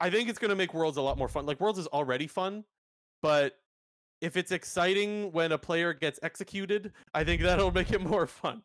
I 0.00 0.10
think 0.10 0.28
it's 0.28 0.38
gonna 0.38 0.56
make 0.56 0.74
Worlds 0.74 0.96
a 0.96 1.02
lot 1.02 1.18
more 1.18 1.28
fun. 1.28 1.46
Like 1.46 1.60
Worlds 1.60 1.78
is 1.78 1.86
already 1.88 2.26
fun, 2.26 2.64
but 3.22 3.54
if 4.20 4.36
it's 4.36 4.52
exciting 4.52 5.32
when 5.32 5.52
a 5.52 5.58
player 5.58 5.92
gets 5.92 6.18
executed, 6.22 6.92
I 7.12 7.24
think 7.24 7.42
that'll 7.42 7.72
make 7.72 7.92
it 7.92 8.00
more 8.00 8.26
fun. 8.26 8.62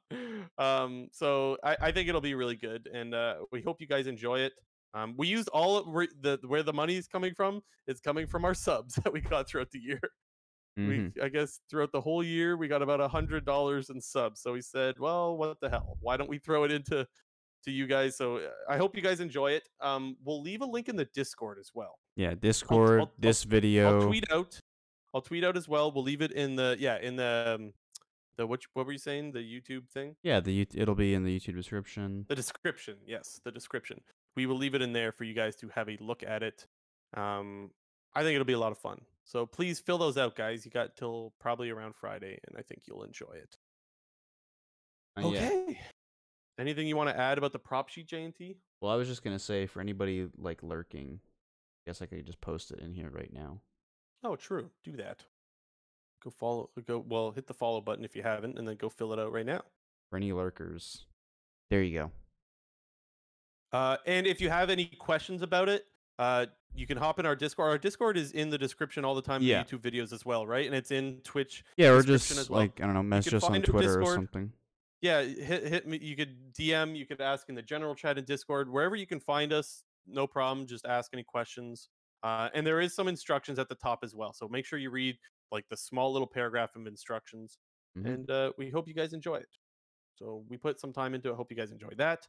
Um, 0.57 1.09
so 1.11 1.57
I, 1.63 1.77
I 1.81 1.91
think 1.91 2.07
it'll 2.09 2.21
be 2.21 2.35
really 2.35 2.55
good, 2.55 2.87
and 2.93 3.13
uh, 3.13 3.35
we 3.51 3.61
hope 3.61 3.81
you 3.81 3.87
guys 3.87 4.07
enjoy 4.07 4.39
it. 4.39 4.53
Um, 4.93 5.13
we 5.17 5.27
used 5.27 5.49
all 5.49 5.77
of 5.77 5.87
re- 5.87 6.09
the 6.21 6.39
where 6.47 6.63
the 6.63 6.73
money 6.73 6.95
is 6.95 7.07
coming 7.07 7.33
from. 7.35 7.61
It's 7.87 7.99
coming 7.99 8.25
from 8.27 8.43
our 8.45 8.53
subs 8.65 8.95
that 8.95 9.13
we 9.13 9.21
got 9.21 9.47
throughout 9.47 9.71
the 9.71 9.79
year. 9.79 9.99
Mhm. 10.79 11.13
We 11.15 11.21
I 11.21 11.29
guess 11.29 11.59
throughout 11.69 11.91
the 11.91 12.01
whole 12.01 12.23
year 12.23 12.55
we 12.57 12.67
got 12.67 12.81
about 12.81 13.01
a 13.01 13.07
hundred 13.07 13.45
dollars 13.45 13.89
in 13.89 14.01
subs. 14.01 14.41
So 14.41 14.53
we 14.53 14.61
said, 14.61 14.95
well, 14.97 15.37
what 15.37 15.59
the 15.61 15.69
hell? 15.69 15.97
Why 15.99 16.17
don't 16.17 16.29
we 16.29 16.39
throw 16.39 16.63
it 16.63 16.71
into 16.71 17.05
to 17.63 17.71
you 17.71 17.87
guys? 17.87 18.15
So 18.17 18.37
uh, 18.37 18.49
I 18.69 18.77
hope 18.77 18.95
you 18.95 19.01
guys 19.01 19.19
enjoy 19.19 19.51
it. 19.51 19.67
Um, 19.81 20.15
we'll 20.23 20.41
leave 20.41 20.61
a 20.61 20.65
link 20.65 20.89
in 20.89 20.95
the 20.95 21.05
Discord 21.05 21.57
as 21.59 21.71
well. 21.73 21.99
Yeah, 22.15 22.33
Discord, 22.33 22.99
I'll- 23.01 23.11
this 23.17 23.43
I'll 23.45 23.49
video. 23.49 24.05
tweet 24.07 24.25
out. 24.31 24.59
I'll 25.13 25.21
tweet 25.21 25.43
out 25.43 25.57
as 25.57 25.67
well. 25.67 25.91
We'll 25.91 26.03
leave 26.03 26.21
it 26.21 26.31
in 26.31 26.55
the 26.55 26.75
yeah 26.79 26.97
in 26.99 27.15
the 27.15 27.55
um, 27.59 27.73
the 28.37 28.45
what 28.45 28.61
what 28.73 28.85
were 28.85 28.91
you 28.91 28.97
saying 28.99 29.31
the 29.31 29.39
YouTube 29.39 29.89
thing 29.89 30.15
Yeah, 30.23 30.39
the 30.39 30.67
it'll 30.75 30.93
be 30.95 31.13
in 31.15 31.23
the 31.23 31.39
YouTube 31.39 31.55
description. 31.55 32.25
the 32.29 32.35
description 32.35 32.97
yes 33.07 33.41
the 33.43 33.51
description. 33.51 34.01
We 34.35 34.45
will 34.45 34.57
leave 34.57 34.75
it 34.75 34.81
in 34.83 34.93
there 34.93 35.11
for 35.11 35.23
you 35.23 35.33
guys 35.33 35.55
to 35.57 35.69
have 35.69 35.89
a 35.89 35.97
look 35.99 36.21
at 36.23 36.43
it. 36.43 36.67
Um, 37.17 37.71
I 38.13 38.21
think 38.21 38.35
it'll 38.35 38.45
be 38.45 38.53
a 38.53 38.59
lot 38.59 38.71
of 38.71 38.77
fun. 38.77 39.01
So 39.25 39.45
please 39.47 39.79
fill 39.79 39.97
those 39.97 40.17
out, 40.17 40.35
guys. 40.35 40.63
You 40.65 40.71
got 40.71 40.95
till 40.95 41.33
probably 41.39 41.69
around 41.71 41.95
Friday, 41.95 42.39
and 42.47 42.55
I 42.57 42.61
think 42.61 42.83
you'll 42.87 43.03
enjoy 43.03 43.33
it. 43.33 43.57
Uh, 45.17 45.29
yeah. 45.29 45.59
Anything 46.59 46.87
you 46.87 46.97
want 46.97 47.09
to 47.09 47.17
add 47.17 47.37
about 47.37 47.53
the 47.53 47.59
prop 47.59 47.87
sheet, 47.87 48.07
JNT? 48.07 48.57
Well, 48.81 48.91
I 48.91 48.95
was 48.95 49.07
just 49.07 49.23
gonna 49.23 49.39
say 49.39 49.65
for 49.65 49.79
anybody 49.79 50.27
like 50.37 50.61
lurking, 50.61 51.19
I 51.23 51.89
guess 51.89 52.01
I 52.01 52.05
could 52.05 52.25
just 52.25 52.41
post 52.41 52.71
it 52.71 52.79
in 52.79 52.93
here 52.93 53.09
right 53.09 53.31
now. 53.31 53.61
Oh, 54.23 54.35
true. 54.35 54.69
Do 54.83 54.97
that. 54.97 55.23
Go 56.23 56.29
follow. 56.29 56.69
Go 56.85 57.03
well. 57.07 57.31
Hit 57.31 57.47
the 57.47 57.53
follow 57.53 57.79
button 57.79 58.03
if 58.03 58.15
you 58.15 58.23
haven't, 58.23 58.57
and 58.59 58.67
then 58.67 58.75
go 58.75 58.89
fill 58.89 59.13
it 59.13 59.19
out 59.19 59.31
right 59.31 59.45
now. 59.45 59.61
For 60.09 60.17
any 60.17 60.33
lurkers, 60.33 61.05
there 61.69 61.81
you 61.81 61.97
go. 61.97 62.11
Uh, 63.71 63.97
and 64.05 64.27
if 64.27 64.41
you 64.41 64.49
have 64.49 64.69
any 64.69 64.85
questions 64.85 65.41
about 65.41 65.69
it, 65.69 65.85
uh, 66.17 66.47
you 66.73 66.85
can 66.87 66.97
hop 66.97 67.19
in 67.19 67.25
our 67.25 67.35
Discord. 67.35 67.69
Our 67.69 67.77
Discord 67.77 68.17
is 68.17 68.31
in 68.33 68.49
the 68.49 68.57
description 68.57 69.05
all 69.05 69.15
the 69.15 69.21
time. 69.21 69.41
Yeah. 69.41 69.63
YouTube 69.63 69.79
videos 69.79 70.11
as 70.11 70.25
well, 70.25 70.45
right? 70.45 70.65
And 70.65 70.75
it's 70.75 70.91
in 70.91 71.21
Twitch. 71.23 71.63
Yeah, 71.77 71.91
or 71.91 72.01
just 72.01 72.31
as 72.31 72.49
well. 72.49 72.61
like 72.61 72.81
I 72.81 72.85
don't 72.85 72.95
know, 72.95 73.03
message 73.03 73.35
us 73.35 73.43
on 73.43 73.61
Twitter 73.61 74.01
or 74.01 74.13
something. 74.15 74.51
Yeah, 75.01 75.21
hit 75.23 75.63
hit 75.67 75.87
me. 75.87 75.97
You 76.01 76.15
could 76.15 76.53
DM. 76.53 76.95
You 76.95 77.05
could 77.05 77.21
ask 77.21 77.47
in 77.49 77.55
the 77.55 77.61
general 77.61 77.95
chat 77.95 78.17
in 78.17 78.25
Discord, 78.25 78.69
wherever 78.69 78.95
you 78.95 79.07
can 79.07 79.19
find 79.19 79.53
us. 79.53 79.83
No 80.05 80.27
problem. 80.27 80.67
Just 80.67 80.85
ask 80.85 81.13
any 81.13 81.23
questions. 81.23 81.89
Uh, 82.23 82.49
and 82.53 82.67
there 82.67 82.81
is 82.81 82.93
some 82.93 83.07
instructions 83.07 83.59
at 83.59 83.69
the 83.69 83.75
top 83.75 83.99
as 84.03 84.13
well. 84.13 84.33
So 84.33 84.47
make 84.49 84.65
sure 84.65 84.77
you 84.77 84.89
read 84.91 85.17
like 85.51 85.65
the 85.69 85.77
small 85.77 86.11
little 86.11 86.27
paragraph 86.27 86.75
of 86.75 86.85
instructions. 86.85 87.59
Mhm. 87.97 88.05
And 88.05 88.29
uh, 88.29 88.53
we 88.57 88.69
hope 88.69 88.87
you 88.87 88.93
guys 88.93 89.13
enjoy 89.13 89.35
it. 89.37 89.57
So 90.15 90.45
we 90.49 90.57
put 90.57 90.79
some 90.79 90.91
time 90.93 91.13
into 91.15 91.29
it. 91.29 91.35
Hope 91.35 91.51
you 91.51 91.57
guys 91.57 91.71
enjoy 91.71 91.91
that. 91.97 92.27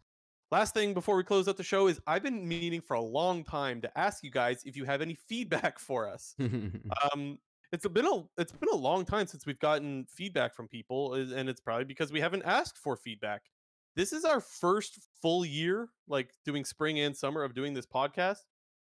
Last 0.53 0.75
thing 0.75 0.95
before 0.95 1.17
we 1.17 1.25
close 1.25 1.49
out 1.49 1.57
the 1.57 1.63
show 1.65 1.87
is 1.89 2.01
I've 2.07 2.23
been 2.23 2.47
meaning 2.47 2.81
for 2.81 2.95
a 2.95 3.01
long 3.01 3.45
time 3.45 3.81
to 3.83 3.99
ask 3.99 4.25
you 4.25 4.31
guys 4.31 4.65
if 4.65 4.77
you 4.77 4.85
have 4.85 5.01
any 5.01 5.15
feedback 5.15 5.79
for 5.81 6.09
us. 6.09 6.37
Um, 7.13 7.39
it's 7.73 7.87
been 7.87 8.07
a 8.07 8.23
it's 8.39 8.53
been 8.53 8.69
a 8.73 8.77
long 8.77 9.05
time 9.05 9.27
since 9.27 9.47
we've 9.47 9.59
gotten 9.59 10.07
feedback 10.09 10.55
from 10.55 10.69
people, 10.69 11.15
and 11.15 11.49
it's 11.49 11.61
probably 11.61 11.85
because 11.85 12.13
we 12.13 12.21
haven't 12.21 12.43
asked 12.43 12.79
for 12.79 12.97
feedback. 12.97 13.43
This 13.97 14.13
is 14.13 14.25
our 14.25 14.41
first 14.41 14.99
full 15.21 15.45
year, 15.45 15.89
like 16.09 16.31
doing 16.45 16.65
spring 16.65 17.01
and 17.01 17.17
summer 17.17 17.43
of 17.43 17.55
doing 17.55 17.75
this 17.75 17.87
podcast. 17.87 18.41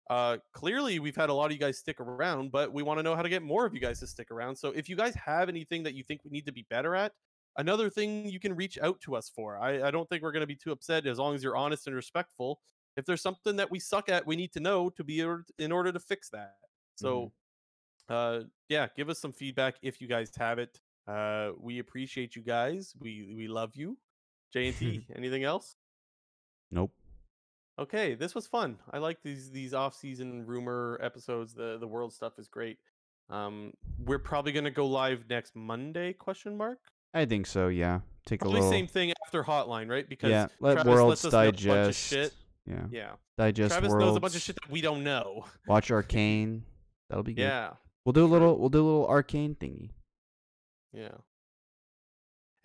Uh, 0.10 0.38
clearly, 0.54 1.00
we've 1.00 1.16
had 1.16 1.30
a 1.30 1.34
lot 1.34 1.46
of 1.46 1.52
you 1.54 1.58
guys 1.58 1.78
stick 1.78 2.00
around, 2.00 2.52
but 2.52 2.74
we 2.74 2.84
want 2.84 3.00
to 3.00 3.04
know 3.04 3.16
how 3.16 3.22
to 3.22 3.30
get 3.30 3.42
more 3.42 3.66
of 3.66 3.74
you 3.74 3.80
guys 3.80 4.00
to 4.00 4.08
stick 4.08 4.32
around. 4.32 4.56
So, 4.56 4.70
if 4.70 4.90
you 4.90 4.96
guys 4.96 5.16
have 5.16 5.48
anything 5.48 5.84
that 5.84 5.94
you 5.94 6.04
think 6.04 6.22
we 6.26 6.32
need 6.32 6.46
to 6.46 6.52
be 6.52 6.66
better 6.70 6.96
at, 6.96 7.14
another 7.58 7.90
thing 7.90 8.28
you 8.28 8.40
can 8.40 8.54
reach 8.54 8.78
out 8.82 9.00
to 9.02 9.16
us 9.16 9.32
for. 9.34 9.58
I, 9.58 9.88
I 9.88 9.92
don't 9.92 10.08
think 10.10 10.24
we're 10.24 10.34
going 10.34 10.42
to 10.42 10.48
be 10.48 10.56
too 10.56 10.72
upset 10.72 11.06
as 11.06 11.20
long 11.20 11.36
as 11.36 11.44
you're 11.44 11.56
honest 11.56 11.88
and 11.88 11.96
respectful. 11.96 12.60
If 12.98 13.06
there's 13.06 13.22
something 13.22 13.56
that 13.56 13.72
we 13.72 13.80
suck 13.80 14.10
at, 14.10 14.28
we 14.28 14.36
need 14.36 14.52
to 14.54 14.60
know 14.60 14.90
to 14.92 15.04
be 15.04 15.26
in 15.58 15.72
order 15.72 15.92
to 15.92 16.00
fix 16.00 16.30
that. 16.30 16.56
So, 16.96 17.32
uh, 18.10 18.42
yeah, 18.70 18.88
give 18.96 19.10
us 19.10 19.20
some 19.20 19.32
feedback 19.32 19.76
if 19.82 20.02
you 20.02 20.08
guys 20.08 20.32
have 20.38 20.60
it. 20.60 20.80
Uh, 21.08 21.52
we 21.60 21.80
appreciate 21.80 22.36
you 22.36 22.42
guys. 22.42 22.94
We 23.00 23.34
we 23.36 23.48
love 23.48 23.72
you. 23.76 23.98
J 24.54 24.68
and 24.68 24.78
T. 24.78 25.06
anything 25.16 25.44
else? 25.44 25.76
nope. 26.72 26.92
Okay, 27.80 28.14
this 28.14 28.36
was 28.36 28.46
fun. 28.46 28.78
I 28.92 29.00
like 29.00 29.18
these 29.24 29.50
these 29.50 29.74
off 29.74 29.96
season 29.96 30.46
rumor 30.46 31.00
episodes. 31.02 31.54
The 31.56 31.78
the 31.80 31.88
world 31.88 32.14
stuff 32.14 32.34
is 32.38 32.48
great. 32.48 32.78
Um, 33.30 33.74
we're 33.98 34.20
probably 34.20 34.52
gonna 34.52 34.70
go 34.70 34.86
live 34.86 35.24
next 35.30 35.56
Monday? 35.56 36.14
Question 36.14 36.56
mark. 36.56 36.78
I 37.16 37.26
think 37.26 37.48
so. 37.48 37.70
Yeah. 37.70 38.02
Take 38.26 38.42
a 38.42 38.46
Probably 38.46 38.60
little. 38.62 38.72
same 38.72 38.88
thing 38.88 39.12
after 39.26 39.44
Hotline, 39.44 39.90
right? 39.90 40.08
Because 40.08 40.30
yeah. 40.30 40.48
Let 40.60 40.76
Travis 40.76 40.92
worlds 40.94 41.10
lets 41.10 41.26
us 41.26 41.34
know 41.34 41.40
a 41.40 41.46
bunch 41.52 41.58
of 41.66 41.66
digest. 41.66 42.08
shit. 42.10 42.34
Yeah. 42.66 42.86
Yeah, 42.92 43.12
Digest 43.38 43.72
Travis 43.74 43.90
worlds. 43.90 44.06
knows 44.06 44.16
a 44.16 44.20
bunch 44.22 44.36
of 44.36 44.42
shit 44.42 44.56
that 44.56 44.72
we 44.72 44.80
don't 44.82 45.04
know. 45.04 45.46
Watch 45.68 45.92
Arcane. 45.92 46.64
That'll 47.10 47.24
be 47.24 47.34
good. 47.34 47.42
Yeah, 47.42 47.72
We'll 48.06 48.14
do 48.14 48.26
a 48.26 48.28
little. 48.28 48.58
We'll 48.58 48.70
do 48.70 48.82
a 48.82 48.86
little 48.86 49.08
Arcane 49.08 49.56
thingy. 49.56 49.92
yeah. 50.94 51.16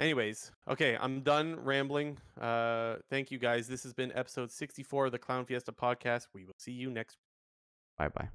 Anyways, 0.00 0.52
okay, 0.68 0.96
I'm 1.00 1.22
done 1.22 1.56
rambling. 1.64 2.18
Uh, 2.40 2.96
thank 3.10 3.32
you 3.32 3.38
guys. 3.38 3.66
This 3.66 3.82
has 3.82 3.92
been 3.92 4.12
episode 4.14 4.52
64 4.52 5.06
of 5.06 5.12
the 5.12 5.18
Clown 5.18 5.44
Fiesta 5.44 5.72
podcast. 5.72 6.28
We 6.32 6.44
will 6.44 6.54
see 6.56 6.70
you 6.70 6.88
next. 6.88 7.16
Bye 7.96 8.08
bye. 8.08 8.28